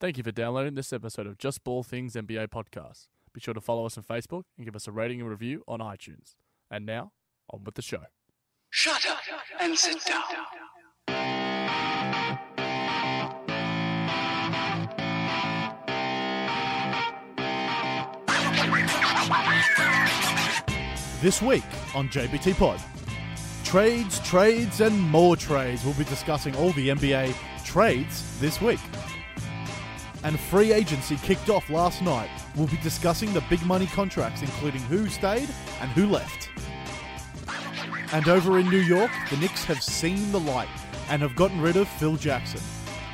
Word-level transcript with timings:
Thank 0.00 0.16
you 0.16 0.24
for 0.24 0.32
downloading 0.32 0.76
this 0.76 0.94
episode 0.94 1.26
of 1.26 1.36
Just 1.36 1.62
Ball 1.62 1.82
Things 1.82 2.14
NBA 2.14 2.48
podcast. 2.48 3.08
Be 3.34 3.40
sure 3.40 3.52
to 3.52 3.60
follow 3.60 3.84
us 3.84 3.98
on 3.98 4.02
Facebook 4.04 4.44
and 4.56 4.64
give 4.64 4.74
us 4.74 4.88
a 4.88 4.92
rating 4.92 5.20
and 5.20 5.28
review 5.28 5.62
on 5.68 5.80
iTunes. 5.80 6.36
And 6.70 6.86
now, 6.86 7.12
on 7.50 7.64
with 7.64 7.74
the 7.74 7.82
show. 7.82 8.04
Shut 8.70 9.06
up 9.06 9.18
and 9.60 9.76
sit 9.76 10.02
down. 10.06 10.22
This 21.20 21.42
week 21.42 21.62
on 21.94 22.08
JBT 22.08 22.54
Pod. 22.54 22.80
Trades, 23.64 24.18
trades, 24.20 24.80
and 24.80 24.98
more 24.98 25.36
trades. 25.36 25.84
We'll 25.84 25.92
be 25.92 26.04
discussing 26.04 26.56
all 26.56 26.72
the 26.72 26.88
NBA 26.88 27.34
trades 27.66 28.40
this 28.40 28.62
week. 28.62 28.80
And 30.22 30.38
free 30.38 30.72
agency 30.72 31.16
kicked 31.16 31.48
off 31.48 31.70
last 31.70 32.02
night. 32.02 32.30
We'll 32.54 32.66
be 32.66 32.76
discussing 32.78 33.32
the 33.32 33.42
big 33.48 33.64
money 33.64 33.86
contracts, 33.86 34.42
including 34.42 34.82
who 34.82 35.08
stayed 35.08 35.48
and 35.80 35.90
who 35.90 36.06
left. 36.06 36.50
And 38.12 38.28
over 38.28 38.58
in 38.58 38.68
New 38.68 38.80
York, 38.80 39.10
the 39.30 39.36
Knicks 39.36 39.64
have 39.64 39.82
seen 39.82 40.30
the 40.32 40.40
light 40.40 40.68
and 41.08 41.22
have 41.22 41.36
gotten 41.36 41.60
rid 41.60 41.76
of 41.76 41.88
Phil 41.88 42.16
Jackson. 42.16 42.60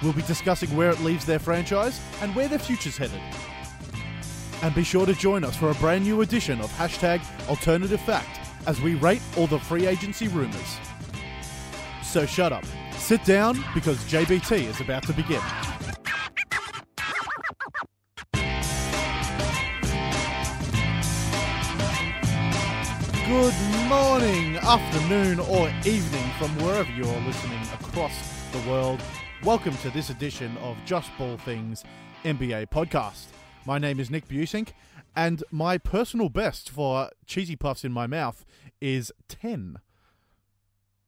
We'll 0.02 0.12
be 0.12 0.22
discussing 0.22 0.74
where 0.76 0.90
it 0.90 1.00
leaves 1.00 1.24
their 1.24 1.38
franchise 1.38 2.00
and 2.20 2.34
where 2.34 2.48
their 2.48 2.58
future's 2.58 2.96
headed. 2.96 3.20
And 4.62 4.74
be 4.74 4.84
sure 4.84 5.06
to 5.06 5.14
join 5.14 5.44
us 5.44 5.56
for 5.56 5.70
a 5.70 5.74
brand 5.74 6.04
new 6.04 6.22
edition 6.22 6.60
of 6.60 6.70
hashtag 6.72 7.20
Alternative 7.48 8.00
Fact 8.00 8.40
as 8.66 8.80
we 8.80 8.94
rate 8.94 9.22
all 9.36 9.46
the 9.46 9.58
free 9.58 9.86
agency 9.86 10.28
rumors. 10.28 10.78
So 12.02 12.26
shut 12.26 12.52
up, 12.52 12.64
sit 12.96 13.24
down, 13.24 13.62
because 13.74 13.98
JBT 14.04 14.64
is 14.64 14.80
about 14.80 15.02
to 15.04 15.12
begin. 15.12 15.42
Good 23.26 23.54
morning, 23.88 24.56
afternoon, 24.58 25.40
or 25.40 25.68
evening 25.84 26.30
from 26.38 26.48
wherever 26.64 26.88
you're 26.92 27.20
listening 27.22 27.60
across 27.74 28.14
the 28.52 28.70
world. 28.70 29.02
Welcome 29.42 29.76
to 29.78 29.90
this 29.90 30.10
edition 30.10 30.56
of 30.58 30.76
Just 30.84 31.10
Ball 31.18 31.36
Things 31.38 31.82
NBA 32.24 32.68
podcast. 32.68 33.26
My 33.64 33.78
name 33.78 33.98
is 33.98 34.10
Nick 34.10 34.28
Busink, 34.28 34.68
and 35.16 35.42
my 35.50 35.76
personal 35.76 36.28
best 36.28 36.70
for 36.70 37.10
cheesy 37.26 37.56
puffs 37.56 37.84
in 37.84 37.90
my 37.90 38.06
mouth 38.06 38.44
is 38.80 39.10
10. 39.28 39.78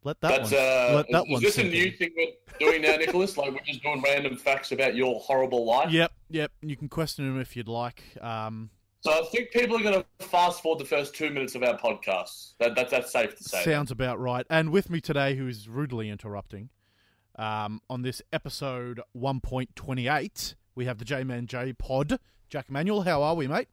Let 0.02 0.20
that 0.20 0.28
That's 0.28 0.50
one, 0.50 0.60
uh, 0.60 0.92
let 0.96 1.06
that 1.12 1.24
is 1.26 1.30
one 1.32 1.42
this 1.42 1.58
a 1.58 1.62
new 1.62 1.84
in. 1.84 1.92
thing 1.92 2.10
we're 2.16 2.32
doing 2.58 2.82
now, 2.82 2.96
Nicholas? 2.96 3.36
Like 3.38 3.52
we're 3.52 3.60
just 3.64 3.82
doing 3.84 4.02
random 4.02 4.36
facts 4.36 4.72
about 4.72 4.96
your 4.96 5.20
horrible 5.20 5.64
life. 5.64 5.92
Yep, 5.92 6.12
yep. 6.30 6.50
You 6.62 6.76
can 6.76 6.88
question 6.88 7.26
him 7.26 7.40
if 7.40 7.56
you'd 7.56 7.68
like. 7.68 8.02
Um, 8.20 8.70
So 9.00 9.12
I 9.12 9.22
think 9.30 9.52
people 9.52 9.76
are 9.76 9.82
going 9.82 10.02
to 10.02 10.26
fast 10.26 10.62
forward 10.62 10.80
the 10.80 10.88
first 10.88 11.14
two 11.14 11.30
minutes 11.30 11.54
of 11.54 11.62
our 11.62 11.78
podcast. 11.78 12.54
That, 12.58 12.74
that 12.74 12.90
that's 12.90 13.12
safe 13.12 13.36
to 13.36 13.44
say. 13.44 13.62
Sounds 13.62 13.90
about 13.90 14.18
right. 14.18 14.44
And 14.50 14.70
with 14.70 14.90
me 14.90 15.00
today, 15.00 15.36
who 15.36 15.46
is 15.46 15.68
rudely 15.68 16.08
interrupting, 16.10 16.70
um, 17.38 17.80
on 17.88 18.02
this 18.02 18.20
episode 18.32 19.00
1.28, 19.16 20.54
we 20.74 20.84
have 20.86 20.98
the 20.98 21.04
J 21.04 21.22
Man 21.24 21.46
J 21.46 21.72
Pod. 21.72 22.18
Jack 22.48 22.70
Manuel, 22.70 23.02
how 23.02 23.22
are 23.22 23.34
we, 23.34 23.46
mate? 23.46 23.68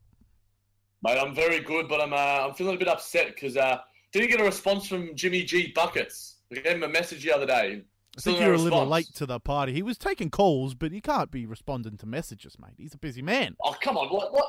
Mate, 1.01 1.17
I'm 1.19 1.33
very 1.33 1.59
good, 1.59 1.87
but 1.87 2.01
I'm 2.01 2.13
uh, 2.13 2.47
I'm 2.47 2.53
feeling 2.53 2.75
a 2.75 2.79
bit 2.79 2.87
upset 2.87 3.27
because 3.27 3.57
uh, 3.57 3.79
didn't 4.11 4.29
get 4.29 4.39
a 4.39 4.43
response 4.43 4.87
from 4.87 5.15
Jimmy 5.15 5.43
G 5.43 5.71
Buckets. 5.73 6.35
I 6.51 6.55
gave 6.55 6.77
him 6.77 6.83
a 6.83 6.87
message 6.87 7.23
the 7.23 7.33
other 7.33 7.45
day. 7.45 7.83
I 8.17 8.21
think 8.21 8.39
you're 8.39 8.53
a 8.53 8.57
little 8.57 8.85
late 8.85 9.13
to 9.15 9.25
the 9.25 9.39
party. 9.39 9.73
He 9.73 9.83
was 9.83 9.97
taking 9.97 10.29
calls, 10.29 10.73
but 10.73 10.91
he 10.91 11.01
can't 11.01 11.31
be 11.31 11.45
responding 11.45 11.97
to 11.97 12.05
messages, 12.05 12.57
mate. 12.59 12.75
He's 12.77 12.93
a 12.93 12.97
busy 12.97 13.21
man. 13.21 13.55
Oh 13.63 13.75
come 13.81 13.97
on, 13.97 14.07
what 14.09 14.31
what? 14.31 14.47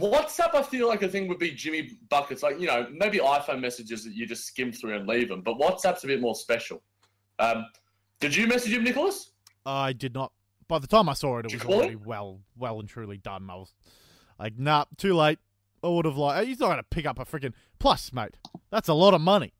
WhatsApp, 0.00 0.54
I 0.54 0.62
feel 0.62 0.88
like 0.88 1.02
a 1.02 1.08
thing 1.08 1.28
would 1.28 1.38
be 1.38 1.50
Jimmy 1.50 1.98
Buckets. 2.08 2.42
Like 2.42 2.60
you 2.60 2.66
know, 2.66 2.86
maybe 2.92 3.18
iPhone 3.18 3.60
messages 3.60 4.04
that 4.04 4.14
you 4.14 4.26
just 4.26 4.44
skim 4.44 4.72
through 4.72 4.96
and 4.96 5.06
leave 5.06 5.28
them, 5.28 5.42
but 5.42 5.58
WhatsApp's 5.58 6.04
a 6.04 6.06
bit 6.06 6.20
more 6.20 6.34
special. 6.34 6.82
Um, 7.38 7.66
did 8.20 8.34
you 8.34 8.46
message 8.46 8.72
him, 8.72 8.84
Nicholas? 8.84 9.32
I 9.66 9.92
did 9.92 10.14
not. 10.14 10.32
By 10.66 10.78
the 10.78 10.86
time 10.86 11.08
I 11.08 11.14
saw 11.14 11.38
it, 11.38 11.46
it 11.46 11.52
was 11.52 11.64
already 11.64 11.92
him? 11.94 12.02
well, 12.04 12.40
well 12.56 12.80
and 12.80 12.88
truly 12.88 13.18
done. 13.18 13.48
I 13.50 13.56
was 13.56 13.74
like, 14.38 14.58
nah, 14.58 14.84
too 14.96 15.14
late. 15.14 15.38
I 15.82 15.88
would 15.88 16.06
have 16.06 16.16
like, 16.16 16.46
he's 16.46 16.58
not 16.58 16.66
going 16.68 16.78
to 16.78 16.84
pick 16.84 17.04
up 17.04 17.18
a 17.18 17.26
freaking 17.26 17.52
plus, 17.78 18.12
mate. 18.12 18.38
That's 18.70 18.88
a 18.88 18.94
lot 18.94 19.12
of 19.12 19.20
money. 19.20 19.52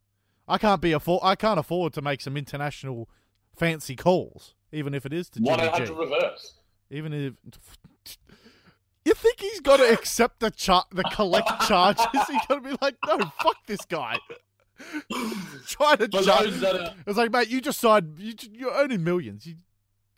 I 0.49 0.59
can't 0.59 0.81
be 0.81 0.93
afford. 0.93 1.21
I 1.23 1.35
can't 1.35 1.59
afford 1.59 1.93
to 1.95 2.03
make 2.03 2.21
some 2.21 2.37
international 2.37 3.09
fancy 3.55 3.97
calls, 3.97 4.55
even 4.73 4.95
if 4.95 5.05
it 5.05 5.13
is 5.13 5.29
to 5.31 5.41
eight 5.41 5.59
G. 5.59 5.67
hundred 5.67 5.91
reverse. 5.91 6.55
Even 6.91 7.13
if 7.13 7.35
you 9.05 9.15
think 9.15 9.41
he's 9.41 9.61
got 9.61 9.79
to 9.79 9.93
accept 9.93 10.41
the 10.41 10.51
char- 10.51 10.87
the 10.93 11.05
collect 11.05 11.49
charges, 11.67 12.07
he's 12.13 12.47
got 12.49 12.55
to 12.57 12.61
be 12.61 12.77
like, 12.81 12.97
no, 13.07 13.19
fuck 13.43 13.57
this 13.67 13.85
guy. 13.85 14.17
Trying 15.67 15.99
to 15.99 16.09
For 16.09 16.23
charge. 16.23 16.45
those 16.45 16.61
that 16.61 16.75
are 16.77 16.95
It's 17.07 17.17
like, 17.17 17.31
mate, 17.31 17.49
you 17.49 17.61
just 17.61 17.81
signed. 17.81 18.17
You, 18.19 18.35
you're 18.53 18.73
earning 18.75 19.05
millions. 19.05 19.47
You 19.47 19.55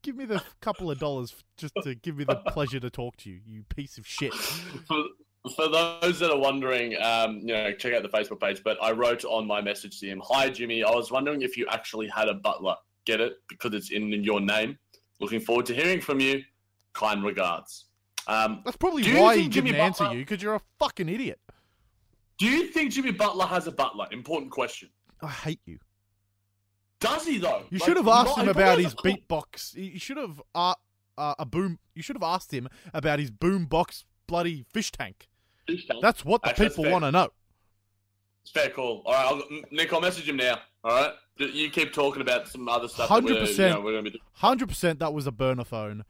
give 0.02 0.16
me 0.16 0.24
the 0.24 0.42
couple 0.60 0.90
of 0.90 0.98
dollars 0.98 1.34
just 1.56 1.74
to 1.82 1.94
give 1.94 2.16
me 2.16 2.24
the 2.24 2.36
pleasure 2.36 2.80
to 2.80 2.90
talk 2.90 3.16
to 3.18 3.30
you. 3.30 3.40
You 3.46 3.64
piece 3.64 3.98
of 3.98 4.06
shit. 4.06 4.32
for, 4.86 5.04
for 5.54 5.68
those 5.68 6.18
that 6.20 6.30
are 6.30 6.38
wondering, 6.38 6.96
um, 7.02 7.38
you 7.40 7.48
know, 7.48 7.72
check 7.72 7.92
out 7.92 8.02
the 8.02 8.08
Facebook 8.08 8.40
page. 8.40 8.62
But 8.64 8.78
I 8.82 8.92
wrote 8.92 9.24
on 9.24 9.46
my 9.46 9.60
message 9.60 10.00
to 10.00 10.06
him, 10.06 10.22
"Hi 10.24 10.48
Jimmy, 10.48 10.82
I 10.84 10.90
was 10.90 11.10
wondering 11.10 11.42
if 11.42 11.56
you 11.56 11.66
actually 11.70 12.08
had 12.08 12.28
a 12.28 12.34
butler. 12.34 12.76
Get 13.04 13.20
it 13.20 13.34
because 13.48 13.74
it's 13.74 13.90
in 13.90 14.10
your 14.24 14.40
name. 14.40 14.78
Looking 15.20 15.40
forward 15.40 15.66
to 15.66 15.74
hearing 15.74 16.00
from 16.00 16.20
you. 16.20 16.42
Kind 16.94 17.22
regards." 17.24 17.84
Um, 18.28 18.62
That's 18.64 18.76
probably 18.76 19.02
why 19.14 19.36
he 19.36 19.42
didn't 19.42 19.54
Jimmy 19.54 19.76
answer 19.76 20.04
Butler- 20.04 20.18
you 20.18 20.24
because 20.24 20.42
you're 20.42 20.54
a 20.56 20.60
fucking 20.78 21.08
idiot. 21.08 21.40
do 22.38 22.46
you 22.46 22.68
think 22.68 22.92
Jimmy 22.92 23.12
Butler 23.12 23.46
has 23.46 23.66
a 23.66 23.72
butler? 23.72 24.06
Important 24.10 24.50
question. 24.50 24.88
I 25.22 25.28
hate 25.28 25.60
you. 25.64 25.78
Does 27.00 27.26
he 27.26 27.38
though? 27.38 27.64
You 27.70 27.78
Like, 27.78 27.86
should 27.88 27.96
have 27.96 28.08
asked 28.08 28.36
not- 28.36 28.38
him 28.38 28.48
about 28.48 28.78
his 28.78 28.86
has 28.86 28.92
a 28.94 28.96
cool- 28.96 29.12
beatbox. 29.12 29.74
You 29.74 29.98
should 29.98 30.16
have 30.16 30.42
uh, 30.54 30.74
uh, 31.18 31.34
a 31.38 31.44
boom. 31.46 31.78
You 31.94 32.02
should 32.02 32.16
have 32.16 32.22
asked 32.22 32.52
him 32.52 32.68
about 32.94 33.18
his 33.18 33.30
boombox 33.30 34.04
bloody 34.26 34.64
fish 34.72 34.90
tank. 34.92 35.28
Fish 35.66 35.86
tank. 35.86 36.00
That's 36.02 36.24
what 36.24 36.42
the 36.42 36.50
Actually, 36.50 36.68
people 36.70 36.90
want 36.90 37.04
to 37.04 37.12
know. 37.12 37.28
It's 38.42 38.50
fair 38.50 38.70
call. 38.70 39.02
All 39.06 39.12
right, 39.12 39.24
I'll, 39.26 39.60
Nick, 39.70 39.92
I'll 39.92 40.00
message 40.00 40.28
him 40.28 40.36
now. 40.36 40.58
All 40.84 40.92
right, 40.94 41.12
you 41.38 41.68
keep 41.70 41.92
talking 41.92 42.22
about 42.22 42.48
some 42.48 42.68
other 42.68 42.88
stuff. 42.88 43.08
that 43.08 43.22
we're, 43.24 43.32
you 43.32 43.36
100%. 43.46 43.70
know, 43.74 43.80
we're 43.80 43.92
gonna 43.92 44.02
be 44.02 44.10
doing. 44.10 44.22
Hundred 44.34 44.68
percent, 44.68 44.98
that 45.00 45.12
was 45.12 45.26
a 45.26 45.32
burner 45.32 45.64
phone, 45.64 46.04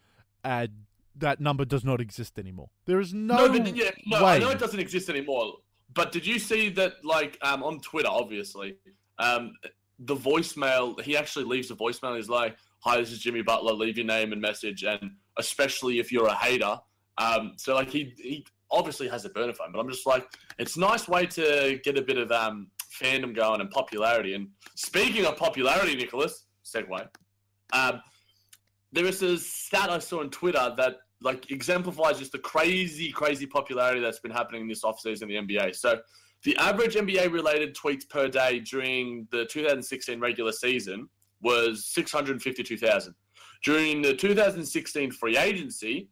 and 0.44 0.70
that 1.18 1.40
number 1.40 1.64
does 1.64 1.84
not 1.84 2.00
exist 2.00 2.38
anymore. 2.38 2.68
There 2.84 3.00
is 3.00 3.14
no, 3.14 3.46
No, 3.46 3.58
but 3.58 3.76
yeah, 3.76 3.90
no, 4.06 4.24
way. 4.24 4.32
I 4.32 4.38
know 4.38 4.50
it 4.50 4.58
doesn't 4.58 4.80
exist 4.80 5.08
anymore. 5.08 5.54
But 5.94 6.12
did 6.12 6.26
you 6.26 6.38
see 6.38 6.68
that, 6.70 7.04
like, 7.04 7.38
um, 7.42 7.62
on 7.62 7.80
Twitter, 7.80 8.08
obviously, 8.10 8.76
um, 9.18 9.52
the 9.98 10.14
voicemail, 10.14 11.00
he 11.00 11.16
actually 11.16 11.46
leaves 11.46 11.70
a 11.70 11.74
voicemail. 11.74 12.16
He's 12.16 12.28
like, 12.28 12.56
hi, 12.80 12.98
this 12.98 13.10
is 13.12 13.18
Jimmy 13.18 13.42
Butler. 13.42 13.72
Leave 13.72 13.96
your 13.96 14.06
name 14.06 14.32
and 14.32 14.40
message. 14.40 14.84
And 14.84 15.12
especially 15.38 15.98
if 15.98 16.12
you're 16.12 16.26
a 16.26 16.34
hater. 16.34 16.78
Um, 17.16 17.54
so, 17.56 17.74
like, 17.74 17.88
he, 17.88 18.12
he 18.18 18.46
obviously 18.70 19.08
has 19.08 19.24
a 19.24 19.30
burner 19.30 19.54
phone. 19.54 19.72
But 19.72 19.78
I'm 19.78 19.88
just 19.88 20.06
like, 20.06 20.28
it's 20.58 20.76
a 20.76 20.80
nice 20.80 21.08
way 21.08 21.24
to 21.26 21.80
get 21.82 21.96
a 21.96 22.02
bit 22.02 22.18
of 22.18 22.30
um, 22.30 22.70
fandom 23.00 23.34
going 23.34 23.62
and 23.62 23.70
popularity. 23.70 24.34
And 24.34 24.48
speaking 24.74 25.24
of 25.24 25.36
popularity, 25.36 25.94
Nicholas, 25.94 26.44
segue, 26.64 27.08
um, 27.72 28.02
there 28.92 29.06
is 29.06 29.22
a 29.22 29.38
stat 29.38 29.88
I 29.88 29.98
saw 29.98 30.20
on 30.20 30.30
Twitter 30.30 30.74
that 30.76 30.96
like 31.22 31.50
exemplifies 31.50 32.18
just 32.18 32.32
the 32.32 32.38
crazy, 32.38 33.10
crazy 33.10 33.46
popularity 33.46 34.00
that's 34.00 34.20
been 34.20 34.30
happening 34.30 34.68
this 34.68 34.82
offseason 34.82 35.22
in 35.22 35.28
the 35.28 35.36
NBA. 35.36 35.74
So 35.74 35.98
the 36.42 36.56
average 36.58 36.94
NBA 36.94 37.32
related 37.32 37.74
tweets 37.74 38.08
per 38.08 38.28
day 38.28 38.60
during 38.60 39.26
the 39.30 39.46
2016 39.46 40.20
regular 40.20 40.52
season 40.52 41.08
was 41.40 41.86
652,000. 41.86 43.14
During 43.64 44.02
the 44.02 44.14
2016 44.14 45.12
free 45.12 45.36
agency, 45.36 46.08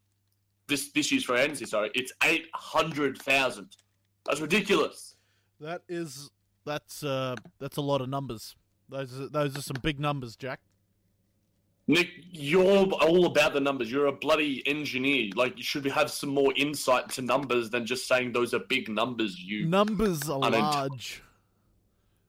this 0.67 0.91
this 0.93 1.13
year's 1.13 1.25
free 1.25 1.41
agency, 1.41 1.67
sorry, 1.67 1.91
it's 1.95 2.13
800,000. 2.23 3.77
That's 4.25 4.41
ridiculous. 4.41 5.17
That 5.61 5.83
is 5.89 6.31
that's 6.65 7.05
uh 7.05 7.37
that's 7.59 7.77
a 7.77 7.83
lot 7.83 8.01
of 8.01 8.09
numbers. 8.09 8.57
Those 8.89 9.21
are, 9.21 9.29
those 9.29 9.57
are 9.57 9.63
some 9.63 9.77
big 9.83 10.01
numbers, 10.01 10.37
Jack. 10.37 10.61
Nick, 11.87 12.09
you're 12.31 12.65
all 12.65 13.27
about 13.27 13.53
the 13.53 13.61
numbers. 13.61 13.93
You're 13.93 14.07
a 14.07 14.13
bloody 14.13 14.63
engineer. 14.67 15.31
Like, 15.37 15.59
you 15.59 15.63
should 15.63 15.85
have 15.85 16.11
some 16.11 16.31
more 16.31 16.53
insight 16.57 17.11
to 17.11 17.23
numbers 17.23 17.69
than 17.69 17.85
just 17.85 18.09
saying 18.09 18.33
those 18.33 18.55
are 18.55 18.61
big 18.61 18.89
numbers. 18.89 19.39
You. 19.39 19.67
Numbers 19.67 20.29
are 20.31 20.39
large. 20.51 21.23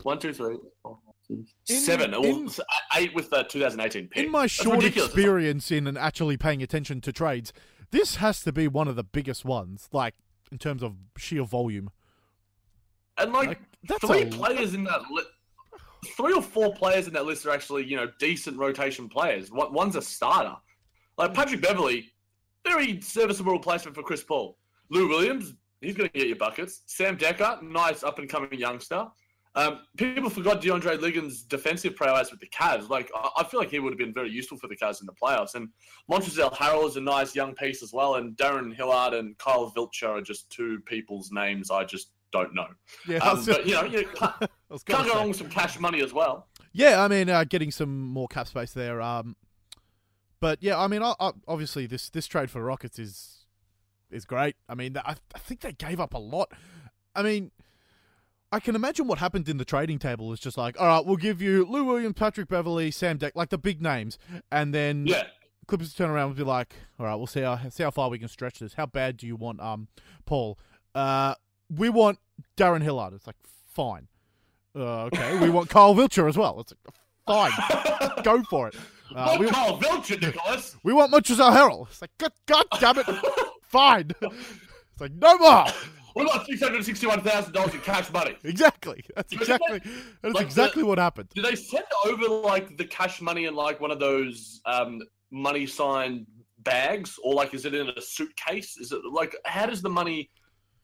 One, 0.02 0.18
two, 0.18 0.32
three, 0.32 0.56
four, 0.82 0.98
five, 1.04 1.14
six, 1.28 1.40
In- 1.68 1.76
seven. 1.84 2.14
In- 2.14 2.48
eight 2.96 3.14
with 3.14 3.28
the 3.28 3.42
2018 3.44 4.08
pick. 4.08 4.24
in 4.24 4.30
my 4.32 4.44
That's 4.44 4.52
short 4.54 4.76
ridiculous. 4.78 5.10
experience 5.10 5.70
in 5.70 5.94
actually 5.98 6.38
paying 6.38 6.62
attention 6.62 7.02
to 7.02 7.12
trades, 7.12 7.52
this 7.90 8.16
has 8.16 8.40
to 8.44 8.52
be 8.52 8.66
one 8.66 8.88
of 8.88 8.96
the 8.96 9.04
biggest 9.04 9.44
ones, 9.44 9.90
like 9.92 10.14
in 10.50 10.58
terms 10.58 10.82
of 10.82 10.94
sheer 11.16 11.42
volume. 11.44 11.90
And 13.18 13.32
like, 13.32 13.48
Like, 13.48 13.60
that's 13.84 14.06
three 14.06 14.22
a- 14.22 14.26
players 14.26 14.74
in 14.74 14.84
that 14.84 15.02
list, 15.10 15.28
three 16.16 16.32
or 16.32 16.42
four 16.42 16.72
players 16.74 17.06
in 17.08 17.12
that 17.14 17.26
list 17.26 17.44
are 17.46 17.50
actually 17.50 17.84
you 17.84 17.96
know 17.96 18.08
decent 18.18 18.56
rotation 18.58 19.08
players. 19.08 19.50
One- 19.50 19.72
One's 19.72 19.96
a 19.96 20.02
starter. 20.02 20.56
Like 21.16 21.34
Patrick 21.34 21.60
Beverley, 21.60 22.12
very 22.64 23.00
serviceable 23.00 23.52
replacement 23.52 23.96
for 23.96 24.02
Chris 24.02 24.22
Paul. 24.22 24.56
Lou 24.90 25.08
Williams, 25.08 25.54
he's 25.80 25.94
going 25.96 26.08
to 26.08 26.16
get 26.18 26.28
your 26.28 26.36
buckets. 26.36 26.82
Sam 26.86 27.16
Dekker, 27.18 27.60
nice 27.62 28.02
up 28.04 28.18
and 28.20 28.28
coming 28.28 28.52
youngster. 28.58 29.06
Um, 29.54 29.80
people 29.96 30.30
forgot 30.30 30.62
DeAndre 30.62 31.00
Liggins' 31.00 31.42
defensive 31.42 31.96
prowess 31.96 32.30
with 32.30 32.40
the 32.40 32.48
Cavs. 32.48 32.88
Like 32.88 33.10
I, 33.14 33.30
I 33.38 33.44
feel 33.44 33.60
like 33.60 33.70
he 33.70 33.78
would 33.78 33.92
have 33.92 33.98
been 33.98 34.12
very 34.12 34.30
useful 34.30 34.58
for 34.58 34.68
the 34.68 34.76
Cavs 34.76 35.00
in 35.00 35.06
the 35.06 35.12
playoffs. 35.12 35.54
And 35.54 35.68
Montrezl 36.10 36.52
Harrell 36.54 36.86
is 36.86 36.96
a 36.96 37.00
nice 37.00 37.34
young 37.34 37.54
piece 37.54 37.82
as 37.82 37.92
well. 37.92 38.16
And 38.16 38.36
Darrun 38.36 38.74
Hilliard 38.74 39.14
and 39.14 39.36
Kyle 39.38 39.72
Wiltjer 39.76 40.18
are 40.18 40.20
just 40.20 40.50
two 40.50 40.80
people's 40.86 41.30
names 41.32 41.70
I 41.70 41.84
just 41.84 42.10
don't 42.32 42.54
know. 42.54 42.66
Yeah, 43.06 43.18
Um, 43.18 43.44
but 43.44 43.66
you 43.66 43.74
know, 43.74 43.84
you 43.84 44.06
can't, 44.14 44.34
can't 44.86 45.06
go 45.06 45.14
wrong 45.14 45.28
with 45.28 45.38
some 45.38 45.48
cash 45.48 45.78
money 45.78 46.02
as 46.02 46.12
well. 46.12 46.48
Yeah, 46.72 47.02
I 47.02 47.08
mean, 47.08 47.30
uh, 47.30 47.44
getting 47.44 47.70
some 47.70 48.06
more 48.06 48.28
cap 48.28 48.46
space 48.46 48.72
there. 48.72 49.00
Um, 49.00 49.36
but 50.40 50.62
yeah, 50.62 50.78
I 50.78 50.86
mean, 50.86 51.02
I, 51.02 51.14
I, 51.18 51.32
obviously 51.46 51.86
this 51.86 52.10
this 52.10 52.26
trade 52.26 52.50
for 52.50 52.62
Rockets 52.62 52.98
is 52.98 53.46
is 54.10 54.24
great. 54.24 54.56
I 54.68 54.74
mean, 54.74 54.96
I, 54.96 55.16
I 55.34 55.38
think 55.38 55.60
they 55.60 55.72
gave 55.72 56.00
up 56.00 56.14
a 56.14 56.18
lot. 56.18 56.52
I 57.14 57.22
mean, 57.22 57.50
I 58.50 58.60
can 58.60 58.74
imagine 58.74 59.06
what 59.06 59.18
happened 59.18 59.48
in 59.48 59.58
the 59.58 59.64
trading 59.64 59.98
table 59.98 60.32
is 60.32 60.40
just 60.40 60.56
like, 60.56 60.80
all 60.80 60.86
right, 60.86 61.04
we'll 61.04 61.16
give 61.16 61.42
you 61.42 61.66
Lou 61.66 61.84
Williams, 61.84 62.14
Patrick 62.14 62.48
Beverley, 62.48 62.90
Sam 62.90 63.18
Deck, 63.18 63.34
like 63.36 63.50
the 63.50 63.58
big 63.58 63.82
names, 63.82 64.18
and 64.50 64.72
then 64.74 65.06
Yeah, 65.06 65.24
Clippers 65.66 65.92
turn 65.92 66.08
around 66.08 66.28
and 66.28 66.36
be 66.36 66.44
like, 66.44 66.74
all 66.98 67.04
right, 67.06 67.14
we'll 67.14 67.26
see 67.26 67.42
how 67.42 67.58
see 67.68 67.82
how 67.82 67.90
far 67.90 68.08
we 68.08 68.18
can 68.18 68.28
stretch 68.28 68.58
this. 68.58 68.74
How 68.74 68.86
bad 68.86 69.18
do 69.18 69.26
you 69.26 69.36
want, 69.36 69.60
um, 69.60 69.88
Paul? 70.24 70.58
Uh, 70.94 71.34
we 71.68 71.90
want 71.90 72.18
Darrun 72.56 72.82
Hilliard. 72.82 73.12
It's 73.12 73.26
like 73.26 73.36
fine. 73.74 74.08
Uh, 74.74 75.04
okay, 75.04 75.38
we 75.40 75.50
want 75.50 75.68
Carl 75.70 75.94
Wiltjer 75.94 76.26
as 76.28 76.38
well. 76.38 76.58
It's 76.60 76.72
like 76.72 76.94
fine, 77.26 78.22
go 78.24 78.42
for 78.44 78.68
it. 78.68 78.76
Uh, 79.14 79.36
we, 79.38 79.48
Kyle 79.48 79.78
Wiltjer, 79.78 80.20
Nicholas. 80.20 80.76
we 80.82 80.94
want 80.94 81.12
Montrezl 81.12 81.52
Harrell. 81.52 81.86
It's 81.88 82.00
like 82.00 82.10
God, 82.16 82.32
God 82.46 82.64
damn 82.80 82.98
it, 82.98 83.06
fine. 83.62 84.10
It's 84.22 85.00
like 85.00 85.12
no 85.12 85.36
more. 85.36 85.66
We 86.16 86.24
got 86.24 86.46
six 86.46 86.60
hundred 86.62 86.84
sixty-one 86.84 87.20
thousand 87.22 87.52
dollars 87.52 87.74
in 87.74 87.80
cash 87.80 88.10
money. 88.12 88.36
Exactly. 88.44 89.02
That's 89.14 89.32
exactly 89.32 89.80
that's 90.22 90.34
Like 90.34 90.44
exactly 90.46 90.82
the- 90.82 90.88
what 90.88 90.98
happened. 90.98 91.28
Did 91.34 91.44
they 91.44 91.54
send 91.54 91.84
over 92.06 92.28
like 92.28 92.76
the 92.76 92.84
cash 92.84 93.20
money 93.20 93.44
in 93.46 93.54
like 93.54 93.80
one 93.80 93.90
of 93.90 94.00
those 94.00 94.60
um, 94.66 95.00
money 95.30 95.66
sign 95.66 96.26
bags, 96.60 97.18
or 97.22 97.34
like 97.34 97.54
is 97.54 97.64
it 97.64 97.74
in 97.74 97.88
a 97.90 98.00
suitcase? 98.00 98.76
Is 98.78 98.90
it 98.92 99.00
like 99.12 99.34
how 99.44 99.66
does 99.66 99.82
the 99.82 99.90
money? 99.90 100.30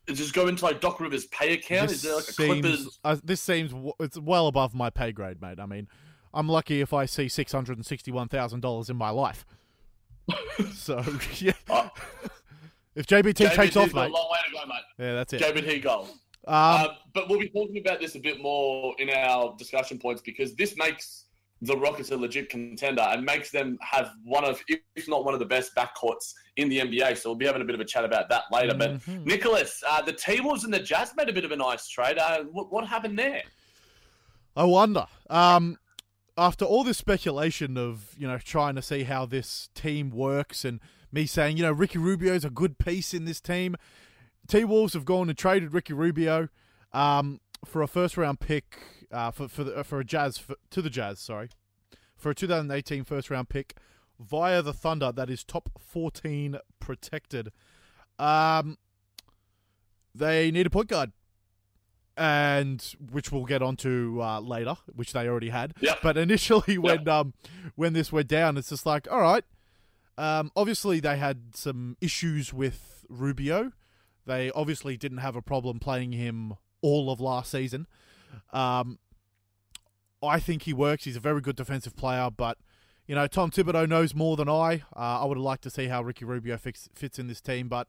Does 0.06 0.20
it 0.20 0.32
go 0.34 0.48
into 0.48 0.64
like 0.64 0.80
Doc 0.82 1.00
Rivers' 1.00 1.24
pay 1.26 1.54
account? 1.54 1.88
This 1.88 1.96
is 1.98 2.02
there 2.02 2.14
like 2.16 2.28
a 2.28 2.32
seems 2.32 2.60
Clippers? 2.60 2.98
uh, 3.04 3.16
this 3.24 3.40
seems 3.40 3.70
w- 3.72 3.92
it's 4.00 4.18
well 4.18 4.46
above 4.48 4.74
my 4.74 4.90
pay 4.90 5.12
grade, 5.12 5.40
mate. 5.40 5.58
I 5.58 5.64
mean, 5.66 5.88
I'm 6.34 6.46
lucky 6.48 6.80
if 6.82 6.92
I 6.92 7.06
see 7.06 7.28
six 7.28 7.52
hundred 7.52 7.78
and 7.78 7.86
sixty-one 7.86 8.28
thousand 8.28 8.60
dollars 8.60 8.90
in 8.90 8.96
my 8.96 9.08
life. 9.10 9.46
so 10.74 11.02
yeah, 11.38 11.52
Oh. 11.70 11.90
If 12.94 13.06
JBT 13.06 13.54
takes 13.54 13.76
off, 13.76 13.92
mate, 13.94 14.10
a 14.10 14.12
long 14.12 14.30
way 14.30 14.38
to 14.46 14.52
go, 14.52 14.66
mate. 14.66 14.82
yeah, 14.98 15.14
that's 15.14 15.32
it. 15.32 15.40
JBT 15.42 15.82
goal. 15.82 16.08
Um, 16.46 16.54
Um, 16.56 16.88
but 17.14 17.28
we'll 17.28 17.38
be 17.40 17.48
talking 17.48 17.78
about 17.78 18.00
this 18.00 18.14
a 18.16 18.20
bit 18.20 18.40
more 18.42 18.94
in 18.98 19.08
our 19.10 19.54
discussion 19.56 19.98
points 19.98 20.20
because 20.20 20.54
this 20.56 20.76
makes 20.76 21.22
the 21.62 21.74
Rockets 21.78 22.10
a 22.10 22.16
legit 22.16 22.50
contender 22.50 23.00
and 23.00 23.24
makes 23.24 23.50
them 23.50 23.78
have 23.80 24.10
one 24.24 24.44
of, 24.44 24.62
if 24.96 25.08
not 25.08 25.24
one 25.24 25.32
of 25.32 25.40
the 25.40 25.46
best 25.46 25.74
backcourts 25.74 26.34
in 26.56 26.68
the 26.68 26.80
NBA. 26.80 27.16
So 27.16 27.30
we'll 27.30 27.36
be 27.36 27.46
having 27.46 27.62
a 27.62 27.64
bit 27.64 27.74
of 27.74 27.80
a 27.80 27.84
chat 27.86 28.04
about 28.04 28.28
that 28.28 28.42
later. 28.52 28.74
But 28.74 28.98
Mhm. 29.00 29.24
Nicholas, 29.24 29.82
uh, 29.88 30.02
the 30.02 30.12
T-Wolves 30.12 30.64
and 30.64 30.74
the 30.74 30.80
Jazz 30.80 31.14
made 31.16 31.30
a 31.30 31.32
bit 31.32 31.46
of 31.46 31.52
a 31.52 31.56
nice 31.56 31.88
trade. 31.88 32.18
Uh, 32.18 32.42
what, 32.44 32.70
what 32.70 32.86
happened 32.86 33.18
there? 33.18 33.42
I 34.56 34.64
wonder. 34.64 35.06
Um, 35.30 35.78
after 36.36 36.64
all 36.66 36.84
this 36.84 36.98
speculation 36.98 37.76
of 37.78 38.14
you 38.18 38.26
know 38.28 38.38
trying 38.38 38.74
to 38.74 38.82
see 38.82 39.04
how 39.04 39.24
this 39.24 39.70
team 39.74 40.10
works 40.10 40.64
and 40.64 40.80
me 41.14 41.26
saying 41.26 41.56
you 41.56 41.62
know 41.62 41.72
Ricky 41.72 41.98
Rubio's 41.98 42.44
a 42.44 42.50
good 42.50 42.78
piece 42.78 43.14
in 43.14 43.24
this 43.24 43.40
team, 43.40 43.76
T 44.48 44.64
Wolves 44.64 44.92
have 44.94 45.04
gone 45.04 45.28
and 45.28 45.38
traded 45.38 45.72
Ricky 45.72 45.92
Rubio 45.92 46.48
um, 46.92 47.40
for 47.64 47.80
a 47.82 47.88
first 47.88 48.16
round 48.16 48.40
pick 48.40 48.78
uh, 49.10 49.30
for 49.30 49.48
for 49.48 49.64
the, 49.64 49.84
for 49.84 50.00
a 50.00 50.04
Jazz 50.04 50.36
for, 50.36 50.56
to 50.70 50.82
the 50.82 50.90
Jazz. 50.90 51.20
Sorry, 51.20 51.48
for 52.16 52.30
a 52.30 52.34
2018 52.34 53.04
first 53.04 53.30
round 53.30 53.48
pick 53.48 53.76
via 54.18 54.60
the 54.62 54.72
Thunder 54.72 55.12
that 55.12 55.30
is 55.30 55.44
top 55.44 55.70
14 55.80 56.58
protected. 56.80 57.50
Um, 58.18 58.78
they 60.14 60.50
need 60.50 60.66
a 60.66 60.70
point 60.70 60.88
guard 60.88 61.12
and 62.16 62.94
which 63.10 63.32
we'll 63.32 63.44
get 63.44 63.60
onto 63.62 64.20
uh, 64.22 64.40
later, 64.40 64.76
which 64.94 65.12
they 65.12 65.26
already 65.28 65.50
had. 65.50 65.74
Yep. 65.80 65.98
But 66.02 66.16
initially, 66.16 66.78
when 66.78 67.08
um 67.08 67.34
when 67.74 67.92
this 67.92 68.12
went 68.12 68.28
down, 68.28 68.56
it's 68.56 68.68
just 68.70 68.86
like, 68.86 69.08
all 69.10 69.20
right. 69.20 69.44
Um, 70.16 70.50
obviously, 70.56 71.00
they 71.00 71.16
had 71.16 71.54
some 71.56 71.96
issues 72.00 72.52
with 72.52 73.04
Rubio. 73.08 73.72
They 74.26 74.50
obviously 74.52 74.96
didn't 74.96 75.18
have 75.18 75.36
a 75.36 75.42
problem 75.42 75.78
playing 75.78 76.12
him 76.12 76.54
all 76.80 77.10
of 77.10 77.20
last 77.20 77.50
season. 77.50 77.86
Um, 78.52 78.98
I 80.22 80.40
think 80.40 80.62
he 80.62 80.72
works. 80.72 81.04
He's 81.04 81.16
a 81.16 81.20
very 81.20 81.40
good 81.40 81.56
defensive 81.56 81.96
player, 81.96 82.30
but 82.34 82.58
you 83.06 83.14
know, 83.14 83.26
Tom 83.26 83.50
Thibodeau 83.50 83.88
knows 83.88 84.14
more 84.14 84.36
than 84.36 84.48
I. 84.48 84.82
Uh, 84.96 85.22
I 85.22 85.24
would 85.26 85.36
like 85.36 85.60
to 85.62 85.70
see 85.70 85.88
how 85.88 86.02
Ricky 86.02 86.24
Rubio 86.24 86.56
fix, 86.56 86.88
fits 86.94 87.18
in 87.18 87.26
this 87.26 87.40
team, 87.40 87.68
but 87.68 87.88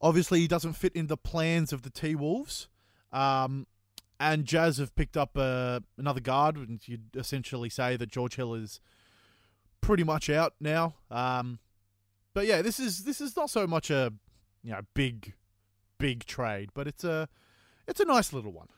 obviously 0.00 0.40
he 0.40 0.48
doesn't 0.48 0.74
fit 0.74 0.94
in 0.94 1.08
the 1.08 1.16
plans 1.16 1.72
of 1.72 1.82
the 1.82 1.90
T 1.90 2.14
Wolves. 2.14 2.68
Um, 3.12 3.66
and 4.20 4.44
Jazz 4.44 4.78
have 4.78 4.94
picked 4.94 5.16
up 5.16 5.36
uh, 5.36 5.80
another 5.98 6.20
guard, 6.20 6.56
and 6.56 6.80
you'd 6.86 7.16
essentially 7.16 7.70
say 7.70 7.96
that 7.96 8.10
George 8.10 8.36
Hill 8.36 8.54
is 8.54 8.80
pretty 9.80 10.04
much 10.04 10.28
out 10.30 10.54
now. 10.60 10.94
Um, 11.10 11.58
but 12.34 12.46
yeah, 12.46 12.62
this 12.62 12.78
is 12.80 13.04
this 13.04 13.20
is 13.20 13.36
not 13.36 13.50
so 13.50 13.66
much 13.66 13.90
a 13.90 14.12
you 14.62 14.70
know 14.72 14.80
big 14.94 15.34
big 15.98 16.24
trade, 16.26 16.70
but 16.74 16.86
it's 16.86 17.04
a 17.04 17.28
it's 17.88 18.00
a 18.00 18.04
nice 18.04 18.32
little 18.32 18.52
one. 18.52 18.68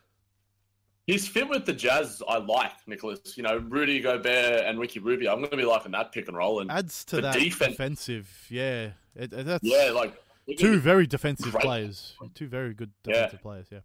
His 1.06 1.26
fit 1.26 1.48
with 1.48 1.66
the 1.66 1.72
Jazz, 1.72 2.22
I 2.28 2.38
like, 2.38 2.70
Nicholas. 2.86 3.36
You 3.36 3.42
know, 3.42 3.56
Rudy 3.58 3.98
Gobert 4.00 4.64
and 4.64 4.78
Ricky 4.78 5.00
Rubio. 5.00 5.32
I'm 5.32 5.38
going 5.40 5.50
to 5.50 5.56
be 5.56 5.64
liking 5.64 5.90
that 5.92 6.12
pick 6.12 6.28
and 6.28 6.36
roll. 6.36 6.60
And 6.60 6.70
Adds 6.70 7.04
to 7.06 7.20
that 7.20 7.34
defense- 7.34 7.72
defensive, 7.72 8.46
yeah. 8.48 8.90
It, 9.16 9.32
it- 9.32 9.46
that's 9.46 9.64
yeah, 9.64 9.90
like 9.90 10.14
two 10.56 10.78
very 10.78 11.08
defensive 11.08 11.50
Great. 11.50 11.64
players, 11.64 12.14
two 12.34 12.46
very 12.46 12.72
good 12.72 12.92
Yeah. 13.04 13.14
defensive 13.14 13.42
players. 13.42 13.66
Yeah. 13.72 13.80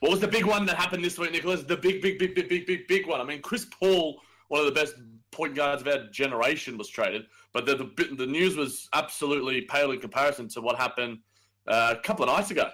What 0.00 0.10
was 0.10 0.18
the 0.20 0.26
big 0.28 0.46
one 0.46 0.66
that 0.66 0.76
happened 0.76 1.04
this 1.04 1.16
week, 1.16 1.30
Nicholas? 1.30 1.62
The 1.62 1.76
big, 1.76 2.02
big, 2.02 2.18
big, 2.18 2.34
big, 2.34 2.48
big, 2.48 2.66
big, 2.66 2.88
big 2.88 3.06
one. 3.06 3.20
I 3.20 3.24
mean, 3.24 3.40
Chris 3.40 3.64
Paul, 3.66 4.20
one 4.50 4.60
of 4.60 4.66
the 4.66 4.72
best 4.72 4.94
point 5.30 5.54
guards 5.54 5.80
of 5.80 5.88
our 5.88 6.06
generation, 6.10 6.76
was 6.76 6.88
traded, 6.88 7.22
but 7.52 7.64
the 7.66 7.76
the, 7.76 8.14
the 8.16 8.26
news 8.26 8.56
was 8.56 8.88
absolutely 8.92 9.62
pale 9.62 9.92
in 9.92 10.00
comparison 10.00 10.48
to 10.48 10.60
what 10.60 10.76
happened 10.76 11.18
uh, 11.66 11.94
a 11.96 12.00
couple 12.02 12.24
of 12.24 12.30
nights 12.36 12.50
ago. 12.50 12.68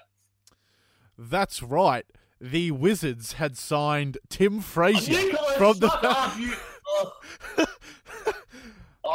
That's 1.18 1.62
right. 1.62 2.04
The 2.40 2.70
Wizards 2.70 3.34
had 3.34 3.56
signed 3.56 4.18
Tim 4.28 4.60
Frazier 4.60 5.32
from 5.56 5.78
the. 5.78 5.88
up, 5.92 6.38
you- 6.38 6.52
uh, 7.58 7.66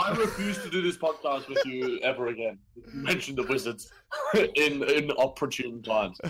I 0.02 0.12
refuse 0.16 0.58
to 0.64 0.70
do 0.70 0.82
this 0.82 0.98
podcast 0.98 1.48
with 1.48 1.64
you 1.66 2.00
ever 2.00 2.28
again. 2.28 2.58
Mention 2.94 3.36
the 3.36 3.44
Wizards 3.44 3.92
in 4.34 4.84
in 4.84 5.12
opportune 5.12 5.82
times. 5.84 6.20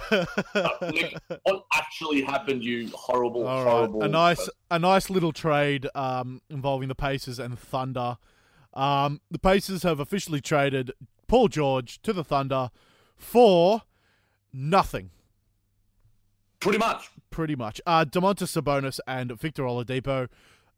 Uh, 0.54 0.92
Nick, 0.92 1.16
what 1.44 1.64
actually 1.74 2.22
happened? 2.22 2.64
You 2.64 2.90
horrible, 2.94 3.48
All 3.48 3.64
right, 3.64 3.72
horrible. 3.72 4.04
a 4.04 4.08
nice, 4.08 4.50
a 4.70 4.78
nice 4.78 5.10
little 5.10 5.32
trade 5.32 5.88
um, 5.96 6.42
involving 6.50 6.90
the 6.90 6.96
Pacers 6.96 7.40
and 7.40 7.58
Thunder. 7.58 8.18
Um, 8.74 9.22
the 9.32 9.40
Pacers 9.40 9.84
have 9.84 10.00
officially 10.00 10.42
traded 10.42 10.92
Paul 11.28 11.48
George 11.48 12.02
to 12.02 12.12
the 12.14 12.24
Thunder 12.24 12.70
for 13.18 13.84
nothing, 14.54 15.12
Pretty 16.60 16.78
much. 16.78 17.10
pretty 17.30 17.56
much. 17.56 17.80
Uh, 17.86 18.06
Domantas 18.06 18.62
Sabonis 18.62 19.00
and 19.08 19.32
Victor 19.40 19.64
Oladipo. 19.64 20.28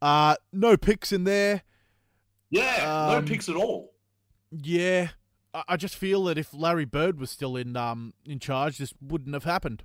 Uh, 0.02 0.36
no 0.52 0.78
picks 0.78 1.12
in 1.12 1.24
there. 1.24 1.64
Yeah, 2.54 3.08
Um, 3.08 3.26
no 3.26 3.28
picks 3.28 3.50
at 3.50 3.56
all. 3.56 3.94
Yeah, 4.52 5.10
I, 5.56 5.64
I 5.70 5.78
just 5.78 5.96
feel 5.96 6.24
that 6.26 6.38
if 6.38 6.54
Larry 6.54 6.86
Bird 6.86 7.20
was 7.20 7.32
still 7.32 7.56
in 7.56 7.76
um 7.76 8.14
in 8.26 8.38
charge, 8.40 8.78
this 8.78 8.94
wouldn't 9.02 9.34
have 9.34 9.44
happened. 9.44 9.84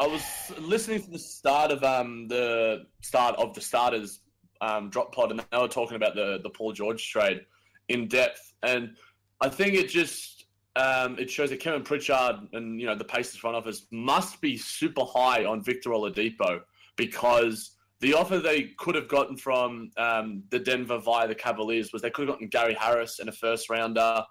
I 0.00 0.06
was 0.08 0.22
listening 0.58 1.02
to 1.04 1.10
the 1.10 1.18
start 1.18 1.70
of 1.70 1.84
um 1.84 2.26
the 2.26 2.86
start 3.02 3.36
of 3.36 3.54
the 3.54 3.60
starters 3.60 4.20
um 4.60 4.90
drop 4.90 5.14
pod, 5.14 5.30
and 5.30 5.40
they 5.40 5.58
were 5.58 5.68
talking 5.68 5.94
about 5.96 6.16
the 6.16 6.40
the 6.42 6.50
Paul 6.50 6.72
George 6.72 7.08
trade 7.08 7.46
in 7.88 8.08
depth, 8.08 8.52
and 8.64 8.96
I 9.40 9.48
think 9.48 9.74
it 9.74 9.88
just 9.88 10.46
um 10.74 11.16
it 11.20 11.30
shows 11.30 11.50
that 11.50 11.60
Kevin 11.60 11.84
Pritchard 11.84 12.48
and 12.52 12.80
you 12.80 12.86
know 12.86 12.96
the 12.96 13.04
Pacers 13.04 13.36
front 13.36 13.56
office 13.56 13.86
must 13.92 14.40
be 14.40 14.56
super 14.56 15.04
high 15.04 15.44
on 15.44 15.62
Victor 15.62 15.90
Oladipo 15.90 16.62
because 16.96 17.75
the 18.00 18.14
offer 18.14 18.38
they 18.38 18.72
could 18.78 18.94
have 18.94 19.08
gotten 19.08 19.36
from 19.36 19.90
um, 19.96 20.42
the 20.50 20.58
Denver 20.58 20.98
via 20.98 21.26
the 21.26 21.34
Cavaliers 21.34 21.92
was 21.92 22.02
they 22.02 22.10
could 22.10 22.28
have 22.28 22.34
gotten 22.36 22.48
Gary 22.48 22.74
Harris 22.74 23.18
and 23.20 23.28
a 23.28 23.32
first 23.32 23.70
rounder. 23.70 24.22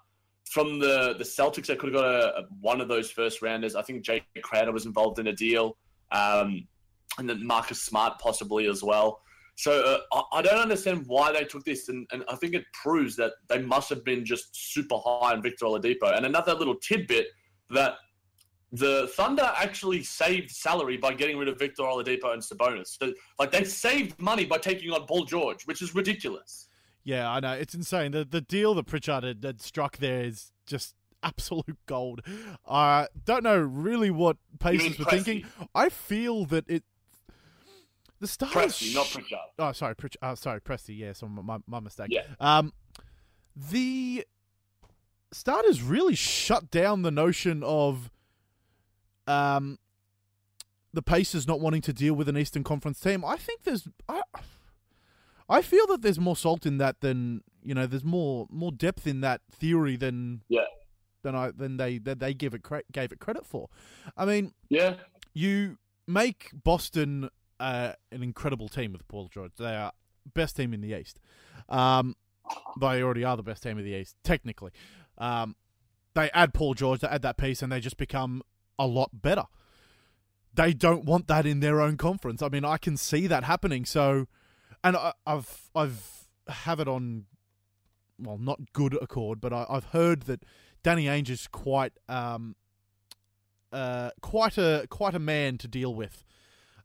From 0.50 0.78
the, 0.78 1.14
the 1.18 1.24
Celtics, 1.24 1.66
they 1.66 1.74
could 1.74 1.92
have 1.92 2.00
got 2.02 2.08
a, 2.08 2.38
a- 2.38 2.46
one 2.60 2.80
of 2.80 2.86
those 2.86 3.10
first 3.10 3.42
rounders. 3.42 3.74
I 3.74 3.82
think 3.82 4.04
Jake 4.04 4.24
Crowder 4.42 4.70
was 4.70 4.86
involved 4.86 5.18
in 5.18 5.26
a 5.26 5.32
deal, 5.32 5.76
um, 6.12 6.66
and 7.18 7.28
then 7.28 7.44
Marcus 7.44 7.82
Smart 7.82 8.20
possibly 8.20 8.68
as 8.68 8.82
well. 8.82 9.20
So 9.56 9.72
uh, 10.12 10.22
I, 10.32 10.38
I 10.38 10.42
don't 10.42 10.60
understand 10.60 11.02
why 11.06 11.32
they 11.32 11.42
took 11.44 11.64
this, 11.64 11.88
and, 11.88 12.06
and 12.12 12.22
I 12.28 12.36
think 12.36 12.54
it 12.54 12.64
proves 12.84 13.16
that 13.16 13.32
they 13.48 13.58
must 13.60 13.88
have 13.90 14.04
been 14.04 14.24
just 14.24 14.44
super 14.52 14.96
high 15.04 15.32
on 15.32 15.42
Victor 15.42 15.64
Oladipo. 15.64 16.16
And 16.16 16.24
another 16.24 16.54
little 16.54 16.76
tidbit 16.76 17.26
that 17.70 17.94
the 18.78 19.08
Thunder 19.14 19.52
actually 19.56 20.02
saved 20.02 20.50
salary 20.50 20.96
by 20.96 21.14
getting 21.14 21.38
rid 21.38 21.48
of 21.48 21.58
Victor 21.58 21.82
Oladipo 21.82 22.32
and 22.32 22.42
Sabonis. 22.42 22.98
So, 23.00 23.12
like 23.38 23.50
they 23.50 23.64
saved 23.64 24.20
money 24.20 24.44
by 24.44 24.58
taking 24.58 24.92
on 24.92 25.06
Paul 25.06 25.24
George, 25.24 25.64
which 25.64 25.82
is 25.82 25.94
ridiculous. 25.94 26.68
Yeah, 27.04 27.30
I 27.30 27.40
know 27.40 27.52
it's 27.52 27.74
insane. 27.74 28.12
The 28.12 28.24
the 28.24 28.40
deal 28.40 28.74
that 28.74 28.86
Pritchard 28.86 29.24
had, 29.24 29.44
had 29.44 29.60
struck 29.60 29.98
there 29.98 30.24
is 30.24 30.52
just 30.66 30.94
absolute 31.22 31.78
gold. 31.86 32.22
I 32.68 33.08
don't 33.24 33.42
know 33.42 33.58
really 33.58 34.10
what 34.10 34.36
Pacers 34.58 34.98
were 34.98 35.04
thinking. 35.06 35.44
I 35.74 35.88
feel 35.88 36.44
that 36.46 36.68
it. 36.68 36.84
The 38.18 38.26
stars. 38.26 38.52
Presti, 38.52 38.94
not 38.94 39.06
Pritchard. 39.06 39.38
Oh, 39.58 39.72
sorry, 39.72 39.94
Pritch- 39.94 40.16
uh, 40.22 40.34
sorry, 40.34 40.60
Presti. 40.60 40.98
Yeah, 40.98 41.12
so 41.12 41.28
my 41.28 41.58
my 41.66 41.80
mistake. 41.80 42.08
Yeah. 42.10 42.22
Um, 42.40 42.72
the 43.54 44.26
starters 45.32 45.82
really 45.82 46.14
shut 46.14 46.70
down 46.70 47.02
the 47.02 47.10
notion 47.10 47.62
of 47.62 48.10
um 49.26 49.78
the 50.92 51.02
Pacers 51.02 51.46
not 51.46 51.60
wanting 51.60 51.82
to 51.82 51.92
deal 51.92 52.14
with 52.14 52.28
an 52.28 52.38
Eastern 52.38 52.64
Conference 52.64 52.98
team. 53.00 53.24
I 53.24 53.36
think 53.36 53.64
there's 53.64 53.86
I, 54.08 54.22
I 55.48 55.62
feel 55.62 55.86
that 55.88 56.02
there's 56.02 56.18
more 56.18 56.36
salt 56.36 56.64
in 56.66 56.78
that 56.78 57.00
than 57.00 57.42
you 57.62 57.74
know. 57.74 57.86
There's 57.86 58.04
more 58.04 58.46
more 58.50 58.72
depth 58.72 59.06
in 59.06 59.20
that 59.20 59.42
theory 59.50 59.96
than 59.96 60.42
Yeah. 60.48 60.64
than 61.22 61.34
I 61.34 61.50
than 61.50 61.76
they 61.76 61.98
than 61.98 62.18
they 62.18 62.32
give 62.34 62.54
it 62.54 62.62
gave 62.92 63.12
it 63.12 63.20
credit 63.20 63.44
for. 63.44 63.68
I 64.16 64.24
mean, 64.24 64.54
Yeah. 64.70 64.96
you 65.34 65.78
make 66.06 66.50
Boston 66.64 67.28
uh, 67.60 67.92
an 68.12 68.22
incredible 68.22 68.68
team 68.68 68.92
with 68.92 69.06
Paul 69.08 69.28
George. 69.28 69.52
They 69.58 69.74
are 69.74 69.92
best 70.34 70.56
team 70.56 70.72
in 70.74 70.80
the 70.80 70.98
East. 70.98 71.18
Um, 71.68 72.14
they 72.80 73.02
already 73.02 73.24
are 73.24 73.36
the 73.36 73.42
best 73.42 73.62
team 73.62 73.78
in 73.78 73.84
the 73.84 73.92
East, 73.94 74.14
technically. 74.22 74.70
Um, 75.18 75.56
they 76.14 76.30
add 76.32 76.54
Paul 76.54 76.74
George, 76.74 77.00
they 77.00 77.08
add 77.08 77.22
that 77.22 77.36
piece, 77.38 77.62
and 77.62 77.72
they 77.72 77.80
just 77.80 77.96
become 77.96 78.42
a 78.78 78.86
lot 78.86 79.10
better. 79.22 79.44
They 80.54 80.72
don't 80.72 81.04
want 81.04 81.28
that 81.28 81.44
in 81.46 81.60
their 81.60 81.80
own 81.80 81.96
conference. 81.96 82.42
I 82.42 82.48
mean, 82.48 82.64
I 82.64 82.78
can 82.78 82.96
see 82.96 83.26
that 83.26 83.44
happening. 83.44 83.84
So, 83.84 84.26
and 84.82 84.96
I, 84.96 85.12
I've 85.26 85.70
I've 85.74 86.26
have 86.48 86.80
it 86.80 86.88
on, 86.88 87.24
well, 88.18 88.38
not 88.38 88.72
good 88.72 88.96
accord, 89.02 89.40
but 89.40 89.52
I, 89.52 89.66
I've 89.68 89.86
heard 89.86 90.22
that 90.22 90.44
Danny 90.82 91.06
Ainge 91.06 91.30
is 91.30 91.46
quite 91.46 91.92
um, 92.08 92.56
uh, 93.72 94.10
quite 94.22 94.56
a 94.56 94.86
quite 94.88 95.14
a 95.14 95.18
man 95.18 95.58
to 95.58 95.68
deal 95.68 95.94
with. 95.94 96.24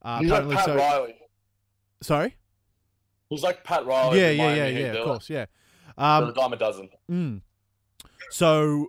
Uh, 0.01 0.19
He's 0.19 0.31
like 0.31 0.49
Pat 0.49 0.65
so 0.65 0.75
Riley. 0.75 1.15
sorry. 2.01 2.35
He's 3.29 3.43
like 3.43 3.63
Pat 3.63 3.85
Riley. 3.85 4.19
yeah, 4.19 4.29
yeah, 4.31 4.53
yeah, 4.53 4.67
yeah. 4.67 4.85
Of 4.93 5.05
course, 5.05 5.29
yeah. 5.29 5.45
Um, 5.97 6.29
a 6.29 6.33
dime 6.33 6.53
a 6.53 6.57
dozen. 6.57 6.89
Mm. 7.09 7.41
So 8.29 8.87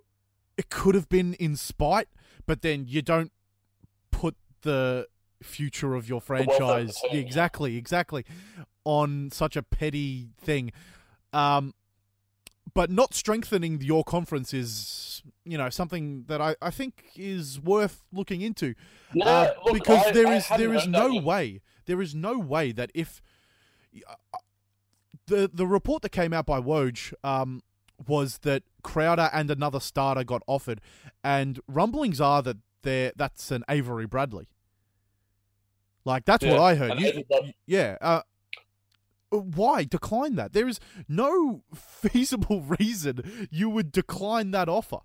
it 0.57 0.71
could 0.71 0.95
have 0.95 1.09
been 1.09 1.35
in 1.35 1.57
spite, 1.57 2.09
but 2.47 2.63
then 2.63 2.87
you 2.89 3.03
don't 3.03 3.33
put 4.11 4.37
the 4.63 5.07
future 5.43 5.95
of 5.95 6.09
your 6.09 6.21
franchise 6.21 7.01
exactly, 7.11 7.77
exactly 7.77 8.25
on 8.85 9.31
such 9.33 9.57
a 9.57 9.63
petty 9.63 10.29
thing. 10.41 10.73
Um, 11.33 11.75
but 12.75 12.91
not 12.91 13.13
strengthening 13.13 13.81
your 13.83 14.05
conference 14.05 14.55
is, 14.55 15.23
you 15.45 15.59
know, 15.59 15.69
something 15.69 16.25
that 16.29 16.41
I, 16.41 16.57
I 16.63 16.71
think 16.71 17.05
is 17.17 17.61
worth 17.61 18.03
looking 18.13 18.41
into. 18.41 18.75
Yeah, 19.13 19.27
Uh, 19.27 19.53
look, 19.65 19.75
because 19.75 20.07
I, 20.07 20.13
there 20.13 20.27
I 20.29 20.37
is 20.37 20.49
there 20.57 20.73
is 20.75 20.87
no 20.87 21.09
yet. 21.09 21.25
way 21.25 21.61
there 21.87 22.01
is 22.01 22.15
no 22.15 22.39
way 22.39 22.73
that 22.73 22.91
if 22.95 23.21
uh, 24.09 24.15
the 25.27 25.51
the 25.53 25.67
report 25.67 26.03
that 26.03 26.11
came 26.13 26.33
out 26.33 26.47
by 26.47 26.61
Woj 26.61 27.13
um, 27.25 27.63
was 28.09 28.39
that 28.39 28.63
Crowder 28.83 29.31
and 29.33 29.51
another 29.51 29.81
starter 29.81 30.25
got 30.25 30.43
offered, 30.47 30.81
and 31.23 31.61
rumblings 31.69 32.21
are 32.21 32.43
that 32.43 32.59
there 32.83 33.13
that's 33.17 33.51
an 33.51 33.65
Avery 33.69 34.07
Bradley. 34.07 34.49
Like 36.05 36.25
that's 36.25 36.45
what 36.45 36.59
I 36.59 36.75
heard. 36.75 36.99
You- 37.01 37.25
yeah. 37.67 37.97
Uh, 38.01 38.23
why 39.31 39.85
decline 39.85 40.37
that? 40.37 40.53
There 40.53 40.69
is 40.69 40.79
no 41.09 41.63
feasible 41.75 42.61
reason 42.79 43.49
you 43.51 43.71
would 43.71 43.91
decline 43.93 44.51
that 44.51 44.69
offer. 44.69 44.99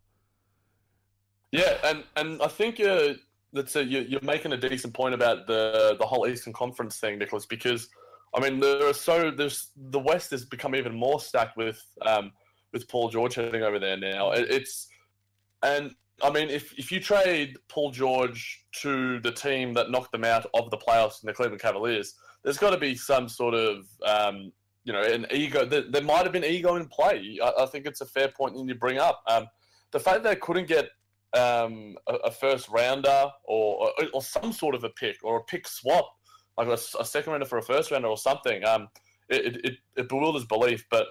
Yeah, 1.52 1.78
and 1.86 2.04
and 2.16 2.42
I 2.42 2.48
think 2.48 2.80
uh, 2.80 3.14
that's 3.54 3.76
a, 3.76 3.84
you, 3.84 4.02
you're 4.02 4.22
making 4.22 4.52
a 4.52 4.58
decent 4.58 4.94
point 4.94 5.14
about 5.14 5.48
the 5.48 5.96
the 6.00 6.06
whole 6.06 6.28
Eastern 6.28 6.54
Conference 6.54 7.00
thing, 7.00 7.18
Nicholas. 7.20 7.46
Because 7.46 7.88
I 8.34 8.42
mean, 8.42 8.60
there 8.60 8.86
are 8.88 8.94
so 8.94 9.32
there's 9.32 9.70
the 9.76 10.00
West 10.00 10.32
has 10.32 10.44
become 10.44 10.76
even 10.76 10.94
more 10.94 11.20
stacked 11.22 11.56
with 11.56 11.82
um 12.06 12.32
with 12.78 12.88
Paul 12.88 13.10
George 13.10 13.36
heading 13.36 13.64
over 13.64 13.80
there 13.80 13.98
now. 13.98 14.32
It, 14.32 14.50
it's 14.52 14.88
and 15.64 15.96
I 16.22 16.30
mean, 16.30 16.50
if 16.50 16.74
if 16.78 16.92
you 16.92 17.00
trade 17.00 17.58
Paul 17.70 17.92
George 17.92 18.66
to 18.82 19.20
the 19.22 19.32
team 19.32 19.74
that 19.74 19.90
knocked 19.90 20.12
them 20.12 20.24
out 20.24 20.46
of 20.54 20.70
the 20.70 20.78
playoffs 20.78 21.24
in 21.24 21.28
the 21.28 21.34
Cleveland 21.34 21.62
Cavaliers, 21.62 22.14
there's 22.44 22.58
got 22.58 22.70
to 22.70 22.78
be 22.78 22.96
some 22.96 23.28
sort 23.28 23.56
of 23.56 23.86
um, 24.06 24.52
you 24.84 24.94
know 24.94 25.02
an 25.02 25.26
ego. 25.32 25.66
There, 25.66 25.84
there 25.90 26.04
might 26.04 26.24
have 26.24 26.32
been 26.32 26.46
ego 26.46 26.76
in 26.76 26.88
play. 26.88 27.40
I, 27.44 27.64
I 27.64 27.66
think 27.66 27.88
it's 27.88 28.02
a 28.02 28.06
fair 28.06 28.30
point 28.30 28.56
you 28.56 28.76
bring 28.76 29.00
up. 29.00 29.24
Um, 29.28 29.48
the 29.92 30.00
fact 30.00 30.24
that 30.24 30.30
they 30.30 30.36
couldn't 30.36 30.68
get 30.68 30.90
um, 31.36 31.98
a, 32.08 32.14
a 32.26 32.32
first 32.32 32.70
rounder 32.70 33.32
or, 33.46 33.90
or 33.90 33.92
or 34.14 34.22
some 34.22 34.52
sort 34.52 34.76
of 34.76 34.84
a 34.84 34.90
pick 34.90 35.18
or 35.24 35.38
a 35.38 35.44
pick 35.44 35.68
swap, 35.68 36.10
like 36.58 36.68
a 36.68 36.78
second 36.78 37.32
rounder 37.32 37.48
for 37.48 37.58
a 37.58 37.64
first 37.64 37.90
rounder 37.90 38.08
or 38.08 38.18
something. 38.18 38.64
Um, 38.66 38.88
it, 39.30 39.66
it, 39.66 39.78
it 39.98 40.10
bewilders 40.10 40.46
belief. 40.46 40.86
But 40.90 41.08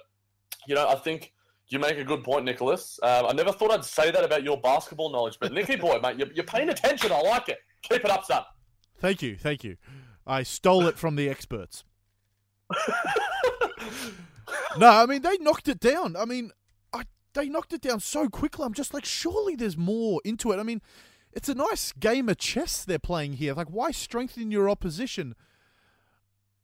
you 0.67 0.75
know, 0.75 0.87
I 0.87 0.95
think 0.95 1.33
you 1.69 1.79
make 1.79 1.97
a 1.97 2.03
good 2.03 2.23
point, 2.23 2.45
Nicholas. 2.45 2.99
Um, 3.03 3.25
I 3.27 3.33
never 3.33 3.51
thought 3.51 3.71
I'd 3.71 3.83
say 3.83 4.11
that 4.11 4.23
about 4.23 4.43
your 4.43 4.59
basketball 4.59 5.11
knowledge, 5.11 5.37
but 5.39 5.51
Nicky 5.51 5.75
boy, 5.75 5.99
mate, 6.01 6.17
you're, 6.17 6.31
you're 6.33 6.45
paying 6.45 6.69
attention. 6.69 7.11
I 7.11 7.21
like 7.21 7.49
it. 7.49 7.59
Keep 7.81 8.05
it 8.05 8.09
up, 8.09 8.25
son. 8.25 8.43
Thank 8.99 9.21
you, 9.21 9.35
thank 9.35 9.63
you. 9.63 9.77
I 10.25 10.43
stole 10.43 10.87
it 10.87 10.97
from 10.97 11.15
the 11.15 11.29
experts. 11.29 11.83
no, 14.77 14.87
I 14.89 15.05
mean 15.05 15.21
they 15.21 15.37
knocked 15.37 15.67
it 15.67 15.79
down. 15.79 16.15
I 16.15 16.25
mean, 16.25 16.51
I 16.91 17.03
they 17.33 17.47
knocked 17.47 17.73
it 17.73 17.81
down 17.81 17.99
so 17.99 18.27
quickly. 18.27 18.65
I'm 18.65 18.73
just 18.73 18.93
like, 18.93 19.05
surely 19.05 19.55
there's 19.55 19.77
more 19.77 20.21
into 20.25 20.51
it. 20.51 20.59
I 20.59 20.63
mean, 20.63 20.81
it's 21.31 21.47
a 21.47 21.55
nice 21.55 21.91
game 21.93 22.27
of 22.29 22.37
chess 22.37 22.83
they're 22.83 22.99
playing 22.99 23.33
here. 23.33 23.53
Like, 23.53 23.67
why 23.67 23.91
strengthen 23.91 24.51
your 24.51 24.69
opposition? 24.69 25.35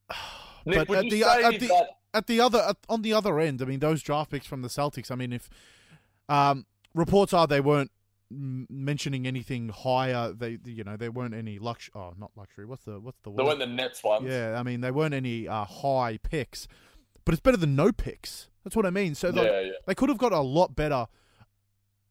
Nick, 0.66 0.88
but 0.88 1.06
at 1.06 1.12
the 1.12 1.24
at 1.24 1.60
the 1.60 1.68
that? 1.68 1.90
At 2.14 2.28
the 2.28 2.40
other 2.40 2.60
at, 2.60 2.78
on 2.90 3.02
the 3.02 3.14
other 3.14 3.40
end, 3.40 3.62
I 3.62 3.66
mean, 3.66 3.80
those 3.80 4.02
draft 4.04 4.32
picks 4.32 4.46
from 4.46 4.62
the 4.62 4.68
Celtics. 4.68 5.10
I 5.12 5.16
mean, 5.16 5.34
if 5.34 5.50
um, 6.30 6.66
reports 6.94 7.34
are 7.34 7.48
they 7.48 7.62
weren't 7.62 7.92
mentioning 8.30 9.28
anything 9.28 9.70
higher, 9.70 10.32
they 10.34 10.58
you 10.66 10.84
know 10.84 10.98
there 10.98 11.12
weren't 11.12 11.34
any 11.34 11.60
lux. 11.60 11.90
Oh, 11.94 12.14
not 12.20 12.32
luxury. 12.36 12.66
What's 12.66 12.84
the 12.86 13.00
what's 13.00 13.20
the 13.24 13.30
They 13.32 13.36
word? 13.44 13.46
weren't 13.48 13.60
the 13.60 13.68
Nets 13.68 14.04
ones. 14.04 14.26
Yeah, 14.28 14.58
I 14.60 14.64
mean, 14.64 14.82
they 14.82 14.92
weren't 14.92 15.14
any 15.14 15.48
uh, 15.48 15.66
high 15.66 16.18
picks, 16.24 16.68
but 17.26 17.34
it's 17.34 17.42
better 17.42 17.58
than 17.58 17.76
no 17.76 17.92
picks. 17.92 18.50
That's 18.64 18.76
what 18.76 18.86
I 18.86 18.90
mean. 18.92 19.14
So 19.16 19.30
like, 19.30 19.46
yeah, 19.46 19.60
yeah. 19.62 19.72
they 19.86 19.94
could 19.96 20.10
have 20.10 20.18
got 20.18 20.32
a 20.32 20.40
lot 20.40 20.76
better, 20.76 21.06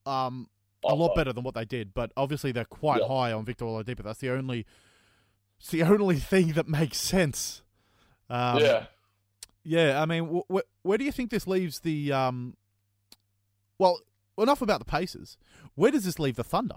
um, 0.06 0.49
a 0.85 0.94
lot 0.94 1.14
better 1.14 1.32
than 1.32 1.44
what 1.44 1.54
they 1.54 1.64
did. 1.64 1.94
But 1.94 2.12
obviously, 2.16 2.52
they're 2.52 2.64
quite 2.64 3.00
Yeah. 3.00 3.09
high 3.09 3.32
on 3.32 3.44
Victor 3.44 3.64
Oladipo. 3.64 4.02
That's 4.02 4.18
the 4.21 4.30
only, 4.30 4.66
it's 5.59 5.71
the 5.71 5.82
only 5.82 6.16
thing 6.32 6.49
that 6.52 6.68
makes 6.68 6.99
sense. 6.99 7.62
Um, 8.28 8.59
yeah. 8.59 8.85
Yeah. 9.64 10.00
I 10.00 10.07
mean, 10.07 10.26
wh- 10.49 10.54
wh- 10.57 10.85
where 10.87 10.99
do 10.99 11.04
you 11.04 11.12
think 11.12 11.31
this 11.31 11.47
leaves 11.47 11.81
the? 11.81 12.12
Um, 12.12 12.57
well, 13.78 13.99
enough 14.38 14.62
about 14.62 14.78
the 14.78 14.85
Pacers. 14.85 15.37
Where 15.75 15.90
does 15.90 16.04
this 16.04 16.19
leave 16.19 16.37
the 16.37 16.45
Thunder? 16.45 16.76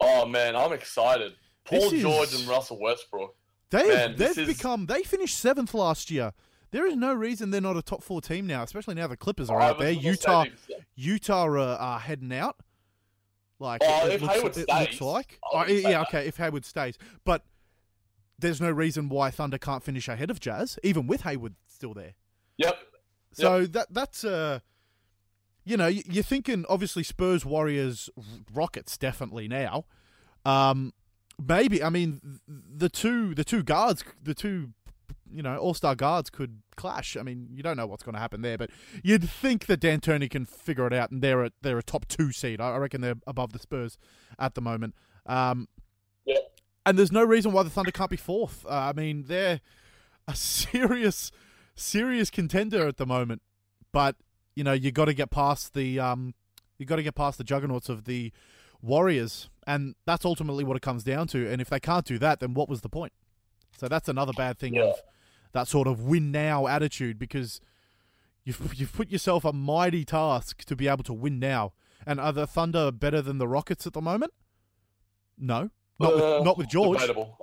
Oh 0.00 0.26
man, 0.26 0.54
I'm 0.56 0.72
excited. 0.72 1.32
Paul 1.64 1.90
George 1.90 2.34
and 2.34 2.46
Russell 2.48 2.78
Westbrook. 2.80 3.34
They've 3.70 3.88
Man, 3.88 4.10
they've 4.10 4.18
this 4.34 4.38
is- 4.38 4.46
become 4.48 4.86
they 4.86 5.02
finished 5.02 5.38
seventh 5.38 5.74
last 5.74 6.10
year. 6.10 6.32
There 6.70 6.86
is 6.86 6.96
no 6.96 7.14
reason 7.14 7.50
they're 7.50 7.60
not 7.62 7.76
a 7.78 7.82
top 7.82 8.02
four 8.02 8.20
team 8.20 8.46
now, 8.46 8.62
especially 8.62 8.94
now 8.94 9.06
the 9.06 9.16
Clippers 9.16 9.48
are 9.50 9.58
I 9.60 9.68
out 9.70 9.78
there. 9.78 9.90
Utah 9.90 10.44
Utah 10.94 11.44
are, 11.46 11.58
are 11.58 11.98
heading 11.98 12.32
out. 12.32 12.56
Like 13.58 13.80
Oh, 13.84 14.06
it, 14.06 14.12
if 14.14 14.22
looks, 14.22 14.34
Hayward 14.34 14.56
it 14.56 14.68
looks 14.68 15.00
like. 15.00 15.38
Oh, 15.52 15.64
yeah, 15.66 15.88
that. 15.90 16.08
okay, 16.08 16.26
if 16.28 16.36
Hayward 16.36 16.64
stays, 16.64 16.96
but 17.24 17.44
there's 18.38 18.60
no 18.60 18.70
reason 18.70 19.08
why 19.08 19.30
Thunder 19.30 19.58
can't 19.58 19.82
finish 19.82 20.06
ahead 20.08 20.30
of 20.30 20.38
Jazz, 20.40 20.78
even 20.84 21.06
with 21.08 21.22
Hayward 21.22 21.54
still 21.78 21.94
there. 21.94 22.14
Yep. 22.56 22.76
So 23.32 23.66
that 23.66 23.86
that's 23.90 24.24
uh, 24.24 24.58
you 25.64 25.76
know, 25.76 25.86
you're 25.86 26.24
thinking 26.24 26.64
obviously 26.68 27.02
Spurs, 27.04 27.44
Warriors, 27.44 28.10
Rockets 28.52 28.98
definitely 28.98 29.46
now. 29.48 29.84
Um, 30.44 30.92
maybe 31.40 31.82
I 31.82 31.88
mean 31.90 32.40
the 32.48 32.88
two 32.88 33.34
the 33.34 33.44
two 33.44 33.62
guards 33.62 34.02
the 34.22 34.34
two 34.34 34.70
you 35.30 35.42
know 35.42 35.56
all 35.58 35.74
star 35.74 35.94
guards 35.94 36.30
could 36.30 36.62
clash. 36.76 37.16
I 37.16 37.22
mean 37.22 37.48
you 37.52 37.62
don't 37.62 37.76
know 37.76 37.86
what's 37.86 38.02
going 38.02 38.14
to 38.14 38.20
happen 38.20 38.42
there, 38.42 38.58
but 38.58 38.70
you'd 39.04 39.28
think 39.28 39.66
that 39.66 39.78
D'Antoni 39.80 40.28
can 40.28 40.44
figure 40.44 40.86
it 40.88 40.92
out, 40.92 41.12
and 41.12 41.22
they're 41.22 41.44
a 41.44 41.50
they're 41.62 41.78
a 41.78 41.82
top 41.82 42.08
two 42.08 42.32
seed. 42.32 42.60
I 42.60 42.70
I 42.70 42.78
reckon 42.78 43.02
they're 43.02 43.20
above 43.26 43.52
the 43.52 43.60
Spurs 43.60 43.98
at 44.38 44.54
the 44.56 44.60
moment. 44.60 44.94
Um, 45.26 45.68
Yeah. 46.24 46.38
and 46.86 46.98
there's 46.98 47.12
no 47.12 47.22
reason 47.22 47.52
why 47.52 47.62
the 47.62 47.70
Thunder 47.70 47.92
can't 47.92 48.10
be 48.10 48.16
fourth. 48.16 48.64
Uh, 48.66 48.70
I 48.70 48.92
mean 48.94 49.24
they're 49.28 49.60
a 50.26 50.34
serious 50.34 51.30
serious 51.78 52.30
contender 52.30 52.86
at 52.86 52.96
the 52.96 53.06
moment, 53.06 53.42
but 53.92 54.16
you 54.54 54.64
know 54.64 54.72
you 54.72 54.90
got 54.92 55.06
to 55.06 55.14
get 55.14 55.30
past 55.30 55.74
the 55.74 55.98
um 56.00 56.34
you 56.78 56.86
got 56.86 56.96
to 56.96 57.02
get 57.02 57.14
past 57.14 57.38
the 57.38 57.44
juggernauts 57.44 57.88
of 57.88 58.04
the 58.04 58.32
Warriors, 58.80 59.48
and 59.66 59.94
that's 60.06 60.24
ultimately 60.24 60.62
what 60.62 60.76
it 60.76 60.82
comes 60.82 61.02
down 61.02 61.26
to. 61.28 61.50
And 61.50 61.60
if 61.60 61.68
they 61.68 61.80
can't 61.80 62.04
do 62.04 62.16
that, 62.18 62.38
then 62.40 62.54
what 62.54 62.68
was 62.68 62.82
the 62.82 62.88
point? 62.88 63.12
So 63.76 63.88
that's 63.88 64.08
another 64.08 64.32
bad 64.32 64.58
thing 64.58 64.74
Yeah. 64.74 64.84
of 64.84 65.02
that 65.52 65.66
sort 65.66 65.88
of 65.88 66.00
win 66.02 66.30
now 66.30 66.66
attitude 66.68 67.18
because 67.18 67.60
you've 68.44 68.72
you've 68.76 68.92
put 68.92 69.10
yourself 69.10 69.44
a 69.44 69.52
mighty 69.52 70.04
task 70.04 70.64
to 70.66 70.76
be 70.76 70.86
able 70.88 71.02
to 71.04 71.12
win 71.12 71.38
now. 71.40 71.72
And 72.06 72.20
are 72.20 72.32
the 72.32 72.46
Thunder 72.46 72.92
better 72.92 73.20
than 73.20 73.38
the 73.38 73.48
Rockets 73.48 73.86
at 73.86 73.92
the 73.94 74.00
moment? 74.00 74.32
No, 75.36 75.70
not 75.98 76.12
Uh, 76.12 76.16
with 76.36 76.44
not 76.44 76.58
with 76.58 76.68
George. 76.68 77.00
Debatable. 77.00 77.36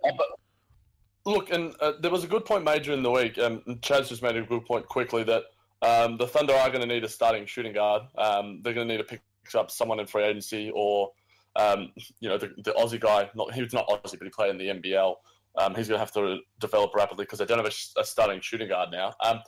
Look, 1.25 1.51
and 1.51 1.73
uh, 1.79 1.93
there 1.99 2.11
was 2.11 2.23
a 2.23 2.27
good 2.27 2.45
point 2.45 2.63
made 2.63 2.83
during 2.83 3.01
the 3.01 3.11
week, 3.11 3.37
um, 3.39 3.61
and 3.65 3.81
Chaz 3.81 4.09
just 4.09 4.21
made 4.21 4.35
a 4.35 4.43
good 4.43 4.65
point 4.65 4.87
quickly 4.87 5.23
that 5.23 5.43
um, 5.81 6.17
the 6.17 6.27
Thunder 6.27 6.53
are 6.53 6.69
going 6.69 6.81
to 6.81 6.87
need 6.87 7.03
a 7.03 7.09
starting 7.09 7.45
shooting 7.45 7.73
guard. 7.73 8.03
Um, 8.17 8.61
they're 8.61 8.73
going 8.73 8.87
to 8.87 8.93
need 8.93 8.99
to 8.99 9.03
pick 9.03 9.21
up 9.55 9.71
someone 9.71 9.99
in 9.99 10.05
free 10.05 10.23
agency, 10.23 10.71
or 10.73 11.11
um, 11.55 11.91
you 12.19 12.29
know, 12.29 12.37
the, 12.37 12.53
the 12.57 12.71
Aussie 12.73 12.99
guy. 12.99 13.29
Not 13.35 13.53
he 13.53 13.61
was 13.61 13.73
not 13.73 13.87
Aussie, 13.87 14.17
but 14.17 14.23
he 14.23 14.29
played 14.29 14.51
in 14.51 14.57
the 14.57 14.67
NBL. 14.67 15.15
Um, 15.57 15.73
he's 15.73 15.87
going 15.87 15.97
to 15.97 15.99
have 15.99 16.11
to 16.13 16.39
develop 16.59 16.93
rapidly 16.93 17.25
because 17.25 17.39
they 17.39 17.45
don't 17.45 17.57
have 17.57 17.67
a, 17.67 17.99
a 17.99 18.03
starting 18.03 18.41
shooting 18.41 18.67
guard 18.67 18.89
now. 18.91 19.13
Um, 19.23 19.39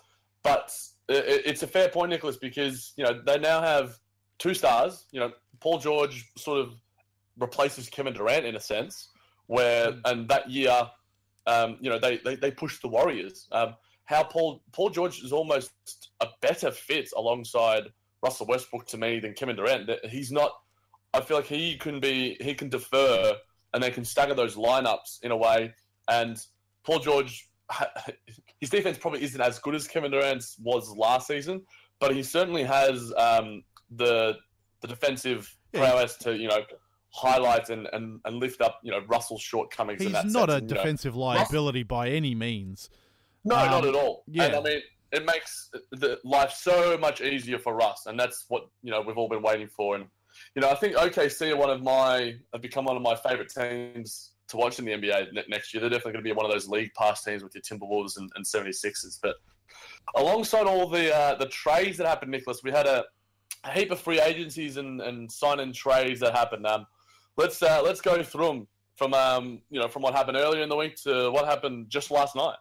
but 0.41 0.73
it, 1.09 1.43
it's 1.45 1.63
a 1.63 1.67
fair 1.67 1.89
point, 1.89 2.09
Nicholas, 2.09 2.37
because 2.37 2.93
you 2.97 3.03
know 3.03 3.21
they 3.25 3.37
now 3.37 3.61
have 3.61 3.97
two 4.39 4.53
stars. 4.53 5.05
You 5.11 5.19
know, 5.19 5.31
Paul 5.59 5.79
George 5.79 6.31
sort 6.37 6.59
of 6.59 6.73
replaces 7.37 7.89
Kevin 7.89 8.13
Durant 8.13 8.45
in 8.45 8.55
a 8.55 8.59
sense, 8.59 9.09
where 9.47 9.93
and 10.05 10.27
that 10.29 10.49
year, 10.49 10.89
um, 11.47 11.77
you 11.81 11.89
know, 11.89 11.97
they, 11.99 12.17
they 12.17 12.35
they 12.35 12.51
pushed 12.51 12.81
the 12.81 12.87
Warriors. 12.87 13.47
Um, 13.51 13.75
how 14.05 14.23
Paul 14.23 14.61
Paul 14.71 14.89
George 14.89 15.21
is 15.23 15.31
almost 15.31 15.71
a 16.21 16.27
better 16.41 16.71
fit 16.71 17.09
alongside 17.17 17.83
Russell 18.23 18.47
Westbrook 18.47 18.85
to 18.87 18.97
me 18.97 19.19
than 19.19 19.33
Kevin 19.33 19.55
Durant. 19.55 19.89
He's 20.05 20.31
not. 20.31 20.51
I 21.13 21.21
feel 21.21 21.37
like 21.37 21.47
he 21.47 21.77
can 21.77 21.99
be 21.99 22.37
he 22.39 22.53
can 22.53 22.69
defer 22.69 23.33
and 23.73 23.81
they 23.83 23.91
can 23.91 24.05
stagger 24.05 24.33
those 24.33 24.55
lineups 24.55 25.23
in 25.23 25.31
a 25.31 25.37
way. 25.37 25.73
And 26.09 26.37
Paul 26.85 26.99
George, 26.99 27.49
his 28.59 28.69
defense 28.69 28.97
probably 28.97 29.23
isn't 29.23 29.41
as 29.41 29.59
good 29.59 29.75
as 29.75 29.87
Kevin 29.87 30.11
Durant's 30.11 30.57
was 30.61 30.89
last 30.95 31.27
season, 31.27 31.61
but 31.99 32.15
he 32.15 32.23
certainly 32.23 32.63
has 32.63 33.13
um, 33.17 33.63
the 33.91 34.35
the 34.81 34.87
defensive 34.87 35.53
Yeah. 35.73 35.81
prowess 35.81 36.15
to 36.17 36.35
you 36.35 36.47
know 36.47 36.61
highlight 37.17 37.69
and, 37.69 37.87
and, 37.93 38.19
and 38.25 38.37
lift 38.39 38.61
up 38.61 38.79
you 38.83 38.91
know 38.91 38.99
Russell's 39.07 39.41
shortcomings. 39.41 40.01
in 40.01 40.07
He's 40.07 40.13
that 40.13 40.25
not 40.27 40.49
sense. 40.49 40.51
a 40.51 40.55
And, 40.57 40.69
you 40.69 40.75
know, 40.75 40.81
defensive 40.83 41.15
liability 41.15 41.83
by 41.83 42.09
any 42.09 42.35
means. 42.35 42.89
no, 43.43 43.55
Um, 43.55 43.71
not 43.71 43.85
at 43.85 43.95
all. 43.95 44.23
yeah. 44.27 44.43
And 44.45 44.55
I 44.55 44.61
mean, 44.61 44.81
it 45.11 45.25
makes 45.25 45.69
the 45.91 46.19
life 46.23 46.51
so 46.51 46.97
much 46.97 47.21
easier 47.21 47.57
for 47.59 47.73
Russ, 47.73 48.05
and 48.07 48.19
that's 48.19 48.45
what 48.49 48.67
you 48.83 48.91
know 48.91 49.01
we've 49.01 49.17
all 49.17 49.29
been 49.29 49.41
waiting 49.41 49.67
for. 49.67 49.95
And 49.95 50.05
you 50.55 50.61
know, 50.61 50.69
I 50.69 50.75
think 50.75 50.95
OKC 50.95 51.51
are 51.51 51.57
one 51.57 51.69
of 51.69 51.81
my 51.81 52.35
have 52.53 52.61
become 52.61 52.85
one 52.85 52.95
of 52.97 53.01
my 53.01 53.15
favorite 53.15 53.49
teams 53.49 54.31
to 54.49 54.57
watch 54.57 54.79
in 54.79 54.85
the 54.85 54.91
NBA 54.91 55.47
next 55.49 55.73
year. 55.73 55.81
They're 55.81 55.89
definitely 55.89 56.13
going 56.13 56.23
to 56.25 56.29
be 56.29 56.33
one 56.33 56.45
of 56.45 56.51
those 56.51 56.67
league 56.69 56.91
pass 56.97 57.23
teams 57.23 57.43
with 57.43 57.53
your 57.55 57.61
Timberwolves 57.63 58.17
and, 58.17 58.29
and 58.35 58.45
76ers. 58.45 59.19
But 59.21 59.35
alongside 60.15 60.67
all 60.67 60.87
the 60.89 61.13
uh, 61.15 61.35
the 61.35 61.47
trades 61.47 61.97
that 61.97 62.07
happened, 62.07 62.31
Nicholas, 62.31 62.61
we 62.63 62.71
had 62.71 62.85
a, 62.85 63.03
a 63.63 63.71
heap 63.71 63.91
of 63.91 63.99
free 63.99 64.19
agencies 64.21 64.77
and, 64.77 65.01
and 65.01 65.29
sign 65.31 65.59
in 65.59 65.73
trades 65.73 66.19
that 66.21 66.33
happened. 66.35 66.65
Um, 66.67 66.85
let's 67.37 67.61
uh, 67.63 67.81
let's 67.83 68.01
go 68.01 68.21
through 68.23 68.47
them 68.47 68.67
from 68.95 69.13
um, 69.13 69.61
you 69.69 69.79
know 69.79 69.87
from 69.87 70.01
what 70.01 70.13
happened 70.13 70.37
earlier 70.37 70.61
in 70.61 70.69
the 70.69 70.75
week 70.75 70.95
to 71.03 71.31
what 71.31 71.45
happened 71.45 71.89
just 71.89 72.11
last 72.11 72.35
night. 72.35 72.57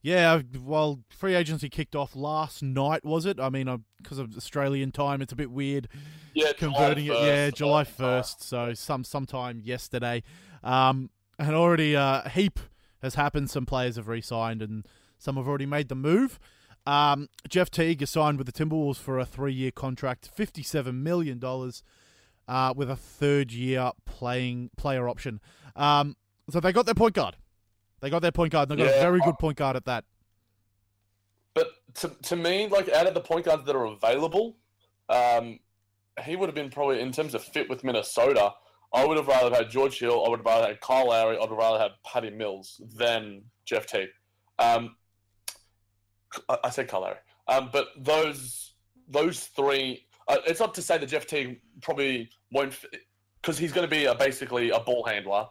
Yeah, 0.00 0.42
well, 0.62 1.00
free 1.08 1.34
agency 1.34 1.68
kicked 1.68 1.96
off 1.96 2.14
last 2.14 2.62
night, 2.62 3.04
was 3.04 3.26
it? 3.26 3.40
I 3.40 3.50
mean, 3.50 3.82
because 4.00 4.18
of 4.18 4.36
Australian 4.36 4.92
time, 4.92 5.20
it's 5.20 5.32
a 5.32 5.36
bit 5.36 5.50
weird 5.50 5.88
Yeah, 6.34 6.52
converting 6.56 7.06
July 7.06 7.18
it. 7.20 7.26
Yeah, 7.26 7.48
1st, 7.50 7.54
July 7.54 7.84
first, 7.84 8.42
so 8.42 8.74
some 8.74 9.02
sometime 9.02 9.60
yesterday, 9.60 10.22
um, 10.62 11.10
and 11.38 11.54
already 11.54 11.96
uh, 11.96 12.22
a 12.24 12.28
heap 12.28 12.60
has 13.02 13.16
happened. 13.16 13.50
Some 13.50 13.66
players 13.66 13.96
have 13.96 14.06
re-signed, 14.06 14.62
and 14.62 14.86
some 15.18 15.36
have 15.36 15.48
already 15.48 15.66
made 15.66 15.88
the 15.88 15.96
move. 15.96 16.38
Um, 16.86 17.28
Jeff 17.48 17.68
Teague 17.68 18.00
is 18.00 18.08
signed 18.08 18.38
with 18.38 18.46
the 18.46 18.52
Timberwolves 18.52 18.96
for 18.98 19.18
a 19.18 19.26
three-year 19.26 19.72
contract, 19.72 20.30
fifty-seven 20.32 21.02
million 21.02 21.40
dollars, 21.40 21.82
uh, 22.48 22.72
with 22.74 22.90
a 22.90 22.96
third-year 22.96 23.92
playing 24.06 24.70
player 24.76 25.08
option. 25.08 25.40
Um, 25.76 26.16
so 26.50 26.58
they 26.60 26.72
got 26.72 26.86
their 26.86 26.94
point 26.94 27.14
guard. 27.14 27.36
They 28.00 28.10
got 28.10 28.22
their 28.22 28.32
point 28.32 28.52
guard. 28.52 28.70
and 28.70 28.78
They 28.80 28.84
got 28.84 28.94
a 28.96 29.00
very 29.00 29.20
I- 29.20 29.24
good 29.24 29.38
point 29.38 29.56
guard 29.58 29.76
at 29.76 29.84
that. 29.84 30.04
But 31.54 31.68
to, 31.94 32.08
to 32.24 32.36
me, 32.36 32.68
like 32.68 32.88
out 32.88 33.06
of 33.06 33.14
the 33.14 33.20
point 33.20 33.44
guards 33.44 33.64
that 33.64 33.74
are 33.76 33.84
available, 33.86 34.56
um, 35.08 35.58
he 36.24 36.36
would 36.36 36.48
have 36.48 36.54
been 36.54 36.70
probably 36.70 37.00
in 37.00 37.10
terms 37.12 37.34
of 37.34 37.42
fit 37.42 37.68
with 37.68 37.82
Minnesota. 37.84 38.52
I 38.94 39.04
would 39.04 39.16
have 39.16 39.26
rather 39.26 39.54
had 39.54 39.68
George 39.68 39.98
Hill. 39.98 40.24
I 40.24 40.28
would 40.30 40.38
have 40.38 40.46
rather 40.46 40.68
had 40.68 40.80
Kyle 40.80 41.08
Lowry. 41.08 41.36
I 41.36 41.40
would 41.40 41.50
have 41.50 41.58
rather 41.58 41.78
had 41.78 41.90
Patty 42.06 42.30
Mills 42.30 42.80
than 42.96 43.42
Jeff 43.64 43.86
Teague. 43.86 44.08
Um, 44.58 44.96
I, 46.48 46.58
I 46.64 46.70
said 46.70 46.88
Kyle 46.88 47.00
Lowry, 47.02 47.16
um, 47.48 47.70
but 47.72 47.88
those 47.98 48.74
those 49.08 49.44
three. 49.46 50.04
Uh, 50.28 50.38
it's 50.46 50.60
not 50.60 50.74
to 50.74 50.82
say 50.82 50.98
that 50.98 51.06
Jeff 51.06 51.26
Teague 51.26 51.60
probably 51.80 52.28
won't, 52.52 52.78
because 53.40 53.58
he's 53.58 53.72
going 53.72 53.88
to 53.88 53.90
be 53.90 54.04
a, 54.04 54.14
basically 54.14 54.70
a 54.70 54.78
ball 54.78 55.04
handler, 55.04 55.46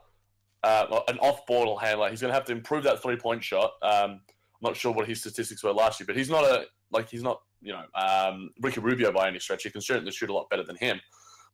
uh, 0.63 1.01
an 1.07 1.17
off-ball 1.19 1.77
handler. 1.77 2.09
He's 2.09 2.21
going 2.21 2.29
to 2.29 2.35
have 2.35 2.45
to 2.45 2.51
improve 2.51 2.83
that 2.83 3.01
three-point 3.01 3.43
shot. 3.43 3.71
Um, 3.81 4.21
I'm 4.61 4.69
not 4.69 4.75
sure 4.75 4.91
what 4.91 5.07
his 5.07 5.19
statistics 5.19 5.63
were 5.63 5.71
last 5.71 5.99
year, 5.99 6.07
but 6.07 6.15
he's 6.15 6.29
not 6.29 6.43
a 6.43 6.65
like 6.91 7.09
he's 7.09 7.23
not 7.23 7.41
you 7.61 7.73
know 7.73 7.83
um, 7.95 8.49
Ricky 8.61 8.79
Rubio 8.79 9.11
by 9.11 9.27
any 9.27 9.39
stretch. 9.39 9.63
He 9.63 9.69
can 9.69 9.81
certainly 9.81 10.11
shoot 10.11 10.29
a 10.29 10.33
lot 10.33 10.49
better 10.49 10.63
than 10.63 10.77
him. 10.77 10.99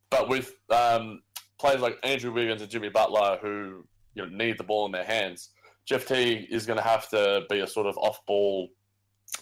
But 0.10 0.30
with 0.30 0.54
um, 0.70 1.22
players 1.60 1.82
like 1.82 1.98
Andrew 2.04 2.32
Wiggins 2.32 2.62
and 2.62 2.72
Jimmy 2.72 2.90
Butler 2.90 3.40
who 3.42 3.86
you 4.16 4.26
know 4.26 4.30
need 4.30 4.58
the 4.58 4.64
ball 4.64 4.86
in 4.86 4.92
their 4.92 5.04
hands, 5.04 5.50
Jeff 5.86 6.08
Teague 6.08 6.48
is 6.50 6.66
going 6.66 6.78
to 6.78 6.84
have 6.84 7.10
to 7.10 7.44
be 7.50 7.60
a 7.60 7.68
sort 7.68 7.88
of 7.88 7.98
off-ball 7.98 8.70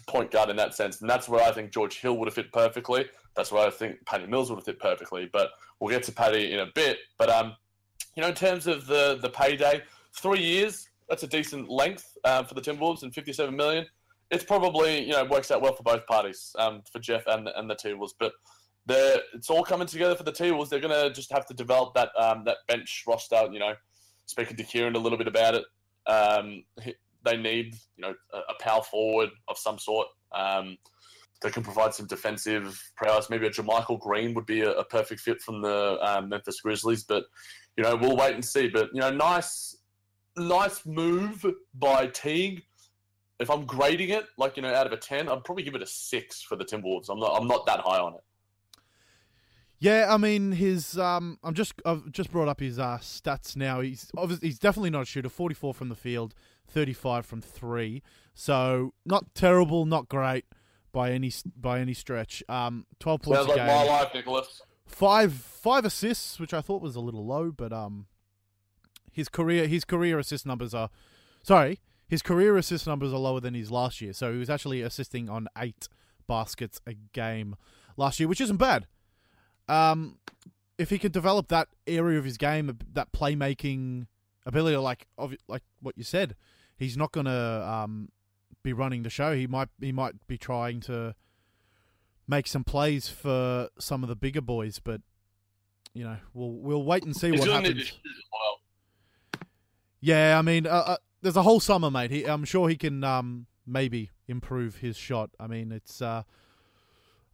point 0.07 0.31
guard 0.31 0.49
in 0.49 0.55
that 0.57 0.75
sense, 0.75 1.01
and 1.01 1.09
that's 1.09 1.29
where 1.29 1.43
I 1.43 1.51
think 1.51 1.71
George 1.71 1.99
Hill 1.99 2.17
would 2.17 2.27
have 2.27 2.35
fit 2.35 2.51
perfectly. 2.51 3.05
That's 3.35 3.51
where 3.51 3.65
I 3.65 3.69
think 3.69 4.05
Patty 4.05 4.25
Mills 4.25 4.49
would 4.49 4.57
have 4.57 4.65
fit 4.65 4.79
perfectly. 4.79 5.29
But 5.31 5.51
we'll 5.79 5.91
get 5.91 6.03
to 6.03 6.11
Patty 6.11 6.51
in 6.53 6.59
a 6.59 6.67
bit. 6.73 6.97
But 7.17 7.29
um, 7.29 7.55
you 8.15 8.21
know, 8.21 8.29
in 8.29 8.35
terms 8.35 8.67
of 8.67 8.87
the 8.87 9.19
the 9.21 9.29
payday, 9.29 9.81
three 10.13 10.41
years 10.41 10.89
that's 11.11 11.23
a 11.23 11.27
decent 11.27 11.69
length 11.69 12.17
um, 12.23 12.45
for 12.45 12.53
the 12.53 12.61
Timberwolves 12.61 13.03
and 13.03 13.13
57 13.13 13.53
million. 13.53 13.85
It's 14.31 14.45
probably 14.45 15.03
you 15.03 15.11
know 15.11 15.25
works 15.25 15.51
out 15.51 15.61
well 15.61 15.75
for 15.75 15.83
both 15.83 16.07
parties, 16.07 16.55
um, 16.57 16.83
for 16.89 16.99
Jeff 16.99 17.23
and 17.27 17.49
and 17.49 17.69
the 17.69 17.75
T-Wolves. 17.75 18.15
But 18.17 18.31
it's 18.87 19.49
all 19.49 19.63
coming 19.63 19.87
together 19.87 20.15
for 20.15 20.23
the 20.23 20.31
T-Wolves. 20.31 20.69
They're 20.69 20.79
going 20.79 20.93
to 20.93 21.13
just 21.13 21.31
have 21.33 21.45
to 21.47 21.53
develop 21.53 21.93
that 21.95 22.11
um, 22.17 22.45
that 22.45 22.57
bench 22.67 23.03
roster. 23.05 23.49
You 23.51 23.59
know, 23.59 23.73
speaking 24.25 24.55
to 24.55 24.63
Kieran 24.63 24.95
a 24.95 24.99
little 24.99 25.17
bit 25.17 25.27
about 25.27 25.55
it, 25.55 25.65
um, 26.07 26.63
they 27.23 27.37
need 27.37 27.75
you 27.95 28.01
know 28.01 28.13
a, 28.33 28.37
a 28.37 28.53
power 28.59 28.83
forward 28.83 29.29
of 29.47 29.57
some 29.57 29.79
sort. 29.79 30.07
Um, 30.31 30.77
that 31.41 31.53
can 31.53 31.63
provide 31.63 31.93
some 31.93 32.05
defensive 32.05 32.79
prowess. 32.95 33.29
Maybe 33.29 33.47
a 33.47 33.49
JaMychal 33.49 33.99
Green 33.99 34.33
would 34.35 34.45
be 34.45 34.61
a, 34.61 34.71
a 34.71 34.85
perfect 34.85 35.21
fit 35.21 35.41
from 35.41 35.61
the 35.61 35.97
um, 36.01 36.29
Memphis 36.29 36.61
Grizzlies, 36.61 37.03
but 37.03 37.25
you 37.77 37.83
know 37.83 37.95
we'll 37.95 38.15
wait 38.15 38.35
and 38.35 38.45
see. 38.45 38.69
But 38.69 38.89
you 38.93 39.01
know, 39.01 39.09
nice, 39.09 39.77
nice 40.37 40.85
move 40.85 41.45
by 41.73 42.07
Teague. 42.07 42.63
If 43.39 43.49
I'm 43.49 43.65
grading 43.65 44.09
it, 44.09 44.25
like 44.37 44.55
you 44.55 44.61
know, 44.61 44.73
out 44.73 44.85
of 44.85 44.93
a 44.93 44.97
ten, 44.97 45.27
I'd 45.27 45.43
probably 45.43 45.63
give 45.63 45.73
it 45.75 45.81
a 45.81 45.87
six 45.87 46.43
for 46.43 46.55
the 46.55 46.63
Timberwolves. 46.63 47.09
I'm 47.09 47.19
not, 47.19 47.35
I'm 47.35 47.47
not 47.47 47.65
that 47.65 47.79
high 47.79 47.97
on 47.97 48.13
it. 48.13 48.21
Yeah, 49.79 50.13
I 50.13 50.17
mean 50.17 50.51
his. 50.51 50.95
Um, 50.99 51.39
I'm 51.43 51.55
just 51.55 51.73
I've 51.83 52.11
just 52.11 52.31
brought 52.31 52.47
up 52.47 52.59
his 52.59 52.77
uh, 52.77 52.99
stats 53.01 53.55
now. 53.55 53.81
He's 53.81 54.11
obviously 54.15 54.49
he's 54.49 54.59
definitely 54.59 54.91
not 54.91 55.01
a 55.01 55.05
shooter. 55.05 55.27
44 55.27 55.73
from 55.73 55.89
the 55.89 55.95
field, 55.95 56.35
35 56.71 57.25
from 57.25 57.41
three. 57.41 58.01
So 58.33 58.93
not 59.05 59.33
terrible, 59.35 59.85
not 59.85 60.07
great 60.09 60.45
by 60.91 61.11
any 61.11 61.31
by 61.55 61.79
any 61.79 61.93
stretch. 61.93 62.43
Um, 62.49 62.85
12 62.99 63.21
points 63.21 63.37
Sounds 63.39 63.47
like 63.49 63.57
game. 63.57 63.67
my 63.67 63.83
life, 63.83 64.13
Nicholas. 64.13 64.61
five 64.85 65.33
five 65.33 65.85
assists, 65.85 66.39
which 66.39 66.53
I 66.53 66.61
thought 66.61 66.81
was 66.81 66.95
a 66.95 66.99
little 67.01 67.25
low, 67.25 67.51
but 67.51 67.71
um, 67.73 68.07
his 69.11 69.29
career 69.29 69.67
his 69.67 69.83
career 69.85 70.17
assist 70.19 70.45
numbers 70.45 70.73
are, 70.73 70.89
sorry, 71.43 71.79
his 72.07 72.21
career 72.21 72.57
assist 72.57 72.87
numbers 72.87 73.13
are 73.13 73.19
lower 73.19 73.39
than 73.39 73.53
his 73.53 73.71
last 73.71 74.01
year. 74.01 74.13
So 74.13 74.31
he 74.33 74.37
was 74.39 74.49
actually 74.49 74.81
assisting 74.81 75.29
on 75.29 75.47
eight 75.57 75.87
baskets 76.27 76.79
a 76.87 76.93
game 77.13 77.55
last 77.97 78.19
year, 78.19 78.27
which 78.29 78.41
isn't 78.41 78.57
bad. 78.57 78.87
Um, 79.67 80.17
if 80.77 80.89
he 80.89 80.97
could 80.97 81.11
develop 81.11 81.47
that 81.49 81.67
area 81.85 82.17
of 82.17 82.25
his 82.25 82.37
game, 82.37 82.75
that 82.93 83.11
playmaking 83.11 84.07
ability, 84.45 84.75
like 84.77 85.07
like 85.47 85.63
what 85.81 85.97
you 85.97 86.03
said, 86.03 86.35
he's 86.81 86.97
not 86.97 87.11
gonna 87.11 87.63
um 87.85 88.09
be 88.63 88.73
running 88.73 89.03
the 89.03 89.09
show. 89.09 89.35
He 89.35 89.47
might 89.47 89.69
he 89.79 89.91
might 89.91 90.15
be 90.27 90.37
trying 90.37 90.81
to 90.81 91.15
make 92.27 92.47
some 92.47 92.63
plays 92.63 93.07
for 93.07 93.69
some 93.79 94.03
of 94.03 94.09
the 94.09 94.15
bigger 94.15 94.41
boys, 94.41 94.79
but 94.83 95.01
you 95.93 96.03
know 96.03 96.17
we'll 96.33 96.53
we'll 96.53 96.83
wait 96.83 97.03
and 97.03 97.15
see 97.15 97.29
He's 97.29 97.39
what 97.39 97.45
going 97.47 97.65
happens. 97.65 97.89
to 97.89 97.95
well. 98.33 99.39
Yeah, 99.99 100.39
I 100.39 100.41
mean, 100.41 100.65
uh, 100.65 100.69
uh, 100.69 100.97
there's 101.21 101.37
a 101.37 101.43
whole 101.43 101.59
summer, 101.59 101.91
mate. 101.91 102.09
He, 102.09 102.25
I'm 102.25 102.43
sure 102.43 102.67
he 102.67 102.75
can 102.75 103.03
um, 103.03 103.45
maybe 103.67 104.09
improve 104.27 104.77
his 104.77 104.97
shot. 104.97 105.29
I 105.39 105.45
mean, 105.45 105.71
it's 105.71 106.01
uh, 106.01 106.23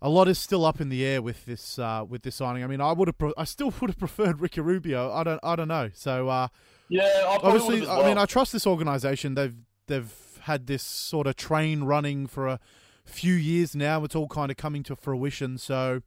a 0.02 0.10
lot 0.10 0.28
is 0.28 0.38
still 0.38 0.66
up 0.66 0.82
in 0.82 0.90
the 0.90 1.06
air 1.06 1.22
with 1.22 1.46
this 1.46 1.80
uh, 1.80 2.04
with 2.08 2.24
this 2.24 2.36
signing. 2.36 2.66
I 2.66 2.68
mean, 2.68 2.82
I 2.82 2.92
would 2.92 3.08
have, 3.08 3.18
pre- 3.18 3.34
I 3.38 3.46
still 3.46 3.74
would 3.80 3.90
have 3.92 3.98
preferred 3.98 4.42
Ricky 4.42 4.60
Rubio. 4.60 5.14
I 5.14 5.24
don't, 5.24 5.40
I 5.42 5.56
don't 5.56 5.70
know. 5.70 5.90
So 5.94 6.28
uh, 6.28 6.50
Yeah, 6.90 7.38
obviously, 7.42 7.82
well. 7.82 8.02
I 8.02 8.08
mean, 8.08 8.18
I 8.18 8.26
trust 8.26 8.54
this 8.54 8.66
organization. 8.66 9.36
They've 9.36 9.56
they've 9.88 10.14
had 10.42 10.68
this 10.68 10.84
sort 10.84 11.28
of 11.28 11.36
train 11.36 11.84
running 11.84 12.28
for 12.28 12.48
a 12.48 12.60
few 13.06 13.34
years 13.34 13.76
now. 13.76 14.04
It's 14.04 14.16
all 14.16 14.28
kind 14.28 14.52
of 14.52 14.58
coming 14.58 14.84
to 14.84 14.96
fruition. 14.96 15.58
So 15.58 16.02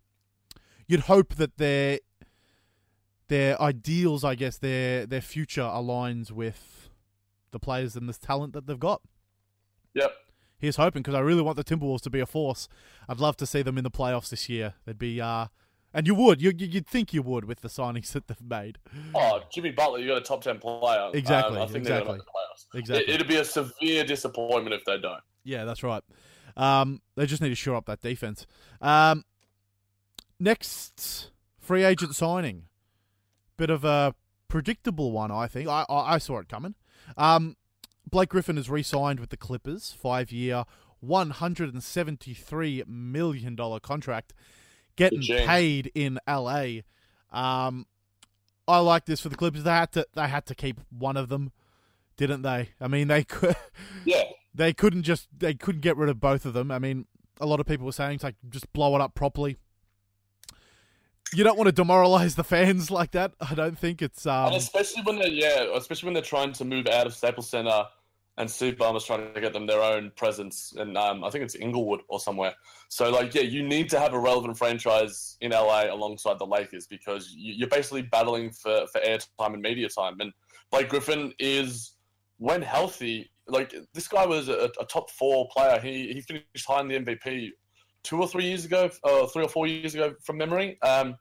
you'd 0.87 1.01
hope 1.01 1.35
that 1.37 1.59
their 1.59 1.99
their 3.29 3.61
ideals, 3.61 4.25
I 4.25 4.35
guess, 4.35 4.59
their 4.59 5.07
their 5.07 5.21
future 5.21 5.63
aligns 5.63 6.31
with 6.31 6.91
the 7.51 7.59
players 7.59 7.97
and 7.97 8.09
the 8.09 8.13
talent 8.13 8.53
that 8.55 8.67
they've 8.67 8.79
got. 8.79 9.03
Yep. 9.95 10.13
Here's 10.59 10.77
hoping 10.77 11.03
because 11.03 11.15
I 11.15 11.21
really 11.21 11.43
want 11.43 11.57
the 11.57 11.65
Timberwolves 11.65 12.03
to 12.03 12.11
be 12.11 12.21
a 12.21 12.27
force. 12.27 12.69
I'd 13.09 13.19
love 13.19 13.37
to 13.39 13.47
see 13.47 13.63
them 13.63 13.79
in 13.79 13.85
the 13.85 13.91
playoffs 13.91 14.29
this 14.29 14.49
year. 14.49 14.75
They'd 14.85 14.99
be, 14.99 15.21
uh, 15.21 15.47
and 15.93 16.07
you 16.07 16.15
would, 16.15 16.41
you, 16.41 16.53
you- 16.57 16.67
you'd 16.67 16.87
think 16.87 17.13
you 17.13 17.23
would 17.23 17.45
with 17.45 17.61
the 17.61 17.69
signings 17.69 18.13
that 18.13 18.27
they've 18.29 18.41
made. 18.43 18.79
Oh, 19.15 19.41
Jimmy 19.53 19.71
Butler, 19.73 19.99
you 19.99 20.09
got 20.09 20.19
a 20.19 20.21
top 20.23 20.43
ten 20.43 20.59
player. 20.59 21.01
Um, 21.01 21.11
Exactly, 21.15 21.59
I 21.59 21.67
think 21.67 21.85
they're 21.85 21.99
exactly. 22.01 22.07
going 22.07 22.07
to 22.07 22.13
make 22.19 22.25
the 22.25 22.31
playoffs. 22.31 22.79
Exactly. 22.79 23.05
It, 23.13 23.15
it'd 23.17 23.29
be 23.29 23.37
a 23.37 23.45
severe 23.45 24.05
disappointment 24.05 24.75
if 24.75 24.85
they 24.85 24.99
don't. 24.99 25.23
Yeah, 25.45 25.65
that's 25.65 25.83
right. 25.83 26.03
Um, 26.57 27.01
they 27.17 27.27
just 27.27 27.41
need 27.43 27.49
to 27.51 27.55
shore 27.55 27.77
up 27.77 27.87
that 27.87 28.01
defense. 28.01 28.47
Um, 28.81 29.25
next 30.39 31.31
free 31.59 31.85
agent 31.85 32.15
signing, 32.15 32.65
bit 33.57 33.71
of 33.71 33.85
a 33.85 34.15
predictable 34.49 35.13
one, 35.13 35.31
I 35.31 35.47
think. 35.47 35.69
I 35.69 35.85
I, 35.89 36.15
I 36.15 36.19
saw 36.19 36.39
it 36.39 36.49
coming. 36.49 36.75
Um, 37.17 37.57
Blake 38.09 38.31
Griffin 38.31 38.57
has 38.57 38.69
re-signed 38.69 39.21
with 39.21 39.31
the 39.31 39.37
Clippers, 39.37 39.93
five-year, 39.93 40.65
one 41.01 41.31
hundred 41.31 41.73
and 41.73 41.83
seventy-three 41.83 42.83
million 42.87 43.55
dollar 43.55 43.81
contract, 43.81 44.35
getting 45.01 45.47
paid 45.47 45.91
in 45.95 46.19
LA. 46.29 46.81
Um, 47.33 47.87
I 48.69 48.79
like 48.79 49.07
this 49.07 49.21
for 49.21 49.29
the 49.29 49.37
Clippers. 49.37 49.65
They 49.65 49.71
had 49.71 49.93
to 49.93 50.07
they 50.15 50.29
had 50.29 50.47
to 50.47 50.55
keep 50.55 50.81
one 50.91 51.17
of 51.17 51.29
them, 51.29 51.53
didn't 52.17 52.43
they? 52.43 52.71
I 52.81 52.89
mean, 52.89 53.09
they 53.09 53.25
could 53.25 53.57
Yeah. 54.05 54.25
they 54.55 54.73
couldn't 54.73 55.03
just 55.03 55.29
they 55.37 55.55
couldn't 55.55 55.81
get 55.81 55.97
rid 55.97 56.09
of 56.09 56.21
both 56.21 56.45
of 56.45 56.53
them. 56.53 56.71
I 56.71 56.79
mean, 56.79 57.07
a 57.41 57.47
lot 57.47 57.61
of 57.61 57.67
people 57.67 57.87
were 57.87 57.93
saying 57.93 58.17
it's 58.17 58.25
like 58.25 58.37
just 58.49 58.73
blow 58.73 58.95
it 58.95 59.01
up 59.01 59.15
properly. 59.15 59.57
You 61.33 61.45
don't 61.45 61.57
want 61.57 61.69
to 61.69 61.73
demoralize 61.73 62.35
the 62.35 62.45
fans 62.45 62.91
like 62.99 63.13
that. 63.13 63.33
I 63.41 63.55
don't 63.55 63.79
think 63.79 64.03
it's 64.03 64.27
um 64.27 64.49
and 64.49 64.57
especially 64.57 65.03
when 65.03 65.19
they're 65.19 65.29
yeah, 65.29 65.67
especially 65.75 66.09
when 66.09 66.15
they're 66.15 66.23
trying 66.23 66.53
to 66.53 66.65
move 66.65 66.87
out 66.87 67.07
of 67.07 67.15
Staples 67.15 67.49
Center, 67.49 67.85
and 68.41 68.51
Steve 68.51 68.77
Ballmer's 68.77 69.05
trying 69.05 69.35
to 69.35 69.41
get 69.41 69.53
them 69.53 69.67
their 69.67 69.83
own 69.83 70.11
presence, 70.17 70.73
and 70.79 70.97
um, 70.97 71.23
I 71.23 71.29
think 71.31 71.45
it's 71.45 71.55
Inglewood 71.55 72.01
or 72.09 72.19
somewhere. 72.19 72.55
So 72.89 73.11
like 73.11 73.35
yeah, 73.35 73.43
you 73.43 73.63
need 73.63 73.91
to 73.91 74.01
have 74.01 74.15
a 74.15 74.19
relevant 74.19 74.57
franchise 74.57 75.37
in 75.43 75.51
LA 75.53 75.93
alongside 75.93 76.39
the 76.39 76.47
Lakers 76.47 76.87
because 76.87 77.33
you- 77.37 77.53
you're 77.55 77.69
basically 77.69 78.03
battling 78.03 78.51
for 78.51 78.87
for 78.87 79.01
airtime 79.03 79.53
and 79.55 79.61
media 79.63 79.89
time. 79.91 80.17
And 80.21 80.33
Blake 80.71 80.89
Griffin 80.89 81.35
is 81.39 81.97
when 82.39 82.63
healthy, 82.63 83.31
like 83.47 83.75
this 83.93 84.09
guy 84.09 84.25
was 84.25 84.49
a, 84.49 84.71
a 84.81 84.87
top 84.87 85.11
four 85.11 85.47
player. 85.53 85.79
He 85.79 86.13
he 86.15 86.23
finished 86.23 86.67
high 86.67 86.81
in 86.81 86.89
the 86.89 86.95
MVP 86.97 87.51
two 88.03 88.19
or 88.23 88.27
three 88.27 88.47
years 88.47 88.65
ago, 88.65 88.91
uh, 89.05 89.27
three 89.27 89.45
or 89.45 89.51
four 89.51 89.67
years 89.67 89.95
ago 89.95 90.15
from 90.25 90.39
memory. 90.39 90.79
Um, 90.81 91.15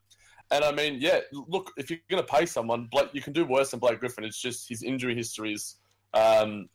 and 0.51 0.63
I 0.63 0.71
mean, 0.71 0.99
yeah, 1.01 1.19
look, 1.33 1.71
if 1.77 1.89
you're 1.89 1.99
going 2.09 2.23
to 2.25 2.33
pay 2.33 2.45
someone, 2.45 2.87
Blake, 2.89 3.09
you 3.13 3.21
can 3.21 3.33
do 3.33 3.45
worse 3.45 3.71
than 3.71 3.81
Blake 3.81 3.99
Griffin. 3.99 4.23
It's 4.23 4.41
just 4.41 4.69
his 4.69 4.81
injury 4.83 5.13
history 5.15 5.53
is 5.53 5.75
um, 6.13 6.69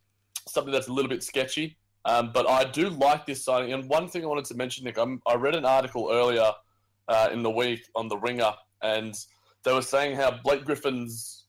something 0.47 0.73
that's 0.73 0.89
a 0.89 0.93
little 0.93 1.09
bit 1.09 1.23
sketchy. 1.23 1.77
Um, 2.07 2.33
but 2.35 2.49
I 2.49 2.65
do 2.65 2.91
like 2.91 3.25
this 3.25 3.45
signing. 3.45 3.73
And 3.73 3.89
one 3.89 4.09
thing 4.09 4.25
I 4.25 4.27
wanted 4.27 4.45
to 4.47 4.55
mention, 4.55 4.85
Nick, 4.85 4.99
I'm, 4.99 5.23
I 5.27 5.35
read 5.37 5.55
an 5.55 5.65
article 5.65 6.11
earlier 6.13 6.53
uh, 7.09 7.29
in 7.33 7.43
the 7.43 7.51
week 7.51 7.83
on 7.95 8.09
the 8.09 8.19
Ringer, 8.19 8.53
and 8.83 9.15
they 9.65 9.73
were 9.73 9.83
saying 9.83 10.17
how 10.17 10.39
Blake 10.45 10.65
Griffin's 10.65 11.45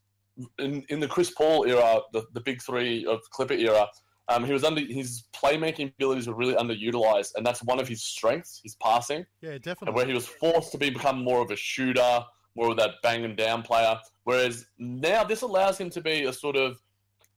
in, 0.60 0.84
in 0.90 1.00
the 1.00 1.08
Chris 1.08 1.32
Paul 1.32 1.66
era, 1.66 2.00
the, 2.14 2.24
the 2.34 2.42
big 2.42 2.62
three 2.62 3.06
of 3.06 3.22
Clipper 3.32 3.54
era, 3.54 3.88
um, 4.28 4.44
he 4.44 4.54
was 4.54 4.64
under 4.64 4.82
his 4.82 5.26
playmaking 5.34 5.94
abilities 5.94 6.28
were 6.28 6.34
really 6.34 6.56
underutilized, 6.56 7.34
and 7.36 7.46
that's 7.46 7.62
one 7.64 7.80
of 7.80 7.88
his 7.88 8.04
strengths, 8.04 8.60
his 8.64 8.76
passing 8.76 9.26
yeah, 9.42 9.52
and 9.52 9.62
definitely. 9.62 9.96
where 9.96 10.08
he 10.08 10.14
was 10.14 10.26
forced 10.26 10.72
to 10.72 10.78
be, 10.78 10.90
become 10.90 11.24
more 11.24 11.42
of 11.42 11.52
a 11.52 11.56
shooter, 11.56 12.24
more 12.56 12.72
of 12.72 12.78
that 12.78 12.96
bang 13.04 13.24
and 13.24 13.38
down 13.38 13.62
player. 13.62 14.00
Whereas 14.24 14.66
now 14.80 15.24
this 15.24 15.42
allows 15.42 15.80
him 15.80 15.92
to 15.92 16.02
be 16.02 16.24
a 16.24 16.34
sort 16.34 16.56
of 16.56 16.82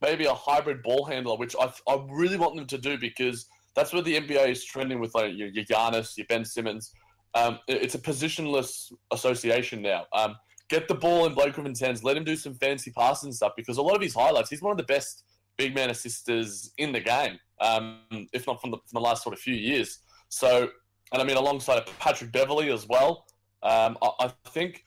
maybe 0.01 0.25
a 0.27 0.35
hybrid 0.35 0.83
ball 0.83 1.05
handler, 1.05 1.37
which 1.37 1.55
I, 1.61 1.73
I 1.89 2.05
really 2.11 2.37
want 2.37 2.57
them 2.57 2.67
to 2.67 2.79
do 2.79 2.99
because 2.99 3.47
that's 3.75 3.93
where 3.93 4.03
the 4.03 4.19
NBA 4.21 4.49
is 4.49 4.65
trending 4.65 5.01
with 5.01 5.15
like 5.15 5.33
your, 5.37 5.49
your 5.49 5.65
Giannis, 5.65 6.17
your 6.17 6.27
Ben 6.29 6.45
Simmons. 6.45 6.93
Um, 7.35 7.59
it- 7.69 7.83
it's 7.83 7.95
a 7.95 7.99
positionless 7.99 8.93
association 9.13 9.83
now. 9.83 10.05
Um, 10.13 10.37
get 10.69 10.89
the 10.89 10.95
ball 10.95 11.27
in 11.27 11.35
Blake 11.35 11.55
Griffin's 11.55 11.81
hands, 11.81 12.03
let 12.05 12.17
him 12.17 12.25
do 12.25 12.37
some 12.37 12.55
fancy 12.55 12.91
passes 12.93 13.25
and 13.25 13.35
stuff 13.35 13.53
because 13.57 13.79
a 13.79 13.83
lot 13.83 13.97
of 13.97 14.03
his 14.03 14.15
highlights, 14.15 14.51
he's 14.51 14.63
one 14.63 14.73
of 14.73 14.79
the 14.79 14.85
best 14.85 15.25
big 15.57 15.75
man 15.75 15.91
assisters 15.91 16.73
in 16.79 16.93
the 16.93 17.01
game, 17.01 17.39
um, 17.61 18.01
if 18.33 18.47
not 18.47 18.61
from 18.61 18.71
the, 18.71 18.77
from 18.77 18.95
the 18.95 19.01
last 19.01 19.23
sort 19.25 19.33
of 19.35 19.41
few 19.41 19.55
years. 19.55 19.99
So, 20.29 20.69
and 21.13 21.23
I 21.23 21.25
mean, 21.25 21.37
alongside 21.37 21.83
Patrick 21.99 22.31
Beverley 22.33 22.71
as 22.71 22.87
well, 22.87 23.25
um, 23.63 23.97
I, 24.03 24.11
I 24.21 24.33
think 24.51 24.85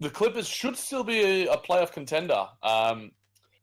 the 0.00 0.10
Clippers 0.10 0.48
should 0.48 0.76
still 0.76 1.04
be 1.04 1.44
a, 1.46 1.52
a 1.52 1.58
playoff 1.58 1.92
contender. 1.92 2.46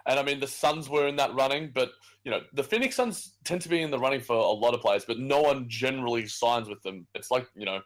And 0.05 0.19
I 0.19 0.23
mean, 0.23 0.39
the 0.39 0.47
Suns 0.47 0.89
were 0.89 1.07
in 1.07 1.15
that 1.17 1.33
running, 1.33 1.71
but 1.73 1.91
you 2.23 2.31
know, 2.31 2.41
the 2.53 2.63
Phoenix 2.63 2.95
Suns 2.95 3.35
tend 3.43 3.61
to 3.61 3.69
be 3.69 3.81
in 3.81 3.91
the 3.91 3.99
running 3.99 4.21
for 4.21 4.35
a 4.35 4.51
lot 4.51 4.73
of 4.73 4.81
players, 4.81 5.05
but 5.05 5.19
no 5.19 5.41
one 5.41 5.65
generally 5.67 6.27
signs 6.27 6.67
with 6.67 6.81
them. 6.83 7.07
It's 7.15 7.31
like 7.31 7.47
you 7.55 7.65
know, 7.65 7.81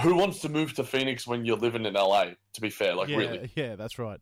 who 0.00 0.14
wants 0.16 0.40
to 0.40 0.48
move 0.48 0.74
to 0.74 0.84
Phoenix 0.84 1.26
when 1.26 1.44
you're 1.44 1.56
living 1.56 1.84
in 1.86 1.94
LA? 1.94 2.30
To 2.54 2.60
be 2.60 2.70
fair, 2.70 2.94
like 2.94 3.08
yeah, 3.08 3.16
really, 3.16 3.50
yeah, 3.54 3.76
that's 3.76 3.98
right. 3.98 4.20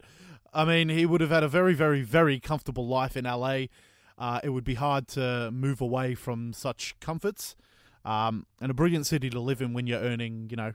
I 0.53 0.65
mean, 0.65 0.89
he 0.89 1.07
would 1.07 1.21
have 1.21 1.31
had 1.31 1.43
a 1.43 1.49
very, 1.49 1.75
very, 1.75 2.03
very 2.03 2.41
comfortable 2.41 2.87
life 2.87 3.17
in 3.17 3.25
LA. 3.25 3.67
Uh, 4.17 4.41
it 4.43 4.49
would 4.49 4.65
be 4.65 4.75
hard 4.75 5.07
to 5.09 5.51
move 5.51 5.81
away 5.81 6.15
from 6.15 6.53
such 6.53 6.99
comforts, 7.01 7.55
um, 8.05 8.47
and 8.61 8.71
a 8.71 8.75
brilliant 8.75 9.07
city 9.07 9.31
to 9.31 9.41
live 9.41 9.61
in 9.61 9.73
when 9.73 9.87
you're 9.87 10.01
earning, 10.01 10.49
you 10.51 10.57
know, 10.57 10.73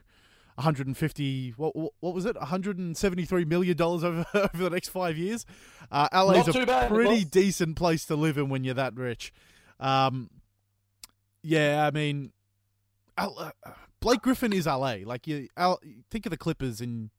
150 0.56 1.50
what 1.56 1.74
what 1.74 2.14
was 2.14 2.24
it 2.24 2.36
173 2.36 3.44
million 3.44 3.76
dollars 3.76 4.04
over 4.04 4.24
over 4.34 4.64
the 4.64 4.70
next 4.70 4.88
5 4.88 5.18
years 5.18 5.44
uh 5.90 6.08
LA's 6.12 6.46
a 6.48 6.64
bad, 6.64 6.88
pretty 6.88 7.24
decent 7.24 7.76
place 7.76 8.04
to 8.06 8.14
live 8.14 8.38
in 8.38 8.48
when 8.48 8.62
you're 8.62 8.74
that 8.74 8.94
rich 8.94 9.32
um 9.80 10.30
yeah 11.42 11.84
i 11.86 11.90
mean 11.90 12.32
L- 13.18 13.36
uh, 13.38 13.70
Blake 14.00 14.22
Griffin 14.22 14.52
is 14.52 14.66
LA 14.66 14.96
like 15.04 15.26
you 15.26 15.48
think 16.10 16.26
of 16.26 16.30
the 16.30 16.36
Clippers 16.36 16.80
and 16.80 17.10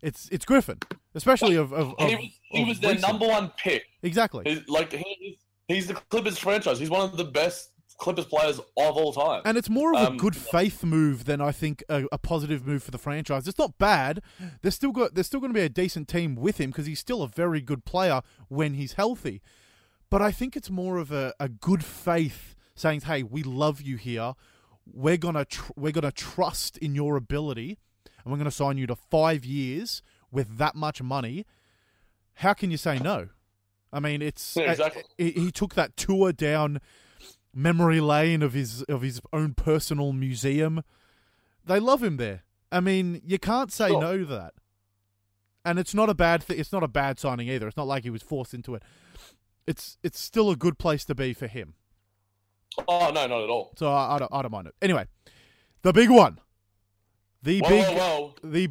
it's 0.00 0.28
it's 0.32 0.44
Griffin 0.44 0.78
especially 1.14 1.56
of 1.56 1.72
of, 1.72 1.94
of 1.98 2.08
he 2.08 2.16
was, 2.16 2.30
he 2.42 2.64
was 2.64 2.80
their 2.80 2.92
recent. 2.94 3.10
number 3.12 3.26
one 3.28 3.52
pick. 3.58 3.84
exactly 4.02 4.44
He's, 4.46 4.68
like 4.68 4.92
he, 4.92 5.38
he's 5.68 5.86
the 5.88 5.94
Clippers 5.94 6.38
franchise. 6.38 6.78
He's 6.78 6.90
one 6.90 7.02
of 7.02 7.16
the 7.16 7.24
best 7.24 7.70
Clippers 7.98 8.24
players 8.24 8.58
of 8.58 8.66
all 8.76 9.12
time. 9.12 9.42
And 9.44 9.56
it's 9.56 9.70
more 9.70 9.94
of 9.94 10.02
a 10.02 10.06
Um, 10.08 10.16
good 10.16 10.34
faith 10.36 10.82
move 10.82 11.24
than 11.24 11.40
I 11.40 11.52
think 11.52 11.84
a, 11.88 12.04
a 12.10 12.18
positive 12.18 12.66
move 12.66 12.82
for 12.82 12.90
the 12.90 12.98
franchise. 12.98 13.46
It's 13.46 13.58
not 13.58 13.78
bad. 13.78 14.22
There's 14.62 14.74
still 14.74 14.92
got 14.92 15.14
there's 15.14 15.26
still 15.26 15.40
going 15.40 15.52
to 15.52 15.58
be 15.58 15.64
a 15.64 15.68
decent 15.68 16.08
team 16.08 16.34
with 16.34 16.58
him 16.58 16.70
because 16.70 16.86
he's 16.86 16.98
still 17.00 17.22
a 17.22 17.28
very 17.28 17.60
good 17.60 17.84
player 17.84 18.20
when 18.48 18.74
he's 18.74 18.94
healthy. 18.94 19.40
But 20.10 20.20
I 20.20 20.30
think 20.30 20.56
it's 20.56 20.70
more 20.70 20.98
of 20.98 21.10
a, 21.12 21.32
a 21.40 21.48
good 21.48 21.84
faith 21.84 22.54
saying, 22.74 23.02
"Hey, 23.02 23.22
we 23.22 23.42
love 23.42 23.80
you 23.80 23.96
here. 23.96 24.34
We're 24.84 25.16
gonna 25.16 25.44
tr- 25.44 25.72
we're 25.76 25.92
gonna 25.92 26.10
trust 26.12 26.76
in 26.78 26.94
your 26.94 27.16
ability, 27.16 27.78
and 28.24 28.32
we're 28.32 28.38
gonna 28.38 28.50
sign 28.50 28.78
you 28.78 28.86
to 28.88 28.96
five 28.96 29.44
years 29.44 30.02
with 30.30 30.58
that 30.58 30.74
much 30.74 31.00
money." 31.02 31.46
How 32.36 32.52
can 32.54 32.70
you 32.70 32.76
say 32.76 32.98
no? 32.98 33.28
I 33.92 34.00
mean, 34.00 34.22
it's 34.22 34.56
Yeah, 34.56 34.70
exactly. 34.70 35.02
he, 35.18 35.30
he 35.32 35.50
took 35.52 35.74
that 35.74 35.96
tour 35.96 36.32
down 36.32 36.80
memory 37.54 38.00
lane 38.00 38.42
of 38.42 38.52
his 38.52 38.82
of 38.84 39.02
his 39.02 39.20
own 39.32 39.54
personal 39.54 40.12
museum. 40.12 40.82
They 41.64 41.78
love 41.80 42.02
him 42.02 42.16
there. 42.16 42.42
I 42.70 42.80
mean, 42.80 43.20
you 43.24 43.38
can't 43.38 43.70
say 43.72 43.88
Sure. 43.88 44.00
no 44.00 44.18
to 44.18 44.26
that. 44.26 44.54
And 45.64 45.78
it's 45.78 45.94
not 45.94 46.08
a 46.10 46.14
bad 46.14 46.42
thing. 46.42 46.58
It's 46.58 46.72
not 46.72 46.82
a 46.82 46.88
bad 46.88 47.18
signing 47.20 47.48
either. 47.48 47.68
It's 47.68 47.76
not 47.76 47.86
like 47.86 48.02
he 48.02 48.10
was 48.10 48.22
forced 48.22 48.52
into 48.54 48.74
it. 48.74 48.82
It's 49.66 49.96
it's 50.02 50.18
still 50.18 50.50
a 50.50 50.56
good 50.56 50.78
place 50.78 51.04
to 51.04 51.14
be 51.14 51.32
for 51.34 51.46
him. 51.46 51.74
Oh 52.88 53.10
no, 53.12 53.26
not 53.26 53.42
at 53.42 53.50
all. 53.50 53.72
So 53.76 53.92
I, 53.92 54.16
I 54.16 54.18
don't 54.18 54.32
I 54.32 54.42
don't 54.42 54.50
mind 54.50 54.66
it. 54.68 54.74
Anyway, 54.82 55.06
the 55.82 55.92
big 55.92 56.10
one, 56.10 56.40
the 57.42 57.60
Whoa, 57.60 57.68
big 57.68 57.84
whoa, 57.86 57.94
whoa. 57.94 58.34
the 58.50 58.68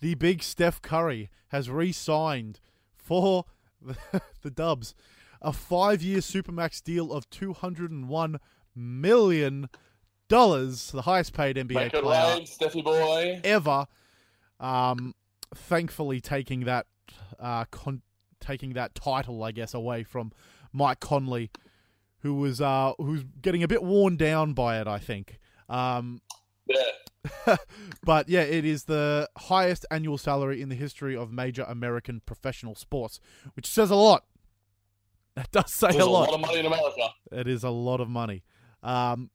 the 0.00 0.14
big 0.14 0.42
Steph 0.42 0.80
Curry 0.80 1.30
has 1.48 1.68
re-signed 1.68 2.60
for 2.96 3.44
the, 3.82 3.96
the 4.42 4.50
Dubs 4.50 4.94
a 5.42 5.52
five-year 5.52 6.18
supermax 6.18 6.82
deal 6.82 7.12
of 7.12 7.28
two 7.30 7.52
hundred 7.52 7.90
and 7.90 8.08
one 8.08 8.38
million 8.74 9.68
dollars, 10.28 10.90
the 10.90 11.02
highest-paid 11.02 11.56
NBA 11.56 11.74
Make 11.74 11.92
player 11.92 12.40
Steffi 12.40 12.82
boy. 12.82 13.40
ever. 13.44 13.86
Um, 14.60 15.14
thankfully, 15.54 16.20
taking 16.20 16.60
that 16.64 16.86
uh, 17.38 17.64
con- 17.66 18.02
taking 18.40 18.72
that 18.74 18.94
title, 18.94 19.42
I 19.42 19.52
guess, 19.52 19.74
away 19.74 20.02
from 20.04 20.32
Mike 20.72 21.00
Conley, 21.00 21.50
who 22.20 22.34
was 22.34 22.60
uh, 22.60 22.92
who's 22.98 23.24
getting 23.42 23.62
a 23.62 23.68
bit 23.68 23.82
worn 23.82 24.16
down 24.16 24.52
by 24.54 24.80
it. 24.80 24.86
I 24.86 24.98
think. 24.98 25.38
Um, 25.68 26.20
Yeah. 26.66 27.56
but 28.04 28.28
yeah, 28.28 28.42
it 28.42 28.66
is 28.66 28.84
the 28.84 29.28
highest 29.36 29.86
annual 29.90 30.18
salary 30.18 30.60
in 30.60 30.68
the 30.68 30.74
history 30.74 31.16
of 31.16 31.32
major 31.32 31.62
American 31.62 32.20
professional 32.24 32.74
sports, 32.74 33.18
which 33.54 33.66
says 33.66 33.90
a 33.90 33.94
lot. 33.96 34.24
That 35.36 35.50
does 35.50 35.72
say 35.72 35.88
There's 35.88 36.04
a 36.04 36.06
a 36.06 36.10
lot. 36.10 36.30
lot 36.30 36.34
of 36.34 36.40
money 36.42 36.60
in 36.60 36.66
America. 36.66 37.08
It 37.32 37.48
is 37.48 37.64
a 37.64 37.70
lot 37.70 38.00
of 38.00 38.08
money. 38.08 38.44
Um, 38.84 39.30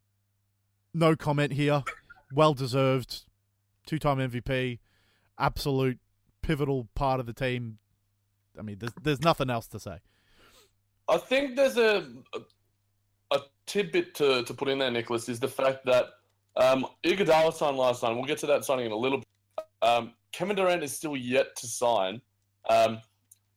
no 0.94 1.16
comment 1.16 1.52
here. 1.54 1.84
Well 2.34 2.54
deserved. 2.54 3.26
Two 3.86 4.00
time 4.00 4.18
MVP. 4.18 4.80
Absolute 5.38 6.00
pivotal 6.42 6.88
part 6.96 7.20
of 7.20 7.26
the 7.26 7.34
team. 7.34 7.80
I 8.58 8.62
mean, 8.62 8.78
there's 8.80 8.94
there's 9.02 9.22
nothing 9.22 9.50
else 9.50 9.68
to 9.68 9.80
say. 9.80 9.98
I 11.10 11.18
think 11.18 11.56
there's 11.56 11.76
a 11.78 12.08
a, 12.34 13.36
a 13.36 13.40
tidbit 13.66 14.16
to, 14.16 14.44
to 14.44 14.54
put 14.54 14.70
in 14.70 14.80
there, 14.80 14.92
Nicholas, 14.92 15.28
is 15.28 15.40
the 15.40 15.48
fact 15.48 15.86
that 15.86 16.06
um, 16.56 16.86
Iguodala 17.04 17.54
signed 17.54 17.78
last 17.78 18.04
night. 18.04 18.14
We'll 18.14 18.24
get 18.26 18.38
to 18.40 18.48
that 18.48 18.64
signing 18.64 18.86
in 18.86 18.92
a 18.92 18.98
little 18.98 19.18
bit. 19.20 19.28
Um, 19.82 20.14
Kevin 20.32 20.56
Durant 20.56 20.84
is 20.84 20.96
still 20.96 21.18
yet 21.18 21.56
to 21.58 21.68
sign. 21.68 22.22
Um, 22.70 23.00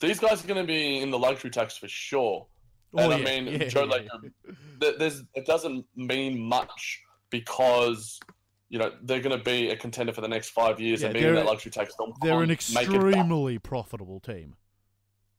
these 0.07 0.19
guys 0.21 0.45
are 0.45 0.47
going 0.49 0.61
to 0.61 0.67
be 0.67 0.99
in 1.01 1.11
the 1.11 1.19
luxury 1.19 1.51
tax 1.51 1.77
for 1.77 1.89
sure. 1.89 2.47
And 2.97 3.13
I 3.13 3.19
mean, 3.19 3.49
Oh, 3.49 3.51
yeah, 3.53 3.69
Joe, 3.69 3.85
yeah, 3.85 3.91
like, 3.91 4.09
yeah. 4.83 4.91
there's 4.99 5.23
it 5.35 5.47
doesn't 5.47 5.85
mean 5.97 6.39
much 6.39 7.01
because 7.31 8.19
you 8.69 8.79
know 8.79 8.93
they're 9.03 9.21
going 9.21 9.37
to 9.37 9.43
be 9.45 9.71
a 9.71 9.77
contender 9.77 10.13
for 10.13 10.21
the 10.21 10.29
next 10.29 10.51
five 10.51 10.79
years 10.81 11.01
Yeah, 11.01 11.07
and 11.09 11.15
being 11.15 11.27
in 11.29 11.35
that 11.37 11.47
luxury 11.47 11.71
tax. 11.73 11.95
they're 12.23 12.43
an 12.43 12.49
make 12.49 12.61
it 12.69 12.75
back. 12.75 12.85
extremely 12.85 13.59
profitable 13.59 14.21
team. 14.21 14.55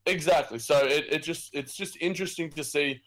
Exactly. 0.05 0.59
So 0.59 0.79
it, 0.85 1.05
it 1.11 1.23
just 1.23 1.49
it's 1.53 1.75
just 1.75 1.97
interesting 2.01 2.49
to 2.51 2.63
see 2.63 2.99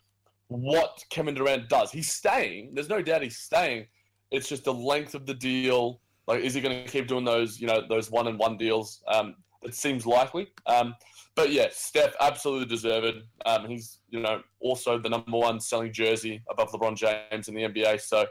what 0.49 1.03
Kevin 1.11 1.35
Durant 1.35 1.69
does. 1.69 1.91
He's 1.91 2.13
staying. 2.13 2.71
There's 2.75 2.89
no 2.89 3.03
doubt 3.03 3.23
he's 3.23 3.39
staying. 3.39 3.87
It's 4.31 4.49
just 4.49 4.65
the 4.65 4.73
length 4.75 5.15
of 5.15 5.27
the 5.27 5.35
deal. 5.35 6.01
Like, 6.27 6.41
is 6.41 6.55
he 6.55 6.61
going 6.61 6.85
to 6.85 6.91
keep 6.91 7.07
doing 7.07 7.25
those, 7.25 7.61
you 7.61 7.67
know, 7.67 7.83
those 7.89 8.11
one 8.11 8.27
and 8.29 8.39
one 8.39 8.57
deals? 8.57 9.03
Um, 9.09 9.37
it 9.63 9.75
seems 9.75 10.07
likely. 10.07 10.49
Um, 10.67 10.95
but 11.37 11.53
yeah, 11.53 11.67
Steph 11.71 12.15
absolutely 12.21 12.67
deserved. 12.67 13.23
Um, 13.45 13.69
he's, 13.69 13.99
you 14.09 14.21
know, 14.21 14.41
also 14.59 14.99
the 14.99 15.11
number 15.11 15.37
one 15.37 15.61
selling 15.61 15.93
jersey 15.93 16.43
above 16.51 16.73
LeBron 16.73 16.97
James 16.97 17.49
in 17.49 17.55
the 17.55 17.63
NBA. 17.63 18.01
So, 18.01 18.27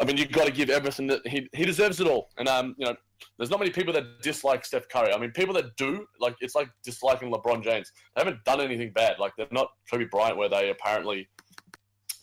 I 0.00 0.04
mean, 0.04 0.16
you've 0.16 0.32
got 0.32 0.46
to 0.46 0.52
give 0.52 0.68
everything 0.68 1.06
that 1.06 1.26
he 1.26 1.48
he 1.52 1.64
deserves 1.64 2.00
it 2.00 2.08
all. 2.08 2.28
And 2.38 2.48
um, 2.48 2.74
you 2.76 2.86
know, 2.86 2.96
there's 3.38 3.50
not 3.50 3.60
many 3.60 3.70
people 3.70 3.92
that 3.94 4.20
dislike 4.20 4.64
Steph 4.64 4.88
Curry. 4.88 5.12
I 5.14 5.18
mean, 5.18 5.30
people 5.30 5.54
that 5.54 5.76
do, 5.76 6.04
like, 6.18 6.34
it's 6.40 6.56
like 6.56 6.68
disliking 6.82 7.30
LeBron 7.30 7.62
James. 7.62 7.92
They 8.14 8.20
haven't 8.20 8.44
done 8.44 8.60
anything 8.60 8.92
bad. 8.92 9.18
Like, 9.18 9.32
they're 9.36 9.46
not 9.52 9.70
Kobe 9.90 10.06
Bryant, 10.10 10.36
where 10.36 10.48
they 10.48 10.70
apparently 10.70 11.28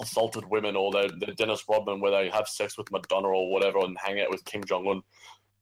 assaulted 0.01 0.43
women, 0.49 0.75
or 0.75 0.91
they're, 0.91 1.09
they're 1.19 1.35
Dennis 1.35 1.63
Rodman, 1.69 2.01
where 2.01 2.11
they 2.11 2.29
have 2.29 2.47
sex 2.47 2.77
with 2.77 2.91
Madonna 2.91 3.27
or 3.27 3.51
whatever 3.51 3.79
and 3.79 3.97
hang 4.03 4.19
out 4.19 4.29
with 4.29 4.43
Kim 4.45 4.63
Jong 4.63 4.87
Un. 4.87 5.01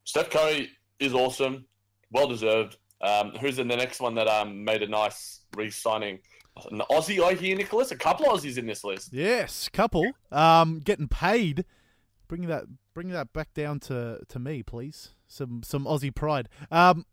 Steph 0.04 0.30
Curry 0.30 0.70
is 1.00 1.14
awesome, 1.14 1.66
well 2.12 2.28
deserved. 2.28 2.78
Um, 3.02 3.32
who's 3.40 3.60
in 3.60 3.68
the 3.68 3.76
next 3.76 4.00
one 4.00 4.16
that 4.16 4.28
um, 4.28 4.64
made 4.64 4.82
a 4.82 4.88
nice 4.88 5.42
re 5.56 5.70
signing? 5.70 6.20
An 6.72 6.82
Aussie, 6.90 7.22
I 7.22 7.34
hear, 7.34 7.56
Nicholas. 7.56 7.92
A 7.92 7.98
couple 7.98 8.32
of 8.32 8.40
Aussies 8.40 8.58
in 8.58 8.66
this 8.66 8.84
list. 8.84 9.12
Yes, 9.12 9.68
couple. 9.70 10.10
Um, 10.32 10.80
getting 10.80 11.08
paid. 11.10 11.66
Bring 12.28 12.48
that 12.48 12.64
bring 12.94 13.10
that 13.10 13.34
back 13.34 13.54
down 13.54 13.80
to, 13.82 14.22
to 14.30 14.40
me, 14.40 14.64
please. 14.64 15.10
Some 15.28 15.64
some 15.64 15.86
Aussie 15.86 16.14
pride. 16.16 16.50
Um. 16.72 17.06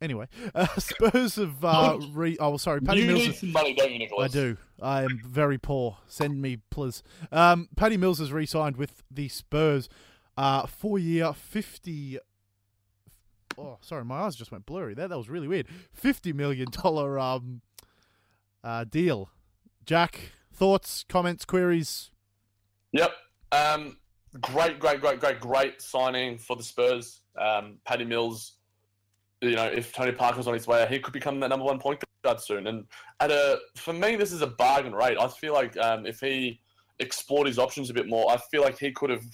Anyway, 0.00 0.26
uh, 0.54 0.66
Spurs 0.78 1.36
have 1.36 1.64
uh, 1.64 1.98
re. 2.12 2.36
Oh, 2.38 2.56
sorry, 2.58 2.80
Patty 2.80 3.00
you 3.00 3.06
Mills. 3.06 3.18
need 3.20 3.34
some 3.36 3.52
money, 3.52 3.74
don't 3.74 3.92
you, 3.92 4.08
I 4.18 4.28
do. 4.28 4.56
I 4.80 5.02
am 5.02 5.20
very 5.26 5.56
poor. 5.58 5.98
Send 6.06 6.42
me, 6.42 6.58
please. 6.70 7.02
Um, 7.32 7.68
Patty 7.74 7.96
Mills 7.96 8.18
has 8.18 8.32
re-signed 8.32 8.76
with 8.76 9.02
the 9.10 9.28
Spurs. 9.28 9.88
Uh, 10.36 10.66
four-year, 10.66 11.32
fifty. 11.32 12.18
Oh, 13.58 13.78
sorry, 13.80 14.04
my 14.04 14.20
eyes 14.20 14.36
just 14.36 14.50
went 14.50 14.66
blurry. 14.66 14.94
There, 14.94 15.08
that 15.08 15.16
was 15.16 15.28
really 15.28 15.48
weird. 15.48 15.66
Fifty 15.92 16.32
million 16.32 16.68
dollar 16.70 17.18
um, 17.18 17.60
uh, 18.62 18.84
deal. 18.84 19.30
Jack, 19.86 20.32
thoughts, 20.52 21.04
comments, 21.08 21.44
queries? 21.44 22.10
Yep. 22.92 23.12
Um, 23.52 23.98
great, 24.40 24.78
great, 24.78 25.00
great, 25.00 25.20
great, 25.20 25.40
great 25.40 25.82
signing 25.82 26.38
for 26.38 26.56
the 26.56 26.62
Spurs. 26.62 27.20
Um, 27.38 27.78
Patty 27.84 28.04
Mills. 28.04 28.54
You 29.40 29.56
know, 29.56 29.66
if 29.66 29.92
Tony 29.92 30.12
Parker's 30.12 30.46
on 30.46 30.54
his 30.54 30.66
way, 30.66 30.86
he 30.88 30.98
could 30.98 31.12
become 31.12 31.38
the 31.38 31.48
number 31.48 31.66
one 31.66 31.78
point 31.78 32.02
guard 32.22 32.40
soon. 32.40 32.66
And 32.66 32.86
at 33.20 33.30
a, 33.30 33.58
for 33.76 33.92
me, 33.92 34.16
this 34.16 34.32
is 34.32 34.40
a 34.40 34.46
bargain 34.46 34.94
rate. 34.94 35.18
I 35.20 35.28
feel 35.28 35.52
like 35.52 35.76
um, 35.76 36.06
if 36.06 36.20
he 36.20 36.60
explored 36.98 37.46
his 37.46 37.58
options 37.58 37.90
a 37.90 37.94
bit 37.94 38.08
more, 38.08 38.30
I 38.30 38.38
feel 38.50 38.62
like 38.62 38.78
he 38.78 38.90
could 38.90 39.10
have 39.10 39.24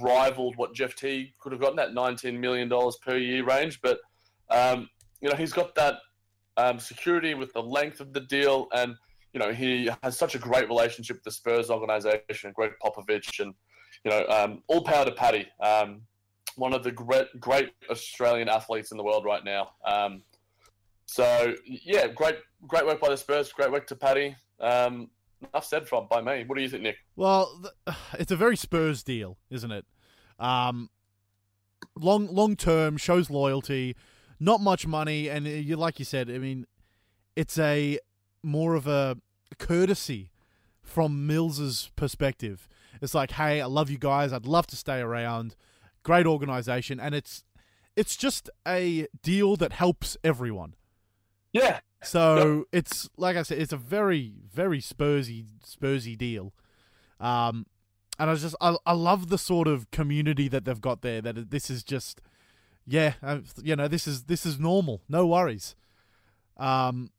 rivaled 0.00 0.56
what 0.56 0.74
Jeff 0.74 0.94
T 0.94 1.34
could 1.38 1.52
have 1.52 1.60
gotten 1.60 1.76
that 1.76 1.94
nineteen 1.94 2.40
million 2.40 2.68
dollars 2.68 2.96
per 3.04 3.16
year 3.16 3.44
range. 3.44 3.80
But 3.80 3.98
um, 4.50 4.88
you 5.20 5.28
know, 5.28 5.36
he's 5.36 5.52
got 5.52 5.74
that 5.74 5.96
um, 6.56 6.78
security 6.78 7.34
with 7.34 7.52
the 7.52 7.62
length 7.62 8.00
of 8.00 8.12
the 8.12 8.20
deal, 8.20 8.68
and 8.72 8.94
you 9.32 9.40
know, 9.40 9.52
he 9.52 9.88
has 10.02 10.18
such 10.18 10.34
a 10.34 10.38
great 10.38 10.68
relationship 10.68 11.16
with 11.16 11.24
the 11.24 11.30
Spurs 11.30 11.70
organization, 11.70 12.52
Gregg 12.54 12.72
Popovich, 12.84 13.40
and 13.40 13.54
you 14.04 14.10
know, 14.10 14.26
um, 14.28 14.62
all 14.68 14.82
power 14.82 15.04
to 15.04 15.12
Patty. 15.12 15.46
Um, 15.60 16.02
one 16.56 16.74
of 16.74 16.82
the 16.82 16.92
great, 16.92 17.28
great 17.40 17.72
Australian 17.90 18.48
athletes 18.48 18.90
in 18.90 18.98
the 18.98 19.04
world 19.04 19.24
right 19.24 19.44
now. 19.44 19.70
Um, 19.86 20.22
so 21.06 21.54
yeah, 21.64 22.08
great, 22.08 22.36
great 22.66 22.84
work 22.84 23.00
by 23.00 23.08
the 23.08 23.16
Spurs. 23.16 23.52
Great 23.52 23.70
work 23.72 23.86
to 23.88 23.96
Patty. 23.96 24.36
Enough 25.52 25.64
said 25.64 25.88
from 25.88 26.06
by 26.08 26.20
me. 26.20 26.44
What 26.46 26.56
do 26.56 26.62
you 26.62 26.68
think, 26.68 26.82
Nick? 26.82 26.96
Well, 27.16 27.70
it's 28.18 28.32
a 28.32 28.36
very 28.36 28.56
Spurs 28.56 29.02
deal, 29.02 29.38
isn't 29.50 29.70
it? 29.70 29.84
Um, 30.38 30.90
long 31.96 32.26
long 32.32 32.56
term 32.56 32.96
shows 32.96 33.30
loyalty, 33.30 33.96
not 34.40 34.60
much 34.60 34.86
money, 34.86 35.28
and 35.28 35.46
uh, 35.46 35.50
you 35.50 35.76
like 35.76 35.98
you 35.98 36.04
said. 36.04 36.30
I 36.30 36.38
mean, 36.38 36.66
it's 37.36 37.58
a 37.58 37.98
more 38.42 38.74
of 38.74 38.86
a 38.86 39.16
courtesy 39.58 40.30
from 40.82 41.26
Mills's 41.26 41.90
perspective. 41.96 42.68
It's 43.00 43.14
like, 43.14 43.32
hey, 43.32 43.60
I 43.60 43.66
love 43.66 43.90
you 43.90 43.98
guys. 43.98 44.32
I'd 44.32 44.46
love 44.46 44.66
to 44.68 44.76
stay 44.76 45.00
around. 45.00 45.54
great 46.02 46.26
organization, 46.26 46.98
and 47.00 47.14
it's 47.14 47.44
it's 47.96 48.16
just 48.16 48.48
a 48.66 49.06
deal 49.22 49.56
that 49.56 49.72
helps 49.72 50.16
everyone. 50.24 50.74
Yeah, 51.52 51.80
So 52.02 52.66
it's 52.72 53.08
like 53.16 53.36
I 53.36 53.42
said, 53.42 53.58
it's 53.58 53.72
a 53.72 53.76
very 53.76 54.32
very 54.52 54.80
Spursy 54.80 55.46
Spursy 55.66 56.16
deal. 56.16 56.52
Um, 57.20 57.66
and 58.18 58.28
I 58.28 58.32
was 58.32 58.42
just 58.42 58.56
I 58.60 58.76
I 58.84 58.92
love 58.92 59.28
the 59.28 59.38
sort 59.38 59.68
of 59.68 59.90
community 59.90 60.48
that 60.48 60.64
they've 60.64 60.80
got 60.80 61.02
there. 61.02 61.20
That 61.22 61.50
this 61.50 61.70
is 61.70 61.82
just 61.82 62.20
yeah, 62.86 63.14
uh, 63.22 63.38
you 63.62 63.76
know 63.76 63.88
this 63.88 64.06
is 64.06 64.24
this 64.24 64.44
is 64.44 64.58
normal. 64.58 65.02
No 65.08 65.26
worries. 65.26 65.74
Um, 66.56 67.10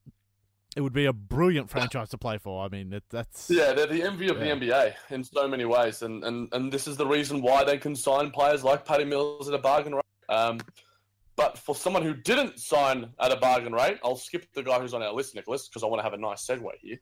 it 0.75 0.81
would 0.81 0.93
be 0.93 1.05
a 1.05 1.13
brilliant 1.13 1.69
franchise 1.69 2.09
to 2.09 2.17
play 2.17 2.37
for. 2.37 2.65
I 2.65 2.67
mean, 2.67 2.93
it, 2.93 3.03
that's 3.09 3.49
Yeah, 3.49 3.73
they're 3.73 3.87
the 3.87 4.03
envy 4.03 4.29
of 4.29 4.37
Yeah. 4.37 4.55
the 4.55 4.65
NBA 4.65 4.93
in 5.11 5.23
so 5.23 5.47
many 5.47 5.65
ways, 5.65 6.01
and, 6.01 6.23
and 6.23 6.49
and 6.53 6.71
this 6.71 6.87
is 6.87 6.97
the 6.97 7.05
reason 7.05 7.41
why 7.41 7.63
they 7.63 7.77
can 7.77 7.95
sign 7.95 8.31
players 8.31 8.63
like 8.63 8.85
Patty 8.85 9.05
Mills 9.05 9.47
at 9.47 9.53
a 9.53 9.59
bargain 9.59 9.95
rate. 9.95 10.03
Um, 10.29 10.59
but 11.35 11.57
for 11.57 11.75
someone 11.75 12.03
who 12.03 12.13
didn't 12.13 12.59
sign 12.59 13.09
at 13.19 13.31
a 13.31 13.35
bargain 13.37 13.73
rate, 13.73 13.97
I'll 14.03 14.15
skip 14.15 14.45
the 14.53 14.61
guy 14.61 14.79
who's 14.79 14.93
on 14.93 15.01
our 15.01 15.13
list, 15.13 15.33
Nicholas, 15.35 15.67
because 15.67 15.83
I 15.83 15.87
want 15.87 15.99
to 15.99 16.03
have 16.03 16.13
a 16.13 16.17
nice 16.17 16.45
segue 16.45 16.69
here. 16.79 16.97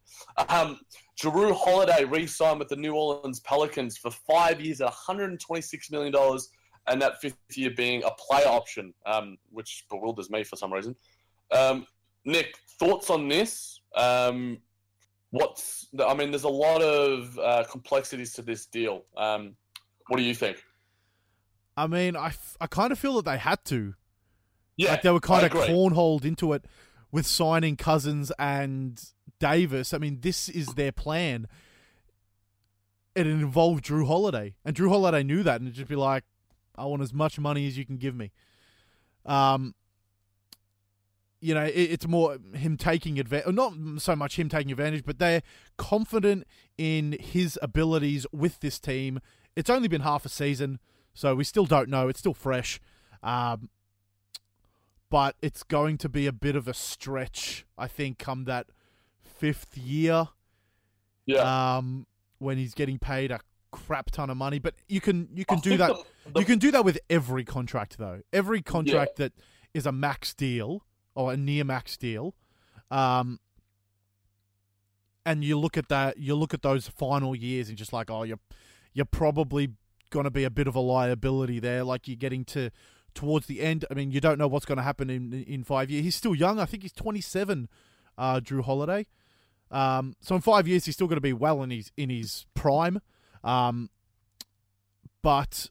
Um, 0.50 0.80
Jrue 1.20 1.54
Holiday 1.54 2.06
re-signed 2.06 2.60
with 2.60 2.70
the 2.70 2.78
New 2.78 2.94
Orleans 2.94 3.42
Pelicans 3.42 3.98
for 3.98 4.12
five 4.12 4.62
years 4.62 4.80
at 4.80 4.86
126 4.86 5.92
million 5.92 6.14
dollars, 6.14 6.50
and 6.88 7.02
that 7.02 7.20
fifth 7.20 7.36
year 7.56 7.72
being 7.76 8.04
a 8.04 8.12
player 8.12 8.48
option, 8.48 8.94
um, 9.06 9.38
which 9.52 9.86
bewilders 9.90 10.30
me 10.30 10.44
for 10.44 10.56
some 10.56 10.72
reason. 10.72 10.96
Um, 11.52 11.86
Nick, 12.24 12.56
thoughts 12.80 13.10
on 13.10 13.28
this? 13.28 13.82
Um, 13.96 14.60
what's 15.32 15.88
the, 15.94 16.08
I 16.08 16.14
mean, 16.14 16.32
there's 16.32 16.44
a 16.44 16.50
lot 16.50 16.82
of 16.82 17.38
uh, 17.38 17.66
complexities 17.70 18.34
to 18.34 18.42
this 18.42 18.66
deal. 18.66 19.04
Um, 19.18 19.56
what 20.08 20.18
do 20.18 20.24
you 20.24 20.36
think? 20.36 20.64
I 21.76 21.88
mean, 21.88 22.16
I, 22.16 22.28
f- 22.28 22.58
I 22.62 22.68
kind 22.68 22.92
of 22.92 23.00
feel 23.00 23.16
that 23.16 23.26
they 23.26 23.38
had 23.38 23.64
to. 23.66 23.96
Yeah, 24.78 24.92
like 24.92 25.02
they 25.02 25.12
were 25.12 25.20
kind 25.20 25.44
I 25.44 25.48
of 25.48 25.52
agree. 25.54 25.68
cornholed 25.68 26.26
into 26.26 26.54
it 26.54 26.66
with 27.12 27.26
signing 27.28 27.76
Cousins 27.76 28.32
and 28.40 29.02
Davis. 29.40 29.94
I 29.94 29.98
mean, 29.98 30.20
this 30.22 30.50
is 30.50 30.68
their 30.76 30.92
plan. 30.92 31.48
It 33.14 33.28
involved 33.28 33.86
Jrue 33.86 34.08
Holiday, 34.08 34.56
and 34.64 34.76
Jrue 34.76 34.90
Holiday 34.90 35.22
knew 35.24 35.44
that, 35.44 35.60
and 35.60 35.68
it'd 35.68 35.76
just 35.76 35.90
be 35.90 35.96
like, 35.98 36.24
"I 36.76 36.86
want 36.86 37.02
as 37.02 37.14
much 37.14 37.38
money 37.38 37.68
as 37.68 37.78
you 37.78 37.86
can 37.86 37.98
give 37.98 38.16
me." 38.16 38.32
Um, 39.26 39.76
you 41.42 41.54
know, 41.54 41.66
it, 41.66 41.74
it's 41.74 42.08
more 42.08 42.38
him 42.54 42.78
taking 42.78 43.20
advantage, 43.20 43.54
not 43.54 43.74
so 43.98 44.16
much 44.16 44.40
him 44.40 44.48
taking 44.48 44.72
advantage, 44.72 45.04
but 45.06 45.20
they're 45.20 45.42
confident 45.78 46.46
in 46.78 47.18
his 47.20 47.60
abilities 47.62 48.26
with 48.32 48.60
this 48.62 48.80
team. 48.80 49.20
It's 49.56 49.70
only 49.70 49.90
been 49.90 50.02
half 50.02 50.24
a 50.26 50.30
season, 50.30 50.80
so 51.14 51.36
we 51.36 51.44
still 51.44 51.66
don't 51.66 51.90
know. 51.90 52.08
It's 52.08 52.20
still 52.20 52.34
fresh. 52.34 52.80
Um, 53.22 53.70
but 55.12 55.36
it's 55.44 55.62
going 55.62 56.00
to 56.00 56.10
be 56.10 56.26
a 56.26 56.32
bit 56.32 56.56
of 56.56 56.68
a 56.68 56.74
stretch, 56.74 57.66
I 57.78 57.88
think, 57.88 58.18
come 58.18 58.46
that 58.46 58.66
fifth 59.24 59.78
year. 59.78 60.30
Yeah, 61.28 61.76
Um, 61.78 62.08
when 62.40 62.58
he's 62.58 62.74
getting 62.74 62.98
paid 62.98 63.30
a 63.30 63.40
crap 63.72 64.10
ton 64.10 64.30
of 64.32 64.38
money. 64.38 64.58
But 64.58 64.74
you 64.90 65.00
can 65.00 65.30
you 65.36 65.46
can 65.46 65.60
I 65.60 65.62
do 65.62 65.78
that. 65.78 65.88
the- 66.26 66.32
the- 66.34 66.40
you 66.40 66.46
can 66.46 66.58
do 66.58 66.72
that 66.72 66.84
with 66.84 66.98
every 67.10 67.46
contract, 67.46 67.98
though. 68.00 68.22
Every 68.34 68.62
contract 68.64 69.18
that 69.18 69.34
is 69.74 69.86
a 69.86 69.92
max 69.92 70.34
deal 70.34 70.84
or 71.14 71.32
a 71.34 71.38
near 71.38 71.64
max 71.64 71.96
deal, 71.98 72.34
um, 72.90 73.40
and 75.26 75.44
you 75.44 75.58
look 75.60 75.78
at 75.78 75.88
that, 75.90 76.18
you 76.18 76.36
look 76.36 76.54
at 76.54 76.62
those 76.64 76.88
final 76.88 77.36
years, 77.36 77.70
and 77.70 77.78
just 77.78 77.94
like, 77.94 78.10
oh, 78.10 78.24
you're 78.24 78.40
you're 78.94 79.06
probably 79.06 79.74
going 80.10 80.26
to 80.26 80.32
be 80.32 80.44
a 80.44 80.50
bit 80.50 80.68
of 80.68 80.76
a 80.76 80.80
liability 80.80 81.60
there. 81.60 81.84
Like 81.84 82.08
you're 82.08 82.18
getting 82.18 82.44
to 82.46 82.72
towards 83.14 83.48
the 83.48 83.62
end. 83.62 83.86
I 83.90 83.94
mean, 83.94 84.12
you 84.12 84.22
don't 84.22 84.38
know 84.38 84.48
what's 84.48 84.66
going 84.66 84.78
to 84.78 84.84
happen 84.84 85.10
in 85.10 85.34
in 85.34 85.64
five 85.64 85.90
years. 85.90 86.04
He's 86.04 86.16
still 86.16 86.36
young. 86.36 86.60
I 86.60 86.66
think 86.66 86.84
he's 86.84 86.94
27. 86.94 87.70
Uh, 88.18 88.40
Jrue 88.40 88.64
Holiday. 88.64 89.08
Um, 89.72 90.16
so 90.20 90.36
in 90.36 90.42
five 90.42 90.68
years, 90.68 90.86
he's 90.86 90.96
still 90.96 91.08
going 91.08 91.18
to 91.18 91.22
be 91.22 91.34
well 91.34 91.64
in 91.64 91.72
his 91.72 91.92
in 91.98 92.10
his 92.10 92.46
prime. 92.54 93.02
Um, 93.44 93.90
but 95.22 95.70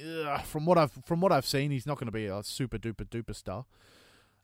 uh, 0.00 0.38
from 0.38 0.66
what 0.66 0.78
I've 0.78 0.92
from 1.04 1.20
what 1.20 1.32
I've 1.32 1.46
seen, 1.46 1.70
he's 1.70 1.86
not 1.86 1.98
going 1.98 2.06
to 2.06 2.12
be 2.12 2.26
a 2.26 2.42
super 2.42 2.78
duper 2.78 3.06
duper 3.06 3.34
star. 3.34 3.64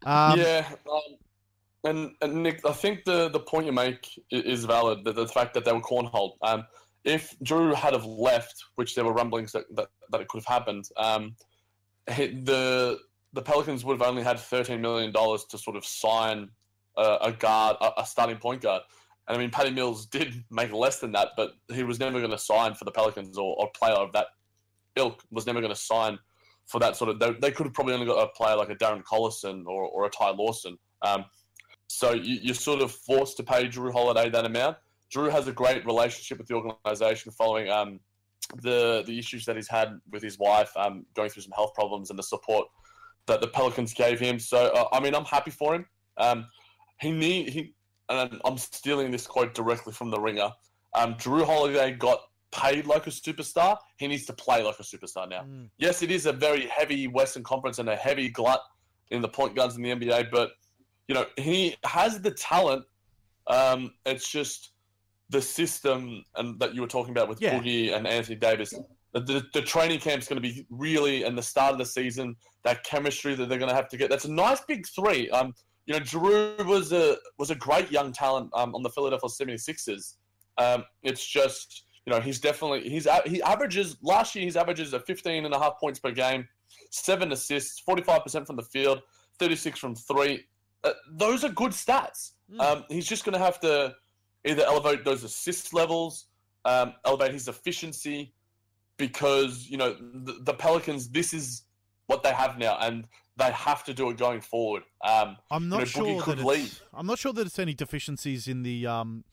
Um, 0.05 0.39
yeah, 0.39 0.69
um, 0.91 1.17
and, 1.87 2.11
and 2.21 2.43
Nick, 2.43 2.61
I 2.67 2.73
think 2.73 3.05
the, 3.05 3.29
the 3.29 3.41
point 3.41 3.67
you 3.67 3.73
make 3.73 4.23
is 4.31 4.65
valid. 4.65 5.05
The, 5.05 5.13
the 5.13 5.29
fact 5.29 5.55
that 5.55 5.65
they 5.65 5.73
were 5.73 5.81
cornholed. 5.81 6.33
Um, 6.43 6.67
if 7.05 7.37
Jrue 7.45 7.75
had 7.75 7.93
have 7.93 8.05
left, 8.05 8.65
which 8.75 8.95
there 8.95 9.05
were 9.05 9.13
rumblings 9.13 9.53
that, 9.53 9.65
that, 9.77 9.89
that 10.11 10.21
it 10.21 10.29
could 10.29 10.39
have 10.39 10.47
happened, 10.47 10.89
um, 10.97 11.37
the 12.07 12.99
the 13.33 13.42
Pelicans 13.42 13.85
would 13.85 13.99
have 13.99 14.09
only 14.09 14.23
had 14.23 14.38
thirteen 14.38 14.81
million 14.81 15.12
dollars 15.12 15.45
to 15.47 15.59
sort 15.59 15.77
of 15.77 15.85
sign 15.85 16.51
a, 16.97 17.19
a 17.23 17.33
guard, 17.33 17.77
a, 17.81 18.01
a 18.03 18.07
starting 18.07 18.38
point 18.38 18.62
guard. 18.62 18.83
And 19.29 19.37
I 19.37 19.40
mean, 19.40 19.51
Patty 19.51 19.71
Mills 19.71 20.07
did 20.16 20.45
make 20.51 20.73
less 20.73 20.99
than 20.99 21.12
that, 21.12 21.31
but 21.37 21.53
he 21.73 21.83
was 21.83 21.99
never 21.99 22.19
going 22.19 22.31
to 22.31 22.38
sign 22.38 22.75
for 22.75 22.85
the 22.85 22.92
Pelicans 22.92 23.38
or, 23.38 23.57
or 23.57 23.71
player 23.75 23.95
of 23.95 24.12
that 24.12 24.27
ilk 24.97 25.23
was 25.31 25.47
never 25.47 25.61
going 25.61 25.73
to 25.73 25.79
sign 25.79 26.19
for 26.66 26.81
that 26.81 26.97
sort 26.97 27.11
of. 27.11 27.19
They, 27.19 27.33
they 27.33 27.51
could 27.51 27.66
have 27.66 27.75
probably 27.75 27.95
only 27.95 28.07
got 28.07 28.23
a 28.23 28.29
player 28.29 28.57
like 28.57 28.71
a 28.71 28.75
Darren 28.75 29.03
Collison 29.03 29.66
or, 29.66 29.85
or 29.85 30.07
a 30.07 30.11
Ty 30.11 30.31
Lawson. 30.31 30.79
Um, 31.03 31.27
so 31.88 32.12
you, 32.14 32.38
you're 32.42 32.55
sort 32.55 32.81
of 32.81 32.90
forced 32.90 33.37
to 33.37 33.42
pay 33.42 33.69
Jrue 33.69 33.92
Holiday 33.92 34.31
that 34.31 34.45
amount. 34.45 34.77
Jrue 35.14 35.31
has 35.31 35.47
a 35.47 35.53
great 35.53 35.87
relationship 35.87 36.38
with 36.38 36.49
the 36.49 36.55
organization 36.55 37.31
following 37.31 37.71
um, 37.71 38.01
the 38.63 39.03
the 39.07 39.19
issues 39.19 39.45
that 39.47 39.57
he's 39.57 39.69
had 39.69 39.99
with 40.11 40.23
his 40.23 40.39
wife, 40.39 40.71
um, 40.77 41.07
going 41.15 41.31
through 41.31 41.43
some 41.43 41.53
health 41.53 41.75
problems, 41.75 42.11
and 42.11 42.19
the 42.19 42.23
support 42.23 42.67
that 43.27 43.41
the 43.41 43.49
Pelicans 43.49 43.93
gave 43.93 44.21
him. 44.21 44.39
So 44.39 44.67
uh, 44.69 44.89
I 44.93 45.01
mean, 45.01 45.15
I'm 45.15 45.25
happy 45.25 45.51
for 45.51 45.75
him. 45.75 45.87
Um, 46.17 46.47
he 47.01 47.11
need 47.11 47.51
he, 47.51 47.75
and 48.09 48.41
I'm 48.45 48.59
stealing 48.59 49.11
this 49.11 49.27
quote 49.27 49.55
directly 49.55 49.93
from 49.93 50.11
the 50.11 50.21
Ringer. 50.21 50.51
Um, 50.95 51.15
Jrue 51.15 51.45
Holiday 51.45 51.93
got 51.93 52.21
paid 52.53 52.87
like 52.87 53.07
a 53.07 53.11
superstar. 53.11 53.77
He 53.99 54.07
needs 54.07 54.25
to 54.27 54.33
play 54.33 54.63
like 54.63 54.79
a 54.79 54.83
superstar 54.83 55.29
now. 55.29 55.43
Mm. 55.43 55.69
Yes, 55.79 56.03
it 56.03 56.11
is 56.11 56.27
a 56.27 56.33
very 56.33 56.67
heavy 56.67 57.07
Western 57.07 57.43
Conference 57.43 57.79
and 57.79 57.89
a 57.89 57.97
heavy 57.97 58.29
glut 58.29 58.61
in 59.11 59.21
the 59.21 59.29
point 59.29 59.55
guards 59.55 59.77
in 59.77 59.83
the 59.83 59.91
NBA, 59.91 60.31
but 60.31 60.53
you 61.09 61.15
know 61.15 61.27
he 61.37 61.77
has 61.85 62.21
the 62.21 62.31
talent. 62.31 62.85
Um, 63.49 63.93
it's 64.05 64.29
just 64.29 64.73
the 65.31 65.43
system 65.43 66.23
and 66.37 66.59
that 66.61 66.75
you 66.75 66.81
were 66.81 66.87
talking 66.87 67.12
about 67.12 67.29
with 67.29 67.41
Yeah. 67.41 67.59
Boogie 67.59 67.95
and 67.95 68.07
Anthony 68.07 68.37
Davis. 68.37 68.73
The, 69.12 69.43
the, 69.55 69.62
training 69.62 70.01
camp's 70.01 70.29
going 70.29 70.41
to 70.43 70.47
be 70.47 70.67
really, 70.69 71.25
and 71.25 71.39
the 71.39 71.43
start 71.43 71.73
of 71.73 71.79
the 71.79 71.87
season, 71.87 72.37
that 72.65 72.85
chemistry 72.85 73.35
that 73.35 73.49
they're 73.49 73.59
going 73.59 73.71
to 73.71 73.75
have 73.75 73.89
to 73.89 73.97
get. 73.97 74.11
That's 74.11 74.27
a 74.27 74.33
nice 74.33 74.61
big 74.61 74.87
three. 74.87 75.31
Um, 75.31 75.55
you 75.87 75.95
know, 75.95 76.01
Jrue 76.01 76.67
was 76.67 76.93
a 76.93 77.17
was 77.39 77.51
a 77.51 77.55
great 77.55 77.91
young 77.91 78.12
talent 78.12 78.51
um, 78.55 78.75
on 78.75 78.83
the 78.83 78.91
Philadelphia 78.91 79.31
76ers. 79.31 80.17
Um, 80.59 80.85
it's 81.03 81.25
just, 81.27 81.85
you 82.05 82.12
know, 82.12 82.21
he's 82.21 82.41
definitely 82.41 82.89
he's 82.89 83.09
he 83.25 83.41
averages 83.43 83.97
last 84.03 84.35
year 84.35 84.45
his 84.45 84.57
averages 84.57 84.93
are 84.93 85.01
15 85.01 85.45
and 85.45 85.55
a 85.55 85.59
half 85.59 85.79
points 85.81 85.99
per 85.99 86.11
game, 86.11 86.47
seven 86.91 87.33
assists, 87.33 87.83
45% 87.89 88.47
from 88.47 88.57
the 88.57 88.62
field, 88.62 89.01
36 89.39 89.79
from 89.79 89.95
three. 89.95 90.45
Uh, 90.85 90.93
those 91.12 91.43
are 91.43 91.51
good 91.51 91.73
stats. 91.73 92.33
Um, 92.61 92.85
he's 92.89 93.07
just 93.07 93.25
going 93.25 93.33
to 93.33 93.45
have 93.45 93.61
to 93.61 93.95
either 94.47 94.63
elevate 94.65 95.05
those 95.05 95.25
assist 95.25 95.75
levels, 95.75 96.27
um, 96.65 96.95
elevate 97.05 97.33
his 97.33 97.49
efficiency, 97.49 98.33
because 98.97 99.67
you 99.69 99.77
know 99.77 99.95
the, 100.15 100.39
the 100.41 100.55
Pelicans. 100.55 101.09
This 101.09 101.35
is 101.35 101.65
what 102.07 102.23
they 102.23 102.33
have 102.33 102.57
now, 102.59 102.79
and 102.81 103.07
they 103.37 103.51
have 103.53 103.85
to 103.85 103.93
do 103.93 104.09
it 104.11 104.17
going 104.17 104.41
forward. 104.41 104.83
Um, 105.07 105.37
I'm 105.51 105.69
not 105.69 105.81
know, 105.81 105.85
sure 105.85 106.23
that 106.23 106.39
it's. 106.39 106.81
I'm 106.95 107.07
not 107.07 107.19
sure 107.19 107.33
that 107.33 107.47
it's 107.47 107.59
any 107.59 107.75
deficiencies 107.75 108.49
in 108.49 108.63
the 108.63 108.87
um 108.87 109.25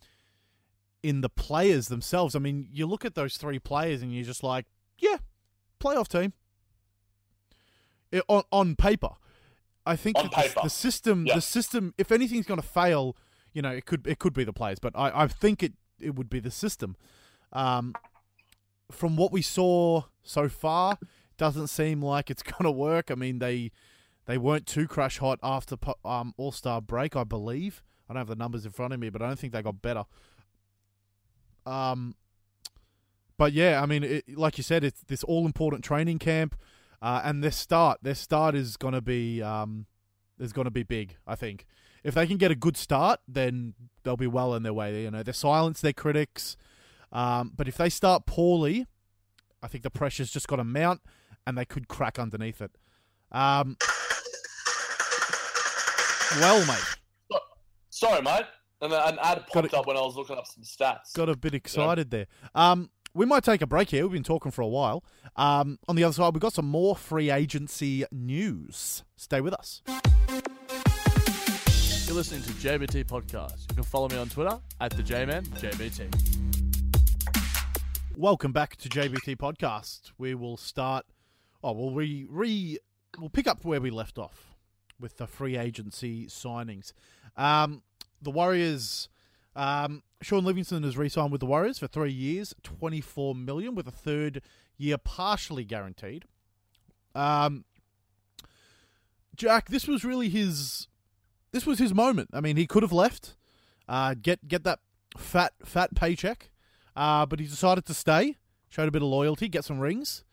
in 1.01 1.21
the 1.21 1.29
players 1.29 1.87
themselves. 1.87 2.35
I 2.35 2.39
mean, 2.39 2.67
you 2.71 2.85
look 2.87 3.05
at 3.05 3.13
those 3.15 3.37
three 3.37 3.59
players 3.59 4.01
and 4.01 4.13
you're 4.13 4.23
just 4.23 4.41
like, 4.43 4.65
yeah, 4.97 5.17
playoff 5.79 6.07
team. 6.07 6.33
I- 8.13 8.21
on 8.27 8.43
on 8.51 8.75
paper, 8.75 9.09
I 9.85 9.95
think 9.95 10.17
On 10.17 10.29
that 10.35 10.53
the- 10.55 10.61
the, 10.63 10.69
system, 10.69 11.25
Yeah. 11.25 11.35
the 11.35 11.41
system, 11.41 11.93
if 11.97 12.11
anything's 12.11 12.45
going 12.45 12.61
to 12.61 12.67
fail, 12.67 13.17
you 13.53 13.61
know, 13.61 13.71
it 13.71 13.85
could 13.85 14.05
it 14.07 14.19
could 14.19 14.33
be 14.33 14.43
the 14.43 14.53
players, 14.53 14.79
but 14.79 14.93
I, 14.95 15.23
I 15.23 15.27
think 15.27 15.63
it 15.63 15.73
it 15.99 16.15
would 16.15 16.29
be 16.29 16.39
the 16.39 16.51
system. 16.51 16.95
Um, 17.51 17.93
from 18.91 19.15
what 19.15 19.31
we 19.31 19.41
saw 19.41 20.03
so 20.23 20.49
far, 20.49 20.97
doesn't 21.37 21.67
seem 21.67 22.01
like 22.01 22.29
it's 22.29 22.43
to 22.61 22.71
work. 22.71 23.11
I 23.11 23.15
mean, 23.15 23.39
they 23.39 23.71
they 24.25 24.37
weren't 24.37 24.65
too 24.65 24.87
crash 24.87 25.19
hot 25.19 25.39
after 25.43 25.75
um, 26.03 26.33
All 26.37 26.51
Star 26.51 26.81
break, 26.81 27.15
I 27.15 27.23
believe. 27.23 27.83
I 28.09 28.13
don't 28.13 28.21
have 28.21 28.27
the 28.27 28.35
numbers 28.35 28.65
in 28.65 28.71
front 28.71 28.93
of 28.93 28.99
me, 28.99 29.09
but 29.09 29.21
I 29.21 29.27
don't 29.27 29.39
think 29.39 29.53
they 29.53 29.61
got 29.61 29.81
better. 29.81 30.03
Um, 31.65 32.15
but 33.37 33.53
yeah, 33.53 33.81
I 33.81 33.85
mean, 33.85 34.03
it, 34.03 34.37
like 34.37 34.57
you 34.57 34.63
said, 34.63 34.83
it's 34.83 35.01
this 35.03 35.23
all 35.23 35.45
important 35.45 35.83
training 35.83 36.19
camp, 36.19 36.55
uh, 37.01 37.21
and 37.23 37.43
their 37.43 37.51
start, 37.51 37.99
their 38.01 38.15
start 38.15 38.55
is 38.55 38.77
going 38.77 38.93
to 38.93 39.01
be 39.01 39.41
um, 39.41 39.85
is 40.39 40.53
going 40.53 40.65
to 40.65 40.71
be 40.71 40.83
big. 40.83 41.17
I 41.27 41.35
think 41.35 41.65
if 42.03 42.13
they 42.13 42.27
can 42.27 42.37
get 42.37 42.51
a 42.51 42.55
good 42.55 42.77
start, 42.77 43.19
then 43.27 43.73
they'll 44.03 44.17
be 44.17 44.27
well 44.27 44.53
in 44.55 44.63
their 44.63 44.73
way. 44.73 45.03
You 45.03 45.11
know, 45.11 45.23
they 45.23 45.31
silence 45.31 45.81
their 45.81 45.93
critics, 45.93 46.57
um, 47.11 47.51
but 47.55 47.67
if 47.67 47.77
they 47.77 47.89
start 47.89 48.25
poorly, 48.25 48.87
I 49.61 49.67
think 49.67 49.83
the 49.83 49.89
pressure's 49.89 50.31
just 50.31 50.47
got 50.47 50.57
to 50.57 50.63
mount, 50.63 51.01
and 51.47 51.57
they 51.57 51.65
could 51.65 51.87
crack 51.87 52.19
underneath 52.19 52.61
it. 52.61 52.71
Um, 53.31 53.77
well, 56.39 56.65
mate, 56.65 57.39
Sorry, 57.89 58.21
mate. 58.21 58.45
And 58.81 58.91
an 58.91 59.17
ad 59.21 59.45
popped 59.47 59.73
up 59.73 59.87
when 59.87 59.95
I 59.95 60.01
was 60.01 60.15
looking 60.17 60.35
up 60.35 60.45
some 60.45 60.63
stats. 60.63 61.13
got 61.13 61.29
a 61.29 61.37
bit 61.37 61.53
excited 61.53 62.11
there. 62.11 62.25
Um, 62.53 62.89
we 63.13 63.25
might 63.25 63.43
take 63.43 63.61
a 63.61 63.67
break 63.67 63.91
here. 63.91 64.03
We've 64.03 64.11
been 64.11 64.23
talking 64.23 64.51
for 64.51 64.61
a 64.61 64.67
while. 64.67 65.05
Um, 65.35 65.79
on 65.87 65.95
the 65.95 66.03
other 66.03 66.13
side, 66.13 66.33
we've 66.33 66.41
got 66.41 66.53
some 66.53 66.67
more 66.67 66.95
free 66.95 67.29
agency 67.29 68.03
news. 68.11 69.03
Stay 69.15 69.39
with 69.39 69.53
us. 69.53 69.83
You're 72.13 72.19
listening 72.19 72.43
to 72.43 72.51
JBT 72.51 73.05
Podcast. 73.05 73.67
You 73.69 73.73
can 73.73 73.83
follow 73.83 74.07
me 74.07 74.17
on 74.17 74.29
Twitter 74.29 74.59
at 74.79 74.91
the 74.91 75.01
JMan 75.01 75.47
JBT. 75.47 76.13
Welcome 78.15 78.51
back 78.51 78.75
to 78.75 78.87
JBT 78.87 79.35
Podcast. 79.37 80.11
We 80.19 80.35
will 80.35 80.55
start. 80.55 81.07
Oh, 81.63 81.71
well, 81.71 81.89
re 81.89 82.27
re 82.29 82.77
we'll 83.17 83.31
pick 83.31 83.47
up 83.47 83.65
where 83.65 83.81
we 83.81 83.89
left 83.89 84.19
off 84.19 84.53
with 84.99 85.17
the 85.17 85.25
free 85.25 85.57
agency 85.57 86.27
signings. 86.27 86.93
Um, 87.35 87.81
the 88.21 88.29
Warriors. 88.29 89.09
Um, 89.55 90.03
Shaun 90.21 90.45
Livingston 90.45 90.83
has 90.83 90.95
re-signed 90.95 91.31
with 91.31 91.41
the 91.41 91.47
Warriors 91.47 91.79
for 91.79 91.87
three 91.87 92.13
years, 92.13 92.53
twenty-four 92.61 93.33
million, 93.33 93.73
with 93.73 93.87
a 93.87 93.91
third 93.91 94.43
year 94.77 94.99
partially 94.99 95.63
guaranteed. 95.63 96.25
Um, 97.15 97.65
Jack, 99.35 99.69
this 99.69 99.87
was 99.87 100.05
really 100.05 100.29
his. 100.29 100.89
This 101.53 101.67
was 101.67 101.77
his 101.77 101.93
moment. 101.93 102.31
I 102.33 102.41
mean, 102.41 102.57
he 102.57 102.65
could 102.65 102.81
have 102.81 102.91
left, 102.91 103.35
uh, 103.87 104.15
get 104.19 104.45
get 104.47 104.63
that 104.63 104.79
fat 105.17 105.53
fat 105.63 105.95
paycheck, 105.95 106.49
uh, 106.95 107.27
but 107.27 107.39
he 107.39 107.45
decided 107.45 107.85
to 107.85 107.93
stay. 107.93 108.37
Showed 108.69 108.87
a 108.87 108.91
bit 108.91 109.03
of 109.03 109.07
loyalty, 109.07 109.47
get 109.47 109.63
some 109.63 109.79
rings. 109.79 110.23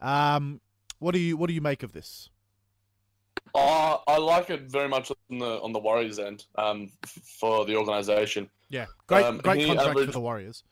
Um, 0.00 0.60
what 0.98 1.12
do 1.12 1.20
you 1.20 1.36
what 1.36 1.46
do 1.46 1.54
you 1.54 1.60
make 1.60 1.84
of 1.84 1.92
this? 1.92 2.28
Uh, 3.54 3.98
I 4.08 4.18
like 4.18 4.50
it 4.50 4.62
very 4.62 4.88
much 4.88 5.12
on 5.30 5.38
the 5.38 5.60
on 5.62 5.72
the 5.72 5.78
Warriors 5.78 6.18
end 6.18 6.44
um, 6.56 6.90
for 7.06 7.64
the 7.64 7.76
organisation. 7.76 8.50
Yeah, 8.68 8.86
great 9.06 9.24
Um, 9.24 9.38
great 9.38 9.66
contract 9.66 9.96
for 9.96 10.06
the 10.06 10.20
Warriors. 10.20 10.64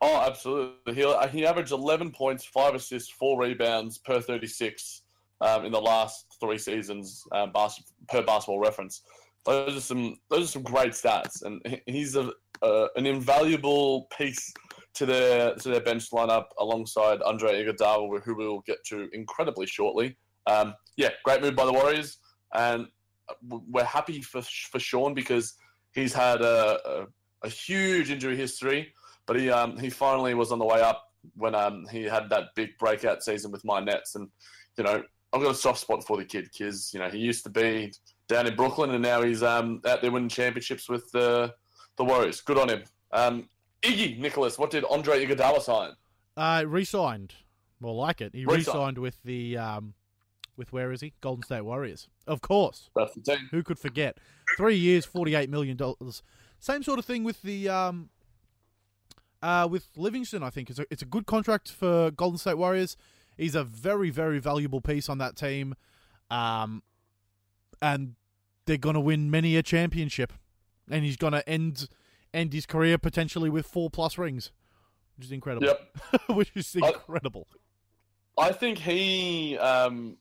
Oh, 0.00 0.24
absolutely. 0.24 0.94
He 0.94 1.28
he 1.30 1.44
averaged 1.44 1.72
11 1.72 2.12
points, 2.12 2.44
five 2.44 2.76
assists, 2.76 3.10
four 3.10 3.40
rebounds 3.40 3.98
per 3.98 4.20
36 4.20 5.02
um, 5.40 5.64
in 5.64 5.72
the 5.72 5.80
last 5.80 6.26
three 6.38 6.58
seasons 6.58 7.24
um, 7.32 7.50
bas- 7.50 7.82
per 8.08 8.22
Basketball 8.22 8.60
Reference. 8.60 9.02
Those 9.44 9.76
are 9.76 9.80
some 9.80 10.16
those 10.30 10.44
are 10.44 10.52
some 10.52 10.62
great 10.62 10.92
stats, 10.92 11.42
and 11.42 11.60
he's 11.86 12.16
a, 12.16 12.32
uh, 12.62 12.88
an 12.96 13.06
invaluable 13.06 14.08
piece 14.16 14.52
to 14.94 15.06
their 15.06 15.54
to 15.56 15.68
their 15.68 15.80
bench 15.80 16.10
lineup 16.10 16.46
alongside 16.58 17.20
Andre 17.22 17.64
Iguodala, 17.64 18.22
who 18.22 18.36
we'll 18.36 18.60
get 18.60 18.78
to 18.86 19.08
incredibly 19.12 19.66
shortly. 19.66 20.16
Um, 20.46 20.74
yeah, 20.96 21.10
great 21.24 21.42
move 21.42 21.56
by 21.56 21.66
the 21.66 21.72
Warriors, 21.72 22.18
and 22.54 22.86
we're 23.48 23.84
happy 23.84 24.22
for 24.22 24.42
for 24.42 24.78
Sean 24.78 25.14
because 25.14 25.54
he's 25.92 26.12
had 26.12 26.40
a, 26.40 26.78
a, 26.84 27.06
a 27.42 27.48
huge 27.48 28.10
injury 28.10 28.36
history 28.36 28.92
but 29.26 29.38
he 29.38 29.50
um, 29.50 29.78
he 29.78 29.90
finally 29.90 30.34
was 30.34 30.52
on 30.52 30.58
the 30.58 30.64
way 30.64 30.80
up 30.80 31.10
when 31.36 31.54
um, 31.54 31.86
he 31.90 32.02
had 32.02 32.28
that 32.30 32.48
big 32.54 32.76
breakout 32.78 33.22
season 33.22 33.50
with 33.50 33.64
my 33.64 33.80
Nets, 33.80 34.14
and 34.14 34.28
you 34.76 34.84
know 34.84 35.02
I've 35.32 35.42
got 35.42 35.52
a 35.52 35.54
soft 35.54 35.80
spot 35.80 36.06
for 36.06 36.16
the 36.16 36.24
kid 36.24 36.48
because 36.52 36.92
you 36.92 37.00
know 37.00 37.08
he 37.08 37.18
used 37.18 37.44
to 37.44 37.50
be 37.50 37.92
down 38.28 38.46
in 38.46 38.56
Brooklyn 38.56 38.90
and 38.90 39.02
now 39.02 39.22
he's 39.22 39.42
um, 39.42 39.80
out 39.86 40.00
there 40.02 40.10
winning 40.10 40.28
championships 40.28 40.88
with 40.88 41.10
the 41.12 41.54
the 41.96 42.04
Warriors. 42.04 42.40
Good 42.40 42.58
on 42.58 42.68
him. 42.68 42.82
Um, 43.12 43.48
Iggy 43.82 44.18
Nicholas, 44.18 44.58
what 44.58 44.70
did 44.70 44.84
Andre 44.90 45.24
Iguodala 45.24 45.60
sign? 45.60 45.92
Uh, 46.36 46.64
re-signed. 46.66 47.34
More 47.80 47.94
like 47.94 48.20
it. 48.20 48.32
He 48.34 48.44
Re-signed. 48.44 48.66
re-signed 48.66 48.98
with 48.98 49.22
the 49.24 49.58
um, 49.58 49.94
with 50.56 50.72
where 50.72 50.90
is 50.90 51.00
he? 51.00 51.12
Golden 51.20 51.42
State 51.44 51.62
Warriors. 51.62 52.08
Of 52.26 52.40
course. 52.40 52.88
That's 52.96 53.14
the 53.14 53.20
team. 53.20 53.48
Who 53.50 53.62
could 53.62 53.78
forget? 53.78 54.16
Three 54.56 54.76
years, 54.76 55.04
forty-eight 55.04 55.50
million 55.50 55.76
dollars. 55.76 56.22
Same 56.60 56.82
sort 56.82 56.98
of 56.98 57.04
thing 57.04 57.24
with 57.24 57.42
the 57.42 57.68
um, 57.68 58.08
uh, 59.42 59.68
with 59.70 59.88
Livingston. 59.96 60.42
I 60.42 60.50
think 60.50 60.70
it's 60.70 60.78
a 60.78 60.86
it's 60.90 61.02
a 61.02 61.06
good 61.06 61.26
contract 61.26 61.70
for 61.70 62.10
Golden 62.10 62.38
State 62.38 62.56
Warriors. 62.56 62.96
He's 63.36 63.54
a 63.54 63.64
very 63.64 64.10
very 64.10 64.38
valuable 64.38 64.80
piece 64.80 65.08
on 65.08 65.18
that 65.18 65.36
team, 65.36 65.74
um, 66.30 66.82
and 67.84 68.14
they're 68.64 68.78
gonna 68.78 69.00
win 69.00 69.30
many 69.30 69.56
a 69.56 69.62
championship, 69.62 70.32
and 70.90 71.04
he's 71.04 71.18
gonna 71.18 71.42
end 71.46 71.86
end 72.32 72.52
his 72.54 72.64
career 72.64 72.96
potentially 72.96 73.50
with 73.50 73.66
four 73.66 73.90
plus 73.90 74.16
rings, 74.16 74.50
which 75.16 75.26
is 75.26 75.32
incredible. 75.32 75.66
Yep. 75.66 76.28
which 76.36 76.50
is 76.54 76.74
incredible. 76.74 77.46
I 78.38 78.52
think 78.52 78.78
he, 78.78 79.58
um, 79.58 80.16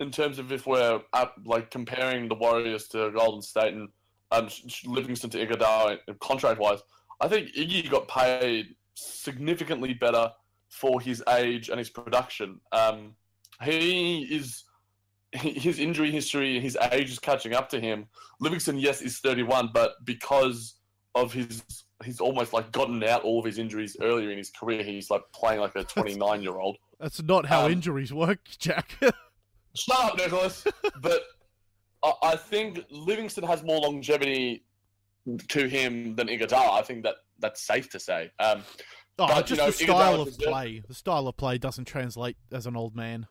in 0.00 0.10
terms 0.10 0.38
of 0.40 0.50
if 0.52 0.66
we're 0.66 1.00
up, 1.12 1.36
like 1.44 1.70
comparing 1.70 2.28
the 2.28 2.34
Warriors 2.34 2.88
to 2.88 3.10
Golden 3.12 3.40
State 3.40 3.72
and 3.72 3.88
um, 4.32 4.48
Livingston 4.84 5.30
to 5.30 5.46
Iguodala 5.46 5.98
contract 6.18 6.60
wise, 6.60 6.80
I 7.20 7.28
think 7.28 7.54
Iggy 7.54 7.88
got 7.88 8.08
paid 8.08 8.74
significantly 8.94 9.94
better 9.94 10.32
for 10.68 11.00
his 11.00 11.22
age 11.28 11.68
and 11.68 11.78
his 11.78 11.88
production. 11.88 12.60
Um, 12.72 13.14
he 13.62 14.22
is 14.22 14.64
his 15.32 15.78
injury 15.78 16.10
history, 16.10 16.58
his 16.60 16.76
age 16.92 17.10
is 17.10 17.18
catching 17.18 17.54
up 17.54 17.68
to 17.70 17.80
him. 17.80 18.06
Livingston, 18.40 18.78
yes, 18.78 19.00
is 19.02 19.18
31, 19.18 19.70
but 19.72 19.92
because 20.04 20.76
of 21.14 21.32
his 21.32 21.62
he's 22.04 22.20
almost 22.20 22.52
like 22.52 22.72
gotten 22.72 23.02
out 23.04 23.22
all 23.22 23.38
of 23.40 23.44
his 23.44 23.58
injuries 23.58 23.96
earlier 24.00 24.30
in 24.30 24.38
his 24.38 24.50
career. 24.50 24.82
He's 24.82 25.10
like 25.10 25.22
playing 25.34 25.60
like 25.60 25.76
a 25.76 25.84
29 25.84 26.42
year 26.42 26.58
old. 26.58 26.76
That's 26.98 27.22
not 27.22 27.46
how 27.46 27.66
Um, 27.66 27.72
injuries 27.72 28.12
work, 28.12 28.40
Jack. 28.58 28.96
Shut 29.76 30.04
up, 30.04 30.16
Nicholas. 30.16 30.66
but 31.00 31.22
I, 32.02 32.12
I 32.22 32.36
think 32.36 32.84
Livingston 32.90 33.44
has 33.44 33.62
more 33.62 33.80
longevity 33.80 34.64
to 35.48 35.68
him 35.68 36.16
than 36.16 36.28
Iguodala. 36.28 36.78
I 36.78 36.82
think 36.82 37.04
that 37.04 37.16
that's 37.38 37.62
safe 37.62 37.90
to 37.90 38.00
say. 38.00 38.30
Um, 38.38 38.62
oh, 39.18 39.26
but, 39.28 39.46
just 39.46 39.50
you 39.50 39.56
know, 39.56 39.66
the 39.66 39.72
style 39.72 40.24
Iguodala 40.24 40.28
of 40.28 40.38
play. 40.38 40.82
The 40.86 40.94
style 40.94 41.28
of 41.28 41.36
play 41.36 41.58
doesn't 41.58 41.84
translate 41.84 42.36
as 42.52 42.66
an 42.66 42.76
old 42.76 42.96
man. 42.96 43.26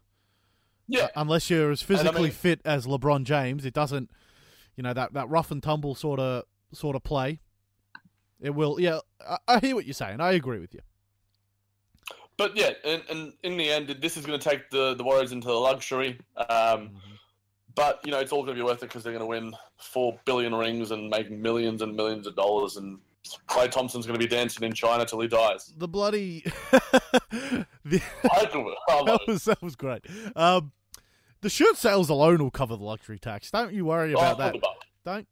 Yeah, 0.91 1.07
Unless 1.15 1.49
you're 1.49 1.71
as 1.71 1.83
I 1.83 1.85
physically 1.85 2.23
mean- 2.23 2.31
fit 2.31 2.61
as 2.65 2.85
LeBron 2.87 3.23
James, 3.23 3.63
it 3.65 3.73
doesn't. 3.73 4.09
You 4.75 4.83
know 4.83 4.93
that 4.93 5.13
that 5.13 5.29
rough 5.29 5.51
and 5.51 5.61
tumble 5.61 5.93
sort 5.95 6.19
of 6.19 6.43
sort 6.73 6.95
of 6.95 7.03
play. 7.03 7.39
It 8.41 8.51
will. 8.51 8.79
Yeah, 8.79 8.99
I, 9.27 9.37
I 9.47 9.59
hear 9.59 9.75
what 9.75 9.85
you're 9.85 9.93
saying. 9.93 10.19
I 10.21 10.31
agree 10.31 10.59
with 10.59 10.73
you. 10.73 10.79
but 12.37 12.55
yeah, 12.55 12.71
and, 12.85 13.03
and 13.09 13.33
in 13.43 13.57
the 13.57 13.69
end, 13.69 13.95
this 14.01 14.15
is 14.17 14.25
going 14.25 14.39
to 14.39 14.49
take 14.49 14.69
the, 14.69 14.95
the 14.95 15.03
Warriors 15.03 15.31
into 15.33 15.47
the 15.47 15.53
luxury. 15.53 16.17
Um, 16.49 16.91
but 17.75 17.99
you 18.05 18.11
know, 18.11 18.19
it's 18.19 18.31
all 18.31 18.43
going 18.43 18.55
to 18.57 18.63
be 18.63 18.65
worth 18.65 18.77
it 18.81 18.87
because 18.87 19.03
they're 19.03 19.13
going 19.13 19.19
to 19.21 19.25
win 19.27 19.53
four 19.77 20.17
billion 20.25 20.55
rings 20.55 20.91
and 20.91 21.09
make 21.09 21.29
millions 21.29 21.81
and 21.81 21.95
millions 21.95 22.25
of 22.25 22.35
dollars. 22.37 22.77
And 22.77 22.99
Klay 23.49 23.69
Thompson's 23.69 24.05
going 24.05 24.17
to 24.17 24.25
be 24.25 24.33
dancing 24.33 24.63
in 24.65 24.73
China 24.73 25.05
till 25.05 25.19
he 25.19 25.27
dies. 25.27 25.73
The 25.77 25.87
bloody. 25.89 26.45
the, 26.71 27.65
I 28.31 28.43
it. 28.53 28.77
That 29.05 29.19
was 29.27 29.43
that 29.43 29.61
was 29.61 29.75
great. 29.75 30.05
Um, 30.35 30.71
the 31.41 31.49
shirt 31.49 31.77
sales 31.77 32.09
alone 32.09 32.39
will 32.43 32.51
cover 32.51 32.75
the 32.75 32.83
luxury 32.83 33.19
tax. 33.19 33.51
Don't 33.51 33.73
you 33.73 33.85
worry 33.85 34.11
about 34.13 34.35
Oh, 34.35 34.43
that. 34.43 34.55
Don't 35.05 35.27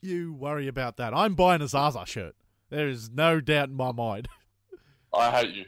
you 0.00 0.32
worry 0.32 0.68
about 0.68 0.96
that. 0.98 1.12
I'm 1.14 1.34
buying 1.34 1.62
a 1.62 1.68
Zaza 1.68 2.04
shirt. 2.06 2.34
There 2.70 2.88
is 2.88 3.10
no 3.10 3.40
doubt 3.40 3.68
in 3.70 3.74
my 3.76 3.92
mind. 3.92 4.28
I 5.14 5.30
hate 5.30 5.54
you 5.54 5.64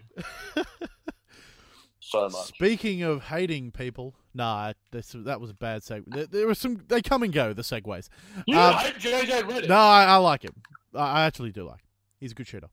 so 2.00 2.28
much. 2.28 2.46
Speaking 2.48 3.02
of 3.02 3.24
hating 3.24 3.70
people, 3.72 4.14
nah, 4.34 4.72
this, 4.90 5.14
that 5.16 5.40
was 5.40 5.50
a 5.50 5.54
bad 5.54 5.82
segue. 5.82 6.04
There, 6.08 6.26
there 6.26 6.46
were 6.46 6.54
some. 6.54 6.82
They 6.88 7.00
come 7.02 7.22
and 7.22 7.32
go. 7.32 7.52
The 7.52 7.62
segues. 7.62 8.08
You 8.46 8.58
Um, 8.58 8.74
hate 8.74 8.96
JJ 8.96 9.42
Redick. 9.42 9.68
No, 9.68 9.76
I, 9.76 10.04
I 10.04 10.16
like 10.16 10.42
him. 10.44 10.54
I, 10.94 11.22
I 11.22 11.26
actually 11.26 11.52
do 11.52 11.64
like. 11.64 11.80
Him. 11.80 11.86
He's 12.20 12.32
a 12.32 12.34
good 12.34 12.46
shooter. 12.46 12.68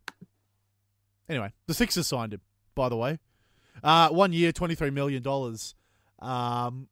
Anyway, 1.30 1.52
the 1.68 1.74
Sixers 1.74 2.08
signed 2.08 2.34
him. 2.34 2.42
By 2.76 2.90
the 2.90 2.98
way, 2.98 3.20
uh, 3.84 4.10
one 4.10 4.34
year, 4.34 4.52
twenty 4.52 4.76
three 4.76 4.92
million 4.92 5.24
dollars. 5.24 5.74
Um, 6.20 6.88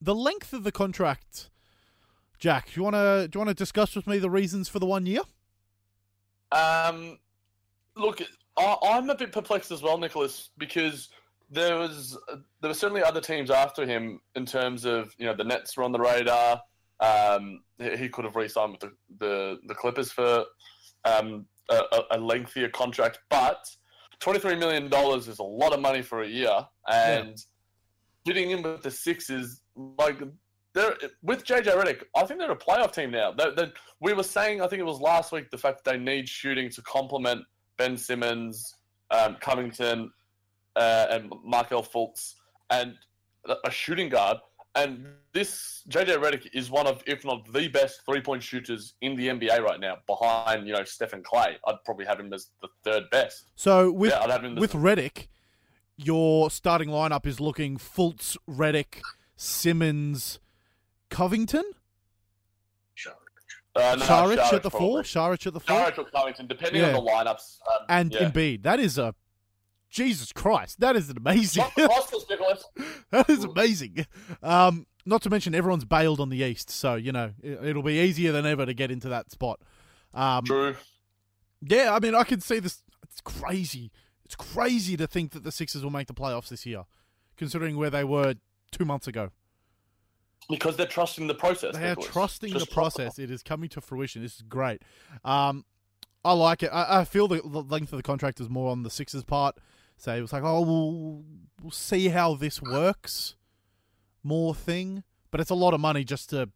the 0.00 0.14
length 0.14 0.52
of 0.52 0.64
the 0.64 0.72
contract, 0.72 1.50
Jack. 2.38 2.66
Do 2.66 2.72
you 2.76 2.82
want 2.82 2.96
to 2.96 3.28
do 3.28 3.38
you 3.38 3.44
want 3.44 3.48
to 3.48 3.54
discuss 3.54 3.94
with 3.94 4.06
me 4.06 4.18
the 4.18 4.30
reasons 4.30 4.68
for 4.68 4.78
the 4.78 4.86
one 4.86 5.06
year? 5.06 5.22
Um, 6.52 7.18
look, 7.96 8.20
I, 8.56 8.76
I'm 8.82 9.10
a 9.10 9.14
bit 9.14 9.32
perplexed 9.32 9.70
as 9.70 9.82
well, 9.82 9.98
Nicholas, 9.98 10.50
because 10.58 11.08
there 11.50 11.76
was 11.76 12.16
there 12.60 12.70
were 12.70 12.74
certainly 12.74 13.02
other 13.02 13.20
teams 13.20 13.50
after 13.50 13.84
him 13.84 14.20
in 14.34 14.46
terms 14.46 14.84
of 14.84 15.14
you 15.18 15.26
know 15.26 15.34
the 15.34 15.44
Nets 15.44 15.76
were 15.76 15.84
on 15.84 15.92
the 15.92 16.00
radar. 16.00 16.62
Um, 17.00 17.62
he, 17.78 18.10
could 18.10 18.26
have 18.26 18.36
re-signed 18.36 18.72
with 18.72 18.80
the 18.80 18.92
the, 19.18 19.58
the 19.66 19.74
Clippers 19.74 20.12
for 20.12 20.44
um, 21.06 21.46
a, 21.70 21.82
a- 22.10 22.18
lengthier 22.18 22.68
contract, 22.68 23.20
but 23.30 23.64
twenty 24.18 24.38
three 24.38 24.56
million 24.56 24.88
dollars 24.88 25.26
is 25.28 25.38
a 25.38 25.44
lot 25.44 25.72
of 25.72 25.80
money 25.80 26.02
for 26.02 26.22
a 26.22 26.28
year, 26.28 26.66
and 26.92 27.42
getting 28.26 28.50
in 28.50 28.62
with 28.62 28.82
the 28.82 28.90
Sixers 28.90 29.62
like. 29.98 30.18
They're, 30.72 30.94
with 31.24 31.44
JJ 31.44 31.64
Redick, 31.64 32.04
I 32.14 32.24
think 32.24 32.38
they're 32.38 32.52
a 32.52 32.56
playoff 32.56 32.92
team 32.92 33.10
now. 33.10 33.32
They, 33.32 33.50
they, 33.56 33.72
we 34.00 34.12
were 34.12 34.22
saying, 34.22 34.62
I 34.62 34.68
think 34.68 34.78
it 34.78 34.84
was 34.84 35.00
last 35.00 35.32
week, 35.32 35.50
the 35.50 35.58
fact 35.58 35.82
that 35.82 35.90
they 35.90 35.98
need 35.98 36.28
shooting 36.28 36.70
to 36.70 36.82
complement 36.82 37.42
Ben 37.76 37.96
Simmons, 37.96 38.76
um, 39.10 39.36
Covington, 39.40 40.12
uh, 40.76 41.06
and 41.10 41.32
Markelle 41.44 41.82
Fultz. 41.82 42.34
and 42.70 42.94
a- 43.64 43.70
shooting 43.70 44.08
guard. 44.08 44.38
And 44.76 45.06
this 45.32 45.82
JJ 45.88 46.22
Redick 46.22 46.46
is 46.54 46.70
one 46.70 46.86
of, 46.86 47.02
if 47.06 47.24
not 47.24 47.52
the 47.52 47.66
best 47.68 48.02
three 48.06 48.20
point 48.20 48.42
shooters 48.42 48.94
in 49.00 49.16
the 49.16 49.26
NBA 49.28 49.60
right 49.60 49.80
now, 49.80 49.96
behind 50.06 50.66
you 50.66 50.74
know 50.74 50.84
Stephen 50.84 51.22
Klay. 51.22 51.56
I'd 51.66 51.84
probably 51.84 52.06
have 52.06 52.20
him 52.20 52.32
as 52.32 52.50
the 52.62 52.68
third 52.84 53.10
best. 53.10 53.50
So 53.56 53.90
with 53.90 54.12
Yeah, 54.12 54.20
I'd 54.20 54.30
have 54.30 54.44
him 54.44 54.56
as 54.56 54.60
with 54.60 54.72
Redick, 54.74 55.26
your 55.96 56.50
starting 56.50 56.88
lineup 56.88 57.26
is 57.26 57.40
looking 57.40 57.78
Fultz, 57.78 58.36
Redick, 58.48 59.00
Simmons, 59.40 60.38
Covington, 61.08 61.64
Uh, 63.76 63.94
no, 63.96 64.04
Saric 64.04 64.36
Saric 64.36 64.52
at 64.54 64.62
the 64.64 64.70
four, 64.70 65.02
probably. 65.02 65.02
Saric 65.04 65.46
at 65.46 65.52
the 65.52 65.60
four, 65.60 65.76
Saric 65.76 65.98
or 65.98 66.04
Covington, 66.10 66.46
depending 66.48 66.82
Yeah. 66.82 66.88
on 66.96 67.04
the 67.04 67.10
lineups. 67.10 67.58
Um, 67.72 67.86
and 67.88 68.12
yeah. 68.12 68.28
Embiid. 68.28 68.64
That 68.64 68.80
is 68.80 68.98
a 68.98 69.14
Jesus 69.88 70.32
Christ. 70.32 70.80
That 70.80 70.96
is 70.96 71.08
an 71.08 71.16
amazing. 71.16 71.62
Not 71.62 71.74
the 71.76 71.86
Costas, 71.88 72.26
Nicholas. 72.28 72.64
that 73.12 73.30
is 73.30 73.44
amazing. 73.44 74.06
Um, 74.42 74.86
not 75.06 75.22
to 75.22 75.30
mention 75.30 75.54
everyone's 75.54 75.84
bailed 75.84 76.18
on 76.18 76.30
the 76.30 76.38
East, 76.38 76.68
so 76.68 76.96
you 76.96 77.12
know 77.12 77.32
it, 77.40 77.64
it'll 77.64 77.84
be 77.84 78.00
easier 78.00 78.32
than 78.32 78.44
ever 78.44 78.66
to 78.66 78.74
get 78.74 78.90
into 78.90 79.08
that 79.08 79.30
spot. 79.30 79.60
Um, 80.14 80.44
True. 80.44 80.74
Yeah, 81.62 81.94
I 81.94 82.00
mean, 82.00 82.16
I 82.16 82.24
can 82.24 82.40
see 82.40 82.58
this. 82.58 82.82
It's 83.04 83.20
crazy. 83.20 83.92
It's 84.24 84.34
crazy 84.34 84.96
to 84.96 85.06
think 85.06 85.30
that 85.30 85.44
the 85.44 85.52
Sixers 85.52 85.84
will 85.84 85.90
make 85.92 86.08
the 86.08 86.14
playoffs 86.14 86.48
this 86.48 86.66
year, 86.66 86.84
considering 87.36 87.76
where 87.76 87.90
they 87.90 88.02
were 88.04 88.34
two 88.70 88.84
months 88.84 89.06
ago. 89.06 89.30
Because 90.48 90.76
they're 90.76 90.86
trusting 90.86 91.26
the 91.26 91.34
process. 91.34 91.76
They 91.76 91.90
are 91.90 91.96
trusting 91.96 92.52
the 92.52 92.58
Just 92.58 92.72
trust 92.72 92.96
process. 92.96 93.18
It 93.18 93.30
is 93.30 93.42
coming 93.42 93.68
to 93.70 93.80
fruition. 93.80 94.22
This 94.22 94.36
is 94.36 94.42
great. 94.42 94.82
Um, 95.24 95.64
I 96.24 96.32
like 96.32 96.62
it. 96.62 96.70
I, 96.72 97.00
I 97.00 97.04
feel 97.04 97.28
the, 97.28 97.40
the 97.44 97.62
length 97.62 97.92
of 97.92 97.98
the 97.98 98.02
contract 98.02 98.40
is 98.40 98.48
more 98.48 98.70
on 98.70 98.82
the 98.82 98.90
Sixers' 98.90 99.24
part. 99.24 99.58
So 99.96 100.14
it 100.14 100.20
was 100.20 100.32
like, 100.32 100.42
oh, 100.42 100.60
we'll, 100.62 101.24
we'll 101.62 101.70
see 101.70 102.08
how 102.08 102.34
this 102.34 102.60
works. 102.60 103.36
More 104.22 104.54
thing, 104.54 105.02
but 105.30 105.40
it's 105.40 105.50
a 105.50 105.54
lot 105.54 105.72
of 105.72 105.80
money 105.80 106.04
just 106.04 106.28
to 106.30 106.50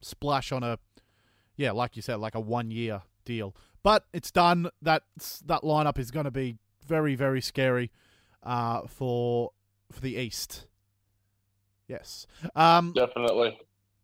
splash 0.00 0.52
on 0.52 0.62
a, 0.62 0.78
yeah, 1.56 1.72
like 1.72 1.96
you 1.96 2.02
said, 2.02 2.16
like 2.16 2.34
a 2.34 2.40
one-year 2.40 3.02
deal. 3.26 3.54
But 3.82 4.06
it's 4.14 4.30
done. 4.30 4.70
That 4.80 5.02
that 5.44 5.62
lineup 5.62 5.98
is 5.98 6.10
going 6.10 6.24
to 6.24 6.30
be 6.30 6.56
very, 6.86 7.14
very 7.14 7.42
scary 7.42 7.90
uh, 8.42 8.86
for 8.86 9.50
for 9.92 10.00
the 10.00 10.16
East. 10.16 10.66
Yes. 11.90 12.26
Um, 12.54 12.92
Definitely. 12.92 13.58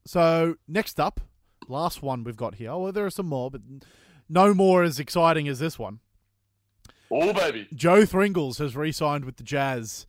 so 0.05 0.57
next 0.67 0.99
up, 0.99 1.21
last 1.69 2.03
one 2.03 2.25
we've 2.25 2.37
got 2.37 2.57
here. 2.57 2.77
Well, 2.77 2.91
there 2.93 3.07
are 3.07 3.11
some 3.11 3.27
more, 3.27 3.51
but 3.51 3.61
no 4.29 4.53
more 4.55 4.83
as 4.83 4.99
exciting 4.99 5.47
as 5.47 5.61
this 5.61 5.79
one. 5.79 6.01
Oh, 7.11 7.33
baby. 7.33 7.69
Joe 7.73 8.03
Thringles 8.03 8.59
has 8.59 8.75
re-signed 8.75 9.25
with 9.25 9.37
the 9.37 9.45
Jazz. 9.45 10.07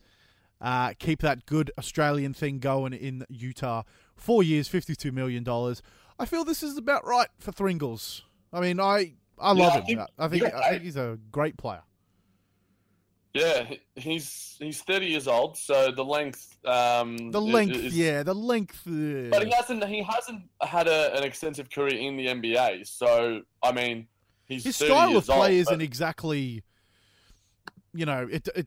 Uh, 0.60 0.92
keep 0.98 1.20
that 1.20 1.46
good 1.46 1.70
Australian 1.78 2.34
thing 2.34 2.58
going 2.58 2.92
in 2.92 3.24
Utah. 3.28 3.84
Four 4.16 4.42
years, 4.42 4.66
fifty-two 4.66 5.12
million 5.12 5.44
dollars. 5.44 5.80
I 6.18 6.24
feel 6.26 6.44
this 6.44 6.64
is 6.64 6.76
about 6.76 7.06
right 7.06 7.28
for 7.38 7.52
Thringles. 7.52 8.22
I 8.52 8.60
mean, 8.60 8.80
I 8.80 9.12
I 9.38 9.52
Yeah, 9.52 9.62
love 9.62 9.72
I 9.72 9.76
him. 9.76 9.84
think- 9.86 10.00
I 10.18 10.26
think 10.28 10.42
yeah, 10.42 10.58
I- 10.58 10.70
think 10.70 10.82
he's 10.82 10.96
a 10.96 11.16
great 11.30 11.56
player. 11.56 11.82
Yeah, 13.34 13.70
he's 13.94 14.56
he's 14.58 14.82
30 14.82 15.06
years 15.06 15.28
old, 15.28 15.56
so 15.56 15.90
the 15.92 16.04
length. 16.04 16.56
Um, 16.64 17.30
The 17.30 17.40
length, 17.40 17.76
is- 17.76 17.96
yeah, 17.96 18.22
the 18.22 18.34
length. 18.34 18.82
uh, 18.86 19.28
But 19.30 19.46
he 19.46 19.52
hasn't 19.54 19.84
he 19.84 20.02
hasn't 20.02 20.42
had 20.62 20.88
a, 20.88 21.14
an 21.16 21.22
extensive 21.24 21.70
career 21.70 21.94
in 21.96 22.16
the 22.16 22.26
NBA, 22.26 22.86
so 22.86 23.42
I 23.62 23.72
mean, 23.72 24.06
he's 24.46 24.64
his 24.64 24.78
30 24.78 24.90
style 24.90 25.16
of 25.16 25.26
play 25.26 25.36
old, 25.36 25.50
isn't 25.50 25.80
exactly, 25.82 26.62
you 27.94 28.06
know, 28.06 28.26
it, 28.30 28.48
it 28.54 28.66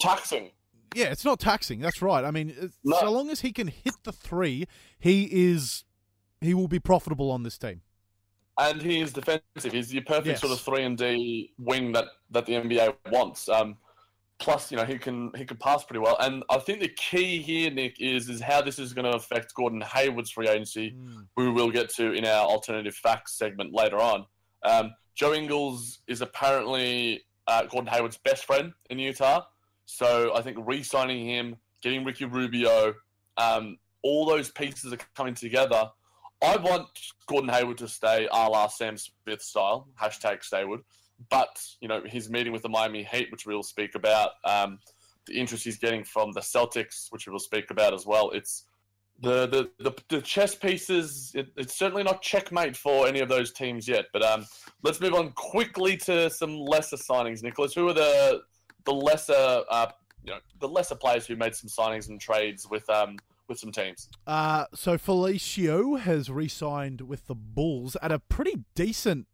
taxing. 0.00 0.50
Yeah, 0.94 1.06
it's 1.12 1.24
not 1.24 1.38
taxing. 1.38 1.78
That's 1.78 2.02
right. 2.02 2.24
I 2.24 2.32
mean, 2.32 2.50
it's- 2.50 2.76
No. 2.82 2.98
so 2.98 3.10
long 3.12 3.30
as 3.30 3.40
he 3.42 3.52
can 3.52 3.68
hit 3.68 3.94
the 4.02 4.12
three, 4.12 4.66
he 4.98 5.28
is 5.30 5.84
he 6.40 6.52
will 6.52 6.68
be 6.68 6.80
profitable 6.80 7.30
on 7.30 7.42
this 7.44 7.58
team. 7.58 7.82
and 8.58 8.82
he 8.82 9.00
is 9.00 9.12
defensive. 9.12 9.72
He's 9.72 9.88
the 9.88 10.00
perfect 10.00 10.26
Yes. 10.26 10.40
sort 10.40 10.52
of 10.52 10.60
three 10.60 10.82
and 10.84 10.98
D 10.98 11.52
wing 11.58 11.92
that, 11.92 12.06
that 12.30 12.44
the 12.46 12.54
NBA 12.54 12.94
wants. 13.10 13.48
Um, 13.48 13.76
plus, 14.40 14.70
you 14.72 14.76
know, 14.76 14.84
he 14.84 14.98
can 14.98 15.30
he 15.36 15.44
can 15.44 15.58
pass 15.58 15.84
pretty 15.84 16.00
well. 16.00 16.16
And 16.18 16.42
I 16.50 16.58
think 16.58 16.80
the 16.80 16.88
key 16.88 17.40
here, 17.40 17.70
Nick, 17.70 18.00
is 18.00 18.28
is 18.28 18.40
how 18.40 18.62
this 18.62 18.78
is 18.78 18.92
going 18.92 19.04
to 19.10 19.16
affect 19.16 19.54
Gordon 19.54 19.82
Hayward's 19.82 20.30
free 20.30 20.48
agency, 20.48 20.96
who 21.36 21.52
we'll 21.52 21.70
get 21.70 21.90
to 21.90 22.12
in 22.12 22.24
our 22.24 22.46
alternative 22.46 22.94
facts 22.94 23.38
segment 23.38 23.72
later 23.72 23.98
on. 23.98 24.26
Um, 24.64 24.94
Joe 25.14 25.34
Ingles 25.34 26.00
is 26.08 26.22
apparently 26.22 27.22
uh, 27.46 27.64
Gordon 27.64 27.92
Hayward's 27.92 28.18
best 28.18 28.44
friend 28.44 28.72
in 28.88 28.98
Utah, 28.98 29.42
so 29.86 30.32
I 30.34 30.42
think 30.42 30.56
re-signing 30.60 31.26
him, 31.26 31.56
getting 31.82 32.04
Ricky 32.04 32.24
Rubio, 32.24 32.94
um, 33.36 33.78
all 34.02 34.24
those 34.24 34.50
pieces 34.50 34.92
are 34.92 34.98
coming 35.14 35.34
together. 35.34 35.90
I 36.42 36.56
want 36.56 36.88
Gordon 37.26 37.50
Hayward 37.50 37.78
to 37.78 37.88
stay 37.88 38.26
a 38.30 38.48
la 38.48 38.68
Sam 38.68 38.96
Smith 38.96 39.42
style, 39.42 39.88
hashtag 40.00 40.40
Staywood. 40.40 40.80
But, 41.28 41.62
you 41.80 41.88
know, 41.88 42.02
his 42.04 42.30
meeting 42.30 42.52
with 42.52 42.62
the 42.62 42.68
Miami 42.68 43.04
Heat, 43.04 43.30
which 43.30 43.46
we'll 43.46 43.62
speak 43.62 43.94
about, 43.94 44.30
um, 44.44 44.78
the 45.26 45.38
interest 45.38 45.64
he's 45.64 45.78
getting 45.78 46.02
from 46.02 46.32
the 46.32 46.40
Celtics, 46.40 47.06
which 47.10 47.26
we 47.26 47.32
will 47.32 47.38
speak 47.38 47.70
about 47.70 47.92
as 47.92 48.06
well. 48.06 48.30
It's 48.30 48.64
the 49.20 49.46
the, 49.46 49.70
the, 49.78 49.94
the 50.08 50.22
chess 50.22 50.54
pieces, 50.54 51.32
it, 51.34 51.48
it's 51.56 51.76
certainly 51.76 52.02
not 52.02 52.22
checkmate 52.22 52.76
for 52.76 53.06
any 53.06 53.20
of 53.20 53.28
those 53.28 53.52
teams 53.52 53.86
yet. 53.86 54.06
But 54.12 54.24
um, 54.24 54.46
let's 54.82 55.00
move 55.00 55.14
on 55.14 55.32
quickly 55.32 55.96
to 55.98 56.30
some 56.30 56.58
lesser 56.58 56.96
signings, 56.96 57.42
Nicholas. 57.42 57.74
Who 57.74 57.88
are 57.88 57.92
the 57.92 58.42
the 58.84 58.92
lesser 58.92 59.62
uh, 59.70 59.88
you 60.24 60.32
know, 60.32 60.38
the 60.58 60.68
lesser 60.68 60.94
players 60.94 61.26
who 61.26 61.36
made 61.36 61.54
some 61.54 61.68
signings 61.68 62.08
and 62.08 62.20
trades 62.20 62.66
with 62.68 62.88
um 62.88 63.16
with 63.48 63.58
some 63.58 63.72
teams? 63.72 64.08
Uh, 64.26 64.64
so 64.74 64.96
Felicio 64.96 65.98
has 66.00 66.30
re-signed 66.30 67.02
with 67.02 67.26
the 67.26 67.34
Bulls 67.34 67.96
at 68.00 68.12
a 68.12 68.18
pretty 68.18 68.64
decent 68.74 69.26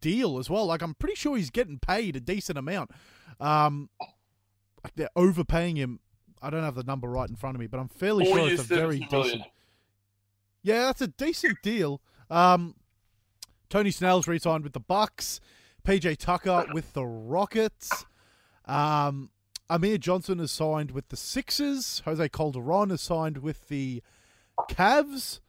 deal 0.00 0.38
as 0.38 0.48
well. 0.50 0.66
Like 0.66 0.82
I'm 0.82 0.94
pretty 0.94 1.14
sure 1.16 1.36
he's 1.36 1.50
getting 1.50 1.78
paid 1.78 2.16
a 2.16 2.20
decent 2.20 2.58
amount. 2.58 2.90
Um, 3.40 3.88
like 4.82 4.94
they're 4.96 5.10
overpaying 5.16 5.76
him. 5.76 6.00
I 6.40 6.50
don't 6.50 6.62
have 6.64 6.74
the 6.74 6.82
number 6.82 7.08
right 7.08 7.28
in 7.28 7.36
front 7.36 7.54
of 7.56 7.60
me, 7.60 7.66
but 7.68 7.78
I'm 7.78 7.88
fairly 7.88 8.24
Four 8.24 8.38
sure 8.38 8.50
it's 8.50 8.62
a 8.62 8.64
very 8.64 8.98
70 8.98 9.08
million. 9.10 9.32
decent. 9.38 9.52
Yeah, 10.62 10.78
that's 10.86 11.00
a 11.00 11.06
decent 11.08 11.58
deal. 11.62 12.00
Um, 12.30 12.74
Tony 13.68 13.90
Snell's 13.90 14.26
re-signed 14.28 14.64
with 14.64 14.72
the 14.72 14.80
Bucks. 14.80 15.40
PJ 15.86 16.16
Tucker 16.18 16.66
with 16.72 16.92
the 16.92 17.04
Rockets. 17.04 18.04
Um, 18.66 19.30
Amir 19.70 19.98
Johnson 19.98 20.38
has 20.38 20.50
signed 20.52 20.90
with 20.90 21.08
the 21.08 21.16
Sixers. 21.16 22.02
Jose 22.04 22.28
Calderon 22.28 22.90
has 22.90 23.00
signed 23.00 23.38
with 23.38 23.68
the 23.68 24.02
Cavs. 24.70 25.40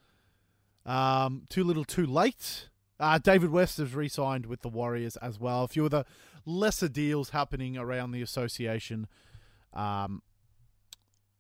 Um, 0.86 1.44
too 1.50 1.64
little, 1.64 1.86
too 1.86 2.06
late. 2.06 2.70
Uh, 3.00 3.18
David 3.18 3.50
West 3.50 3.78
has 3.80 3.94
re-signed 3.94 4.46
with 4.46 4.62
the 4.62 4.70
Warriors 4.70 5.18
as 5.18 5.39
well. 5.39 5.64
A 5.64 5.68
few 5.68 5.86
of 5.86 5.91
the 5.91 6.06
lesser 6.46 6.88
deals 6.88 7.32
happening 7.32 7.78
around 7.78 8.12
the 8.12 8.22
association 8.22 9.08
um, 9.74 10.22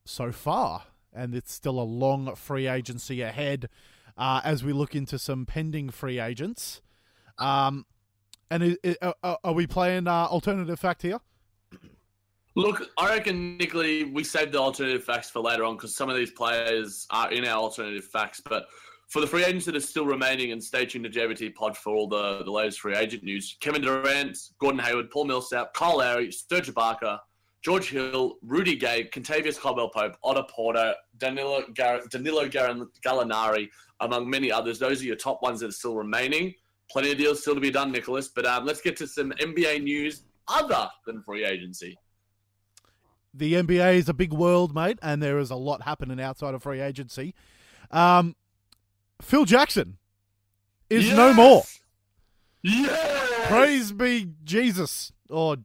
so 0.05 0.31
far, 0.31 0.85
and 1.13 1.35
it's 1.35 1.53
still 1.53 1.79
a 1.79 1.83
long 1.83 2.35
free 2.35 2.67
agency 2.67 3.21
ahead 3.21 3.69
uh, 4.17 4.41
as 4.43 4.63
we 4.63 4.73
look 4.73 4.95
into 4.95 5.19
some 5.19 5.45
pending 5.45 5.89
free 5.89 6.19
agents. 6.19 6.81
Um, 7.37 7.85
and 8.49 8.77
i 8.83 8.95
uh, 9.01 9.35
are 9.43 9.53
we 9.53 9.65
playing 9.65 10.07
uh, 10.07 10.27
alternative 10.27 10.79
fact 10.79 11.01
here? 11.01 11.19
Look, 12.55 12.87
I 12.99 13.09
reckon, 13.09 13.57
Nicholas, 13.57 14.03
we 14.11 14.23
saved 14.23 14.51
the 14.51 14.59
alternative 14.59 15.03
facts 15.03 15.31
for 15.31 15.39
later 15.39 15.63
on 15.63 15.75
because 15.75 15.95
some 15.95 16.09
of 16.09 16.15
these 16.15 16.29
players 16.29 17.07
are 17.09 17.31
in 17.31 17.45
our 17.45 17.57
alternative 17.57 18.05
facts. 18.05 18.41
But 18.47 18.67
for 19.13 19.21
the 19.21 19.27
free 19.27 19.45
agents 19.45 19.63
that 19.67 19.75
are 19.75 19.79
still 19.79 20.07
remaining, 20.07 20.53
and 20.53 20.63
stay 20.63 20.87
tuned 20.87 21.03
to 21.03 21.09
JBT 21.09 21.53
Pod 21.53 21.77
for 21.77 21.93
all 21.95 22.07
the, 22.07 22.41
the 22.43 22.49
latest 22.49 22.79
free 22.79 22.95
agent 22.95 23.21
news 23.21 23.55
Kevin 23.59 23.83
Durant, 23.83 24.35
Gordon 24.57 24.79
Hayward, 24.79 25.11
Paul 25.11 25.25
Millsap, 25.25 25.71
Kyle 25.75 25.99
Lowry, 25.99 26.31
Serge 26.31 26.73
Ibaka, 26.73 27.19
George 27.61 27.89
Hill, 27.89 28.37
Rudy 28.41 28.75
Gay, 28.75 29.07
Kentavious 29.13 29.59
Caldwell 29.59 29.89
Pope, 29.89 30.17
Otto 30.23 30.41
Porter, 30.49 30.95
Danilo, 31.19 31.63
Gar- 31.75 32.01
Danilo 32.09 32.49
Gar- 32.49 32.87
Gallinari, 33.05 33.69
among 33.99 34.27
many 34.27 34.51
others. 34.51 34.79
Those 34.79 35.03
are 35.03 35.05
your 35.05 35.15
top 35.15 35.43
ones 35.43 35.59
that 35.59 35.67
are 35.67 35.73
still 35.73 35.95
remaining. 35.95 36.55
Plenty 36.89 37.11
of 37.11 37.19
deals 37.19 37.41
still 37.41 37.53
to 37.53 37.61
be 37.61 37.69
done, 37.69 37.91
Nicholas. 37.91 38.29
But 38.29 38.47
um, 38.47 38.65
let's 38.65 38.81
get 38.81 38.97
to 38.97 39.05
some 39.05 39.29
NBA 39.33 39.83
news 39.83 40.23
other 40.47 40.89
than 41.05 41.21
free 41.21 41.45
agency. 41.45 41.99
the 43.31 43.53
NBA 43.53 43.93
is 43.93 44.09
a 44.09 44.13
big 44.15 44.33
world, 44.33 44.73
mate, 44.73 44.97
and 45.03 45.21
there 45.21 45.37
is 45.37 45.51
a 45.51 45.55
lot 45.55 45.83
happening 45.83 46.19
outside 46.19 46.55
of 46.55 46.63
free 46.63 46.81
agency. 46.81 47.35
Um, 47.91 48.35
Phil 49.21 49.45
Jackson 49.45 49.97
is 50.89 51.11
no 51.11 51.33
more. 51.33 51.63
Yes! 52.61 53.47
Praise 53.47 53.91
be 53.91 54.29
Jesus, 54.43 55.11
or 55.29 55.57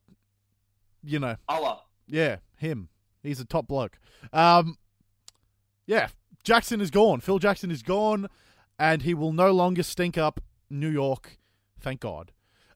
you 1.02 1.18
know, 1.18 1.36
Allah. 1.48 1.82
yeah, 2.06 2.36
him. 2.56 2.88
He's 3.22 3.40
a 3.40 3.44
top 3.44 3.68
bloke. 3.68 3.98
Um, 4.32 4.76
yeah, 5.86 6.08
Jackson 6.44 6.80
is 6.80 6.90
gone. 6.90 7.20
Phil 7.20 7.38
Jackson 7.38 7.70
is 7.70 7.82
gone, 7.82 8.28
and 8.78 9.02
he 9.02 9.14
will 9.14 9.32
no 9.32 9.52
longer 9.52 9.82
stink 9.82 10.18
up 10.18 10.40
New 10.70 10.90
York. 10.90 11.38
Thank 11.80 12.00
God. 12.00 12.32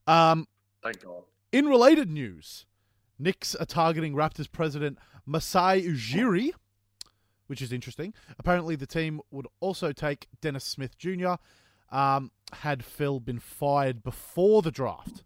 Um, 0.06 0.46
Thank 0.82 1.04
God. 1.04 1.22
In 1.52 1.66
related 1.66 2.10
news, 2.10 2.66
Knicks 3.18 3.54
are 3.54 3.66
targeting 3.66 4.14
Raptors 4.14 4.50
president 4.50 4.98
Masai 5.26 5.82
Ujiri 5.82 6.50
which 7.52 7.60
is 7.60 7.70
interesting. 7.70 8.14
Apparently, 8.38 8.76
the 8.76 8.86
team 8.86 9.20
would 9.30 9.46
also 9.60 9.92
take 9.92 10.26
Dennis 10.40 10.64
Smith 10.64 10.96
Jr. 10.96 11.34
Um, 11.90 12.30
had 12.54 12.82
Phil 12.82 13.20
been 13.20 13.40
fired 13.40 14.02
before 14.02 14.62
the 14.62 14.70
draft. 14.70 15.22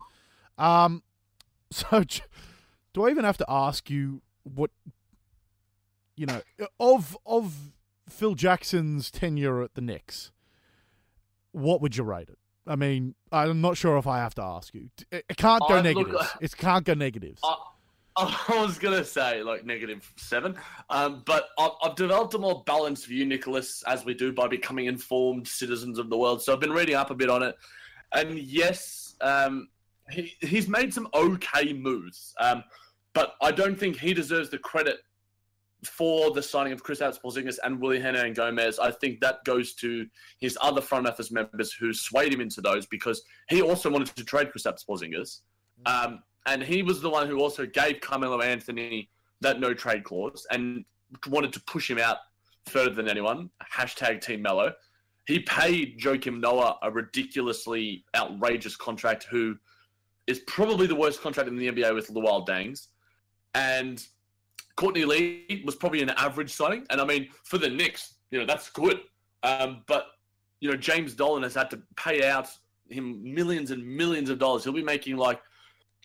Um, 0.58 1.04
so, 1.70 2.02
do 2.92 3.04
I 3.06 3.10
even 3.10 3.24
have 3.24 3.36
to 3.38 3.44
ask 3.48 3.88
you 3.88 4.22
what 4.42 4.72
you 6.16 6.26
know 6.26 6.40
of 6.80 7.16
of 7.24 7.70
Phil 8.08 8.34
Jackson's 8.34 9.08
tenure 9.12 9.62
at 9.62 9.74
the 9.76 9.80
Knicks? 9.80 10.32
What 11.52 11.80
would 11.80 11.96
you 11.96 12.02
rate 12.02 12.28
it? 12.28 12.38
I 12.66 12.74
mean, 12.74 13.14
I'm 13.30 13.60
not 13.60 13.76
sure 13.76 13.96
if 13.98 14.08
I 14.08 14.18
have 14.18 14.34
to 14.34 14.42
ask 14.42 14.74
you. 14.74 14.90
It 15.12 15.36
can't 15.36 15.62
go 15.68 15.76
I- 15.76 15.80
look, 15.82 15.84
negatives. 15.84 16.16
uh, 16.16 16.38
it 16.40 16.56
can't 16.56 16.84
go 16.84 16.94
negatives. 16.94 17.40
I, 17.44 17.54
I 18.48 18.62
was 18.62 18.78
gonna 18.78 19.04
say 19.04 19.42
like 19.42 19.66
negative 19.66 20.10
seven, 20.16 20.56
um, 20.88 21.22
but 21.26 21.48
I've, 21.58 21.72
I've 21.82 21.94
developed 21.96 22.32
a 22.34 22.38
more 22.38 22.62
balanced 22.66 23.06
view, 23.06 23.26
Nicholas, 23.26 23.84
as 23.86 24.06
we 24.06 24.14
do 24.14 24.32
by 24.32 24.48
becoming 24.48 24.86
informed 24.86 25.46
citizens 25.46 25.98
of 25.98 26.08
the 26.08 26.16
world. 26.16 26.42
So 26.42 26.54
I've 26.54 26.60
been 26.60 26.72
reading 26.72 26.94
up 26.94 27.10
a 27.10 27.14
bit 27.14 27.28
on 27.28 27.42
it, 27.42 27.54
and 28.12 28.38
yes, 28.38 29.16
um, 29.20 29.68
he 30.10 30.32
he's 30.40 30.66
made 30.66 30.94
some 30.94 31.08
okay 31.12 31.74
moves, 31.74 32.34
um, 32.40 32.64
but 33.12 33.34
I 33.42 33.52
don't 33.52 33.78
think 33.78 33.98
he 33.98 34.14
deserves 34.14 34.48
the 34.48 34.58
credit 34.58 34.96
for 35.84 36.30
the 36.32 36.42
signing 36.42 36.72
of 36.72 36.82
Chris 36.82 37.00
Porzingis 37.00 37.58
and 37.64 37.78
Willy 37.78 37.98
Hernangomez. 37.98 38.78
I 38.80 38.90
think 38.92 39.20
that 39.20 39.44
goes 39.44 39.74
to 39.74 40.06
his 40.38 40.56
other 40.62 40.80
front 40.80 41.06
office 41.06 41.30
members 41.30 41.72
who 41.72 41.92
swayed 41.92 42.32
him 42.32 42.40
into 42.40 42.62
those 42.62 42.86
because 42.86 43.22
he 43.50 43.60
also 43.60 43.90
wanted 43.90 44.14
to 44.16 44.24
trade 44.24 44.50
Chris 44.50 44.64
Porzingis. 44.64 45.40
Um, 45.84 46.22
and 46.46 46.62
he 46.62 46.82
was 46.82 47.00
the 47.00 47.10
one 47.10 47.28
who 47.28 47.40
also 47.40 47.66
gave 47.66 48.00
Carmelo 48.00 48.40
Anthony 48.40 49.10
that 49.40 49.60
no 49.60 49.74
trade 49.74 50.04
clause 50.04 50.46
and 50.50 50.84
wanted 51.28 51.52
to 51.52 51.60
push 51.60 51.90
him 51.90 51.98
out 51.98 52.18
further 52.66 52.90
than 52.90 53.08
anyone. 53.08 53.50
Hashtag 53.72 54.20
Team 54.20 54.42
Mello. 54.42 54.72
He 55.26 55.40
paid 55.40 55.98
Joakim 56.00 56.40
Noah 56.40 56.78
a 56.82 56.90
ridiculously 56.90 58.04
outrageous 58.14 58.76
contract, 58.76 59.26
who 59.28 59.56
is 60.26 60.40
probably 60.40 60.86
the 60.86 60.94
worst 60.94 61.20
contract 61.20 61.48
in 61.48 61.56
the 61.56 61.68
NBA 61.68 61.94
with 61.94 62.08
Luol 62.08 62.46
Deng's. 62.46 62.88
And 63.54 64.04
Courtney 64.76 65.04
Lee 65.04 65.62
was 65.64 65.74
probably 65.74 66.02
an 66.02 66.10
average 66.10 66.52
signing. 66.52 66.86
And 66.90 67.00
I 67.00 67.04
mean, 67.04 67.28
for 67.44 67.58
the 67.58 67.68
Knicks, 67.68 68.14
you 68.30 68.38
know, 68.38 68.46
that's 68.46 68.70
good. 68.70 69.00
Um, 69.42 69.82
but, 69.86 70.06
you 70.60 70.70
know, 70.70 70.76
James 70.76 71.14
Dolan 71.14 71.42
has 71.42 71.54
had 71.54 71.70
to 71.70 71.82
pay 71.96 72.28
out 72.28 72.48
him 72.88 73.20
millions 73.22 73.72
and 73.72 73.84
millions 73.84 74.30
of 74.30 74.38
dollars. 74.38 74.62
He'll 74.62 74.72
be 74.72 74.82
making 74.82 75.16
like 75.16 75.40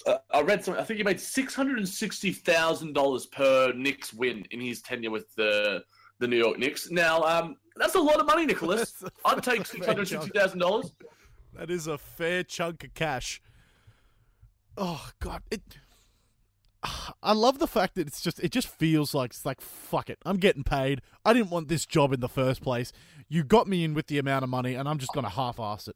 uh, 0.07 0.17
I 0.31 0.41
read 0.41 0.63
something. 0.63 0.81
I 0.81 0.85
think 0.85 0.97
he 0.97 1.03
made 1.03 1.19
six 1.19 1.53
hundred 1.53 1.77
and 1.77 1.87
sixty 1.87 2.31
thousand 2.31 2.93
dollars 2.93 3.25
per 3.25 3.73
Knicks 3.73 4.13
win 4.13 4.45
in 4.51 4.59
his 4.59 4.81
tenure 4.81 5.11
with 5.11 5.33
the 5.35 5.83
the 6.19 6.27
New 6.27 6.37
York 6.37 6.59
Knicks. 6.59 6.91
Now, 6.91 7.21
um, 7.23 7.57
that's 7.75 7.95
a 7.95 7.99
lot 7.99 8.19
of 8.19 8.25
money, 8.25 8.45
Nicholas. 8.45 9.03
I'd 9.25 9.43
take 9.43 9.65
six 9.65 9.85
hundred 9.85 10.07
sixty 10.07 10.29
thousand 10.31 10.59
dollars. 10.59 10.93
That 11.53 11.69
is 11.69 11.87
a 11.87 11.97
fair 11.97 12.43
chunk 12.43 12.83
of 12.83 12.93
cash. 12.93 13.41
Oh 14.77 15.09
god, 15.19 15.43
it. 15.51 15.61
I 17.23 17.33
love 17.33 17.59
the 17.59 17.67
fact 17.67 17.95
that 17.95 18.07
it's 18.07 18.21
just 18.21 18.39
it 18.39 18.51
just 18.51 18.67
feels 18.67 19.13
like 19.13 19.31
it's 19.31 19.45
like 19.45 19.61
fuck 19.61 20.09
it. 20.09 20.19
I'm 20.25 20.37
getting 20.37 20.63
paid. 20.63 21.01
I 21.25 21.33
didn't 21.33 21.49
want 21.49 21.67
this 21.67 21.85
job 21.85 22.13
in 22.13 22.19
the 22.19 22.29
first 22.29 22.61
place. 22.61 22.91
You 23.27 23.43
got 23.43 23.67
me 23.67 23.83
in 23.83 23.93
with 23.93 24.07
the 24.07 24.17
amount 24.17 24.43
of 24.43 24.49
money, 24.49 24.75
and 24.75 24.87
I'm 24.87 24.97
just 24.97 25.13
gonna 25.13 25.29
half-ass 25.29 25.87
it. 25.87 25.95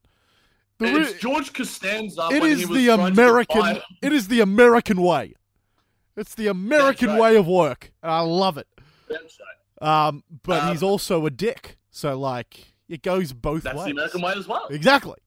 The 0.77 0.85
It's 0.87 1.13
re- 1.13 1.19
George 1.19 1.53
Costanza. 1.53 2.27
it 2.31 2.41
when 2.41 2.51
is 2.51 2.59
he 2.59 2.65
was 2.65 2.77
the 2.77 2.89
American. 2.89 3.81
It 4.01 4.11
is 4.13 4.27
the 4.27 4.41
American 4.41 5.01
way. 5.01 5.33
It's 6.17 6.35
the 6.35 6.47
American 6.47 7.09
right. 7.09 7.19
way 7.21 7.35
of 7.37 7.47
work, 7.47 7.91
and 8.03 8.11
I 8.11 8.19
love 8.21 8.57
it. 8.57 8.67
That's 9.09 9.37
right. 9.81 10.07
Um, 10.07 10.23
but 10.43 10.63
Um, 10.63 10.71
he's 10.71 10.83
also 10.83 11.25
a 11.25 11.29
dick, 11.29 11.77
so 11.91 12.17
like 12.19 12.73
it 12.89 13.01
goes 13.03 13.33
both 13.33 13.63
That's 13.63 13.77
ways. 13.77 13.85
the 13.85 13.91
American 13.91 14.21
way 14.21 14.33
as 14.37 14.47
well. 14.47 14.67
Exactly. 14.69 15.17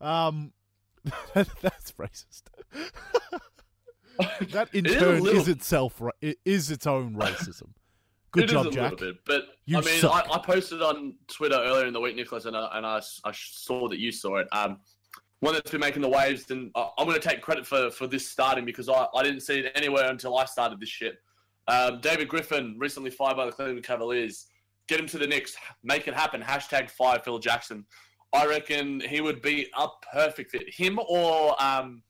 Um, 0.00 0.52
that's 1.34 1.92
racist. 1.92 2.42
that 4.52 4.68
in 4.74 4.86
It 4.86 4.92
is 4.92 4.98
turn 5.00 5.22
little- 5.22 5.40
is 5.40 5.48
itself 5.48 6.00
is 6.44 6.70
its 6.70 6.86
own 6.86 7.14
racism. 7.16 7.70
Good 8.32 8.44
It 8.44 8.46
is 8.46 8.52
job, 8.52 8.66
a 8.66 8.70
Jack. 8.70 8.90
little 8.92 9.06
bit, 9.12 9.16
but 9.26 9.42
You 9.66 9.78
I 9.78 9.80
mean. 9.82 10.04
I, 10.04 10.24
I 10.32 10.38
posted 10.38 10.80
on 10.80 11.14
Twitter 11.28 11.56
earlier 11.56 11.86
in 11.86 11.92
the 11.92 12.00
week, 12.00 12.16
Nicholas, 12.16 12.46
and 12.46 12.56
I, 12.56 12.68
and 12.72 12.86
I, 12.86 13.00
I 13.24 13.32
saw 13.32 13.88
that 13.88 13.98
you 13.98 14.10
saw 14.10 14.36
it. 14.38 14.48
Um, 14.52 14.80
one 15.40 15.52
that's 15.54 15.70
been 15.70 15.80
making 15.80 16.00
the 16.02 16.08
waves, 16.08 16.50
and 16.50 16.70
I, 16.74 16.88
I'm 16.98 17.06
going 17.06 17.20
to 17.20 17.28
take 17.28 17.42
credit 17.42 17.66
for, 17.66 17.90
for 17.90 18.06
this 18.06 18.26
starting 18.28 18.64
because 18.64 18.88
I, 18.88 19.06
I 19.14 19.22
didn't 19.22 19.40
see 19.40 19.58
it 19.58 19.72
anywhere 19.74 20.08
until 20.08 20.38
I 20.38 20.46
started 20.46 20.80
this 20.80 20.88
shit. 20.88 21.16
Um, 21.68 22.00
David 22.00 22.28
Griffin, 22.28 22.76
recently 22.78 23.10
fired 23.10 23.36
by 23.36 23.44
the 23.46 23.52
Cleveland 23.52 23.84
Cavaliers. 23.84 24.46
Get 24.88 24.98
him 24.98 25.06
to 25.08 25.18
the 25.18 25.26
Knicks. 25.26 25.54
Make 25.84 26.08
it 26.08 26.14
happen. 26.14 26.40
Hashtag 26.40 26.90
fire 26.90 27.20
Phil 27.24 27.38
Jackson. 27.38 27.84
I 28.32 28.46
reckon 28.46 29.00
he 29.00 29.20
would 29.20 29.42
be 29.42 29.68
a 29.76 29.86
perfect 30.12 30.52
fit. 30.52 30.72
Him 30.72 30.98
or 31.06 31.62
um, 31.62 32.02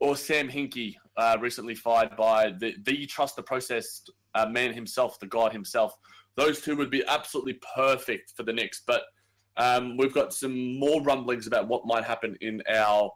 or 0.00 0.16
Sam 0.16 0.48
Hinkie, 0.48 0.94
uh, 1.16 1.36
recently 1.40 1.74
fired 1.74 2.16
by 2.16 2.52
the 2.58 2.74
the 2.84 3.04
trust 3.06 3.36
the 3.36 3.42
process 3.42 4.02
uh, 4.34 4.46
man 4.46 4.72
himself, 4.72 5.18
the 5.20 5.26
god 5.26 5.52
himself. 5.52 5.96
Those 6.36 6.60
two 6.60 6.76
would 6.76 6.90
be 6.90 7.04
absolutely 7.06 7.58
perfect 7.74 8.32
for 8.36 8.42
the 8.42 8.52
Knicks. 8.52 8.82
But 8.86 9.02
um, 9.56 9.96
we've 9.96 10.14
got 10.14 10.32
some 10.32 10.78
more 10.78 11.00
rumblings 11.02 11.46
about 11.46 11.68
what 11.68 11.86
might 11.86 12.04
happen 12.04 12.36
in 12.40 12.62
our 12.68 13.12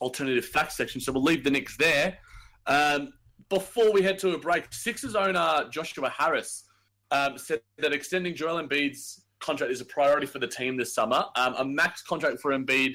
alternative 0.00 0.44
facts 0.44 0.76
section. 0.76 1.00
So 1.00 1.12
we'll 1.12 1.22
leave 1.22 1.44
the 1.44 1.50
Knicks 1.50 1.76
there. 1.76 2.18
Um, 2.66 3.12
before 3.48 3.92
we 3.92 4.02
head 4.02 4.18
to 4.20 4.34
a 4.34 4.38
break, 4.38 4.72
Sixers 4.72 5.14
owner 5.14 5.68
Joshua 5.70 6.08
Harris 6.10 6.64
um, 7.10 7.36
said 7.38 7.60
that 7.78 7.92
extending 7.92 8.34
Joel 8.34 8.62
Embiid's 8.62 9.24
contract 9.40 9.72
is 9.72 9.80
a 9.80 9.84
priority 9.84 10.26
for 10.26 10.38
the 10.38 10.46
team 10.46 10.76
this 10.76 10.94
summer. 10.94 11.24
Um, 11.36 11.54
a 11.58 11.64
max 11.64 12.02
contract 12.02 12.40
for 12.40 12.52
Embiid 12.52 12.94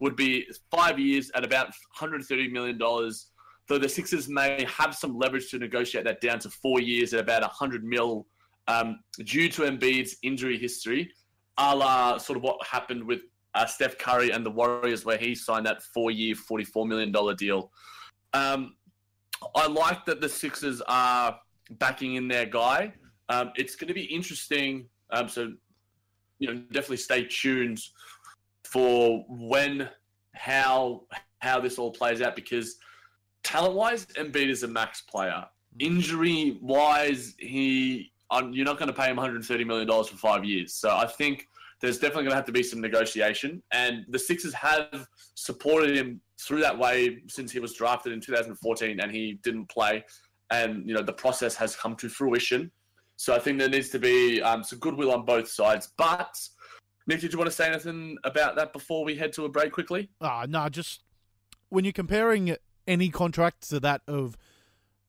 would 0.00 0.16
be 0.16 0.46
five 0.70 0.98
years 0.98 1.30
at 1.34 1.44
about 1.44 1.72
$130 2.00 2.50
million, 2.50 2.78
though 3.70 3.78
the 3.78 3.88
Sixers 3.88 4.28
may 4.28 4.66
have 4.68 4.96
some 4.96 5.16
leverage 5.16 5.48
to 5.52 5.58
negotiate 5.58 6.04
that 6.04 6.20
down 6.20 6.40
to 6.40 6.50
four 6.50 6.80
years 6.80 7.14
at 7.14 7.20
about 7.20 7.42
100 7.42 7.84
mil 7.84 8.26
um, 8.66 8.98
due 9.24 9.48
to 9.48 9.62
Embiid's 9.62 10.16
injury 10.24 10.58
history, 10.58 11.12
a 11.56 11.74
la 11.74 12.18
sort 12.18 12.36
of 12.36 12.42
what 12.42 12.58
happened 12.66 13.04
with 13.04 13.20
uh, 13.54 13.64
Steph 13.66 13.96
Curry 13.96 14.32
and 14.32 14.44
the 14.44 14.50
Warriors, 14.50 15.04
where 15.04 15.16
he 15.16 15.36
signed 15.36 15.66
that 15.66 15.82
four-year, 15.94 16.34
$44 16.34 16.86
million 16.86 17.12
deal. 17.36 17.70
Um, 18.32 18.74
I 19.54 19.68
like 19.68 20.04
that 20.06 20.20
the 20.20 20.28
Sixers 20.28 20.82
are 20.88 21.38
backing 21.78 22.16
in 22.16 22.26
their 22.26 22.46
guy. 22.46 22.92
Um, 23.28 23.52
it's 23.54 23.76
going 23.76 23.88
to 23.88 23.94
be 23.94 24.04
interesting. 24.04 24.86
Um, 25.10 25.28
so, 25.28 25.52
you 26.40 26.48
know, 26.48 26.60
definitely 26.72 26.96
stay 26.96 27.24
tuned 27.24 27.80
for 28.64 29.24
when, 29.28 29.88
how, 30.34 31.02
how 31.38 31.60
this 31.60 31.78
all 31.78 31.92
plays 31.92 32.20
out 32.20 32.34
because 32.34 32.76
talent-wise, 33.44 34.06
Embiid 34.06 34.48
is 34.48 34.62
a 34.62 34.68
max 34.68 35.02
player. 35.02 35.44
Injury-wise, 35.78 37.34
he 37.38 38.12
um, 38.30 38.52
you're 38.52 38.64
not 38.64 38.78
going 38.78 38.88
to 38.88 38.94
pay 38.94 39.10
him 39.10 39.16
130 39.16 39.64
million 39.64 39.86
dollars 39.86 40.08
for 40.08 40.16
five 40.16 40.44
years. 40.44 40.72
So 40.74 40.90
I 40.96 41.06
think 41.06 41.48
there's 41.80 41.98
definitely 41.98 42.24
going 42.24 42.30
to 42.30 42.36
have 42.36 42.44
to 42.46 42.52
be 42.52 42.62
some 42.62 42.80
negotiation. 42.80 43.62
And 43.72 44.04
the 44.08 44.18
Sixers 44.18 44.54
have 44.54 45.06
supported 45.34 45.96
him 45.96 46.20
through 46.40 46.60
that 46.60 46.78
way 46.78 47.22
since 47.28 47.50
he 47.50 47.58
was 47.58 47.74
drafted 47.74 48.12
in 48.12 48.20
2014 48.20 49.00
and 49.00 49.10
he 49.10 49.38
didn't 49.42 49.68
play. 49.68 50.04
And, 50.50 50.86
you 50.86 50.94
know, 50.94 51.02
the 51.02 51.12
process 51.12 51.56
has 51.56 51.74
come 51.74 51.96
to 51.96 52.08
fruition. 52.08 52.70
So 53.16 53.34
I 53.34 53.38
think 53.38 53.58
there 53.58 53.68
needs 53.68 53.88
to 53.90 53.98
be 53.98 54.40
um, 54.42 54.62
some 54.62 54.78
goodwill 54.78 55.12
on 55.12 55.24
both 55.24 55.48
sides. 55.48 55.92
But, 55.96 56.38
Nick, 57.06 57.20
did 57.20 57.32
you 57.32 57.38
want 57.38 57.50
to 57.50 57.56
say 57.56 57.68
anything 57.68 58.16
about 58.24 58.56
that 58.56 58.72
before 58.72 59.04
we 59.04 59.16
head 59.16 59.32
to 59.34 59.44
a 59.44 59.48
break 59.48 59.72
quickly? 59.72 60.10
Ah, 60.20 60.46
no, 60.48 60.68
just 60.68 61.02
when 61.68 61.84
you're 61.84 61.92
comparing 61.92 62.56
any 62.90 63.08
contract 63.08 63.68
to 63.70 63.80
that 63.80 64.02
of 64.08 64.36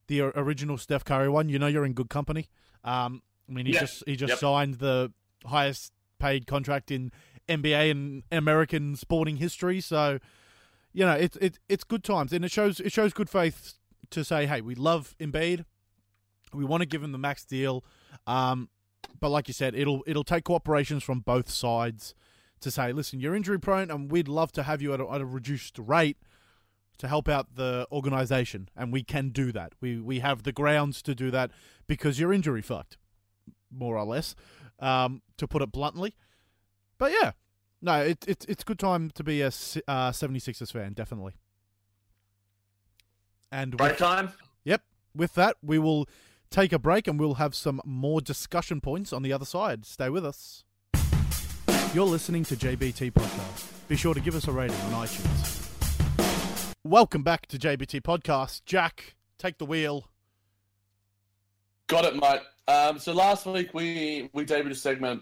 the 0.07 0.21
original 0.21 0.77
Steph 0.77 1.03
Curry 1.03 1.29
one, 1.29 1.49
you 1.49 1.57
know 1.59 1.67
you're 1.67 1.85
in 1.85 1.93
good 1.93 2.09
company. 2.09 2.47
Um, 2.83 3.21
I 3.49 3.53
mean, 3.53 3.65
he 3.65 3.73
just 3.81 4.03
he 4.05 4.15
just 4.15 4.31
Yep. 4.31 4.39
signed 4.39 4.73
the 4.75 5.11
highest 5.45 5.91
paid 6.19 6.45
contract 6.47 6.91
in 6.91 7.11
NBA 7.49 7.91
and 7.91 8.23
American 8.31 8.95
sporting 8.95 9.37
history, 9.37 9.81
so 9.81 10.19
you 10.93 11.05
know 11.05 11.13
it's 11.13 11.37
it's 11.41 11.59
it's 11.67 11.83
good 11.83 12.03
times, 12.03 12.31
and 12.33 12.45
it 12.45 12.51
shows 12.51 12.79
it 12.79 12.91
shows 12.91 13.13
good 13.13 13.29
faith 13.29 13.73
to 14.11 14.23
say, 14.23 14.45
hey, 14.45 14.61
we 14.61 14.75
love 14.75 15.15
Embiid, 15.19 15.65
we 16.53 16.65
want 16.65 16.81
to 16.81 16.85
give 16.87 17.01
him 17.03 17.11
the 17.13 17.17
max 17.17 17.43
deal, 17.45 17.83
um, 18.27 18.69
but 19.19 19.29
like 19.29 19.47
you 19.47 19.53
said, 19.53 19.73
it'll 19.75 20.03
it'll 20.05 20.23
take 20.23 20.43
cooperations 20.45 21.01
from 21.03 21.19
both 21.21 21.49
sides 21.49 22.13
to 22.59 22.69
say, 22.69 22.93
listen, 22.93 23.19
you're 23.19 23.35
injury 23.35 23.59
prone, 23.59 23.89
and 23.89 24.11
we'd 24.11 24.27
love 24.27 24.51
to 24.51 24.63
have 24.63 24.81
you 24.83 24.93
at 24.93 24.99
a, 24.99 25.09
at 25.11 25.21
a 25.21 25.25
reduced 25.25 25.79
rate 25.79 26.17
to 27.01 27.07
help 27.07 27.27
out 27.27 27.55
the 27.55 27.87
organization, 27.91 28.69
and 28.77 28.93
we 28.93 29.01
can 29.01 29.29
do 29.29 29.51
that. 29.51 29.73
We 29.81 29.99
we 29.99 30.19
have 30.19 30.43
the 30.43 30.51
grounds 30.51 31.01
to 31.01 31.15
do 31.15 31.31
that 31.31 31.49
because 31.87 32.19
you're 32.19 32.31
injury 32.31 32.61
fucked, 32.61 32.97
more 33.71 33.97
or 33.97 34.05
less, 34.05 34.35
um, 34.79 35.23
to 35.37 35.47
put 35.47 35.63
it 35.63 35.71
bluntly. 35.71 36.13
But 36.99 37.11
yeah, 37.11 37.31
no, 37.81 38.01
it's 38.01 38.27
it's 38.27 38.45
it's 38.45 38.63
good 38.63 38.77
time 38.77 39.09
to 39.15 39.23
be 39.23 39.41
a 39.41 39.47
uh, 39.47 40.11
76ers 40.11 40.71
fan, 40.71 40.93
definitely. 40.93 41.33
And 43.51 43.75
Break 43.75 43.93
with, 43.93 43.99
time? 43.99 44.33
yep, 44.63 44.83
with 45.15 45.33
that, 45.33 45.57
we 45.63 45.79
will 45.79 46.07
take 46.51 46.71
a 46.71 46.77
break 46.79 47.07
and 47.07 47.19
we'll 47.19 47.33
have 47.35 47.55
some 47.55 47.81
more 47.83 48.21
discussion 48.21 48.79
points 48.79 49.11
on 49.11 49.23
the 49.23 49.33
other 49.33 49.45
side. 49.45 49.85
Stay 49.85 50.09
with 50.09 50.23
us. 50.23 50.63
You're 51.95 52.05
listening 52.05 52.43
to 52.45 52.55
JBT 52.55 53.11
Podcast. 53.11 53.87
Be 53.89 53.97
sure 53.97 54.13
to 54.13 54.21
give 54.21 54.35
us 54.35 54.47
a 54.47 54.51
rating 54.51 54.79
on 54.81 55.05
iTunes. 55.07 55.60
Welcome 56.83 57.21
back 57.21 57.45
to 57.49 57.59
JBT 57.59 58.01
Podcast. 58.01 58.63
Jack, 58.65 59.13
take 59.37 59.59
the 59.59 59.67
wheel. 59.67 60.09
Got 61.85 62.05
it, 62.05 62.15
mate. 62.15 62.41
Um, 62.67 62.97
so 62.97 63.13
last 63.13 63.45
week 63.45 63.71
we 63.75 64.31
we 64.33 64.45
debuted 64.45 64.71
a 64.71 64.75
segment 64.75 65.21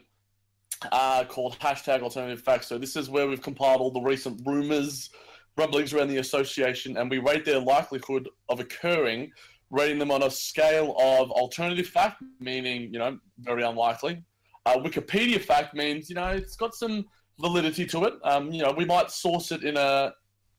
uh, 0.93 1.25
called 1.27 1.59
hashtag 1.59 2.01
Alternative 2.01 2.41
Facts. 2.41 2.67
So 2.67 2.77
this 2.77 2.95
is 2.95 3.09
where 3.09 3.27
we've 3.27 3.41
compiled 3.41 3.81
all 3.81 3.91
the 3.91 3.99
recent 3.99 4.41
rumors, 4.45 5.09
rumblings 5.57 5.93
around 5.93 6.07
the 6.07 6.19
association, 6.19 6.95
and 6.95 7.11
we 7.11 7.17
rate 7.17 7.43
their 7.43 7.59
likelihood 7.59 8.29
of 8.47 8.61
occurring, 8.61 9.29
rating 9.69 9.99
them 9.99 10.11
on 10.11 10.23
a 10.23 10.31
scale 10.31 10.95
of 10.97 11.29
alternative 11.29 11.87
fact, 11.87 12.23
meaning 12.39 12.83
you 12.93 12.99
know 12.99 13.19
very 13.39 13.63
unlikely. 13.63 14.23
Uh, 14.65 14.77
Wikipedia 14.77 15.43
fact 15.43 15.75
means 15.75 16.09
you 16.09 16.15
know 16.15 16.29
it's 16.29 16.55
got 16.55 16.73
some 16.73 17.05
validity 17.37 17.85
to 17.87 18.05
it. 18.05 18.13
Um, 18.23 18.49
you 18.49 18.63
know 18.63 18.71
we 18.71 18.85
might 18.85 19.11
source 19.11 19.51
it 19.51 19.65
in 19.65 19.75
a 19.75 20.13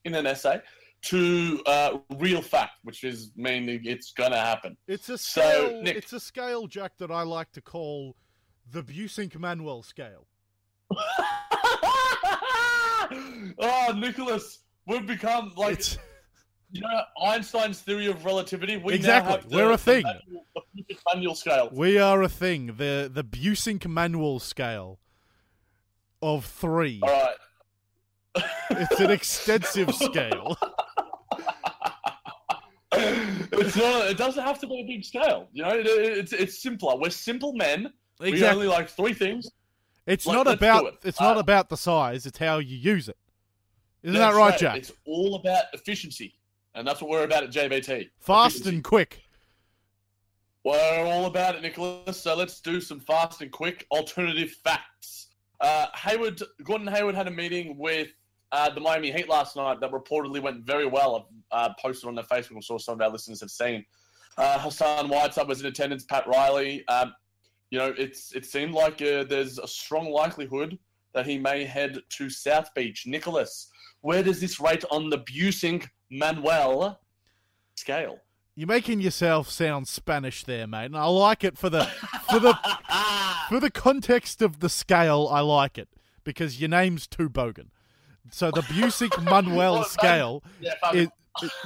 in 0.05 0.15
an 0.15 0.27
essay 0.27 0.61
to 1.03 1.63
uh, 1.67 1.99
real 2.19 2.43
fact, 2.43 2.73
which 2.83 3.05
is 3.05 3.31
mainly 3.37 3.81
it's 3.85 4.13
going 4.13 4.33
to 4.33 4.39
happen. 4.39 4.77
It's 4.87 5.09
a 5.09 5.17
So, 5.19 5.41
scale. 5.41 5.83
Nick- 5.83 5.97
it's 5.97 6.13
a 6.13 6.21
scale, 6.21 6.67
Jack, 6.67 6.99
that 6.99 7.11
I 7.11 7.23
like 7.23 7.51
to 7.53 7.61
call 7.63 8.17
the 8.71 8.83
Busink 8.83 9.39
Manuel 9.39 9.83
scale. 9.83 10.27
oh, 13.59 13.95
Nicholas, 13.97 14.61
we've 14.87 15.07
become 15.07 15.53
like 15.57 15.79
It's 15.79 15.99
you 16.73 16.81
know 16.83 17.03
Einstein's 17.25 17.81
theory 17.81 18.07
of 18.07 18.25
relativity. 18.25 18.77
We 18.77 18.95
Exactly, 18.95 19.41
the, 19.49 19.57
we're 19.57 19.73
a 19.73 19.79
thing. 19.79 20.03
The 20.03 20.21
manual, 20.27 20.45
manual 21.15 21.35
scale. 21.35 21.69
we 21.73 21.99
are 21.99 22.23
a 22.23 22.29
thing. 22.29 22.75
The 22.77 23.11
the 23.13 23.25
Busink 23.25 23.87
Manuel 23.87 24.39
scale 24.39 24.99
of 26.23 26.45
three. 26.45 27.01
All 27.03 27.09
right. 27.09 27.37
It's 28.71 29.01
an 29.01 29.11
extensive 29.11 29.93
scale. 29.95 30.57
It's 33.53 33.77
not. 33.77 34.07
It 34.11 34.17
doesn't 34.17 34.43
have 34.45 34.59
to 34.61 34.67
be 34.67 34.81
a 34.81 34.85
big 34.87 35.05
scale. 35.05 35.49
You 35.53 35.63
know, 35.65 35.71
it, 35.71 35.87
it- 35.87 36.19
it's 36.19 36.33
it's 36.33 36.59
simpler. 36.63 36.97
We're 36.97 37.11
simple 37.11 37.53
men. 37.55 37.93
We 38.21 38.45
only 38.47 38.67
like 38.69 38.89
three 38.89 39.15
things. 39.15 39.51
It's 40.07 40.27
Let- 40.27 40.35
not 40.35 40.47
about 40.49 40.87
it. 40.87 40.95
it's 41.05 41.21
not 41.21 41.37
Uh, 41.37 41.41
about 41.41 41.69
the 41.69 41.77
size. 41.77 42.27
It's 42.27 42.39
how 42.39 42.59
you 42.59 42.77
use 42.77 43.09
it. 43.09 43.17
Isn't 44.03 44.19
that 44.19 44.35
right, 44.35 44.59
Jack? 44.59 44.77
It's 44.79 44.93
all 45.07 45.35
about 45.37 45.65
efficiency, 45.73 46.35
and 46.75 46.87
that's 46.87 47.01
what 47.01 47.11
we're 47.11 47.25
about 47.25 47.45
at 47.45 47.51
JBT. 47.51 48.11
Fast 48.19 48.57
Efficiency. 48.57 48.75
and 48.77 48.85
quick. 48.85 49.23
We're 50.65 51.05
all 51.07 51.27
about 51.27 51.55
it, 51.57 51.63
Nicholas. 51.63 52.21
So 52.21 52.35
let's 52.35 52.61
do 52.61 52.81
some 52.81 53.01
fast 53.01 53.41
and 53.41 53.51
quick 53.51 53.87
alternative 53.91 54.51
facts. 54.63 55.29
Uh, 55.61 55.87
Hayward, 55.95 56.43
Gordon 56.65 56.87
Hayward 56.87 57.15
had 57.15 57.29
a 57.29 57.31
meeting 57.31 57.77
with 57.79 58.09
uh, 58.53 58.71
the 58.71 58.81
Miami 58.81 59.13
Heat 59.13 59.29
last 59.29 59.57
night 59.57 59.81
that 59.81 59.93
reportedly 59.93 60.43
went 60.43 60.65
very 60.65 60.87
well. 60.87 61.29
I've 61.53 61.71
uh, 61.71 61.75
posted 61.81 62.09
on 62.09 62.15
their 62.15 62.25
Facebook. 62.25 62.57
I'm 62.57 62.63
sure 62.63 62.79
some 62.79 62.95
of 62.95 63.01
our 63.01 63.11
listeners 63.11 63.41
have 63.41 63.51
seen. 63.51 63.85
Uh, 64.37 64.59
Hassan 64.59 65.09
Whiteside 65.09 65.49
was 65.49 65.61
in 65.61 65.67
attendance. 65.67 66.05
Pat 66.05 66.27
Riley. 66.27 66.87
Um, 66.89 67.15
you 67.71 67.79
know, 67.79 67.95
it's 67.97 68.33
it 68.35 68.45
seemed 68.47 68.75
like 68.75 69.01
uh, 69.03 69.25
there's 69.25 69.59
a 69.59 69.69
strong 69.69 70.11
likelihood 70.11 70.79
that 71.13 71.27
he 71.27 71.39
may 71.39 71.65
head 71.65 71.99
to 72.09 72.31
South 72.31 72.73
Beach. 72.75 73.05
Nicholas, 73.07 73.69
where 74.01 74.23
does 74.23 74.41
this 74.41 74.61
rate 74.61 74.85
on 74.91 75.11
the 75.11 75.19
Busing 75.19 75.87
Manuel 76.11 77.01
scale? 77.77 78.19
You're 78.57 78.67
making 78.67 79.01
yourself 79.01 79.49
sound 79.49 79.89
Spanish 79.89 80.45
there, 80.45 80.67
mate, 80.67 80.87
and 80.87 80.97
I 80.97 81.05
like 81.07 81.45
it 81.45 81.57
for 81.57 81.71
the 81.71 81.85
for 82.29 82.41
the 82.41 82.59
for 83.49 83.61
the 83.61 83.71
context 83.71 84.43
of 84.43 84.61
the 84.61 84.69
scale. 84.69 85.29
I 85.31 85.41
like 85.41 85.79
it 85.79 85.89
because 86.25 86.61
your 86.61 86.69
name's 86.69 87.07
too 87.07 87.31
bogan. 87.31 87.69
So 88.31 88.51
the 88.51 88.63
Busik 88.63 89.23
Manuel 89.31 89.85
scale 89.85 90.43
yeah, 90.61 90.75
is, 90.93 91.09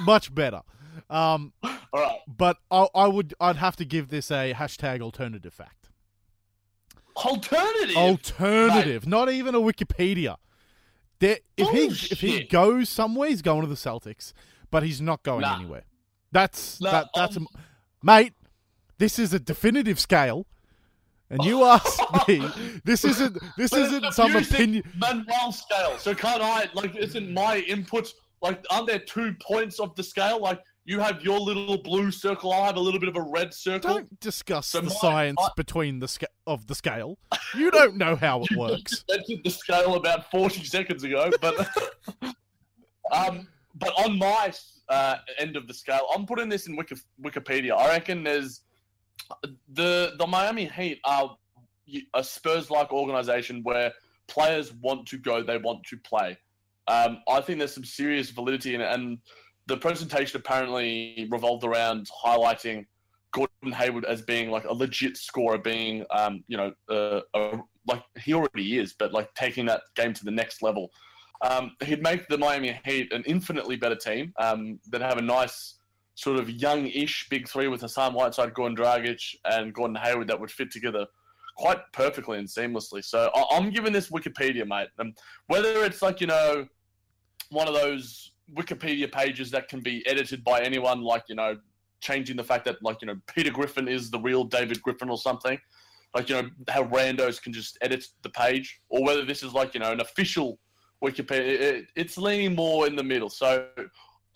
much 0.00 0.34
better. 0.34 0.62
Um, 1.10 1.52
all 1.62 1.70
right. 1.94 2.20
but 2.26 2.58
I, 2.70 2.86
I 2.94 3.06
would 3.06 3.34
I'd 3.40 3.56
have 3.56 3.76
to 3.76 3.84
give 3.84 4.08
this 4.08 4.30
a 4.30 4.54
hashtag 4.54 5.00
alternative 5.00 5.52
fact. 5.52 5.90
Alternative. 7.16 7.96
Alternative, 7.96 9.06
not 9.06 9.30
even 9.30 9.54
a 9.54 9.60
Wikipedia. 9.60 10.36
There, 11.20 11.38
if 11.56 11.68
he 11.68 11.86
if 12.12 12.20
he 12.20 12.44
goes 12.44 12.88
somewhere, 12.88 13.28
he's 13.28 13.42
going 13.42 13.60
to 13.62 13.66
the 13.68 13.76
Celtics, 13.76 14.32
but 14.70 14.82
he's 14.82 15.00
not 15.00 15.22
going 15.22 15.42
Nah. 15.42 15.56
anywhere. 15.56 15.84
That's 16.32 16.80
Nah, 16.80 16.90
that 16.90 17.08
that's 17.14 17.36
um, 17.36 17.46
a, 17.54 17.58
mate. 18.04 18.32
This 18.98 19.18
is 19.18 19.32
a 19.32 19.38
definitive 19.40 19.98
scale, 19.98 20.46
and 21.34 21.44
you 21.44 21.64
ask 21.64 22.00
me. 22.28 22.46
This 22.84 23.04
isn't 23.04 23.36
this 23.56 23.70
But 23.70 23.80
isn't 23.80 24.12
some 24.14 24.34
opinion. 24.36 24.84
Manuel 24.96 25.52
scale. 25.52 25.98
So 25.98 26.14
can't 26.14 26.42
I 26.42 26.68
like? 26.74 26.96
Isn't 26.96 27.32
my 27.32 27.58
input 27.58 28.12
like? 28.42 28.64
Aren't 28.70 28.86
there 28.86 28.98
two 29.00 29.34
points 29.42 29.78
of 29.80 29.94
the 29.96 30.02
scale? 30.02 30.40
Like 30.40 30.60
you 30.86 31.00
have 31.00 31.22
your 31.22 31.40
little 31.40 31.78
blue 31.82 32.10
circle. 32.10 32.52
I 32.52 32.66
have 32.66 32.76
a 32.76 32.80
little 32.80 33.00
bit 33.00 33.08
of 33.08 33.16
a 33.16 33.22
red 33.22 33.52
circle. 33.54 33.94
Don't 33.94 34.20
discuss 34.20 34.66
So 34.68 34.80
the 34.80 34.88
my- 34.88 34.94
science 34.94 35.38
I- 35.42 35.48
between 35.56 35.98
the 35.98 36.08
sca- 36.08 36.26
of 36.46 36.66
the 36.66 36.74
scale. 36.74 37.18
You 37.56 37.70
don't 37.70 37.96
know 37.96 38.16
how 38.16 38.42
it 38.42 38.50
works. 38.56 39.04
invented 39.08 39.44
the 39.44 39.50
scale 39.50 39.94
about 39.96 40.30
forty 40.30 40.64
seconds 40.64 41.04
ago, 41.04 41.30
but 41.40 41.68
um, 43.12 43.48
but 43.76 43.92
on 43.98 44.18
my 44.18 44.52
uh, 44.88 45.16
end 45.38 45.56
of 45.56 45.66
the 45.66 45.74
scale, 45.74 46.06
I'm 46.14 46.26
putting 46.26 46.48
this 46.48 46.66
in 46.68 46.76
Wiki- 46.76 46.96
Wikipedia. 47.22 47.72
I 47.76 47.88
reckon 47.88 48.22
there's 48.22 48.60
the 49.68 50.14
the 50.18 50.26
Miami 50.26 50.66
Heat 50.66 51.00
are 51.04 51.36
a 52.14 52.24
Spurs-like 52.24 52.92
organization 52.92 53.62
where 53.62 53.92
players 54.26 54.72
want 54.74 55.06
to 55.08 55.18
go, 55.18 55.42
they 55.42 55.58
want 55.58 55.84
to 55.84 55.96
play. 55.98 56.36
Um, 56.88 57.18
I 57.28 57.40
think 57.40 57.58
there's 57.58 57.74
some 57.74 57.84
serious 57.84 58.30
validity 58.30 58.74
in 58.74 58.80
it, 58.80 58.92
and 58.92 59.18
the 59.66 59.76
presentation 59.76 60.38
apparently 60.38 61.28
revolved 61.30 61.64
around 61.64 62.08
highlighting 62.24 62.86
Gordon 63.32 63.72
Hayward 63.72 64.04
as 64.04 64.22
being 64.22 64.50
like 64.50 64.64
a 64.64 64.72
legit 64.72 65.16
scorer, 65.16 65.58
being 65.58 66.04
um, 66.10 66.44
you 66.46 66.56
know 66.56 66.72
uh, 66.88 67.20
a, 67.34 67.58
like 67.86 68.02
he 68.22 68.34
already 68.34 68.78
is, 68.78 68.94
but 68.98 69.12
like 69.12 69.32
taking 69.34 69.66
that 69.66 69.82
game 69.96 70.12
to 70.14 70.24
the 70.24 70.30
next 70.30 70.62
level. 70.62 70.90
Um, 71.42 71.72
he'd 71.82 72.02
make 72.02 72.26
the 72.28 72.38
Miami 72.38 72.78
Heat 72.84 73.12
an 73.12 73.22
infinitely 73.26 73.76
better 73.76 73.96
team. 73.96 74.32
Um, 74.38 74.78
they'd 74.90 75.02
have 75.02 75.18
a 75.18 75.22
nice 75.22 75.73
sort 76.14 76.38
of 76.38 76.48
young-ish 76.48 77.28
big 77.28 77.48
three 77.48 77.68
with 77.68 77.80
Hassan 77.80 78.14
Whiteside, 78.14 78.54
Goran 78.54 78.76
Dragic, 78.76 79.20
and 79.44 79.74
Gordon 79.74 79.96
Hayward 79.96 80.28
that 80.28 80.38
would 80.38 80.50
fit 80.50 80.70
together 80.70 81.06
quite 81.56 81.78
perfectly 81.92 82.38
and 82.38 82.48
seamlessly. 82.48 83.04
So 83.04 83.30
I- 83.34 83.56
I'm 83.56 83.70
giving 83.70 83.92
this 83.92 84.10
Wikipedia, 84.10 84.66
mate. 84.66 84.88
Um, 84.98 85.14
whether 85.46 85.84
it's 85.84 86.02
like 86.02 86.20
you 86.20 86.26
know 86.26 86.66
one 87.50 87.68
of 87.68 87.74
those 87.74 88.32
Wikipedia 88.54 89.10
pages 89.10 89.50
that 89.50 89.68
can 89.68 89.80
be 89.80 90.06
edited 90.06 90.44
by 90.44 90.60
anyone, 90.60 91.02
like 91.02 91.24
you 91.28 91.34
know 91.34 91.56
changing 92.00 92.36
the 92.36 92.44
fact 92.44 92.64
that 92.66 92.82
like 92.82 92.98
you 93.00 93.06
know 93.06 93.16
Peter 93.34 93.50
Griffin 93.50 93.88
is 93.88 94.10
the 94.10 94.18
real 94.18 94.44
David 94.44 94.82
Griffin 94.82 95.08
or 95.08 95.18
something. 95.18 95.58
Like 96.14 96.28
you 96.28 96.36
know 96.36 96.48
how 96.68 96.84
randos 96.84 97.42
can 97.42 97.52
just 97.52 97.78
edit 97.82 98.06
the 98.22 98.30
page, 98.30 98.80
or 98.88 99.04
whether 99.04 99.24
this 99.24 99.42
is 99.42 99.52
like 99.52 99.74
you 99.74 99.80
know 99.80 99.90
an 99.92 100.00
official 100.00 100.58
Wikipedia. 101.02 101.60
It, 101.60 101.86
it's 101.96 102.16
leaning 102.18 102.54
more 102.54 102.86
in 102.86 102.94
the 102.96 103.02
middle. 103.02 103.30
So 103.30 103.68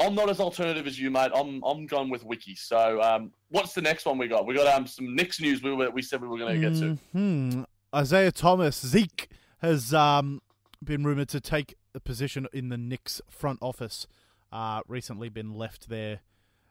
I'm 0.01 0.15
not 0.15 0.31
as 0.31 0.41
alternative 0.41 0.87
as 0.87 0.99
you, 0.99 1.11
mate. 1.11 1.33
I'm 1.35 1.63
I'm 1.65 1.87
going 1.87 2.09
with 2.11 2.25
Wiki. 2.25 2.55
So 2.55 3.03
um, 3.03 3.33
what's 3.49 3.75
the 3.75 3.83
next 3.83 4.07
one 4.07 4.19
we 4.19 4.29
got? 4.29 4.47
We 4.47 4.55
got 4.55 4.67
um 4.67 4.87
some 4.87 5.15
Knicks 5.15 5.41
news. 5.41 5.63
We 5.63 5.73
were, 5.73 5.91
we 5.91 6.03
said 6.03 6.23
we 6.23 6.29
were 6.29 6.39
going 6.39 6.61
to 6.61 6.71
get 6.71 6.79
to. 6.79 6.99
Hmm. 7.13 7.63
Isiah 7.97 8.33
Thomas, 8.33 8.85
Zeke, 8.85 9.29
has 9.59 9.95
um, 9.95 10.43
been 10.85 11.05
rumored 11.05 11.29
to 11.31 11.41
take 11.41 11.75
a 11.95 12.01
position 12.01 12.47
in 12.53 12.69
the 12.69 12.77
Knicks 12.77 13.21
front 13.29 13.59
office. 13.63 14.07
Uh, 14.53 14.83
recently 14.87 15.29
been 15.29 15.55
left 15.55 15.89
there. 15.89 16.21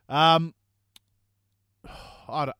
Um, 0.08 0.54
I 2.30 2.46
don't, 2.46 2.58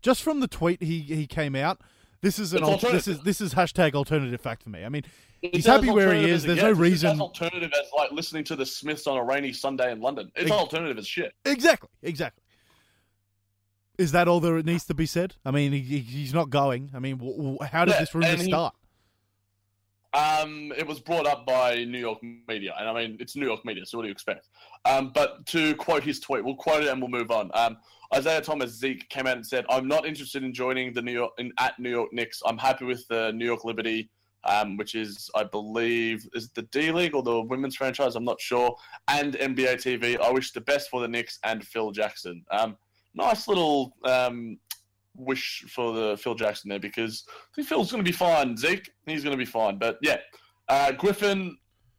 just 0.00 0.22
from 0.22 0.40
the 0.40 0.48
tweet 0.48 0.82
he, 0.82 1.00
he 1.00 1.26
came 1.26 1.54
out. 1.54 1.80
This 2.22 2.38
is 2.38 2.52
an 2.54 2.62
al- 2.62 2.78
this 2.78 3.08
is 3.08 3.20
this 3.20 3.40
is 3.40 3.52
hashtag 3.54 3.94
alternative 3.94 4.40
fact 4.40 4.62
for 4.62 4.70
me. 4.70 4.84
I 4.84 4.88
mean, 4.88 5.02
It's 5.42 5.56
he's 5.58 5.66
happy 5.66 5.90
where 5.90 6.14
he 6.14 6.30
is. 6.30 6.44
There's 6.44 6.62
no 6.62 6.70
It's 6.70 6.78
reason. 6.78 7.10
as 7.10 7.20
alternative 7.20 7.72
as 7.72 7.90
like 7.96 8.12
listening 8.12 8.44
to 8.44 8.56
the 8.56 8.64
Smiths 8.64 9.08
on 9.08 9.18
a 9.18 9.24
rainy 9.24 9.52
Sunday 9.52 9.90
in 9.90 10.00
London. 10.00 10.30
It's 10.36 10.44
Ex- 10.44 10.52
alternative 10.52 10.98
as 10.98 11.06
shit. 11.06 11.32
Exactly, 11.44 11.88
exactly. 12.00 12.42
Is 13.98 14.12
that 14.12 14.28
all 14.28 14.38
there 14.40 14.62
needs 14.62 14.86
to 14.86 14.94
be 14.94 15.04
said? 15.04 15.34
I 15.44 15.50
mean, 15.50 15.72
he, 15.72 15.98
he's 15.98 16.32
not 16.32 16.48
going. 16.48 16.90
I 16.94 17.00
mean, 17.00 17.16
w- 17.18 17.36
w- 17.36 17.58
how 17.62 17.84
did 17.84 17.94
Yeah, 17.94 18.00
this 18.00 18.14
rumor 18.14 18.28
he- 18.36 18.44
start? 18.44 18.74
Um, 20.14 20.72
it 20.76 20.86
was 20.86 21.00
brought 21.00 21.26
up 21.26 21.46
by 21.46 21.84
New 21.84 21.98
York 21.98 22.18
media, 22.46 22.74
and 22.78 22.86
I 22.86 22.92
mean 22.92 23.16
it's 23.18 23.34
New 23.34 23.46
York 23.46 23.64
media, 23.64 23.86
so 23.86 23.96
what 23.96 24.02
do 24.02 24.08
you 24.08 24.12
expect? 24.12 24.46
Um, 24.84 25.10
but 25.14 25.46
to 25.46 25.74
quote 25.76 26.02
his 26.04 26.20
tweet, 26.20 26.44
we'll 26.44 26.54
quote 26.54 26.82
it 26.84 26.88
and 26.90 27.00
we'll 27.00 27.10
move 27.10 27.30
on. 27.30 27.50
Um, 27.54 27.78
Isiah 28.16 28.40
Thomas 28.40 28.72
Zeke 28.72 29.08
came 29.08 29.26
out 29.26 29.36
and 29.36 29.46
said, 29.46 29.64
"I'm 29.68 29.88
not 29.88 30.06
interested 30.06 30.42
in 30.42 30.52
joining 30.52 30.92
the 30.92 31.02
New 31.02 31.12
York 31.12 31.32
in, 31.38 31.52
at 31.58 31.78
New 31.78 31.90
York 31.90 32.12
Knicks. 32.12 32.42
I'm 32.44 32.58
happy 32.58 32.84
with 32.84 33.06
the 33.08 33.32
New 33.32 33.44
York 33.44 33.64
Liberty, 33.64 34.10
um, 34.44 34.76
which 34.76 34.94
is 34.94 35.30
I 35.34 35.44
believe 35.44 36.28
is 36.34 36.50
the 36.50 36.62
D 36.62 36.92
League 36.92 37.14
or 37.14 37.22
the 37.22 37.40
women's 37.40 37.76
franchise. 37.76 38.16
I'm 38.16 38.24
not 38.24 38.40
sure. 38.40 38.76
And 39.08 39.34
NBA 39.34 39.76
TV. 39.76 40.20
I 40.20 40.30
wish 40.30 40.52
the 40.52 40.60
best 40.60 40.90
for 40.90 41.00
the 41.00 41.08
Knicks 41.08 41.38
and 41.44 41.64
Phil 41.64 41.90
Jackson. 41.90 42.44
Um, 42.50 42.76
nice 43.14 43.48
little 43.48 43.96
um, 44.04 44.58
wish 45.16 45.64
for 45.68 45.92
the 45.92 46.16
Phil 46.16 46.34
Jackson 46.34 46.68
there 46.68 46.80
because 46.80 47.24
I 47.28 47.54
think 47.54 47.68
Phil's 47.68 47.90
going 47.90 48.04
to 48.04 48.08
be 48.08 48.16
fine. 48.16 48.56
Zeke, 48.56 48.90
he's 49.06 49.24
going 49.24 49.36
to 49.36 49.42
be 49.42 49.50
fine. 49.50 49.78
But 49.78 49.98
yeah, 50.02 50.18
uh, 50.68 50.92
Griffin, 50.92 51.56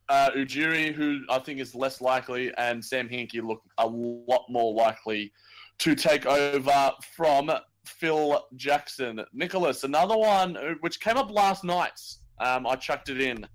uh, 0.09 0.32
Ujiri, 0.32 0.93
who 0.93 1.22
I 1.30 1.39
think 1.39 1.59
is 1.59 1.76
less 1.76 2.01
likely, 2.01 2.53
and 2.57 2.84
Sam 2.84 3.07
Hinkie 3.07 3.43
look 3.43 3.61
a 3.78 3.88
lot 3.88 4.45
more 4.49 4.74
likely 4.74 5.32
to 5.80 5.95
take 5.95 6.26
over 6.26 6.91
from 7.15 7.51
Phil 7.86 8.43
Jackson. 8.55 9.24
Nicholas, 9.34 9.84
another 9.84 10.17
one 10.17 10.57
uh, 10.57 10.74
which 10.82 10.99
came 10.99 11.17
up 11.17 11.32
last 11.32 11.63
night. 11.63 11.99
Um, 12.39 12.65
I 12.65 12.76
chucked 12.76 13.09
it 13.09 13.21
in. 13.21 13.45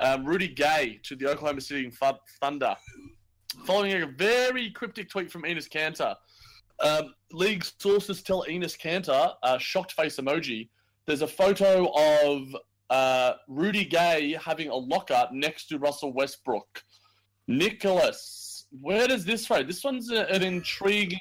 Um, 0.00 0.24
Rudy 0.24 0.48
Gay 0.48 1.00
to 1.04 1.14
the 1.14 1.28
Oklahoma 1.28 1.60
City 1.60 1.90
Thunder, 2.40 2.74
following 3.64 4.02
a 4.02 4.06
very 4.06 4.70
cryptic 4.70 5.08
tweet 5.08 5.30
from 5.30 5.46
Enos 5.46 5.68
Kanter. 5.68 6.14
Um, 6.80 7.14
league 7.32 7.64
sources 7.78 8.22
tell 8.22 8.44
Enos 8.48 8.76
Kanter, 8.76 9.34
uh, 9.42 9.58
shocked 9.58 9.92
face 9.92 10.16
emoji, 10.16 10.68
there's 11.06 11.22
a 11.22 11.28
photo 11.28 11.92
of 11.94 12.56
uh, 12.90 13.34
Rudy 13.48 13.84
Gay 13.84 14.36
having 14.42 14.68
a 14.68 14.74
locker 14.74 15.28
next 15.32 15.68
to 15.68 15.78
Russell 15.78 16.12
Westbrook. 16.12 16.82
Nicholas, 17.46 18.66
where 18.80 19.06
does 19.06 19.24
this 19.24 19.48
rate? 19.50 19.66
This 19.66 19.84
one's 19.84 20.10
a, 20.10 20.26
an 20.30 20.42
intriguing 20.42 21.20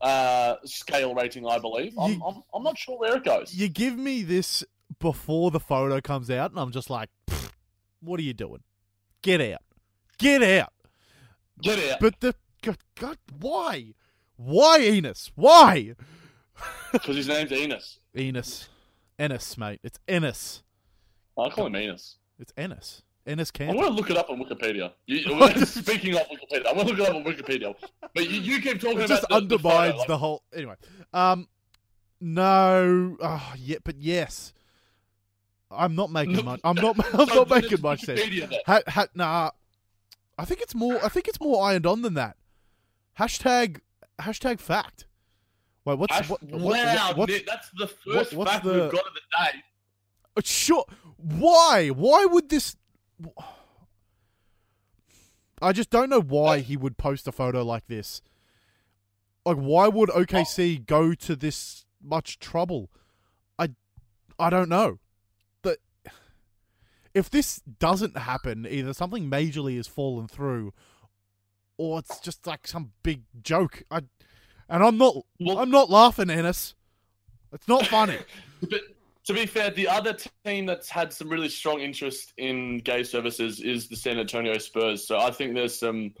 uh, 0.00 0.56
scale 0.64 1.14
rating, 1.14 1.46
I 1.46 1.58
believe. 1.58 1.98
I'm, 1.98 2.12
You- 2.12 2.22
I'm, 2.26 2.42
I'm 2.54 2.62
not 2.62 2.78
sure 2.78 2.98
where 2.98 3.16
it 3.16 3.24
goes. 3.24 3.54
You 3.54 3.68
give 3.68 3.96
me 3.98 4.22
this 4.22 4.64
before 5.00 5.50
the 5.50 5.60
photo 5.60 6.00
comes 6.00 6.30
out, 6.30 6.50
and 6.50 6.60
I'm 6.60 6.70
just 6.72 6.90
like, 6.90 7.08
what 8.00 8.18
are 8.20 8.22
you 8.22 8.34
doing? 8.34 8.62
Get 9.22 9.40
out. 9.40 9.62
Get 10.18 10.42
out. 10.42 10.72
Get 11.62 11.92
out. 11.92 12.00
But 12.00 12.20
the. 12.20 12.34
God, 12.62 12.78
God 12.96 13.18
why? 13.38 13.94
Why, 14.36 14.78
Enos? 14.80 15.30
Why? 15.34 15.94
Because 16.92 17.14
his 17.16 17.28
name's 17.28 17.52
Enos. 17.52 17.98
Enos. 18.16 18.68
Ennis, 19.18 19.56
mate. 19.58 19.78
It's 19.84 19.98
Ennis. 20.08 20.62
I 21.38 21.50
call 21.50 21.66
him 21.66 21.76
Enos. 21.76 22.16
It's 22.40 22.52
Ennis. 22.56 23.02
Ennis 23.28 23.50
Kanter. 23.50 23.74
going 23.74 23.84
to 23.84 23.90
look 23.90 24.10
it 24.10 24.16
up 24.16 24.30
on 24.30 24.42
Wikipedia. 24.42 24.92
You, 25.06 25.20
speaking 25.66 26.14
of 26.16 26.22
Wikipedia, 26.22 26.66
I 26.66 26.72
want 26.72 26.88
to 26.88 26.94
look 26.94 27.06
it 27.06 27.08
up 27.08 27.16
on 27.16 27.24
Wikipedia. 27.24 27.74
But 28.14 28.28
you, 28.28 28.40
you 28.40 28.62
keep 28.62 28.80
talking 28.80 29.00
It 29.00 29.04
about 29.04 29.08
just 29.08 29.22
the, 29.22 29.28
the 29.28 29.34
undermines 29.34 29.94
photo, 29.94 30.06
the, 30.08 30.18
whole. 30.18 30.42
Anyway, 30.54 30.74
um, 31.12 31.46
no, 32.20 33.16
oh, 33.20 33.54
yeah, 33.58 33.76
but 33.84 33.96
yes, 33.98 34.54
I'm 35.70 35.94
not 35.94 36.10
making 36.10 36.44
much. 36.44 36.60
I'm 36.64 36.76
not. 36.76 36.96
I'm 37.14 37.26
not 37.36 37.50
making 37.50 37.82
much 37.82 38.00
sense. 38.00 38.20
Ha, 38.66 38.80
ha, 38.88 39.06
nah, 39.14 39.50
I 40.38 40.44
think 40.44 40.62
it's 40.62 40.74
more. 40.74 40.98
I 41.04 41.08
think 41.08 41.28
it's 41.28 41.40
more 41.40 41.62
ironed 41.64 41.86
on 41.86 42.02
than 42.02 42.14
that. 42.14 42.36
Hashtag 43.18 43.80
hashtag 44.18 44.58
fact. 44.58 45.06
Wait, 45.84 45.98
what's 45.98 46.14
Ash- 46.14 46.30
what, 46.30 46.42
what, 46.42 46.60
wow, 46.60 47.12
what's, 47.14 47.32
Nick, 47.32 47.46
that's 47.46 47.70
the 47.76 47.86
first 47.86 48.34
what's 48.34 48.50
fact 48.50 48.64
the- 48.64 48.72
we've 48.72 48.92
got 48.92 49.06
of 49.06 49.14
the 49.14 49.20
day. 49.36 49.58
Uh, 50.36 50.40
Sure. 50.44 50.84
Why? 51.16 51.88
Why 51.88 52.24
would 52.24 52.48
this? 52.48 52.76
I 55.60 55.72
just 55.72 55.90
don't 55.90 56.08
know 56.08 56.20
why 56.20 56.60
he 56.60 56.76
would 56.76 56.96
post 56.98 57.26
a 57.26 57.32
photo 57.32 57.64
like 57.64 57.88
this. 57.88 58.22
Like, 59.44 59.56
why 59.56 59.88
would 59.88 60.08
OKC 60.10 60.78
oh. 60.78 60.82
go 60.86 61.14
to 61.14 61.34
this 61.34 61.84
much 62.02 62.38
trouble? 62.38 62.90
I, 63.58 63.70
I 64.38 64.50
don't 64.50 64.68
know. 64.68 64.98
That 65.62 65.78
if 67.14 67.28
this 67.30 67.60
doesn't 67.78 68.16
happen, 68.16 68.66
either 68.68 68.92
something 68.92 69.30
majorly 69.30 69.76
has 69.76 69.86
fallen 69.88 70.28
through, 70.28 70.72
or 71.76 71.98
it's 72.00 72.20
just 72.20 72.46
like 72.46 72.66
some 72.68 72.92
big 73.02 73.22
joke. 73.42 73.82
I, 73.90 74.02
and 74.68 74.84
I'm 74.84 74.98
not. 74.98 75.16
Well- 75.40 75.58
I'm 75.58 75.70
not 75.70 75.90
laughing, 75.90 76.30
Ennis. 76.30 76.74
It's 77.52 77.68
not 77.68 77.86
funny. 77.86 78.18
But 78.60 78.80
to 79.28 79.34
be 79.34 79.44
fair, 79.44 79.70
the 79.70 79.86
other 79.86 80.16
team 80.46 80.64
that's 80.64 80.88
had 80.88 81.12
some 81.12 81.28
really 81.28 81.50
strong 81.50 81.80
interest 81.80 82.32
in 82.38 82.78
gay 82.78 83.02
services 83.02 83.60
is 83.60 83.86
the 83.86 83.94
San 83.94 84.18
Antonio 84.18 84.56
Spurs. 84.56 85.06
So 85.06 85.18
I 85.18 85.30
think 85.30 85.54
there's 85.54 85.78
some. 85.78 86.14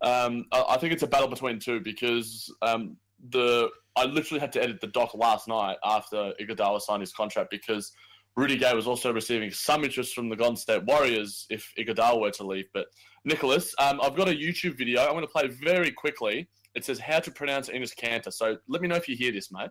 Um, 0.00 0.46
I 0.50 0.78
think 0.78 0.94
it's 0.94 1.02
a 1.02 1.06
battle 1.06 1.28
between 1.28 1.58
two 1.58 1.80
because 1.80 2.50
um, 2.62 2.96
the 3.28 3.68
I 3.94 4.06
literally 4.06 4.40
had 4.40 4.52
to 4.52 4.62
edit 4.62 4.80
the 4.80 4.86
doc 4.86 5.14
last 5.14 5.48
night 5.48 5.76
after 5.84 6.32
Iguodala 6.40 6.80
signed 6.80 7.02
his 7.02 7.12
contract 7.12 7.50
because 7.50 7.92
Rudy 8.36 8.56
Gay 8.56 8.72
was 8.72 8.86
also 8.86 9.12
receiving 9.12 9.50
some 9.50 9.84
interest 9.84 10.14
from 10.14 10.30
the 10.30 10.36
Golden 10.36 10.56
State 10.56 10.84
Warriors 10.84 11.46
if 11.50 11.70
Iguodala 11.78 12.22
were 12.22 12.30
to 12.30 12.46
leave. 12.46 12.68
But 12.72 12.86
Nicholas, 13.26 13.74
um, 13.78 14.00
I've 14.02 14.16
got 14.16 14.28
a 14.28 14.34
YouTube 14.34 14.78
video. 14.78 15.02
I'm 15.02 15.12
going 15.12 15.26
to 15.26 15.28
play 15.28 15.48
very 15.48 15.90
quickly. 15.90 16.48
It 16.74 16.86
says 16.86 16.98
how 16.98 17.20
to 17.20 17.30
pronounce 17.30 17.68
Enos 17.68 17.94
Kanter. 17.94 18.32
So 18.32 18.56
let 18.66 18.80
me 18.80 18.88
know 18.88 18.96
if 18.96 19.10
you 19.10 19.16
hear 19.16 19.32
this, 19.32 19.52
mate. 19.52 19.68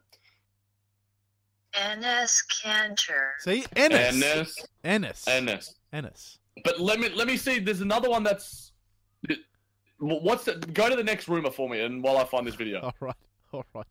N.S. 1.78 2.42
Kanter. 2.64 3.32
See, 3.40 3.66
Ennis. 3.76 4.00
Ennis. 4.24 4.66
Ennis. 4.84 5.28
Ennis. 5.28 5.76
Ennis. 5.94 6.40
But 6.64 6.80
let 6.80 7.00
me 7.00 7.10
let 7.10 7.28
me 7.28 7.38
see. 7.38 7.60
There's 7.60 7.82
another 7.82 8.10
one 8.10 8.24
that's. 8.24 8.72
What's 10.00 10.44
the, 10.44 10.56
go 10.56 10.90
to 10.90 10.96
the 10.96 11.04
next 11.04 11.28
rumor 11.30 11.52
for 11.52 11.70
me, 11.70 11.80
and 11.82 12.04
while 12.04 12.18
I 12.18 12.26
find 12.26 12.46
this 12.46 12.56
video. 12.56 12.82
All 12.82 12.94
right, 13.00 13.16
all 13.54 13.66
right. 13.74 13.86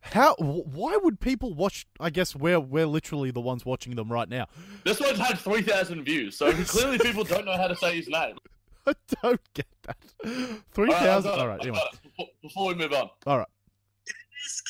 How? 0.00 0.34
Why 0.36 0.96
would 0.96 1.20
people 1.20 1.54
watch? 1.54 1.86
I 1.98 2.10
guess 2.10 2.36
we're 2.36 2.60
we're 2.60 2.86
literally 2.86 3.30
the 3.30 3.40
ones 3.40 3.64
watching 3.64 3.94
them 3.96 4.12
right 4.12 4.28
now. 4.28 4.46
This 4.84 5.00
one's 5.00 5.18
had 5.18 5.38
three 5.38 5.62
thousand 5.62 6.04
views, 6.04 6.36
so 6.36 6.52
clearly 6.64 6.98
people 6.98 7.24
don't 7.24 7.46
know 7.46 7.56
how 7.56 7.66
to 7.68 7.76
say 7.76 7.96
his 7.96 8.08
name. 8.08 8.36
I 8.86 8.92
don't 9.22 9.40
get 9.54 9.66
that. 9.84 9.96
Three 10.72 10.90
thousand. 10.92 10.92
All 10.92 10.92
right. 10.92 10.92
I've 10.92 11.02
thousand. 11.02 11.30
got 11.30 11.38
it, 11.38 11.40
All 11.40 11.48
right. 11.48 11.60
Anyway. 11.62 11.78
Before- 12.02 12.26
Before 12.42 12.68
we 12.68 12.74
move 12.74 12.92
on, 12.92 13.08
All 13.26 13.38
right. 13.38 13.48
N.S. 14.08 14.62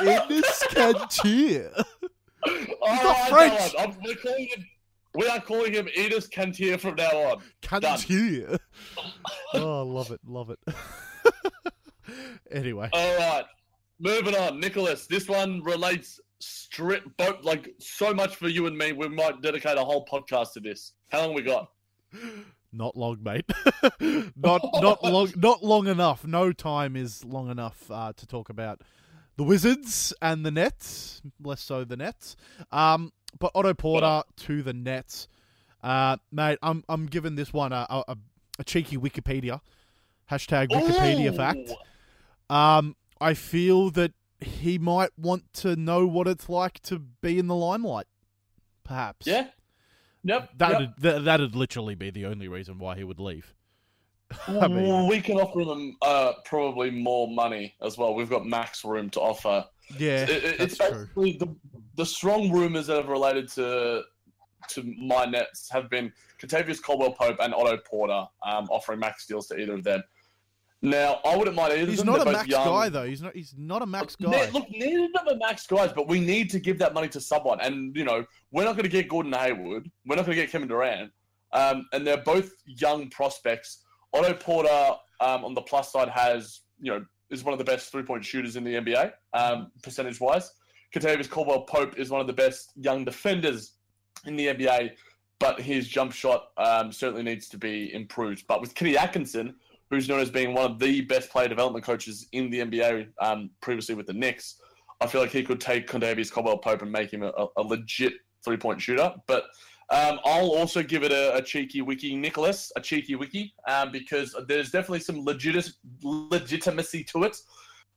Ennis 0.00 0.64
Cantier. 0.70 1.72
All 2.82 2.94
not 3.04 3.28
French. 3.28 3.74
I'm- 3.78 3.96
we're 4.04 4.14
calling 4.16 4.48
him. 4.48 4.66
We 5.14 5.26
are 5.26 5.40
calling 5.40 5.72
him 5.72 5.88
Enos 5.96 6.28
Cantier 6.28 6.78
from 6.78 6.94
now 6.96 7.10
on. 7.10 7.42
Cantier. 7.62 8.58
Oh, 9.54 9.82
love 9.82 10.10
it, 10.10 10.20
love 10.26 10.50
it. 10.50 10.58
anyway, 12.50 12.90
All 12.92 13.16
right, 13.16 13.44
moving 13.98 14.36
on, 14.36 14.60
Nicholas. 14.60 15.06
This 15.06 15.26
one 15.26 15.62
relates 15.62 16.20
strip 16.38 17.04
boat 17.16 17.42
like 17.44 17.74
so 17.78 18.12
much 18.12 18.36
for 18.36 18.48
you 18.48 18.66
and 18.66 18.76
me. 18.76 18.92
We 18.92 19.08
might 19.08 19.40
dedicate 19.40 19.78
a 19.78 19.84
whole 19.84 20.04
podcast 20.04 20.52
to 20.52 20.60
this. 20.60 20.92
How 21.10 21.22
long 21.22 21.34
we 21.34 21.40
got? 21.42 21.70
not 22.72 22.94
long, 22.94 23.18
mate. 23.22 23.50
not 24.36 24.60
not 24.74 25.02
long. 25.02 25.32
Not 25.36 25.64
long 25.64 25.86
enough. 25.88 26.26
No 26.26 26.52
time 26.52 26.94
is 26.94 27.24
long 27.24 27.50
enough 27.50 27.90
uh, 27.90 28.12
to 28.14 28.26
talk 28.26 28.50
about 28.50 28.82
the 29.38 29.44
Wizards 29.44 30.12
and 30.20 30.44
the 30.44 30.50
Nets. 30.50 31.22
Less 31.42 31.62
so 31.62 31.84
the 31.84 31.96
Nets. 31.96 32.36
Um, 32.70 33.12
but 33.38 33.52
Otto 33.54 33.72
Porter 33.72 34.22
to 34.36 34.62
the 34.62 34.74
Nets. 34.74 35.28
Uh, 35.82 36.18
mate, 36.30 36.58
I'm 36.62 36.84
I'm 36.88 37.06
giving 37.06 37.36
this 37.36 37.52
one 37.52 37.72
a 37.72 37.86
a, 37.88 38.16
a 38.58 38.64
cheeky 38.64 38.98
Wikipedia 38.98 39.60
hashtag 40.30 40.68
Wikipedia 40.68 41.32
Ooh. 41.32 41.36
fact. 41.36 41.72
Um, 42.50 42.96
I 43.20 43.34
feel 43.34 43.90
that 43.90 44.12
he 44.40 44.78
might 44.78 45.10
want 45.16 45.52
to 45.54 45.76
know 45.76 46.06
what 46.06 46.28
it's 46.28 46.48
like 46.48 46.80
to 46.82 46.98
be 46.98 47.38
in 47.38 47.46
the 47.46 47.54
limelight. 47.54 48.06
Perhaps. 48.84 49.26
Yeah. 49.26 49.48
Yep. 50.24 50.50
That'd 50.56 50.80
yep. 50.80 50.90
that, 50.98 51.24
that'd 51.24 51.54
literally 51.54 51.94
be 51.94 52.10
the 52.10 52.26
only 52.26 52.48
reason 52.48 52.78
why 52.78 52.96
he 52.96 53.04
would 53.04 53.20
leave. 53.20 53.54
I 54.48 54.68
mean- 54.68 55.08
we 55.08 55.20
can 55.20 55.38
offer 55.38 55.64
them 55.64 55.96
uh, 56.02 56.32
probably 56.44 56.90
more 56.90 57.28
money 57.28 57.74
as 57.82 57.96
well. 57.98 58.14
We've 58.14 58.30
got 58.30 58.46
max 58.46 58.84
room 58.84 59.08
to 59.10 59.20
offer. 59.20 59.64
Yeah, 59.96 60.24
It- 60.24 60.30
it- 60.44 60.60
it's 60.60 60.76
true. 60.78 60.90
basically 60.90 61.32
the 61.38 61.54
the 61.94 62.06
strong 62.06 62.50
rumors 62.52 62.86
that 62.86 62.96
have 62.96 63.08
related 63.08 63.48
to 63.52 64.02
to 64.68 64.94
my 65.00 65.24
Nets 65.24 65.68
have 65.70 65.88
been 65.88 66.12
Kentavious 66.40 66.80
Caldwell 66.82 67.12
Pope 67.14 67.38
and 67.40 67.54
Otto 67.54 67.78
Porter 67.78 68.24
um, 68.46 68.66
offering 68.70 68.98
max 69.00 69.26
deals 69.26 69.46
to 69.48 69.56
either 69.58 69.74
of 69.74 69.82
them. 69.84 70.02
Now, 70.80 71.20
I 71.24 71.36
wouldn't 71.36 71.56
mind 71.56 71.72
either. 71.72 71.82
of 71.84 71.88
He's 71.88 72.04
not 72.04 72.20
a 72.24 72.30
max 72.30 72.46
young. 72.46 72.64
guy 72.64 72.88
though. 72.88 73.04
He's 73.06 73.20
not. 73.22 73.34
He's 73.34 73.54
not 73.58 73.82
a 73.82 73.86
max 73.86 74.14
Ne- 74.20 74.30
guy. 74.30 74.48
look, 74.50 74.70
neither 74.70 75.04
of 75.06 75.12
them 75.12 75.28
are 75.34 75.36
max 75.36 75.66
guys, 75.66 75.90
but 75.92 76.06
we 76.06 76.20
need 76.20 76.50
to 76.50 76.60
give 76.60 76.78
that 76.78 76.94
money 76.94 77.08
to 77.08 77.20
someone. 77.20 77.60
And 77.60 77.96
you 77.96 78.04
know, 78.04 78.24
we're 78.52 78.64
not 78.64 78.72
going 78.74 78.84
to 78.84 78.88
get 78.90 79.08
Gordon 79.08 79.32
Hayward. 79.32 79.90
We're 80.06 80.14
not 80.16 80.24
going 80.26 80.36
to 80.36 80.42
get 80.42 80.52
Kevin 80.52 80.68
Durant. 80.68 81.10
Um, 81.52 81.88
and 81.92 82.06
they're 82.06 82.22
both 82.22 82.50
young 82.66 83.08
prospects. 83.10 83.84
Otto 84.12 84.34
Porter, 84.34 84.96
um, 85.20 85.44
on 85.44 85.54
the 85.54 85.62
plus 85.62 85.92
side, 85.92 86.08
has 86.08 86.60
you 86.80 86.90
know 86.90 87.04
is 87.30 87.44
one 87.44 87.52
of 87.52 87.58
the 87.58 87.64
best 87.64 87.92
three 87.92 88.02
point 88.02 88.24
shooters 88.24 88.56
in 88.56 88.64
the 88.64 88.74
NBA, 88.74 89.12
um, 89.34 89.70
percentage 89.82 90.20
wise. 90.20 90.52
Kentavious 90.94 91.28
Caldwell 91.28 91.62
Pope 91.62 91.98
is 91.98 92.10
one 92.10 92.20
of 92.20 92.26
the 92.26 92.32
best 92.32 92.72
young 92.76 93.04
defenders 93.04 93.74
in 94.24 94.36
the 94.36 94.46
NBA, 94.46 94.92
but 95.38 95.60
his 95.60 95.86
jump 95.86 96.12
shot 96.12 96.48
um, 96.56 96.90
certainly 96.90 97.22
needs 97.22 97.48
to 97.50 97.58
be 97.58 97.92
improved. 97.92 98.44
But 98.48 98.60
with 98.60 98.74
Kenny 98.74 98.96
Atkinson, 98.96 99.54
who's 99.90 100.08
known 100.08 100.20
as 100.20 100.30
being 100.30 100.54
one 100.54 100.70
of 100.70 100.78
the 100.78 101.02
best 101.02 101.30
player 101.30 101.48
development 101.48 101.84
coaches 101.84 102.26
in 102.32 102.50
the 102.50 102.60
NBA, 102.60 103.08
um, 103.20 103.50
previously 103.60 103.94
with 103.94 104.06
the 104.06 104.14
Knicks, 104.14 104.60
I 105.00 105.06
feel 105.06 105.20
like 105.20 105.30
he 105.30 105.42
could 105.42 105.60
take 105.60 105.86
Kentavious 105.86 106.32
Caldwell 106.32 106.58
Pope 106.58 106.82
and 106.82 106.90
make 106.90 107.12
him 107.12 107.22
a, 107.22 107.32
a 107.56 107.62
legit 107.62 108.14
three 108.44 108.56
point 108.56 108.80
shooter. 108.80 109.14
But 109.26 109.44
Um, 109.90 110.20
I'll 110.24 110.50
also 110.50 110.82
give 110.82 111.02
it 111.02 111.12
a, 111.12 111.34
a 111.36 111.42
cheeky 111.42 111.80
wiki, 111.80 112.14
Nicholas, 112.14 112.70
a 112.76 112.80
cheeky 112.80 113.14
wiki, 113.14 113.54
um, 113.66 113.90
because 113.90 114.36
there's 114.46 114.70
definitely 114.70 115.00
some 115.00 115.24
legit- 115.24 115.70
legitimacy 116.02 117.04
to 117.04 117.24
it. 117.24 117.36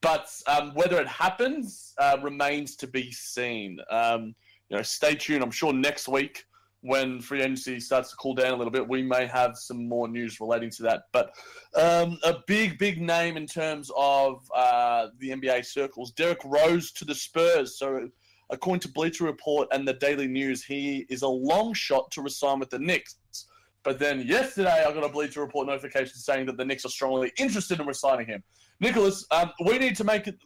But 0.02 0.30
um, 0.48 0.74
whether 0.74 1.00
it 1.00 1.08
happens 1.08 1.94
uh, 2.00 2.18
remains 2.22 2.76
to 2.78 2.88
be 2.88 3.12
seen. 3.12 3.80
Um, 3.90 4.34
you 4.70 4.78
know, 4.78 4.84
stay 4.84 5.16
tuned. 5.16 5.44
I'm 5.44 5.52
sure 5.52 5.74
next 5.74 6.08
week, 6.08 6.46
when 6.82 7.22
free 7.22 7.42
agency 7.42 7.80
starts 7.80 8.10
to 8.10 8.16
cool 8.16 8.34
down 8.34 8.54
a 8.54 8.56
little 8.56 8.72
bit, 8.72 8.88
we 8.88 9.04
may 9.04 9.28
have 9.28 9.56
some 9.56 9.88
more 9.88 10.08
news 10.08 10.40
relating 10.40 10.72
to 10.72 10.84
that. 10.84 11.04
But 11.12 11.36
um, 11.76 12.18
a 12.24 12.38
big, 12.48 12.80
big 12.80 13.00
name 13.00 13.38
in 13.38 13.46
terms 13.46 13.92
of 13.96 14.50
uh, 14.56 15.08
the 15.20 15.30
NBA 15.30 15.66
circles, 15.66 16.12
Derrick 16.12 16.40
Rose 16.44 16.92
to 16.94 17.06
the 17.06 17.14
Spurs. 17.14 17.78
So 17.78 18.10
according 18.52 18.82
to 18.82 18.90
Bleacher 18.90 19.24
Report 19.24 19.68
and 19.72 19.88
the 19.88 19.94
Daily 19.94 20.28
News, 20.28 20.64
he 20.64 21.06
is 21.10 21.22
a 21.22 21.28
long 21.28 21.74
shot 21.74 22.12
to 22.12 22.22
resign 22.22 22.60
with 22.60 22.70
the 22.70 22.80
Knicks. 22.80 23.16
But 23.84 23.98
then 23.98 24.22
yesterday, 24.28 24.86
I 24.88 24.94
got 24.94 25.04
a 25.04 25.10
Bleacher 25.10 25.40
Report 25.42 25.66
notification 25.68 26.16
saying 26.16 26.46
that 26.46 26.58
the 26.58 26.66
Knicks 26.66 26.86
are 26.86 26.90
strongly 26.90 27.32
interested 27.38 27.80
in 27.80 27.88
resigning 27.88 28.28
him. 28.28 28.44
Nicholas, 28.80 29.26
um, 29.32 29.52
we 29.66 29.80
need 29.80 29.96
to 29.96 30.04
make 30.04 30.28
it 30.28 30.38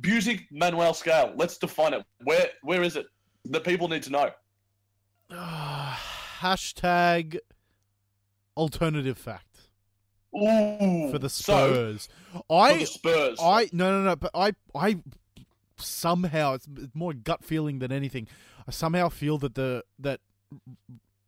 Busey 0.00 0.46
Manuel 0.50 0.92
scale. 0.92 1.32
Let's 1.36 1.56
define 1.56 1.94
it. 1.94 2.04
Where 2.24 2.48
where 2.62 2.82
is 2.82 2.96
it? 2.96 3.06
The 3.46 3.60
people 3.60 3.88
need 3.88 4.02
to 4.04 4.10
know. 4.10 4.30
Hashtag 6.40 7.38
alternative 8.56 9.18
fact 9.18 9.68
Ooh, 10.36 11.10
for 11.10 11.18
the 11.18 11.28
so, 11.28 11.72
Spurs. 11.72 12.08
for 12.32 12.42
I 12.50 12.78
the 12.78 12.86
Spurs. 12.86 13.38
I 13.40 13.68
no 13.72 13.90
no 13.90 14.04
no, 14.04 14.16
but 14.16 14.30
I 14.34 14.52
I 14.74 14.98
somehow 15.76 16.54
it's 16.54 16.68
more 16.94 17.12
gut 17.12 17.44
feeling 17.44 17.78
than 17.78 17.90
anything. 17.92 18.28
I 18.66 18.70
somehow 18.70 19.08
feel 19.08 19.38
that 19.38 19.54
the 19.54 19.84
that 19.98 20.20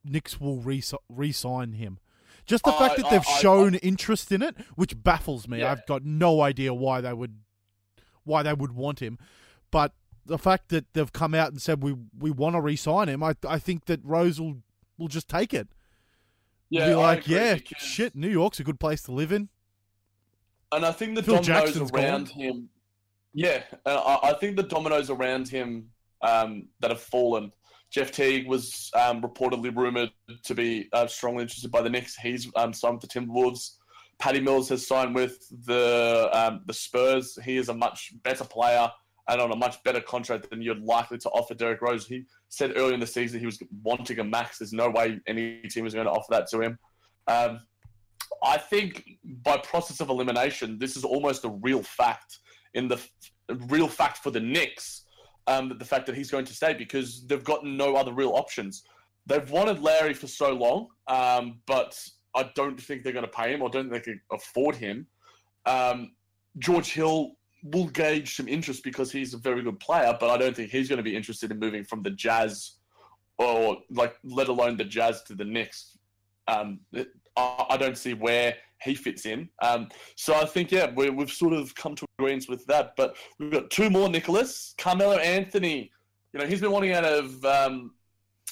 Knicks 0.05 0.41
will 0.41 0.59
re 0.61 0.83
re-sign 1.09 1.73
him. 1.73 1.99
Just 2.47 2.65
the 2.65 2.73
fact 2.73 2.99
I- 2.99 3.03
that 3.03 3.11
they've 3.11 3.27
I- 3.27 3.33
I- 3.33 3.41
shown 3.41 3.75
interest 3.77 4.31
in 4.31 4.41
it, 4.43 4.57
which 4.77 5.03
baffles 5.03 5.49
me. 5.49 5.59
Yeah. 5.61 5.73
I've 5.73 5.87
got 5.87 6.05
no 6.05 6.41
idea 6.43 6.73
why 6.73 7.01
they 7.01 7.13
would 7.13 7.41
why 8.25 8.43
they 8.43 8.53
would 8.55 8.73
want 8.73 9.01
him, 9.01 9.19
but 9.71 9.93
the 10.25 10.39
fact 10.39 10.69
that 10.71 10.93
they've 10.93 11.13
come 11.13 11.35
out 11.35 11.51
and 11.51 11.61
said 11.63 11.83
we 11.83 11.95
we 12.19 12.31
want 12.31 12.55
to 12.55 12.61
re-sign 12.61 13.09
him, 13.09 13.23
I 13.23 13.35
I 13.49 13.59
think 13.59 13.87
that 13.87 14.01
Rose 14.05 14.41
will 14.41 14.63
will 14.99 15.09
just 15.09 15.29
take 15.29 15.53
it. 15.53 15.69
yeah, 16.71 16.89
be 16.89 16.95
like, 16.95 17.29
yeah, 17.29 17.55
because- 17.55 17.83
shit, 17.83 18.15
New 18.17 18.29
York's 18.31 18.59
a 18.61 18.65
good 18.65 18.81
place 18.81 19.03
to 19.03 19.13
live 19.13 19.31
in. 19.33 19.49
And 20.73 20.85
I 20.85 20.91
think 20.93 21.15
the 21.15 21.23
Phil 21.23 21.37
dominoes 21.43 21.47
Jackson's 21.65 21.91
around 21.93 22.27
gone. 22.29 22.35
him, 22.39 22.69
yeah, 23.37 23.63
I, 23.85 24.19
I 24.23 24.33
think 24.41 24.57
the 24.57 24.63
dominoes 24.63 25.11
around 25.11 25.47
him 25.47 25.91
um, 26.23 26.69
that 26.81 26.91
have 26.91 27.03
fallen. 27.03 27.53
Jeff 27.91 28.11
Teague 28.11 28.49
was 28.49 28.91
um, 28.95 29.21
reportedly 29.21 29.77
rumored 29.77 30.11
to 30.43 30.55
be 30.55 30.89
uh, 30.95 31.07
strongly 31.07 31.43
interested 31.43 31.71
by 31.71 31.83
the 31.83 31.91
Knicks. 31.91 32.17
He's 32.17 32.51
um, 32.57 32.73
signed 32.73 32.95
with 32.95 33.11
the 33.11 33.21
Timberwolves. 33.21 33.77
Patty 34.19 34.41
Mills 34.41 34.71
has 34.71 34.87
signed 34.87 35.15
with 35.15 35.39
the 35.67 36.31
um, 36.33 36.63
the 36.65 36.73
Spurs. 36.73 37.39
He 37.45 37.59
is 37.59 37.69
a 37.69 37.75
much 37.75 38.15
better 38.23 38.43
player 38.43 38.91
and 39.29 39.41
on 39.41 39.53
a 39.53 39.57
much 39.57 39.83
better 39.85 40.01
contract 40.01 40.49
than 40.49 40.63
you're 40.63 40.77
likely 40.77 41.19
to 41.19 41.29
offer 41.29 41.53
Derrick 41.53 41.83
Rose. 41.83 42.07
He 42.07 42.25
said 42.49 42.73
earlier 42.75 42.95
in 42.95 43.01
the 43.01 43.07
season 43.07 43.39
he 43.39 43.45
was 43.45 43.63
wanting 43.83 44.19
a 44.19 44.25
max. 44.25 44.59
There's 44.59 44.73
no 44.73 44.89
way 44.89 45.21
any 45.27 45.61
team 45.69 45.85
is 45.85 45.93
going 45.93 46.07
to 46.07 46.13
offer 46.13 46.29
that 46.31 46.49
to 46.53 46.63
him. 46.63 46.79
Um, 47.27 47.61
I 48.43 48.57
think 48.57 49.05
by 49.43 49.59
process 49.59 50.01
of 50.01 50.09
elimination, 50.09 50.79
this 50.79 50.97
is 50.97 51.05
almost 51.05 51.45
a 51.45 51.51
real 51.51 51.83
fact 51.83 52.39
in 52.77 52.87
the 52.89 53.01
real 53.69 53.89
fact 53.89 54.19
for 54.19 54.31
the 54.31 54.41
Knicks. 54.41 55.03
Um, 55.49 55.73
the 55.79 55.85
fact 55.85 56.07
that 56.07 56.17
he's 56.17 56.31
going 56.31 56.45
to 56.45 56.55
stay 56.55 56.75
because 56.75 57.25
they've 57.27 57.45
got 57.45 57.65
no 57.65 57.95
other 57.95 58.13
real 58.13 58.33
options. 58.33 58.83
They've 59.27 59.49
wanted 59.49 59.79
Lowry 59.79 60.13
for 60.13 60.27
so 60.27 60.53
long, 60.53 60.89
um, 61.07 61.61
but 61.67 61.97
I 62.35 62.51
don't 62.57 62.81
think 62.81 63.03
they're 63.03 63.13
going 63.13 63.25
to 63.25 63.31
pay 63.31 63.53
him 63.53 63.63
or 63.63 63.71
don't 63.71 63.89
think 63.89 64.05
they 64.05 64.13
can 64.13 64.21
afford 64.33 64.75
him. 64.75 65.07
Um, 65.65 66.13
George 66.59 66.93
Hill 66.93 67.33
will 67.63 67.87
gauge 67.87 68.35
some 68.35 68.49
interest 68.49 68.83
because 68.83 69.13
he's 69.13 69.35
a 69.35 69.39
very 69.39 69.63
good 69.63 69.79
player, 69.79 70.17
but 70.19 70.31
I 70.31 70.37
don't 70.37 70.55
think 70.55 70.71
he's 70.71 70.89
going 70.89 70.99
to 70.99 71.03
be 71.03 71.17
interested 71.17 71.51
in 71.53 71.59
moving 71.61 71.85
from 71.85 72.03
the 72.03 72.11
Jazz 72.11 72.73
or 73.39 73.79
like 73.91 74.17
let 74.25 74.49
alone 74.49 74.77
the 74.77 74.85
Jazz 74.85 75.23
to 75.25 75.35
the 75.35 75.45
Knicks. 75.45 75.97
I, 77.37 77.67
I 77.71 77.77
don't 77.77 77.99
see 77.99 78.15
where 78.15 78.55
he 78.83 78.95
fits 78.95 79.27
in. 79.27 79.49
Um, 79.63 79.89
so 80.17 80.35
I 80.35 80.45
think 80.45 80.71
yeah, 80.71 80.91
we, 80.95 81.11
we've 81.11 81.31
sort 81.31 81.53
of 81.53 81.75
come 81.75 81.95
to 81.95 82.07
agreement 82.19 82.47
with 82.49 82.67
that. 82.67 82.95
But 82.97 83.17
we've 83.39 83.51
got 83.51 83.71
two 83.71 83.91
more, 83.91 84.09
Nicholas 84.09 84.75
Carmelo 84.79 85.17
Anthony. 85.17 85.91
You 86.33 86.41
know 86.41 86.47
he's 86.47 86.61
been 86.61 86.73
wanting 86.73 86.93
out 86.93 87.05
of 87.05 87.45
um, 87.45 87.93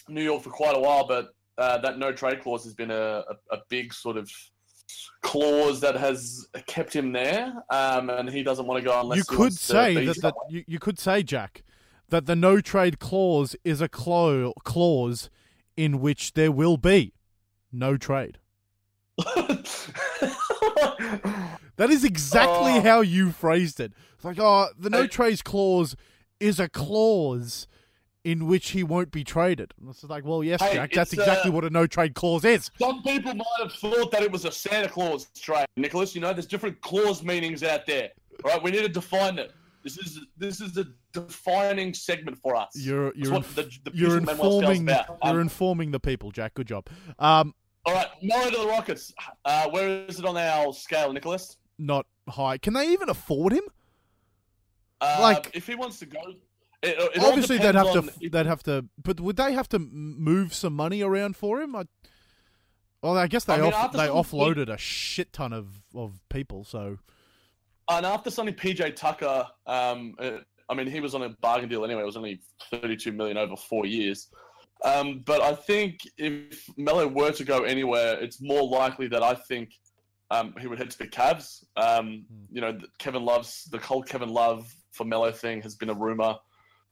New 0.08 0.22
York 0.22 0.42
for 0.42 0.50
quite 0.50 0.76
a 0.76 0.80
while, 0.80 1.06
but 1.06 1.34
uh, 1.58 1.78
that 1.78 1.98
no 1.98 2.12
trade 2.12 2.42
clause 2.42 2.64
has 2.64 2.74
been 2.74 2.90
a, 2.90 3.24
a, 3.28 3.56
a 3.56 3.58
big 3.68 3.92
sort 3.92 4.16
of 4.16 4.30
clause 5.22 5.80
that 5.80 5.96
has 5.96 6.46
kept 6.66 6.94
him 6.94 7.12
there, 7.12 7.52
um, 7.70 8.10
and 8.10 8.28
he 8.28 8.42
doesn't 8.42 8.66
want 8.66 8.82
to 8.82 8.84
go 8.88 9.00
unless 9.00 9.18
you 9.18 9.24
could 9.24 9.52
say 9.52 10.06
that 10.06 10.20
the, 10.20 10.32
you, 10.48 10.64
you 10.66 10.78
could 10.78 10.98
say 10.98 11.22
Jack 11.22 11.62
that 12.10 12.26
the 12.26 12.36
no 12.36 12.60
trade 12.60 12.98
clause 12.98 13.56
is 13.64 13.80
a 13.80 13.88
clo- 13.88 14.52
clause 14.64 15.30
in 15.76 16.00
which 16.00 16.34
there 16.34 16.52
will 16.52 16.76
be 16.76 17.14
no 17.72 17.96
trade. 17.96 18.38
That 21.76 21.90
is 21.90 22.04
exactly 22.04 22.74
Oh. 22.74 22.80
how 22.82 23.00
you 23.00 23.32
phrased 23.32 23.80
it. 23.80 23.92
It's 24.14 24.24
like, 24.24 24.38
oh, 24.38 24.68
the 24.78 24.90
no 24.90 25.02
I- 25.02 25.06
trades 25.08 25.42
clause 25.42 25.96
is 26.38 26.60
a 26.60 26.68
clause 26.68 27.66
in 28.22 28.46
which 28.46 28.70
he 28.70 28.84
won't 28.84 29.10
be 29.10 29.24
traded. 29.24 29.74
And 29.80 29.90
it's 29.90 30.04
like, 30.04 30.24
well, 30.24 30.44
yes, 30.44 30.62
Hey, 30.62 30.74
Jack, 30.74 30.92
that's 30.92 31.12
exactly 31.12 31.50
uh, 31.50 31.54
what 31.54 31.64
a 31.64 31.70
no 31.70 31.86
trade 31.88 32.14
clause 32.14 32.44
is. 32.44 32.70
Some 32.80 33.02
people 33.02 33.34
might 33.34 33.44
have 33.60 33.72
thought 33.72 34.12
that 34.12 34.22
it 34.22 34.30
was 34.30 34.44
a 34.44 34.52
Santa 34.52 34.88
Claus 34.88 35.26
trade, 35.36 35.66
Nicholas. 35.76 36.14
You 36.14 36.20
know, 36.20 36.32
there's 36.32 36.46
different 36.46 36.80
clause 36.80 37.22
meanings 37.24 37.62
out 37.64 37.86
there. 37.86 38.10
All 38.44 38.52
right, 38.52 38.62
we 38.62 38.70
need 38.70 38.82
to 38.82 38.88
define 38.88 39.38
it. 39.38 39.52
This 39.82 39.98
is 39.98 40.20
this 40.38 40.60
is 40.62 40.78
a 40.78 40.86
defining 41.12 41.92
segment 41.92 42.38
for 42.38 42.56
us. 42.56 42.70
You're 42.74 43.12
you're 43.14 43.34
inf- 43.34 43.54
the, 43.54 43.64
the 43.84 43.90
you're 43.92 44.20
Beautiful 44.20 44.60
Manuel 44.60 44.60
Scales 44.62 44.78
informing. 44.78 44.88
Um, 45.22 45.32
you're 45.32 45.40
informing 45.42 45.90
the 45.90 46.00
people, 46.00 46.30
Jack. 46.30 46.54
Good 46.54 46.68
job. 46.68 46.86
Um, 47.18 47.54
all 47.86 47.94
right, 47.94 48.06
Melo 48.22 48.50
to 48.50 48.56
the 48.56 48.66
Rockets. 48.66 49.12
Uh, 49.44 49.68
where 49.70 50.04
is 50.06 50.18
it 50.18 50.24
on 50.24 50.36
our 50.36 50.72
scale, 50.72 51.12
Nicholas? 51.12 51.56
not 51.76 52.06
high. 52.28 52.56
Can 52.56 52.72
they 52.72 52.90
even 52.92 53.08
afford 53.08 53.52
him? 53.52 53.64
Uh, 55.00 55.18
Like- 55.20 55.50
if 55.54 55.66
he 55.66 55.74
wants 55.74 55.98
to 55.98 56.06
go, 56.06 56.20
it, 56.82 56.96
it 57.16 57.22
Obviously, 57.22 57.58
they'd 57.58 57.74
have 57.74 57.92
to. 57.92 57.98
if- 58.20 58.30
They'd 58.32 58.46
have 58.46 58.62
to. 58.64 58.86
But 59.02 59.20
would 59.20 59.36
they 59.36 59.52
have 59.52 59.68
to 59.70 59.78
move 59.78 60.54
some 60.54 60.74
money 60.74 61.02
around 61.02 61.36
for 61.36 61.60
him? 61.60 61.74
I, 61.74 61.84
well, 63.02 63.18
I 63.18 63.26
guess 63.26 63.44
they 63.44 63.54
I 63.54 63.60
mean, 63.60 63.72
off, 63.72 63.92
they 63.92 64.06
offloaded 64.08 64.68
a 64.72 64.78
shit 64.78 65.32
ton 65.32 65.52
of, 65.52 65.82
of 65.94 66.20
people. 66.30 66.64
So 66.64 66.98
And 67.88 68.06
after 68.06 68.30
signing 68.30 68.54
PJ 68.54 68.94
Tucker, 68.96 69.46
um, 69.66 70.14
uh, 70.18 70.38
I 70.68 70.74
mean, 70.74 70.86
he 70.86 71.00
was 71.00 71.14
on 71.14 71.22
a 71.22 71.30
bargain 71.30 71.68
deal 71.68 71.84
anyway. 71.84 72.02
It 72.02 72.06
was 72.06 72.16
only 72.16 72.40
32 72.70 73.12
million 73.12 73.36
over 73.36 73.56
four 73.56 73.84
years. 73.84 74.28
Um, 74.84 75.22
but 75.24 75.40
I 75.40 75.54
think 75.54 76.00
if 76.18 76.68
Melo 76.76 77.08
were 77.08 77.32
to 77.32 77.44
go 77.44 77.64
anywhere, 77.64 78.18
it's 78.20 78.40
more 78.40 78.68
likely 78.68 79.08
that 79.08 79.22
I 79.22 79.34
think 79.34 79.70
um, 80.30 80.54
he 80.60 80.66
would 80.66 80.78
head 80.78 80.90
to 80.90 80.98
the 80.98 81.08
Cavs. 81.08 81.64
Um, 81.76 82.26
you 82.52 82.60
know, 82.60 82.78
Kevin 82.98 83.24
Love's 83.24 83.64
the 83.64 83.78
cold 83.78 84.06
Kevin 84.06 84.28
Love 84.28 84.72
for 84.92 85.04
Melo 85.04 85.32
thing 85.32 85.62
has 85.62 85.74
been 85.74 85.90
a 85.90 85.94
rumor 85.94 86.36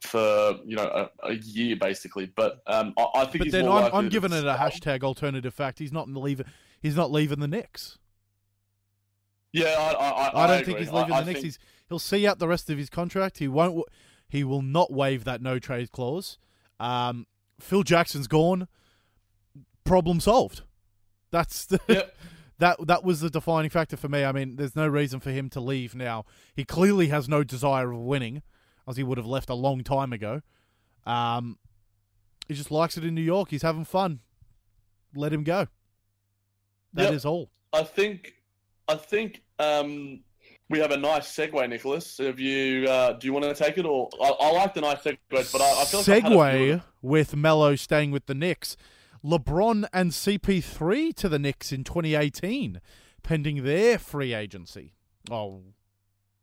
for 0.00 0.56
you 0.64 0.74
know 0.76 1.08
a, 1.22 1.28
a 1.28 1.34
year 1.34 1.76
basically. 1.76 2.26
But 2.34 2.62
um, 2.66 2.94
I, 2.96 3.06
I 3.14 3.24
think 3.24 3.38
But 3.38 3.42
he's 3.44 3.52
then 3.52 3.66
more 3.66 3.82
I'm, 3.82 3.94
I'm 3.94 4.08
giving 4.08 4.32
it 4.32 4.44
a 4.44 4.54
hashtag 4.54 5.02
alternative 5.02 5.52
fact. 5.54 5.78
He's 5.78 5.92
not 5.92 6.08
leaving. 6.08 6.46
He's 6.80 6.96
not 6.96 7.12
leaving 7.12 7.40
the 7.40 7.48
Knicks. 7.48 7.98
Yeah, 9.52 9.66
I, 9.78 9.92
I, 9.92 10.44
I, 10.44 10.46
don't 10.46 10.64
think 10.64 10.78
he's 10.78 10.90
leaving 10.90 11.10
the 11.10 11.24
Knicks. 11.24 11.26
think- 11.26 11.44
He's 11.44 11.58
he'll 11.88 11.98
see 11.98 12.26
out 12.26 12.38
the 12.38 12.48
rest 12.48 12.70
of 12.70 12.78
his 12.78 12.88
contract. 12.88 13.38
He 13.38 13.48
won't. 13.48 13.84
He 14.28 14.44
will 14.44 14.62
not 14.62 14.90
waive 14.90 15.24
that 15.24 15.42
no 15.42 15.58
trade 15.58 15.92
clause. 15.92 16.38
Um, 16.80 17.26
Phil 17.62 17.82
Jackson's 17.82 18.26
gone. 18.26 18.68
Problem 19.84 20.20
solved. 20.20 20.62
That's 21.30 21.64
the, 21.66 21.80
Yep. 21.88 22.16
that 22.58 22.86
that 22.86 23.04
was 23.04 23.20
the 23.20 23.30
defining 23.30 23.70
factor 23.70 23.96
for 23.96 24.08
me. 24.08 24.24
I 24.24 24.32
mean, 24.32 24.56
there's 24.56 24.76
no 24.76 24.86
reason 24.86 25.20
for 25.20 25.30
him 25.30 25.48
to 25.50 25.60
leave 25.60 25.94
now. 25.94 26.24
He 26.54 26.64
clearly 26.64 27.08
has 27.08 27.28
no 27.28 27.42
desire 27.44 27.90
of 27.92 27.98
winning, 28.00 28.42
as 28.86 28.96
he 28.96 29.02
would 29.02 29.18
have 29.18 29.26
left 29.26 29.48
a 29.48 29.54
long 29.54 29.82
time 29.82 30.12
ago. 30.12 30.42
Um, 31.06 31.58
he 32.48 32.54
just 32.54 32.70
likes 32.70 32.96
it 32.96 33.04
in 33.04 33.14
New 33.14 33.22
York. 33.22 33.48
He's 33.50 33.62
having 33.62 33.84
fun. 33.84 34.20
Let 35.14 35.32
him 35.32 35.44
go. 35.44 35.66
That 36.92 37.12
is 37.14 37.24
Yep. 37.24 37.30
all. 37.30 37.50
I 37.72 37.82
think 37.84 38.34
I 38.88 38.96
think 38.96 39.42
um, 39.58 40.20
we 40.72 40.78
have 40.80 40.90
a 40.90 40.96
nice 40.96 41.28
segue, 41.36 41.68
Nicholas. 41.68 42.18
Have 42.18 42.40
you 42.40 42.86
uh, 42.88 43.12
do 43.12 43.26
you 43.26 43.32
want 43.32 43.44
to 43.44 43.54
take 43.54 43.78
it 43.78 43.84
or 43.86 44.08
I, 44.20 44.28
I 44.40 44.50
like 44.52 44.74
the 44.74 44.80
nice 44.80 44.98
segues, 45.02 45.52
but 45.52 45.60
I, 45.60 45.82
I 45.82 45.84
feel 45.84 46.00
like 46.00 46.08
I've 46.08 46.22
had 46.22 46.24
a 46.24 46.28
few 46.28 46.40
of 46.40 46.46
segue 46.48 46.68
them. 46.70 46.82
with 47.02 47.36
Melo 47.36 47.76
staying 47.76 48.10
with 48.10 48.26
the 48.26 48.34
Knicks. 48.34 48.76
LeBron 49.24 49.86
and 49.92 50.10
CP3 50.10 51.14
to 51.14 51.28
the 51.28 51.38
Knicks 51.38 51.70
in 51.70 51.84
2018, 51.84 52.80
pending 53.22 53.62
their 53.62 53.96
free 53.98 54.34
agency. 54.34 54.94
Oh, 55.30 55.60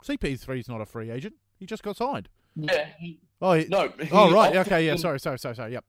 CP3 0.05 0.59
is 0.61 0.69
not 0.69 0.79
a 0.79 0.85
free 0.85 1.11
agent. 1.11 1.33
He 1.57 1.65
just 1.65 1.83
got 1.83 1.97
signed. 1.97 2.29
Yeah. 2.55 2.87
he- 2.97 3.19
Oh, 3.41 3.53
he, 3.53 3.65
No. 3.67 3.89
he 3.99 4.09
oh 4.11 4.31
right. 4.33 4.55
Okay, 4.55 4.85
yeah. 4.85 4.95
Sorry, 4.97 5.19
sorry, 5.19 5.39
sorry, 5.39 5.55
sorry. 5.55 5.71
Yep. 5.73 5.85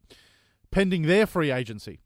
pending 0.71 1.03
their 1.03 1.27
free 1.27 1.51
agency. 1.51 2.01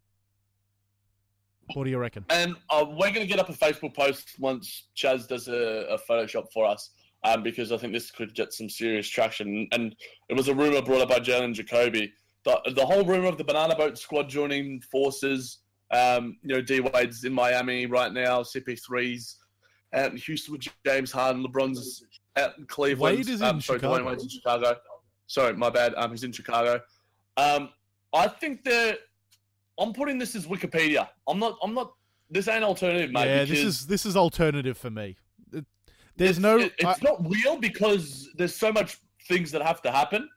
What 1.73 1.85
do 1.85 1.91
you 1.91 1.99
reckon? 1.99 2.25
And 2.31 2.57
uh, 2.71 2.85
we're 2.87 3.11
going 3.11 3.21
to 3.21 3.27
get 3.27 3.39
up 3.39 3.49
a 3.49 3.53
Facebook 3.53 3.95
post 3.95 4.35
once 4.39 4.89
Chaz 4.97 5.27
does 5.27 5.49
a, 5.49 5.87
a 5.91 5.99
Photoshop 5.99 6.53
for 6.53 6.67
us, 6.67 6.91
um, 7.25 7.43
because 7.43 7.73
I 7.73 7.77
think 7.77 7.93
this 7.93 8.11
could 8.11 8.35
get 8.35 8.53
some 8.53 8.69
serious 8.69 9.09
traction. 9.09 9.67
And 9.73 9.95
it 10.29 10.37
was 10.37 10.49
a 10.49 10.55
rumor 10.55 10.83
brought 10.83 11.01
up 11.01 11.09
by 11.09 11.21
Jalen 11.21 11.55
Jacoby. 11.55 12.13
The, 12.45 12.61
the 12.75 12.85
whole 12.85 13.05
rumor 13.05 13.29
of 13.29 13.39
the 13.39 13.45
Banana 13.45 13.75
Boat 13.75 13.99
squad 13.99 14.29
joining 14.29 14.81
forces. 14.83 15.59
Um, 15.91 16.37
you 16.43 16.55
know, 16.55 16.61
D 16.61 16.81
Wade's 16.81 17.25
in 17.25 17.33
Miami 17.33 17.87
right 17.87 18.13
now. 18.13 18.43
CP3's 18.43 19.37
out 19.95 20.11
in 20.11 20.17
Houston 20.17 20.53
with 20.53 20.67
James 20.85 21.13
Harden. 21.13 21.45
LeBron's 21.47 22.05
out 22.37 22.59
in 22.59 22.67
Cleveland. 22.67 23.19
Wade 23.19 23.29
is 23.29 23.43
um, 23.43 23.57
in 23.57 23.63
sorry, 23.63 23.79
Chicago. 23.79 24.05
Wade's 24.05 24.23
in 24.25 24.29
Chicago. 24.29 24.77
Sorry, 25.27 25.55
my 25.55 25.71
bad. 25.71 25.95
Um, 25.97 26.11
he's 26.11 26.25
in 26.25 26.33
Chicago. 26.33 26.81
Um, 27.37 27.71
I 28.13 28.29
think 28.29 28.65
they're. 28.65 28.97
I'm 29.79 29.93
putting 29.93 30.19
this 30.19 30.35
as 30.37 30.47
Wikipedia. 30.47 31.09
I'm 31.29 31.39
not. 31.39 31.59
I'm 31.63 31.75
not. 31.75 31.93
This 32.31 32.49
ain't 32.49 32.65
alternative, 32.65 33.11
mate. 33.13 33.27
yeah, 33.27 33.45
this 33.45 33.59
is 33.61 33.87
this 33.87 34.07
is 34.07 34.17
alternative 34.17 34.79
for 34.79 34.91
me. 34.91 35.17
It- 35.53 35.67
There's 36.17 36.39
no. 36.39 36.59
it- 36.59 36.73
it's 36.79 36.85
I- 36.85 36.97
not 37.03 37.29
real 37.29 37.59
because 37.59 38.29
there's 38.37 38.55
so 38.55 38.73
much 38.73 38.99
things 39.29 39.51
that 39.53 39.63
have 39.63 39.83
to 39.83 39.91
happen, 39.91 40.29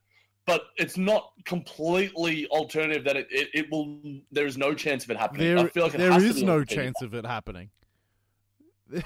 but 0.45 0.61
it's 0.77 0.97
not 0.97 1.31
completely 1.45 2.47
alternative 2.47 3.03
that 3.05 3.15
it, 3.17 3.27
it, 3.31 3.49
it 3.53 3.71
will. 3.71 3.99
There 4.31 4.45
is 4.47 4.57
no 4.57 4.73
chance 4.73 5.03
of 5.05 5.11
it 5.11 5.17
happening. 5.17 5.57
I 5.57 5.67
feel 5.67 5.83
like 5.83 5.93
there 5.93 6.09
be 6.19 6.43
no 6.43 6.61
Wikipedia. 6.61 6.67
chance 6.69 7.01
of 7.01 7.13
it 7.13 7.25
happening. 7.25 7.69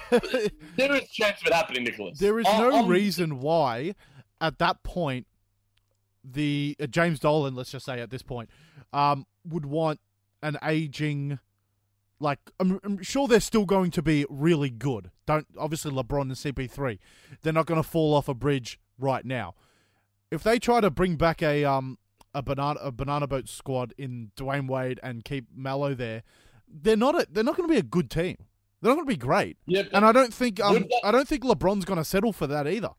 There 0.76 0.94
is 0.94 1.08
chance 1.10 1.40
of 1.40 1.46
it 1.48 1.52
happening, 1.52 1.84
Nicholas. 1.84 2.18
There 2.18 2.38
is 2.38 2.46
no 2.46 2.72
I'm- 2.76 2.88
reason 2.88 3.40
why, 3.40 3.94
at 4.40 4.58
that 4.58 4.82
point, 4.82 5.26
the 6.24 6.76
uh, 6.80 6.86
James 6.86 7.18
Dolan, 7.18 7.54
let's 7.54 7.72
just 7.72 7.84
say 7.84 8.00
at 8.00 8.10
this 8.10 8.22
point, 8.22 8.48
um, 8.92 9.26
would 9.44 9.66
want 9.66 9.98
an 10.42 10.58
aging. 10.62 11.38
Like 12.20 12.38
I'm, 12.60 12.78
I'm 12.84 13.02
sure 13.02 13.26
they're 13.26 13.40
still 13.40 13.64
going 13.64 13.90
to 13.92 14.02
be 14.02 14.24
really 14.30 14.70
good. 14.70 15.10
Don't 15.26 15.46
obviously 15.58 15.90
LeBron 15.92 16.22
and 16.22 16.32
CP3, 16.32 16.98
they're 17.42 17.52
not 17.52 17.66
going 17.66 17.82
to 17.82 17.88
fall 17.88 18.14
off 18.14 18.28
a 18.28 18.34
bridge 18.34 18.78
right 18.98 19.24
now. 19.24 19.54
If 20.30 20.42
they 20.44 20.58
try 20.58 20.80
to 20.80 20.90
bring 20.90 21.16
back 21.16 21.42
a 21.42 21.64
um 21.64 21.98
a 22.34 22.42
banana 22.42 22.78
a 22.80 22.92
banana 22.92 23.26
boat 23.26 23.48
squad 23.48 23.92
in 23.98 24.30
Dwyane 24.36 24.68
Wade 24.68 25.00
and 25.02 25.24
keep 25.24 25.46
Melo 25.54 25.94
there, 25.94 26.22
they're 26.68 26.96
not 26.96 27.20
a, 27.20 27.26
they're 27.30 27.44
not 27.44 27.56
going 27.56 27.68
to 27.68 27.72
be 27.72 27.78
a 27.78 27.82
good 27.82 28.08
team. 28.10 28.36
They're 28.80 28.90
not 28.90 28.94
going 28.94 29.06
to 29.06 29.12
be 29.12 29.16
great. 29.16 29.56
Yeah, 29.66 29.82
And 29.92 30.04
I 30.04 30.12
don't 30.12 30.32
think 30.32 30.58
um, 30.60 30.74
that- 30.74 31.00
I 31.04 31.10
don't 31.10 31.26
think 31.28 31.42
LeBron's 31.44 31.84
going 31.84 31.98
to 31.98 32.04
settle 32.04 32.32
for 32.32 32.46
that 32.46 32.66
either. 32.66 32.90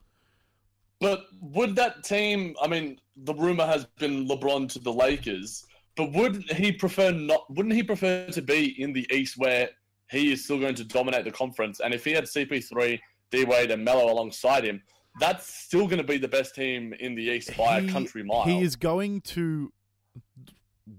but 0.99 1.25
would 1.41 1.75
that 1.75 2.03
team? 2.03 2.55
I 2.61 2.67
mean, 2.67 2.99
the 3.17 3.33
rumor 3.33 3.65
has 3.65 3.85
been 3.99 4.27
LeBron 4.27 4.69
to 4.73 4.79
the 4.79 4.93
Lakers, 4.93 5.65
but 5.95 6.11
would 6.13 6.43
he 6.51 6.71
prefer 6.71 7.11
not? 7.11 7.45
Wouldn't 7.53 7.75
he 7.75 7.83
prefer 7.83 8.27
to 8.27 8.41
be 8.41 8.81
in 8.81 8.93
the 8.93 9.07
East 9.13 9.37
where 9.37 9.69
he 10.09 10.31
is 10.31 10.43
still 10.43 10.59
going 10.59 10.75
to 10.75 10.83
dominate 10.83 11.25
the 11.25 11.31
conference? 11.31 11.79
And 11.79 11.93
if 11.93 12.03
he 12.03 12.11
had 12.11 12.25
CP3, 12.25 12.99
D 13.31 13.45
Wade, 13.45 13.71
and 13.71 13.83
Melo 13.83 14.11
alongside 14.11 14.63
him, 14.63 14.81
that's 15.19 15.47
still 15.65 15.85
going 15.85 15.99
to 15.99 16.03
be 16.03 16.17
the 16.17 16.27
best 16.27 16.55
team 16.55 16.93
in 16.99 17.15
the 17.15 17.23
East 17.23 17.55
by 17.57 17.81
He- 17.81 17.87
a 17.87 17.91
country 17.91 18.23
mile. 18.23 18.43
He 18.43 18.61
is 18.61 18.75
going 18.75 19.21
to 19.21 19.71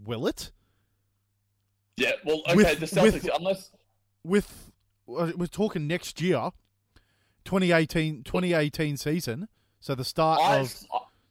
will 0.04 0.26
it 0.26 0.50
Yeah, 1.96 2.12
well, 2.24 2.40
okay, 2.46 2.54
With- 2.56 2.80
the 2.80 2.86
Celtics, 2.86 3.24
with- 3.24 3.30
unless 3.36 3.70
with 4.22 4.72
uh, 5.08 5.32
we're 5.36 5.46
talking 5.46 5.86
next 5.86 6.20
year, 6.20 6.50
2018, 7.44 8.22
2018 8.22 8.96
season. 8.96 9.48
So 9.80 9.94
the 9.94 10.04
start 10.04 10.40
I, 10.40 10.56
of 10.60 10.72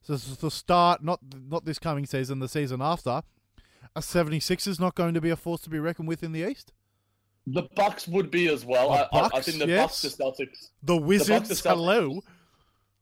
so 0.03 0.13
is 0.13 0.37
the 0.37 0.51
start 0.51 1.03
not 1.03 1.19
not 1.49 1.65
this 1.65 1.79
coming 1.79 2.05
season, 2.05 2.39
the 2.39 2.47
season 2.49 2.81
after. 2.81 3.23
A 3.95 4.01
76 4.01 4.67
is 4.67 4.79
not 4.79 4.95
going 4.95 5.13
to 5.13 5.21
be 5.21 5.29
a 5.29 5.35
force 5.35 5.61
to 5.61 5.69
be 5.69 5.79
reckoned 5.79 6.07
with 6.07 6.23
in 6.23 6.31
the 6.31 6.49
East. 6.49 6.73
the 7.47 7.63
Bucks 7.75 8.07
would 8.07 8.31
be 8.31 8.47
as 8.47 8.65
well. 8.65 8.89
The 8.89 8.95
I, 8.95 9.01
I, 9.21 9.25
I 9.25 9.29
Bucks, 9.29 9.45
think 9.45 9.59
the 9.59 9.67
yes. 9.67 10.01
Bucks, 10.01 10.15
the 10.15 10.23
Celtics. 10.23 10.69
The 10.83 10.97
Wizards, 10.97 11.49
Celtics- 11.49 11.67
hello. 11.69 12.21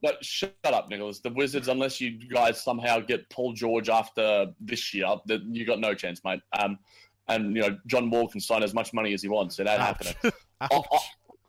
But 0.02 0.24
shut 0.26 0.52
up, 0.66 0.89
Nicholas. 0.89 1.20
The 1.20 1.30
Wizards, 1.30 1.68
unless 1.68 2.02
you 2.02 2.18
guys 2.28 2.62
somehow 2.62 3.00
get 3.00 3.30
Paul 3.30 3.54
George 3.54 3.88
after 3.88 4.48
this 4.60 4.94
year, 4.96 5.06
that 5.28 5.44
you 5.44 5.64
got 5.66 5.80
no 5.80 5.94
chance, 5.94 6.22
mate. 6.24 6.42
Um, 6.60 6.80
and 7.28 7.56
you 7.56 7.62
know 7.62 7.78
John 7.86 8.10
Wall 8.10 8.28
can 8.28 8.42
sign 8.42 8.64
as 8.64 8.74
much 8.74 8.94
money 8.94 9.14
as 9.14 9.22
he 9.22 9.30
wants. 9.30 9.60
It 9.60 9.68
ain't 9.68 9.80
happening. 9.80 10.16
Ouch. 10.62 10.86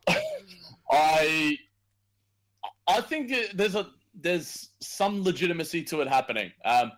I, 0.07 0.23
I, 0.93 1.59
I 2.87 3.01
think 3.01 3.33
there's 3.55 3.75
a 3.75 3.89
there's 4.15 4.69
some 4.81 5.25
legitimacy 5.25 5.83
to 5.85 6.03
it 6.03 6.09
happening. 6.09 6.53
Um, 6.67 6.93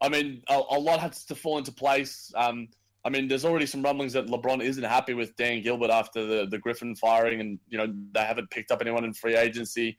I 0.00 0.08
mean, 0.08 0.42
a, 0.48 0.54
a 0.54 0.78
lot 0.78 1.00
has 1.00 1.24
to 1.26 1.34
fall 1.34 1.58
into 1.58 1.72
place. 1.72 2.32
Um, 2.36 2.68
I 3.04 3.10
mean, 3.10 3.28
there's 3.28 3.44
already 3.44 3.66
some 3.66 3.82
rumblings 3.82 4.12
that 4.12 4.26
LeBron 4.26 4.62
isn't 4.62 4.84
happy 4.84 5.14
with 5.14 5.36
Dan 5.36 5.62
Gilbert 5.62 5.90
after 5.90 6.26
the, 6.26 6.46
the 6.46 6.58
Griffin 6.58 6.94
firing, 6.94 7.40
and 7.40 7.58
you 7.68 7.78
know 7.78 7.92
they 8.12 8.20
haven't 8.20 8.50
picked 8.50 8.70
up 8.70 8.80
anyone 8.80 9.04
in 9.04 9.14
free 9.14 9.36
agency. 9.36 9.98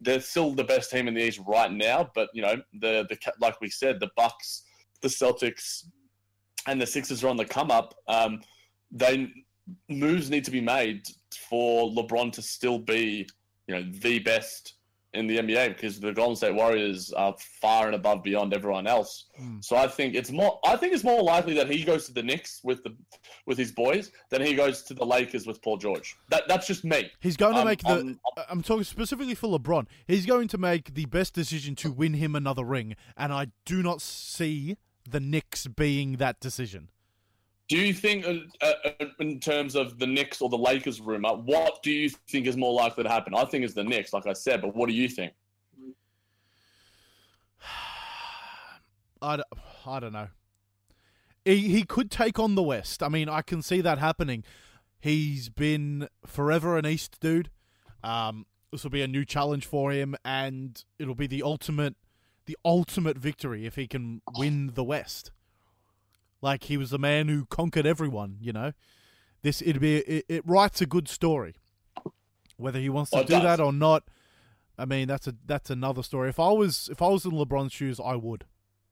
They're 0.00 0.20
still 0.20 0.54
the 0.54 0.64
best 0.64 0.90
team 0.90 1.08
in 1.08 1.14
the 1.14 1.22
East 1.22 1.40
right 1.46 1.72
now, 1.72 2.10
but 2.14 2.28
you 2.34 2.42
know 2.42 2.56
the 2.80 3.06
the 3.08 3.18
like 3.40 3.60
we 3.60 3.70
said, 3.70 4.00
the 4.00 4.10
Bucks, 4.16 4.64
the 5.02 5.08
Celtics, 5.08 5.84
and 6.66 6.80
the 6.80 6.86
Sixers 6.86 7.22
are 7.22 7.28
on 7.28 7.36
the 7.36 7.44
come 7.44 7.70
up. 7.70 7.94
Um, 8.08 8.40
they 8.90 9.30
moves 9.88 10.30
need 10.30 10.44
to 10.44 10.50
be 10.50 10.60
made 10.60 11.06
for 11.48 11.90
LeBron 11.90 12.32
to 12.32 12.42
still 12.42 12.78
be, 12.78 13.26
you 13.66 13.74
know, 13.74 13.84
the 14.00 14.18
best 14.20 14.74
in 15.14 15.26
the 15.26 15.38
NBA 15.38 15.68
because 15.68 15.98
the 16.00 16.12
Golden 16.12 16.36
State 16.36 16.54
Warriors 16.54 17.12
are 17.12 17.34
far 17.60 17.86
and 17.86 17.94
above 17.94 18.22
beyond 18.22 18.52
everyone 18.52 18.86
else. 18.86 19.26
Hmm. 19.38 19.56
So 19.60 19.76
I 19.76 19.88
think 19.88 20.14
it's 20.14 20.30
more. 20.30 20.60
I 20.66 20.76
think 20.76 20.92
it's 20.92 21.04
more 21.04 21.22
likely 21.22 21.54
that 21.54 21.70
he 21.70 21.82
goes 21.82 22.06
to 22.06 22.12
the 22.12 22.22
Knicks 22.22 22.60
with 22.62 22.82
the 22.84 22.94
with 23.46 23.56
his 23.56 23.72
boys 23.72 24.12
than 24.30 24.42
he 24.42 24.54
goes 24.54 24.82
to 24.82 24.94
the 24.94 25.04
Lakers 25.06 25.46
with 25.46 25.62
Paul 25.62 25.78
George. 25.78 26.14
That 26.28 26.42
that's 26.46 26.66
just 26.66 26.84
me. 26.84 27.10
He's 27.20 27.36
going 27.36 27.54
to 27.54 27.60
Um, 27.60 27.66
make 27.66 27.80
the. 27.82 28.00
um, 28.00 28.20
I'm 28.50 28.62
talking 28.62 28.84
specifically 28.84 29.34
for 29.34 29.58
LeBron. 29.58 29.86
He's 30.06 30.26
going 30.26 30.48
to 30.48 30.58
make 30.58 30.94
the 30.94 31.06
best 31.06 31.32
decision 31.34 31.74
to 31.76 31.90
win 31.90 32.14
him 32.14 32.34
another 32.36 32.64
ring, 32.64 32.94
and 33.16 33.32
I 33.32 33.48
do 33.64 33.82
not 33.82 34.02
see 34.02 34.76
the 35.08 35.20
Knicks 35.20 35.66
being 35.66 36.16
that 36.18 36.38
decision. 36.38 36.90
Do 37.68 37.76
you 37.76 37.92
think, 37.92 38.26
uh, 38.26 38.38
uh, 38.62 39.06
in 39.20 39.40
terms 39.40 39.74
of 39.76 39.98
the 39.98 40.06
Knicks 40.06 40.40
or 40.40 40.48
the 40.48 40.56
Lakers 40.56 41.02
rumor, 41.02 41.34
what 41.34 41.82
do 41.82 41.90
you 41.90 42.08
think 42.08 42.46
is 42.46 42.56
more 42.56 42.72
likely 42.72 43.04
to 43.04 43.10
happen? 43.10 43.34
I 43.34 43.44
think 43.44 43.62
it's 43.62 43.74
the 43.74 43.84
Knicks, 43.84 44.14
like 44.14 44.26
I 44.26 44.32
said, 44.32 44.62
but 44.62 44.74
what 44.74 44.88
do 44.88 44.94
you 44.94 45.06
think? 45.06 45.34
I 49.22 49.42
don't 50.00 50.12
know. 50.12 50.28
He 51.44 51.68
he 51.68 51.82
could 51.82 52.10
take 52.10 52.38
on 52.38 52.54
the 52.54 52.62
West. 52.62 53.02
I 53.02 53.08
mean, 53.08 53.28
I 53.28 53.42
can 53.42 53.62
see 53.62 53.80
that 53.82 53.98
happening. 53.98 54.44
He's 55.00 55.48
been 55.48 56.08
forever 56.26 56.78
an 56.78 56.86
East 56.86 57.18
dude. 57.20 57.50
Um, 58.02 58.46
this 58.72 58.82
will 58.82 58.90
be 58.90 59.02
a 59.02 59.08
new 59.08 59.24
challenge 59.24 59.66
for 59.66 59.92
him, 59.92 60.16
and 60.24 60.82
it'll 60.98 61.14
be 61.14 61.26
the 61.26 61.42
ultimate, 61.42 61.96
the 62.46 62.56
ultimate 62.64 63.18
victory 63.18 63.66
if 63.66 63.76
he 63.76 63.86
can 63.86 64.22
win 64.36 64.72
the 64.74 64.84
West. 64.84 65.32
Like 66.40 66.64
he 66.64 66.76
was 66.76 66.90
the 66.90 66.98
man 66.98 67.28
who 67.28 67.46
conquered 67.46 67.86
everyone. 67.86 68.36
You 68.40 68.52
know, 68.52 68.72
this 69.42 69.60
it'd 69.62 69.80
be 69.80 69.96
it, 69.98 70.24
it 70.28 70.46
writes 70.46 70.80
a 70.80 70.86
good 70.86 71.08
story. 71.08 71.56
Whether 72.56 72.80
he 72.80 72.88
wants 72.88 73.10
to 73.12 73.18
Oh, 73.18 73.22
do 73.22 73.28
does. 73.34 73.42
that 73.42 73.60
or 73.60 73.72
not, 73.72 74.04
I 74.76 74.84
mean 74.84 75.08
that's 75.08 75.26
a 75.26 75.34
that's 75.46 75.70
another 75.70 76.02
story. 76.02 76.28
If 76.28 76.38
I 76.40 76.50
was 76.50 76.88
if 76.90 77.00
I 77.02 77.08
was 77.08 77.24
in 77.24 77.32
LeBron's 77.32 77.72
shoes, 77.72 78.00
I 78.04 78.14
would. 78.16 78.44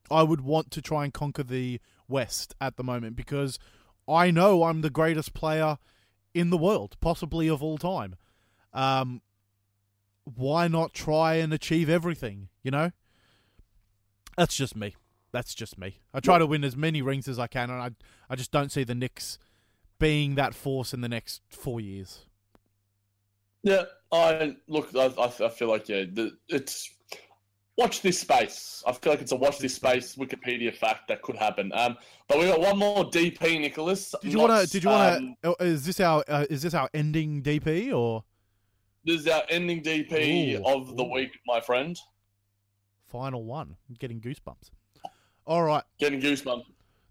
I 0.09 0.23
would 0.23 0.39
want 0.41 0.71
to 0.71 0.81
try 0.81 1.03
and 1.03 1.13
conquer 1.13 1.43
the 1.43 1.81
West 2.07 2.55
at 2.61 2.77
the 2.77 2.83
moment 2.83 3.17
because 3.17 3.59
I 4.07 4.31
know 4.31 4.63
I'm 4.63 4.79
the 4.81 4.89
greatest 4.89 5.33
player 5.33 5.77
in 6.33 6.49
the 6.49 6.57
world, 6.57 6.95
possibly 7.01 7.49
of 7.49 7.61
all 7.61 7.77
time. 7.77 8.15
Um, 8.73 9.21
why 10.23 10.69
not 10.69 10.93
try 10.93 11.35
and 11.35 11.51
achieve 11.53 11.89
everything? 11.89 12.47
You 12.63 12.71
know, 12.71 12.91
that's 14.37 14.55
just 14.55 14.77
me. 14.77 14.95
That's 15.31 15.53
just 15.53 15.77
me. 15.77 15.99
I 16.13 16.19
try 16.19 16.37
to 16.37 16.45
win 16.45 16.63
as 16.63 16.75
many 16.75 17.01
rings 17.01 17.27
as 17.27 17.37
I 17.37 17.47
can, 17.47 17.69
and 17.69 17.81
I 17.81 17.91
I 18.29 18.35
just 18.35 18.51
don't 18.51 18.71
see 18.71 18.83
the 18.83 18.95
Knicks 18.95 19.37
being 19.99 20.35
that 20.35 20.53
force 20.53 20.93
in 20.93 21.01
the 21.01 21.09
next 21.09 21.41
four 21.49 21.81
years. 21.81 22.25
Yeah, 23.63 23.83
I 24.11 24.55
look. 24.67 24.95
I, 24.95 25.13
I 25.17 25.49
feel 25.49 25.67
like 25.67 25.89
yeah, 25.89 26.05
the, 26.11 26.37
it's 26.47 26.89
watch 27.77 28.01
this 28.01 28.19
space. 28.19 28.83
I 28.85 28.91
feel 28.91 29.13
like 29.13 29.21
it's 29.21 29.31
a 29.31 29.35
watch 29.35 29.59
this 29.59 29.75
space 29.75 30.15
Wikipedia 30.15 30.73
fact 30.73 31.07
that 31.07 31.21
could 31.21 31.35
happen. 31.35 31.71
Um, 31.73 31.97
but 32.27 32.39
we 32.39 32.45
got 32.45 32.59
one 32.59 32.77
more 32.77 33.09
DP, 33.09 33.59
Nicholas. 33.59 34.13
Did 34.21 34.33
you 34.33 34.39
want 34.39 34.61
to? 34.61 34.71
Did 34.71 34.83
you 34.83 34.89
want 34.89 35.17
um, 35.17 35.35
to? 35.43 35.63
Is 35.63 35.85
this 35.85 35.99
our? 35.99 36.23
Uh, 36.27 36.45
is 36.49 36.61
this 36.61 36.73
our 36.73 36.89
ending 36.93 37.41
DP 37.41 37.93
or 37.93 38.23
This 39.05 39.21
is 39.21 39.27
our 39.27 39.43
ending 39.49 39.81
DP 39.81 40.59
Ooh, 40.59 40.65
of 40.65 40.95
the 40.95 41.03
ooh. 41.03 41.13
week, 41.13 41.31
my 41.45 41.59
friend. 41.59 41.97
final 43.11 43.43
one? 43.43 43.75
I'm 43.89 43.95
getting 43.95 44.19
goosebumps. 44.19 44.71
All 45.47 45.63
right. 45.63 45.83
Getting 45.97 46.19
goosebumps. 46.21 46.65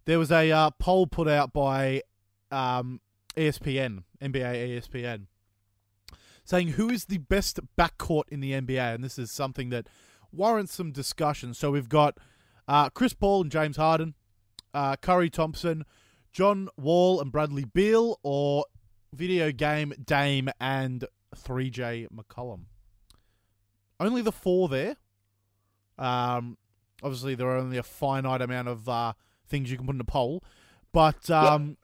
There 0.04 0.18
was 0.18 0.30
a 0.30 0.52
uh, 0.52 0.70
poll 0.72 1.06
put 1.06 1.26
out 1.26 1.54
by 1.54 2.02
um, 2.50 3.00
ESPN, 3.34 4.04
NBA 4.20 4.78
ESPN, 4.78 5.22
saying 6.44 6.68
who 6.68 6.90
is 6.90 7.06
the 7.06 7.16
best 7.16 7.58
backcourt 7.78 8.24
in 8.28 8.40
the 8.40 8.52
NBA, 8.52 8.94
and 8.94 9.02
this 9.02 9.18
is 9.18 9.30
something 9.32 9.70
that 9.70 9.88
warrants 10.30 10.74
some 10.74 10.92
discussion. 10.92 11.54
So 11.54 11.70
we've 11.70 11.88
got 11.88 12.18
uh, 12.68 12.90
Chris 12.90 13.14
Paul 13.14 13.40
and 13.40 13.50
James 13.50 13.78
Harden, 13.78 14.14
uh, 14.74 14.96
Curry 14.96 15.30
Thompson, 15.30 15.84
John 16.30 16.68
Wall, 16.76 17.22
and 17.22 17.32
Bradley 17.32 17.64
Beal, 17.64 18.20
or 18.22 18.66
video 19.14 19.50
game 19.50 19.94
Dame 20.04 20.50
and 20.60 21.06
CJ 21.34 22.08
McCollum. 22.10 22.64
Only 23.98 24.20
the 24.20 24.30
four 24.30 24.68
there. 24.68 24.96
Um, 25.98 26.58
obviously, 27.02 27.34
there 27.34 27.48
are 27.48 27.56
only 27.56 27.76
a 27.78 27.82
finite 27.82 28.40
amount 28.42 28.68
of 28.68 28.88
uh, 28.88 29.12
things 29.48 29.70
you 29.70 29.76
can 29.76 29.86
put 29.86 29.94
in 29.94 30.00
a 30.00 30.04
poll, 30.04 30.42
but 30.92 31.28
um, 31.30 31.76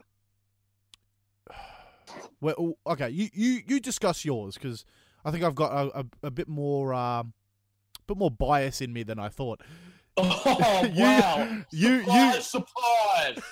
well, 2.41 2.73
okay, 2.87 3.09
you, 3.09 3.29
you, 3.33 3.61
you 3.67 3.79
discuss 3.79 4.25
yours 4.25 4.55
because 4.55 4.85
I 5.25 5.31
think 5.31 5.43
I've 5.43 5.55
got 5.55 5.71
a, 5.71 5.99
a, 5.99 6.05
a 6.23 6.31
bit 6.31 6.47
more 6.47 6.93
uh, 6.93 7.23
bit 8.07 8.17
more 8.17 8.31
bias 8.31 8.81
in 8.81 8.91
me 8.93 9.03
than 9.03 9.19
I 9.19 9.29
thought. 9.29 9.61
Oh 10.15 10.83
You- 10.93 11.01
wow! 11.03 11.63
you- 11.71 11.99
surprise, 12.03 12.35
you- 12.35 12.41
surprise! 12.43 13.43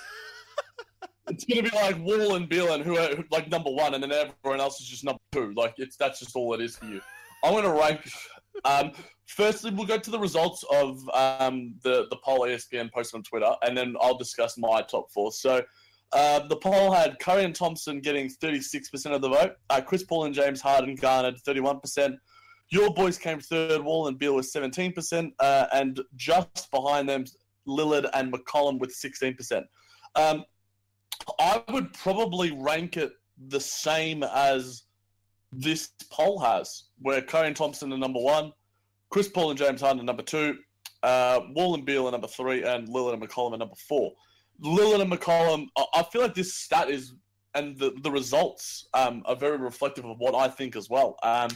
it's 1.30 1.44
gonna 1.46 1.64
be 1.64 1.70
like 1.76 1.98
Wall 2.04 2.36
and 2.36 2.48
Beal 2.48 2.74
and 2.76 2.84
who 2.84 3.00
are 3.00 3.16
like 3.32 3.50
number 3.50 3.72
one, 3.72 3.96
and 3.96 4.04
then 4.04 4.12
everyone 4.12 4.60
else 4.62 4.80
is 4.80 4.88
just 4.88 5.04
number 5.04 5.20
two. 5.32 5.54
Like 5.56 5.74
it's 5.78 5.96
that's 5.96 6.20
just 6.20 6.36
all 6.36 6.54
it 6.54 6.62
is 6.62 6.76
for 6.78 6.86
you. 6.86 7.02
I'm 7.44 7.56
gonna 7.56 7.74
rank. 7.74 8.08
Um, 8.66 8.92
firstly, 9.26 9.72
we'll 9.72 9.88
go 9.88 9.98
to 9.98 10.12
the 10.12 10.20
results 10.20 10.64
of 10.72 11.08
um, 11.14 11.76
the 11.84 12.08
the 12.10 12.18
poll 12.24 12.42
ESPN 12.42 12.92
posted 12.92 13.18
on 13.18 13.24
Twitter, 13.24 13.52
and 13.64 13.78
then 13.78 13.96
I'll 14.02 14.18
discuss 14.18 14.58
my 14.58 14.82
top 14.82 15.12
four. 15.12 15.32
So. 15.32 15.64
Uh, 16.14 16.46
the 16.48 16.58
poll 16.58 16.92
had 16.92 17.18
Curry 17.20 17.46
and 17.46 17.56
Thompson 17.56 18.02
getting 18.02 18.28
36% 18.28 19.16
of 19.16 19.22
the 19.22 19.30
vote. 19.30 19.54
Uh, 19.70 19.80
Chris 19.80 20.04
Paul 20.04 20.26
and 20.26 20.36
James 20.36 20.60
Harden 20.60 20.96
garnered 20.96 21.38
31%. 21.48 22.18
Your 22.70 22.94
boys 22.94 23.18
came 23.18 23.40
third. 23.40 23.82
Wall 23.82 24.08
and 24.08 24.20
Beal 24.20 24.36
with 24.36 24.52
17%. 24.52 25.32
Uh, 25.40 25.68
and 25.72 26.02
just 26.18 26.70
behind 26.70 27.08
them, 27.08 27.24
Lillard 27.66 28.10
and 28.14 28.34
McCollum 28.34 28.80
with 28.80 28.94
16%. 28.94 29.64
Um, 30.16 30.44
I 31.40 31.64
would 31.72 31.94
probably 31.94 32.52
rank 32.52 32.98
it 32.98 33.14
the 33.48 33.60
same 33.60 34.24
as 34.24 34.84
this 35.52 35.90
poll 36.12 36.40
has, 36.40 36.86
where 37.00 37.22
Curry 37.22 37.54
Thompson 37.54 37.92
are 37.94 37.98
number 37.98 38.20
one, 38.20 38.52
Chris 39.10 39.28
Paul 39.28 39.50
and 39.50 39.60
James 39.60 39.82
Harden 39.82 40.02
are 40.02 40.06
number 40.06 40.24
two, 40.24 40.58
uh, 41.04 41.42
Wall 41.56 41.76
and 41.76 41.86
Beal 41.86 42.08
are 42.08 42.12
number 42.12 42.28
three, 42.28 42.64
and 42.64 42.88
Lillard 42.88 43.14
and 43.14 43.22
McCollum 43.22 43.54
are 43.54 43.58
number 43.58 43.76
four. 43.88 44.12
Lillard 44.64 45.02
and 45.02 45.12
McCollum, 45.12 45.68
I- 45.96 46.04
feel 46.04 46.22
like 46.22 46.36
this 46.36 46.54
stat 46.54 46.90
is, 46.90 47.14
and 47.56 47.78
the, 47.78 47.92
the 48.04 48.12
results 48.12 48.88
um, 48.94 49.24
are 49.26 49.36
very 49.36 49.58
reflective 49.58 50.06
of 50.06 50.18
what 50.20 50.36
I 50.36 50.48
think 50.48 50.76
as 50.76 50.90
well. 50.90 51.18
Um, 51.24 51.50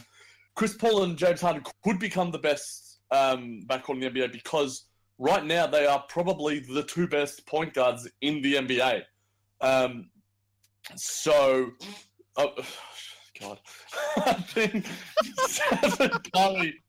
Chris 0.54 0.74
Paul 0.74 1.04
and 1.04 1.16
James 1.16 1.40
Harden 1.40 1.62
could 1.84 1.98
become 1.98 2.30
the 2.30 2.38
best 2.38 3.00
um, 3.10 3.62
backcourt 3.66 3.94
in 3.94 4.00
the 4.00 4.10
NBA 4.10 4.32
because 4.32 4.86
right 5.18 5.44
now 5.44 5.66
they 5.66 5.86
are 5.86 6.04
probably 6.08 6.58
the 6.58 6.82
two 6.82 7.06
best 7.06 7.46
point 7.46 7.72
guards 7.72 8.08
in 8.20 8.42
the 8.42 8.54
NBA. 8.54 9.02
Um, 9.60 10.10
so, 10.96 11.70
oh, 12.36 12.52
God, 13.40 13.60
I 14.18 14.32
think 14.34 14.86
Stephen 15.46 16.10
Curry 16.34 16.82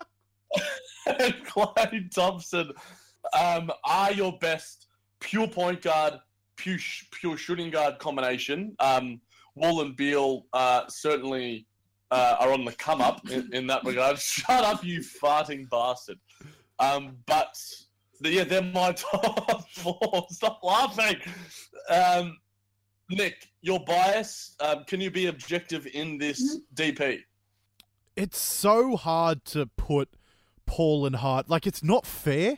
and 1.05 1.33
Klay 1.45 2.11
Thompson 2.11 2.71
um, 3.37 3.71
are 3.83 4.11
your 4.13 4.37
best 4.39 4.87
pure 5.19 5.47
point 5.47 5.81
guard, 5.81 6.15
pure, 6.55 6.77
pure 7.11 7.37
shooting 7.37 7.71
guard 7.71 7.99
combination. 7.99 8.75
Um, 8.79 9.21
Wall 9.55 9.81
and 9.81 9.95
Beal 9.95 10.45
uh, 10.53 10.83
certainly 10.87 11.65
uh, 12.11 12.35
are 12.39 12.53
on 12.53 12.63
the 12.63 12.71
come 12.73 13.01
up 13.01 13.29
in, 13.29 13.49
in 13.53 13.67
that 13.67 13.83
regard. 13.83 14.19
Shut 14.19 14.63
up, 14.63 14.83
you 14.83 15.01
farting 15.01 15.69
bastard. 15.69 16.19
Um, 16.79 17.17
but 17.25 17.57
yeah, 18.21 18.43
they're 18.43 18.61
my 18.61 18.91
top 18.93 19.67
four. 19.71 20.27
Stop 20.29 20.59
laughing. 20.63 21.17
Um, 21.89 22.37
Nick, 23.09 23.49
your 23.61 23.79
bias. 23.79 24.55
Um, 24.59 24.83
can 24.85 24.99
you 25.01 25.09
be 25.11 25.27
objective 25.27 25.87
in 25.87 26.17
this 26.17 26.59
DP? 26.75 27.23
it's 28.17 28.39
so 28.39 28.97
hard 28.97 29.45
to 29.45 29.67
put 29.77 30.09
Paul 30.65 31.05
and 31.05 31.15
Hart. 31.15 31.49
Like 31.49 31.65
it's 31.67 31.83
not 31.83 32.05
fair 32.05 32.57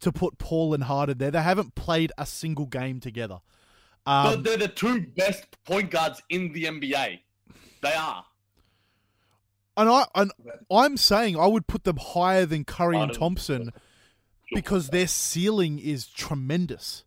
to 0.00 0.12
put 0.12 0.38
Paul 0.38 0.72
and 0.72 0.84
Hart 0.84 1.08
Harden 1.08 1.18
there. 1.18 1.30
They 1.30 1.42
haven't 1.42 1.74
played 1.74 2.12
a 2.16 2.24
single 2.24 2.66
game 2.66 3.00
together. 3.00 3.40
but 4.04 4.34
Um, 4.34 4.42
they're 4.42 4.56
the 4.56 4.68
two 4.68 5.00
best 5.16 5.44
point 5.64 5.90
guards 5.90 6.22
in 6.30 6.52
the 6.52 6.64
NBA. 6.64 7.20
They 7.82 7.92
are. 7.92 8.24
and 9.76 9.88
I 9.88 10.06
and 10.14 10.30
I'm 10.70 10.96
saying 10.96 11.36
I 11.36 11.46
would 11.46 11.66
put 11.66 11.84
them 11.84 11.96
higher 11.96 12.46
than 12.46 12.64
Curry 12.64 12.98
and 12.98 13.12
Thompson 13.12 13.72
because 14.54 14.88
their 14.90 15.08
ceiling 15.08 15.78
is 15.80 16.06
tremendous. 16.06 17.04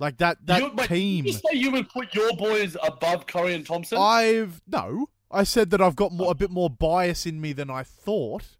Like 0.00 0.16
that 0.16 0.38
that 0.46 0.62
you, 0.62 0.72
wait, 0.74 0.88
team. 0.88 1.24
Did 1.26 1.34
you 1.34 1.40
say 1.40 1.58
you 1.58 1.70
would 1.72 1.90
put 1.90 2.14
your 2.14 2.32
boys 2.32 2.74
above 2.82 3.26
Curry 3.26 3.54
and 3.54 3.66
Thompson? 3.66 3.98
I've 3.98 4.62
no. 4.66 5.10
I 5.30 5.44
said 5.44 5.70
that 5.70 5.80
I've 5.80 5.94
got 5.94 6.10
more, 6.10 6.32
a 6.32 6.34
bit 6.34 6.50
more 6.50 6.70
bias 6.70 7.26
in 7.26 7.40
me 7.40 7.52
than 7.52 7.70
I 7.70 7.84
thought. 7.84 8.56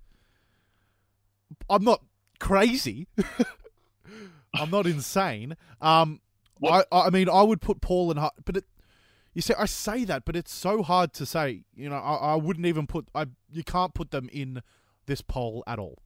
I'm 1.69 1.83
not 1.83 2.03
crazy. 2.39 3.09
I'm 4.55 4.71
not 4.71 4.87
insane. 4.87 5.57
Um, 5.81 6.21
I, 6.65 6.85
I 6.93 7.11
mean, 7.11 7.29
I 7.29 7.43
would 7.43 7.61
put 7.61 7.81
Paul 7.81 8.11
and 8.11 8.21
Hart, 8.21 8.35
but 8.45 8.59
it, 8.59 8.65
you 9.33 9.41
say 9.41 9.55
I 9.59 9.65
say 9.65 10.05
that, 10.05 10.27
but 10.27 10.37
it's 10.37 10.53
so 10.53 10.83
hard 10.83 11.15
to 11.15 11.25
say. 11.25 11.65
You 11.75 11.89
know, 11.89 11.97
I, 11.97 12.33
I 12.33 12.35
wouldn't 12.35 12.67
even 12.67 12.87
put. 12.87 13.09
I 13.15 13.27
you 13.51 13.65
can't 13.65 13.95
put 13.95 14.11
them 14.11 14.29
in 14.31 14.63
this 15.07 15.23
poll 15.23 15.65
at 15.67 15.79
all. 15.79 16.03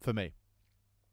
For 0.00 0.14
me, 0.14 0.32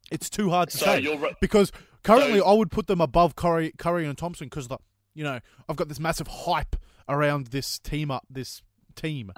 it's 0.10 0.30
too 0.30 0.49
hard 0.49 0.69
to 0.69 0.78
So 0.78 0.86
say 0.86 1.34
because 1.41 1.72
currently 2.03 2.40
So- 2.40 2.45
I 2.45 2.53
would 2.53 2.72
put 2.72 2.88
them 2.88 3.02
above 3.02 3.36
Curry, 3.36 3.73
Curry 3.78 4.06
and 4.06 4.18
Thompson 4.18 4.48
because 4.48 4.68
the 4.68 4.78
you 5.14 5.23
know 5.23 5.40
I've 5.68 5.76
got 5.76 5.88
this 5.90 5.99
massive 5.99 6.28
hype 6.28 6.76
around 7.10 7.48
this 7.48 7.80
team 7.80 8.11
up 8.11 8.26
this 8.30 8.61
team. 8.95 9.32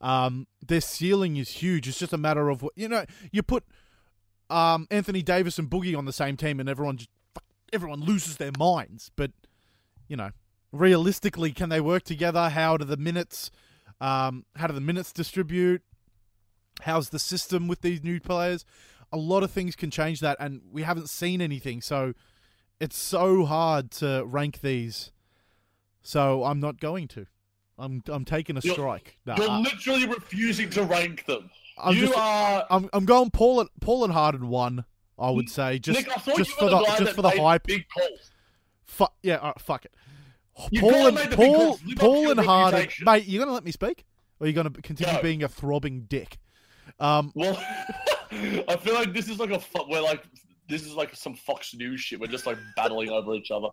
Um, 0.00 0.46
their 0.66 0.80
ceiling 0.80 1.36
is 1.36 1.50
huge. 1.50 1.86
It's 1.86 1.98
just 1.98 2.12
a 2.12 2.18
matter 2.18 2.48
of 2.48 2.62
what 2.62 2.72
you 2.76 2.88
know. 2.88 3.04
You 3.32 3.42
put 3.42 3.64
um, 4.48 4.86
Anthony 4.90 5.22
Davis 5.22 5.58
and 5.58 5.68
Boogie 5.68 5.96
on 5.96 6.06
the 6.06 6.12
same 6.12 6.36
team, 6.36 6.58
and 6.60 6.68
everyone 6.68 6.96
just 6.96 7.10
everyone 7.72 8.00
loses 8.00 8.38
their 8.38 8.52
minds. 8.58 9.10
But 9.14 9.32
you 10.08 10.16
know, 10.16 10.30
realistically, 10.72 11.52
can 11.52 11.68
they 11.68 11.80
work 11.80 12.02
together? 12.04 12.48
How 12.48 12.76
do 12.76 12.84
the 12.84 12.96
minutes? 12.96 13.50
Um, 14.00 14.46
how 14.56 14.66
do 14.66 14.72
the 14.72 14.80
minutes 14.80 15.12
distribute? 15.12 15.82
How's 16.82 17.10
the 17.10 17.18
system 17.18 17.68
with 17.68 17.82
these 17.82 18.02
new 18.02 18.20
players? 18.20 18.64
A 19.12 19.16
lot 19.16 19.42
of 19.42 19.50
things 19.50 19.74
can 19.76 19.90
change 19.90 20.20
that, 20.20 20.36
and 20.40 20.60
we 20.70 20.82
haven't 20.82 21.08
seen 21.10 21.40
anything. 21.40 21.80
So 21.80 22.14
it's 22.78 22.96
so 22.96 23.44
hard 23.44 23.90
to 23.92 24.24
rank 24.24 24.60
these. 24.60 25.10
So 26.02 26.44
I'm 26.44 26.60
not 26.60 26.80
going 26.80 27.08
to. 27.08 27.26
I'm 27.78 28.02
I'm 28.08 28.24
taking 28.24 28.56
a 28.56 28.60
You're- 28.62 28.74
strike. 28.74 29.18
Nah, 29.26 29.36
You're 29.36 29.50
I- 29.50 29.58
literally 29.60 30.06
refusing 30.06 30.70
to 30.70 30.84
rank 30.84 31.24
them. 31.26 31.50
I'm 31.78 31.94
you 31.96 32.06
just- 32.06 32.18
are. 32.18 32.66
I'm 32.70 32.88
I'm 32.92 33.04
going 33.04 33.30
Paul 33.30 33.60
and 33.60 33.70
Paul 33.80 34.04
and 34.04 34.12
Harden 34.12 34.48
one. 34.48 34.84
I 35.18 35.30
would 35.30 35.50
say 35.50 35.78
just 35.78 35.98
Nick, 35.98 36.08
I 36.08 36.20
thought 36.20 36.38
just 36.38 36.50
you 36.50 36.56
for 36.56 36.70
the, 36.70 36.78
the, 36.78 37.04
just 37.04 37.14
for 37.16 37.20
the 37.22 37.30
hype. 37.30 37.66
Big 37.66 37.84
calls. 37.88 39.10
Yeah, 39.22 39.36
right, 39.36 39.60
fuck 39.60 39.84
it. 39.84 39.92
You 40.70 40.80
Paul 40.80 41.06
and 41.08 41.14
make 41.14 41.30
the 41.30 41.36
big 41.36 41.46
Paul 41.46 41.54
calls. 41.56 41.82
Live 41.84 41.90
up 41.92 41.98
to 41.98 42.00
Paul 42.06 42.30
and 42.30 42.40
Harden, 42.40 42.88
mate. 43.02 43.26
You 43.26 43.38
gonna 43.38 43.52
let 43.52 43.64
me 43.64 43.70
speak, 43.72 44.04
or 44.38 44.44
are 44.44 44.48
you 44.48 44.54
gonna 44.54 44.70
continue 44.70 45.12
No. 45.14 45.22
being 45.22 45.42
a 45.42 45.48
throbbing 45.48 46.02
dick? 46.08 46.38
Um, 46.98 47.32
Well, 47.34 47.62
I 48.32 48.76
feel 48.76 48.94
like 48.94 49.12
this 49.12 49.28
is 49.28 49.38
like 49.38 49.50
a 49.50 49.58
fu- 49.60 49.86
we're 49.88 50.00
like 50.00 50.24
this 50.68 50.86
is 50.86 50.94
like 50.94 51.14
some 51.16 51.34
Fox 51.34 51.74
News 51.74 52.00
shit. 52.00 52.20
We're 52.20 52.28
just 52.28 52.46
like 52.46 52.56
battling 52.76 53.10
over 53.10 53.34
each 53.34 53.50
other. 53.50 53.68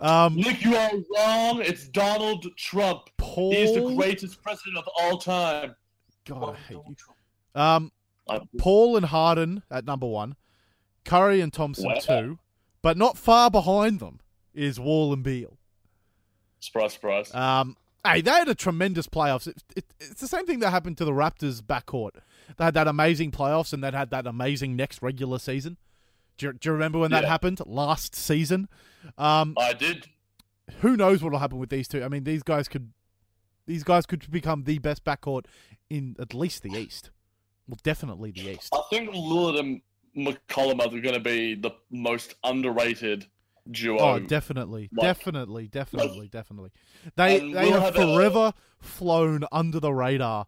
um, 0.00 0.36
Nick, 0.36 0.62
you 0.62 0.76
are 0.76 0.90
wrong. 1.16 1.62
It's 1.62 1.88
Donald 1.88 2.46
Trump. 2.58 3.08
Paul. 3.16 3.52
He 3.52 3.62
is 3.62 3.74
the 3.74 3.94
greatest 3.94 4.42
president 4.42 4.76
of 4.76 4.84
all 5.00 5.16
time. 5.18 5.74
God, 6.26 6.54
I 6.54 6.58
hate 6.68 6.78
you. 7.54 7.60
Um, 7.60 7.92
Paul 8.58 8.96
and 8.96 9.06
Harden 9.06 9.62
at 9.70 9.84
number 9.86 10.06
one, 10.06 10.36
Curry 11.04 11.40
and 11.40 11.52
Thompson 11.52 11.86
Wow. 11.86 11.98
two, 12.00 12.38
but 12.82 12.96
not 12.98 13.16
far 13.16 13.50
behind 13.50 14.00
them 14.00 14.20
is 14.52 14.78
Wall 14.78 15.12
and 15.12 15.22
Beal. 15.22 15.56
Surprise, 16.60 16.94
surprise. 16.94 17.34
Um, 17.34 17.76
hey, 18.06 18.20
they 18.22 18.30
had 18.30 18.48
a 18.48 18.54
tremendous 18.54 19.06
playoffs. 19.06 19.46
It, 19.46 19.62
it, 19.76 19.84
it's 20.00 20.20
the 20.20 20.28
same 20.28 20.46
thing 20.46 20.60
that 20.60 20.70
happened 20.70 20.96
to 20.98 21.04
the 21.04 21.12
Raptors 21.12 21.60
backcourt. 21.62 22.16
They 22.56 22.64
had 22.64 22.74
that 22.74 22.88
amazing 22.88 23.30
playoffs 23.30 23.72
and 23.72 23.82
they 23.82 23.90
had 23.90 24.10
that 24.10 24.26
amazing 24.26 24.76
next 24.76 25.02
regular 25.02 25.38
season. 25.38 25.76
Do 26.36 26.46
you, 26.46 26.52
do 26.52 26.68
you 26.68 26.72
remember 26.72 26.98
when 26.98 27.10
that 27.12 27.24
happened 27.24 27.60
last 27.64 28.14
season? 28.14 28.68
Um, 29.16 29.54
I 29.58 29.72
did. 29.72 30.06
who 30.80 30.96
knows 30.96 31.22
what 31.22 31.32
will 31.32 31.38
happen 31.38 31.58
with 31.58 31.70
these 31.70 31.86
two? 31.88 32.02
I 32.02 32.08
mean, 32.08 32.24
these 32.24 32.42
guys 32.42 32.68
could, 32.68 32.92
these 33.66 33.84
guys 33.84 34.04
could 34.06 34.30
become 34.30 34.64
the 34.64 34.78
best 34.78 35.04
backcourt 35.04 35.44
in 35.88 36.16
at 36.18 36.34
least 36.34 36.62
the 36.62 36.72
East. 36.72 37.10
Well, 37.68 37.78
definitely 37.82 38.30
the 38.32 38.50
East. 38.50 38.72
I 38.74 38.82
think 38.90 39.10
Lillard 39.10 39.58
and 39.60 39.80
McCollum 40.16 40.80
are 40.80 40.88
going 41.00 41.14
to 41.14 41.20
be 41.20 41.54
the 41.54 41.70
most 41.90 42.34
underrated 42.44 43.26
duo. 43.70 43.98
Oh, 43.98 44.18
definitely, 44.18 44.90
Like- 44.92 45.02
definitely, 45.06 45.68
definitely, 45.68 46.28
definitely. 46.28 46.70
They 47.16 47.38
they 47.38 47.70
we'll 47.70 47.80
have 47.80 47.94
have 47.94 47.94
forever 47.94 48.52
flown 48.80 49.44
under 49.52 49.80
the 49.80 49.92
radar, 49.92 50.46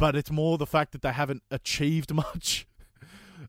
but 0.00 0.16
it's 0.16 0.30
more 0.30 0.56
the 0.56 0.66
fact 0.66 0.92
that 0.92 1.02
they 1.02 1.12
haven't 1.12 1.42
achieved 1.50 2.12
much. 2.14 2.66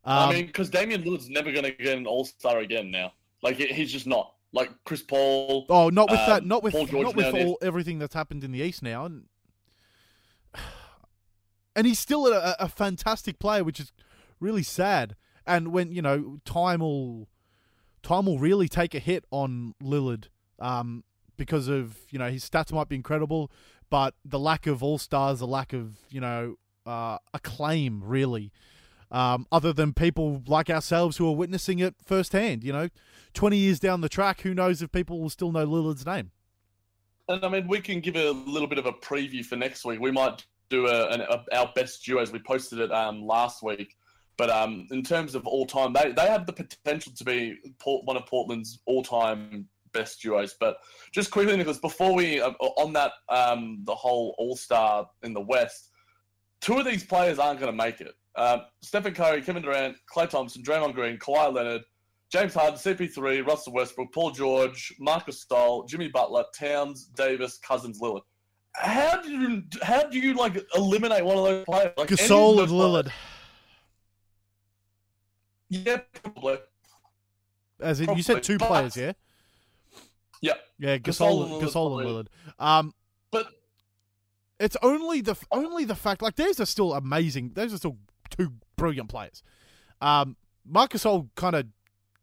Um, 0.03 0.29
I 0.29 0.33
mean, 0.33 0.45
because 0.47 0.69
Damian 0.69 1.01
Lillard's 1.03 1.29
never 1.29 1.51
going 1.51 1.63
to 1.63 1.71
get 1.71 1.97
an 1.97 2.05
All 2.05 2.25
Star 2.25 2.59
again 2.59 2.91
now. 2.91 3.13
Like 3.41 3.55
he's 3.55 3.91
just 3.91 4.05
not. 4.05 4.33
Like 4.53 4.69
Chris 4.83 5.01
Paul. 5.01 5.65
Oh, 5.69 5.89
not 5.89 6.11
with 6.11 6.19
that. 6.19 6.41
Um, 6.41 6.47
Not 6.49 6.61
with 6.61 6.73
not 6.73 7.15
with 7.15 7.33
all 7.33 7.57
everything 7.61 7.99
that's 7.99 8.13
happened 8.13 8.43
in 8.43 8.51
the 8.51 8.59
East 8.59 8.83
now, 8.83 9.05
and 9.05 9.23
and 11.75 11.87
he's 11.87 11.99
still 11.99 12.27
a, 12.27 12.55
a 12.59 12.67
fantastic 12.67 13.39
player, 13.39 13.63
which 13.63 13.79
is 13.79 13.93
really 14.41 14.63
sad. 14.63 15.15
And 15.47 15.69
when 15.69 15.93
you 15.93 16.01
know 16.01 16.39
time 16.43 16.81
will 16.81 17.29
time 18.03 18.25
will 18.25 18.39
really 18.39 18.67
take 18.67 18.93
a 18.93 18.99
hit 18.99 19.23
on 19.31 19.73
Lillard, 19.81 20.25
um, 20.59 21.05
because 21.37 21.69
of 21.69 21.97
you 22.09 22.19
know 22.19 22.29
his 22.29 22.47
stats 22.47 22.73
might 22.73 22.89
be 22.89 22.97
incredible, 22.97 23.49
but 23.91 24.15
the 24.25 24.39
lack 24.39 24.65
of 24.65 24.81
all 24.81 24.97
stars, 24.97 25.39
the 25.39 25.45
lack 25.45 25.73
of 25.73 25.97
you 26.09 26.19
know 26.19 26.55
uh, 26.87 27.19
acclaim, 27.35 28.01
really. 28.03 28.51
Um, 29.11 29.45
other 29.51 29.73
than 29.73 29.93
people 29.93 30.41
like 30.47 30.69
ourselves 30.69 31.17
who 31.17 31.27
are 31.27 31.35
witnessing 31.35 31.79
it 31.79 31.95
firsthand, 32.03 32.63
you 32.63 32.73
know, 32.73 32.87
twenty 33.35 33.57
years 33.57 33.79
down 33.79 34.01
the 34.01 34.09
track, 34.09 34.41
who 34.41 34.55
knows 34.55 34.81
if 34.81 34.91
people 34.91 35.19
will 35.19 35.29
still 35.29 35.51
know 35.51 35.67
Lillard's 35.67 36.05
name? 36.05 36.31
And 37.27 37.45
I 37.45 37.49
mean, 37.49 37.67
we 37.67 37.81
can 37.81 37.99
give 37.99 38.15
a 38.15 38.31
little 38.31 38.67
bit 38.67 38.79
of 38.79 38.87
a 38.87 38.93
preview 38.93 39.45
for 39.45 39.57
next 39.57 39.85
week. 39.85 39.99
We 39.99 40.11
might 40.11 40.43
do 40.69 40.87
a, 40.87 41.09
an, 41.09 41.21
a 41.21 41.43
our 41.55 41.71
best 41.75 42.05
duos. 42.05 42.31
We 42.31 42.39
posted 42.39 42.79
it 42.79 42.91
um, 42.91 43.21
last 43.21 43.61
week, 43.61 43.97
but 44.37 44.49
um, 44.49 44.87
in 44.91 45.03
terms 45.03 45.35
of 45.35 45.45
all 45.45 45.65
time, 45.65 45.91
they 45.91 46.13
they 46.13 46.27
have 46.27 46.45
the 46.45 46.53
potential 46.53 47.11
to 47.13 47.23
be 47.25 47.57
Port, 47.79 48.05
one 48.05 48.15
of 48.15 48.25
Portland's 48.25 48.79
all 48.85 49.03
time 49.03 49.67
best 49.93 50.21
duos. 50.21 50.55
But 50.59 50.77
just 51.11 51.31
quickly, 51.31 51.55
Nicholas, 51.57 51.77
before 51.79 52.13
we 52.13 52.41
uh, 52.41 52.51
on 52.51 52.93
that 52.93 53.11
um, 53.29 53.81
the 53.85 53.95
whole 53.95 54.35
All 54.37 54.55
Star 54.55 55.09
in 55.23 55.33
the 55.33 55.41
West, 55.41 55.89
two 56.61 56.77
of 56.77 56.85
these 56.85 57.03
players 57.03 57.39
aren't 57.39 57.59
going 57.59 57.71
to 57.71 57.77
make 57.77 58.01
it. 58.01 58.13
Um, 58.35 58.61
Stephen 58.81 59.13
Curry, 59.13 59.41
Kevin 59.41 59.61
Durant, 59.63 59.97
Klay 60.13 60.29
Thompson, 60.29 60.63
Draymond 60.63 60.93
Green, 60.93 61.17
Kawhi 61.17 61.53
Leonard. 61.53 61.81
James 62.31 62.53
Harden, 62.53 62.75
CP3, 62.79 63.45
Russell 63.45 63.73
Westbrook, 63.73 64.13
Paul 64.13 64.31
George, 64.31 64.93
Marc 65.01 65.27
Gasol, 65.27 65.85
Jimmy 65.85 66.07
Butler, 66.07 66.45
Towns, 66.57 67.07
Davis, 67.07 67.57
Cousins, 67.57 67.99
Lillard. 67.99 68.21
How 68.73 69.21
do 69.21 69.29
you 69.29 69.63
how 69.81 70.03
do 70.03 70.17
you 70.17 70.33
like 70.35 70.57
eliminate 70.73 71.25
one 71.25 71.37
of 71.37 71.43
those 71.43 71.65
players? 71.65 71.91
Like 71.97 72.07
Gasol 72.07 72.61
and 72.63 72.71
Lillard, 72.71 73.03
players- 73.03 73.11
Yeah, 75.69 75.97
probably. 76.23 76.57
as 77.81 77.99
in 78.01 78.15
you 78.15 78.23
said 78.23 78.43
two 78.43 78.57
but- 78.57 78.67
players, 78.69 78.95
yeah, 78.95 79.11
Yeah, 80.41 80.53
yeah, 80.79 80.97
Gasol 80.97 81.47
Gasol, 81.47 81.61
and 81.61 81.69
Gasol 81.69 82.01
and 82.01 82.09
Lillard. 82.09 82.27
Um, 82.59 82.93
but 83.31 83.47
it's 84.59 84.75
only 84.81 85.21
the 85.21 85.35
only 85.51 85.85
the 85.85 85.95
fact 85.95 86.21
like 86.21 86.35
these 86.35 86.59
are 86.59 86.65
still 86.65 86.93
amazing. 86.93 87.51
Those 87.53 87.73
are 87.73 87.77
still 87.77 87.97
two 88.29 88.53
brilliant 88.75 89.09
players. 89.09 89.43
Um, 90.01 90.35
Marcus 90.65 91.03
Gasol 91.03 91.29
kind 91.35 91.55
of 91.55 91.67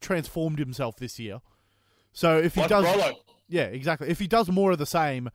transformed 0.00 0.58
himself 0.58 0.96
this 0.96 1.18
year. 1.18 1.40
So 2.12 2.38
if 2.38 2.54
he 2.54 2.60
like 2.62 2.70
does, 2.70 2.84
Rolo, 2.84 3.12
yeah, 3.48 3.64
exactly. 3.64 4.08
If 4.08 4.18
he 4.18 4.26
does 4.26 4.48
more 4.50 4.72
of 4.72 4.78
the 4.78 4.86
same, 4.86 5.30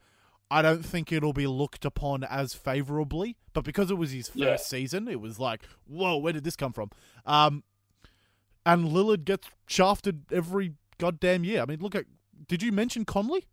I 0.50 0.60
don't 0.60 0.84
think 0.84 1.10
it'll 1.10 1.32
be 1.32 1.46
looked 1.46 1.84
upon 1.86 2.24
as 2.24 2.52
favorably. 2.52 3.36
But 3.54 3.64
because 3.64 3.90
it 3.90 3.94
was 3.94 4.10
his 4.10 4.28
first 4.28 4.36
Yeah. 4.38 4.56
season, 4.56 5.08
it 5.08 5.20
was 5.20 5.38
like, 5.38 5.62
whoa, 5.86 6.16
where 6.18 6.32
did 6.34 6.44
this 6.44 6.56
come 6.56 6.72
from? 6.72 6.90
Um, 7.24 7.62
and 8.66 8.88
Lillard 8.88 9.24
gets 9.24 9.48
shafted 9.66 10.24
every 10.30 10.74
goddamn 10.98 11.44
year. 11.44 11.62
I 11.62 11.64
mean, 11.66 11.80
look 11.80 11.94
at. 11.94 12.04
Did 12.48 12.62
you 12.62 12.72
mention 12.72 13.04
Conley? 13.04 13.46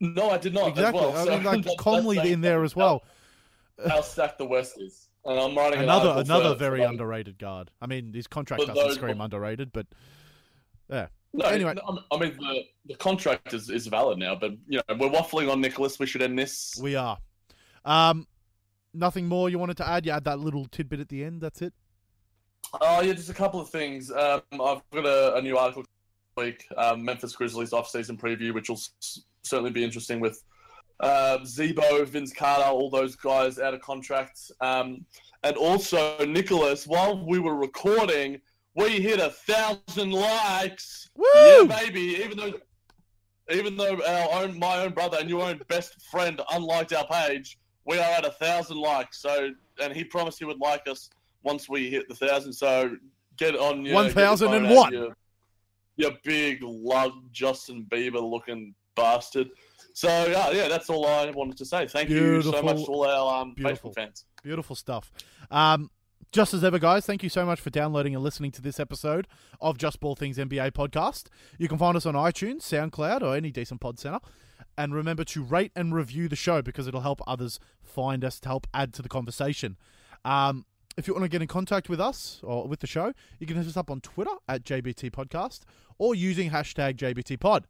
no, 0.00 0.30
I 0.30 0.38
did 0.38 0.52
not. 0.54 0.68
exactly. 0.68 1.00
As 1.00 1.12
well, 1.14 1.16
I 1.16 1.24
so 1.24 1.50
mean, 1.52 1.62
like 1.64 1.76
Conley 1.78 2.32
in 2.32 2.40
there 2.42 2.62
as 2.64 2.76
well. 2.76 3.02
How, 3.82 3.88
how 3.96 4.00
stacked 4.02 4.38
the 4.38 4.44
West 4.46 4.78
is, 4.80 5.08
and 5.24 5.38
I'm 5.40 5.56
writing 5.56 5.80
Another 5.80 6.10
article 6.10 6.34
another 6.34 6.54
for- 6.54 6.58
very 6.58 6.80
for- 6.80 6.88
underrated 6.88 7.38
guard. 7.38 7.70
I 7.80 7.86
mean, 7.86 8.12
his 8.12 8.26
contract 8.26 8.60
doesn't 8.60 8.74
those- 8.74 8.94
scream 8.96 9.20
underrated, 9.20 9.72
but 9.72 9.86
yeah. 10.90 11.06
No, 11.32 11.44
Anyway. 11.46 11.74
I 12.10 12.18
mean 12.18 12.34
the, 12.38 12.62
the 12.86 12.94
contract 12.94 13.52
is, 13.52 13.68
is 13.68 13.86
valid 13.88 14.18
now, 14.18 14.34
but 14.36 14.52
you 14.68 14.78
know 14.88 14.96
we're 14.96 15.10
waffling 15.10 15.50
on 15.52 15.60
Nicholas. 15.60 15.98
We 15.98 16.06
should 16.06 16.22
end 16.22 16.38
this. 16.38 16.78
We 16.80 16.94
are. 16.96 17.18
Um, 17.84 18.26
nothing 18.94 19.26
more 19.26 19.50
you 19.50 19.58
wanted 19.58 19.76
to 19.78 19.86
add? 19.88 20.06
You 20.06 20.12
add 20.12 20.24
that 20.24 20.38
little 20.38 20.64
tidbit 20.66 21.00
at 21.00 21.10
the 21.10 21.24
end. 21.24 21.42
That's 21.42 21.60
it. 21.60 21.74
Oh 22.80 23.02
yeah, 23.02 23.12
just 23.12 23.28
a 23.28 23.34
couple 23.34 23.60
of 23.60 23.68
things. 23.68 24.10
Um, 24.10 24.40
I've 24.52 24.80
got 24.92 25.04
a, 25.04 25.34
a 25.36 25.42
new 25.42 25.58
article 25.58 25.84
week, 26.36 26.66
um, 26.76 27.04
Memphis 27.04 27.34
Grizzlies 27.34 27.72
off-season 27.72 28.16
preview, 28.16 28.52
which 28.52 28.68
will 28.68 28.76
s- 28.76 29.20
certainly 29.42 29.70
be 29.70 29.82
interesting 29.82 30.20
with 30.20 30.42
uh, 31.00 31.38
Z-Bo, 31.44 32.04
Vince 32.04 32.32
Carter, 32.32 32.64
all 32.64 32.90
those 32.90 33.16
guys 33.16 33.58
out 33.58 33.74
of 33.74 33.80
contract. 33.80 34.50
Um, 34.60 35.04
and 35.42 35.56
also 35.56 36.24
Nicholas, 36.24 36.86
while 36.86 37.24
we 37.26 37.38
were 37.38 37.56
recording, 37.56 38.40
we 38.74 39.00
hit 39.00 39.18
a 39.18 39.30
thousand 39.30 40.12
likes. 40.12 41.08
Woo! 41.16 41.24
Yeah, 41.34 41.64
baby. 41.64 42.22
Even 42.22 42.36
though, 42.36 42.52
even 43.50 43.76
though 43.76 43.98
our 44.06 44.42
own, 44.42 44.58
my 44.58 44.82
own 44.84 44.92
brother 44.92 45.18
and 45.20 45.28
your 45.30 45.42
own 45.42 45.60
best 45.68 46.00
friend 46.10 46.40
unliked 46.52 46.92
our 46.92 47.06
page, 47.06 47.58
we 47.86 47.98
are 47.98 48.02
at 48.12 48.26
a 48.26 48.30
thousand 48.32 48.78
likes. 48.78 49.20
So, 49.20 49.50
and 49.82 49.94
he 49.94 50.04
promised 50.04 50.38
he 50.38 50.44
would 50.44 50.60
like 50.60 50.86
us 50.88 51.08
once 51.42 51.68
we 51.68 51.88
hit 51.90 52.08
the 52.08 52.14
thousand. 52.14 52.52
So, 52.52 52.96
get 53.36 53.54
on 53.56 53.84
your 53.84 53.94
get 54.04 54.14
your 54.16 54.48
1001. 54.48 54.92
phone 54.92 55.02
out, 55.10 55.16
You 55.96 56.10
big 56.22 56.62
lug 56.62 57.12
Justin 57.32 57.86
Bieber 57.90 58.22
looking 58.22 58.74
bastard. 58.94 59.50
So 59.94 60.08
yeah, 60.26 60.50
yeah, 60.50 60.68
that's 60.68 60.90
all 60.90 61.06
I 61.06 61.30
wanted 61.30 61.56
to 61.58 61.64
say. 61.64 61.86
Thank 61.86 62.10
you 62.10 62.42
so 62.42 62.62
much 62.62 62.84
to 62.84 62.92
all 62.92 63.06
our 63.06 63.42
um, 63.42 63.54
Beautiful. 63.54 63.90
Facebook 63.90 63.94
fans. 63.94 64.24
Beautiful 64.42 64.76
stuff. 64.76 65.10
Um, 65.50 65.90
just 66.32 66.52
as 66.52 66.62
ever, 66.64 66.78
guys, 66.78 67.06
thank 67.06 67.22
you 67.22 67.28
so 67.30 67.46
much 67.46 67.60
for 67.60 67.70
downloading 67.70 68.14
and 68.14 68.22
listening 68.22 68.50
to 68.52 68.62
this 68.62 68.78
episode 68.78 69.26
of 69.60 69.78
Just 69.78 70.00
Ball 70.00 70.14
Things 70.14 70.36
NBA 70.36 70.72
podcast. 70.72 71.28
You 71.56 71.68
can 71.68 71.78
find 71.78 71.96
us 71.96 72.04
on 72.04 72.14
iTunes, 72.14 72.58
SoundCloud, 72.62 73.22
or 73.22 73.34
any 73.34 73.50
decent 73.50 73.80
podcatcher. 73.80 74.20
And 74.76 74.94
remember 74.94 75.24
to 75.24 75.42
rate 75.42 75.72
and 75.74 75.94
review 75.94 76.28
the 76.28 76.36
show 76.36 76.60
because 76.60 76.86
it'll 76.86 77.00
help 77.00 77.22
others 77.26 77.58
find 77.82 78.22
us 78.22 78.38
to 78.40 78.48
help 78.48 78.66
add 78.74 78.92
to 78.94 79.02
the 79.02 79.08
conversation. 79.08 79.78
Um, 80.26 80.66
if 80.96 81.06
you 81.06 81.14
want 81.14 81.24
to 81.24 81.28
get 81.28 81.42
in 81.42 81.48
contact 81.48 81.88
with 81.88 82.00
us 82.00 82.40
or 82.42 82.66
with 82.66 82.80
the 82.80 82.86
show, 82.86 83.12
you 83.38 83.46
can 83.46 83.56
hit 83.56 83.66
us 83.66 83.76
up 83.76 83.90
on 83.90 84.00
Twitter 84.00 84.30
at 84.48 84.64
JBT 84.64 85.10
Podcast 85.10 85.60
or 85.98 86.14
using 86.14 86.50
hashtag 86.50 86.96
JBT 86.96 87.38
Pod. 87.38 87.66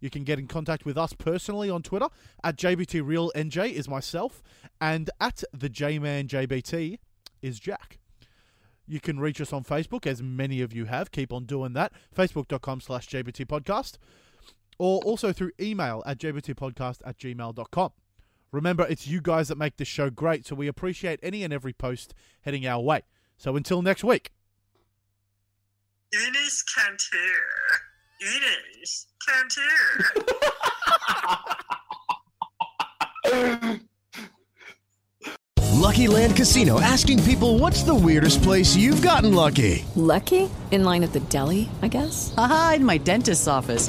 You 0.00 0.10
can 0.10 0.22
get 0.22 0.38
in 0.38 0.46
contact 0.46 0.84
with 0.84 0.96
us 0.96 1.12
personally 1.12 1.68
on 1.68 1.82
Twitter 1.82 2.06
at 2.44 2.56
JBT 2.56 3.04
Real 3.04 3.32
NJ 3.34 3.72
is 3.72 3.88
myself, 3.88 4.42
and 4.80 5.10
at 5.20 5.42
the 5.52 5.68
JMan 5.68 6.28
JBT 6.28 6.98
is 7.42 7.58
Jack. 7.58 7.98
You 8.86 9.00
can 9.00 9.20
reach 9.20 9.40
us 9.40 9.52
on 9.52 9.64
Facebook, 9.64 10.06
as 10.06 10.22
many 10.22 10.62
of 10.62 10.72
you 10.72 10.86
have. 10.86 11.10
Keep 11.10 11.32
on 11.32 11.44
doing 11.44 11.74
that. 11.74 11.92
Facebook.com 12.16 12.80
slash 12.80 13.08
JBT 13.08 13.46
Podcast. 13.46 13.98
Or 14.78 15.02
also 15.02 15.32
through 15.32 15.50
email 15.60 16.02
at 16.06 16.18
jbtpodcast 16.18 17.00
at 17.04 17.18
gmail.com. 17.18 17.92
Remember, 18.50 18.86
it's 18.86 19.06
you 19.06 19.20
guys 19.20 19.48
that 19.48 19.58
make 19.58 19.76
this 19.76 19.88
show 19.88 20.08
great, 20.10 20.46
so 20.46 20.54
we 20.54 20.68
appreciate 20.68 21.20
any 21.22 21.44
and 21.44 21.52
every 21.52 21.72
post 21.72 22.14
heading 22.42 22.66
our 22.66 22.80
way. 22.80 23.02
So 23.36 23.56
until 23.56 23.82
next 23.82 24.02
week. 24.02 24.30
Enes 26.14 26.64
Kanter. 26.74 27.44
Enes 28.22 29.06
Kanter. 29.28 30.18
Lucky 35.74 36.08
Land 36.08 36.36
Casino 36.36 36.80
asking 36.80 37.22
people 37.24 37.58
what's 37.58 37.82
the 37.82 37.94
weirdest 37.94 38.42
place 38.42 38.76
you've 38.76 39.02
gotten 39.02 39.34
lucky? 39.34 39.84
Lucky? 39.94 40.50
In 40.70 40.84
line 40.84 41.02
at 41.02 41.12
the 41.12 41.20
deli, 41.20 41.68
I 41.80 41.88
guess? 41.88 42.34
Aha, 42.36 42.74
in 42.76 42.84
my 42.84 42.98
dentist's 42.98 43.48
office. 43.48 43.88